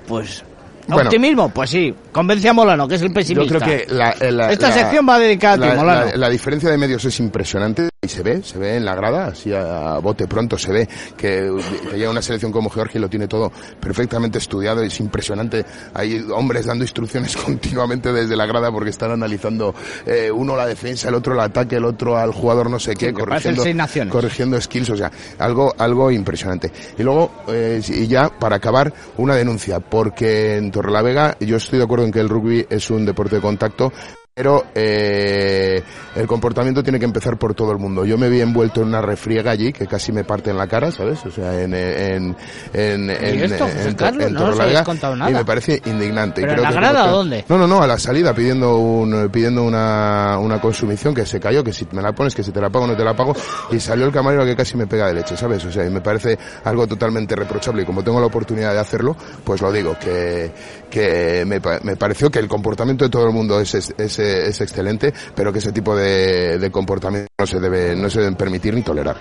pues... 0.07 0.43
Bueno. 0.87 1.09
Optimismo, 1.09 1.49
pues 1.49 1.69
sí. 1.69 1.93
Convence 2.11 2.47
a 2.49 2.53
Molano, 2.53 2.87
que 2.87 2.95
es 2.95 3.01
el 3.01 3.09
Yo 3.09 3.13
pesimista. 3.13 3.59
creo 3.65 3.77
que 3.87 3.93
la, 3.93 4.11
eh, 4.11 4.31
la- 4.31 4.51
Esta 4.51 4.69
la- 4.69 4.73
sección 4.73 5.05
va 5.07 5.19
dedicada 5.19 5.53
a 5.55 5.57
ti, 5.57 5.67
la, 5.67 5.75
Molano. 5.75 6.05
la- 6.11 6.17
la 6.17 6.29
diferencia 6.29 6.69
de 6.69 6.77
medios 6.77 7.03
es 7.05 7.19
impresionante 7.19 7.89
y 8.07 8.09
se 8.09 8.23
ve, 8.23 8.41
se 8.41 8.57
ve 8.57 8.77
en 8.77 8.85
la 8.85 8.95
grada, 8.95 9.27
así 9.27 9.53
a, 9.53 9.95
a 9.95 9.99
bote 9.99 10.27
pronto 10.27 10.57
se 10.57 10.71
ve 10.71 10.89
que, 11.17 11.51
que 11.91 11.97
llega 11.97 12.09
una 12.09 12.21
selección 12.21 12.51
como 12.51 12.69
Georgia 12.69 12.99
y 12.99 13.01
lo 13.01 13.09
tiene 13.09 13.27
todo 13.27 13.51
perfectamente 13.79 14.37
estudiado, 14.37 14.81
es 14.81 14.99
impresionante. 14.99 15.65
Hay 15.93 16.25
hombres 16.33 16.65
dando 16.65 16.85
instrucciones 16.85 17.35
continuamente 17.45 18.13
desde 18.13 18.35
la 18.35 18.45
grada 18.45 18.71
porque 18.71 18.89
están 18.89 19.11
analizando 19.11 19.75
eh, 20.05 20.31
uno 20.31 20.55
la 20.55 20.65
defensa, 20.65 21.09
el 21.09 21.15
otro 21.15 21.33
el 21.33 21.41
ataque, 21.41 21.75
el 21.75 21.85
otro 21.85 22.17
al 22.17 22.31
jugador 22.31 22.69
no 22.69 22.79
sé 22.79 22.95
qué, 22.95 23.13
corrigiendo, 23.13 23.63
corrigiendo 24.09 24.61
skills, 24.61 24.89
o 24.91 24.97
sea, 24.97 25.11
algo, 25.39 25.73
algo 25.77 26.09
impresionante. 26.09 26.71
Y 26.97 27.03
luego, 27.03 27.31
eh, 27.49 27.81
y 27.87 28.07
ya 28.07 28.29
para 28.29 28.55
acabar, 28.55 28.93
una 29.17 29.35
denuncia, 29.35 29.81
porque 29.81 30.55
en 30.55 30.71
Torrelavega 30.71 31.35
yo 31.41 31.57
estoy 31.57 31.79
de 31.79 31.85
acuerdo 31.85 32.05
en 32.05 32.11
que 32.11 32.19
el 32.19 32.29
rugby 32.29 32.65
es 32.69 32.89
un 32.89 33.05
deporte 33.05 33.35
de 33.35 33.41
contacto, 33.41 33.91
pero 34.37 34.65
eh, 34.75 35.81
el 36.15 36.27
comportamiento 36.27 36.83
tiene 36.83 36.99
que 36.99 37.05
empezar 37.05 37.37
por 37.39 37.55
todo 37.55 37.71
el 37.71 37.79
mundo. 37.79 38.05
Yo 38.05 38.19
me 38.19 38.29
vi 38.29 38.39
envuelto 38.39 38.81
en 38.83 38.89
una 38.89 39.01
refriega 39.01 39.49
allí 39.49 39.73
que 39.73 39.87
casi 39.87 40.11
me 40.11 40.23
parte 40.23 40.51
en 40.51 40.57
la 40.57 40.67
cara, 40.67 40.91
¿sabes? 40.91 41.25
O 41.25 41.31
sea, 41.31 41.59
en 41.59 41.73
en 41.73 42.35
en, 42.71 43.09
en, 43.09 43.51
esto, 43.51 43.67
en- 43.67 43.95
Carlos? 43.95 44.27
en 44.27 44.33
No 44.33 44.39
Torrelavega, 44.41 44.83
contado 44.83 45.15
nada. 45.15 45.31
y 45.31 45.33
me 45.33 45.43
parece 45.43 45.81
indignante. 45.85 46.41
¿Pero 46.41 46.53
en 46.53 46.61
la 46.61 46.69
que 46.69 46.75
grada 46.75 47.05
que- 47.05 47.09
dónde? 47.11 47.45
No, 47.49 47.57
no, 47.57 47.65
no, 47.65 47.81
a 47.81 47.87
la 47.87 47.97
salida 47.97 48.31
pidiendo 48.35 48.77
un 48.77 49.27
pidiendo 49.31 49.63
una, 49.63 50.37
una 50.39 50.61
consumición 50.61 51.15
que 51.15 51.25
se 51.25 51.39
cayó, 51.39 51.63
que 51.63 51.73
si 51.73 51.87
me 51.91 52.03
la 52.03 52.13
pones, 52.13 52.35
que 52.35 52.43
si 52.43 52.51
te 52.51 52.61
la 52.61 52.69
pago 52.69 52.85
no 52.85 52.95
te 52.95 53.03
la 53.03 53.15
pago 53.15 53.35
y 53.71 53.79
salió 53.79 54.05
el 54.05 54.11
camarero 54.11 54.45
que 54.45 54.55
casi 54.55 54.77
me 54.77 54.85
pega 54.85 55.07
de 55.07 55.15
leche, 55.15 55.35
¿sabes? 55.35 55.65
O 55.65 55.71
sea, 55.71 55.83
y 55.83 55.89
me 55.89 56.01
parece 56.01 56.37
algo 56.63 56.85
totalmente 56.85 57.35
reprochable 57.35 57.81
y 57.81 57.85
como 57.85 58.03
tengo 58.03 58.19
la 58.19 58.27
oportunidad 58.27 58.71
de 58.73 58.79
hacerlo, 58.79 59.17
pues 59.43 59.61
lo 59.61 59.71
digo, 59.71 59.97
que, 59.99 60.51
que 60.91 61.43
me, 61.47 61.59
me 61.81 61.95
pareció 61.95 62.29
que 62.29 62.37
el 62.37 62.47
comportamiento 62.47 63.03
de 63.05 63.09
todo 63.09 63.25
el 63.25 63.33
mundo 63.33 63.59
es, 63.59 63.73
es, 63.73 63.95
es, 63.97 64.19
es 64.27 64.61
excelente, 64.61 65.13
pero 65.35 65.51
que 65.51 65.59
ese 65.59 65.71
tipo 65.71 65.95
de, 65.95 66.57
de 66.57 66.71
comportamiento 66.71 67.29
no 67.37 67.47
se 67.47 67.59
debe, 67.59 67.95
no 67.95 68.09
se 68.09 68.19
deben 68.19 68.35
permitir 68.35 68.73
ni 68.73 68.81
tolerar. 68.81 69.17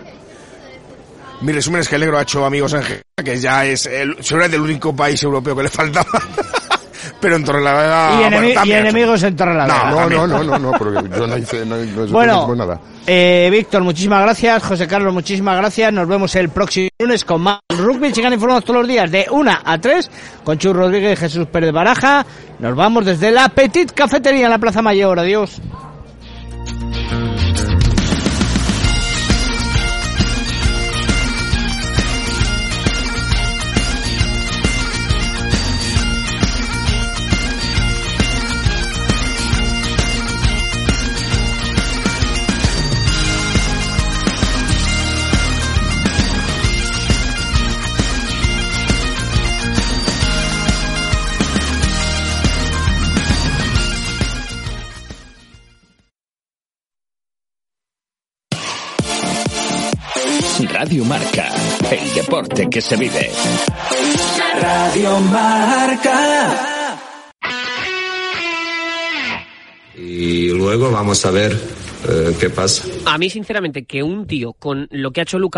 Mi 1.41 1.53
resumen 1.53 1.83
es 1.83 1.89
que 1.89 1.97
el 1.97 2.01
negro 2.01 2.19
ha 2.19 2.23
hecho 2.23 2.45
amigos 2.45 2.73
en 2.73 2.83
que 3.25 3.39
ya 3.39 3.67
es 3.67 3.87
el, 3.87 4.17
el 4.19 4.61
único 4.61 4.97
país 4.97 5.23
europeo 5.23 5.55
que 5.55 5.65
le 5.65 5.69
faltaba. 5.69 6.07
Pero 7.21 7.37
en 7.37 7.45
Torrelavega... 7.45 8.13
y, 8.13 8.17
bueno, 8.19 8.37
enemi- 8.39 8.67
y 8.67 8.73
enemigos 8.73 9.23
en 9.23 9.37
Torrelavega. 9.37 9.91
No, 9.91 10.09
no, 10.11 10.27
no, 10.27 10.27
no, 10.27 10.45
no, 10.45 10.59
no, 10.59 10.73
porque 10.73 11.09
yo 11.17 11.27
no 11.27 11.37
hice, 11.39 11.65
no, 11.67 11.77
no, 11.77 12.07
Bueno, 12.09 12.47
no 12.49 12.55
nada. 12.55 12.81
eh, 13.07 13.49
Víctor, 13.51 13.83
muchísimas 13.83 14.23
gracias. 14.23 14.63
José 14.63 14.87
Carlos, 14.87 15.13
muchísimas 15.13 15.57
gracias. 15.57 15.93
Nos 15.93 16.07
vemos 16.09 16.35
el 16.37 16.49
próximo 16.49 16.89
lunes 16.99 17.25
con 17.25 17.41
más 17.43 17.61
rugby. 17.77 18.13
Sigan 18.15 18.33
informados 18.33 18.65
todos 18.65 18.81
los 18.81 18.89
días 18.89 19.11
de 19.11 19.27
1 19.31 19.53
a 19.65 19.79
3 19.79 20.11
con 20.45 20.59
Chus 20.59 20.75
Rodríguez 20.75 21.15
y 21.19 21.21
Jesús 21.23 21.47
Pérez 21.47 21.73
Baraja. 21.73 22.25
Nos 22.59 22.75
vamos 22.75 23.05
desde 23.05 23.31
la 23.31 23.49
Petit 23.51 23.93
Cafetería 23.93 24.47
en 24.47 24.51
la 24.51 24.59
Plaza 24.59 24.83
Mayor. 24.83 25.19
Adiós. 25.19 25.61
Radio 60.87 61.05
Marca, 61.05 61.49
el 61.91 62.15
deporte 62.15 62.71
que 62.71 62.81
se 62.81 62.95
vive. 62.95 63.29
Radio 64.63 65.19
Marca. 65.19 66.97
Y 69.99 70.51
luego 70.51 70.93
vamos 70.93 71.27
a 71.27 71.33
ver 71.33 71.61
eh, 72.09 72.37
qué 72.39 72.51
pasa. 72.51 72.85
A 73.05 73.19
mí, 73.19 73.29
sinceramente, 73.29 73.85
que 73.85 74.05
un 74.05 74.29
tío 74.29 74.53
con 74.53 74.87
lo 74.93 75.11
que 75.11 75.21
ha 75.21 75.23
hecho 75.25 75.41
Luca 75.41 75.55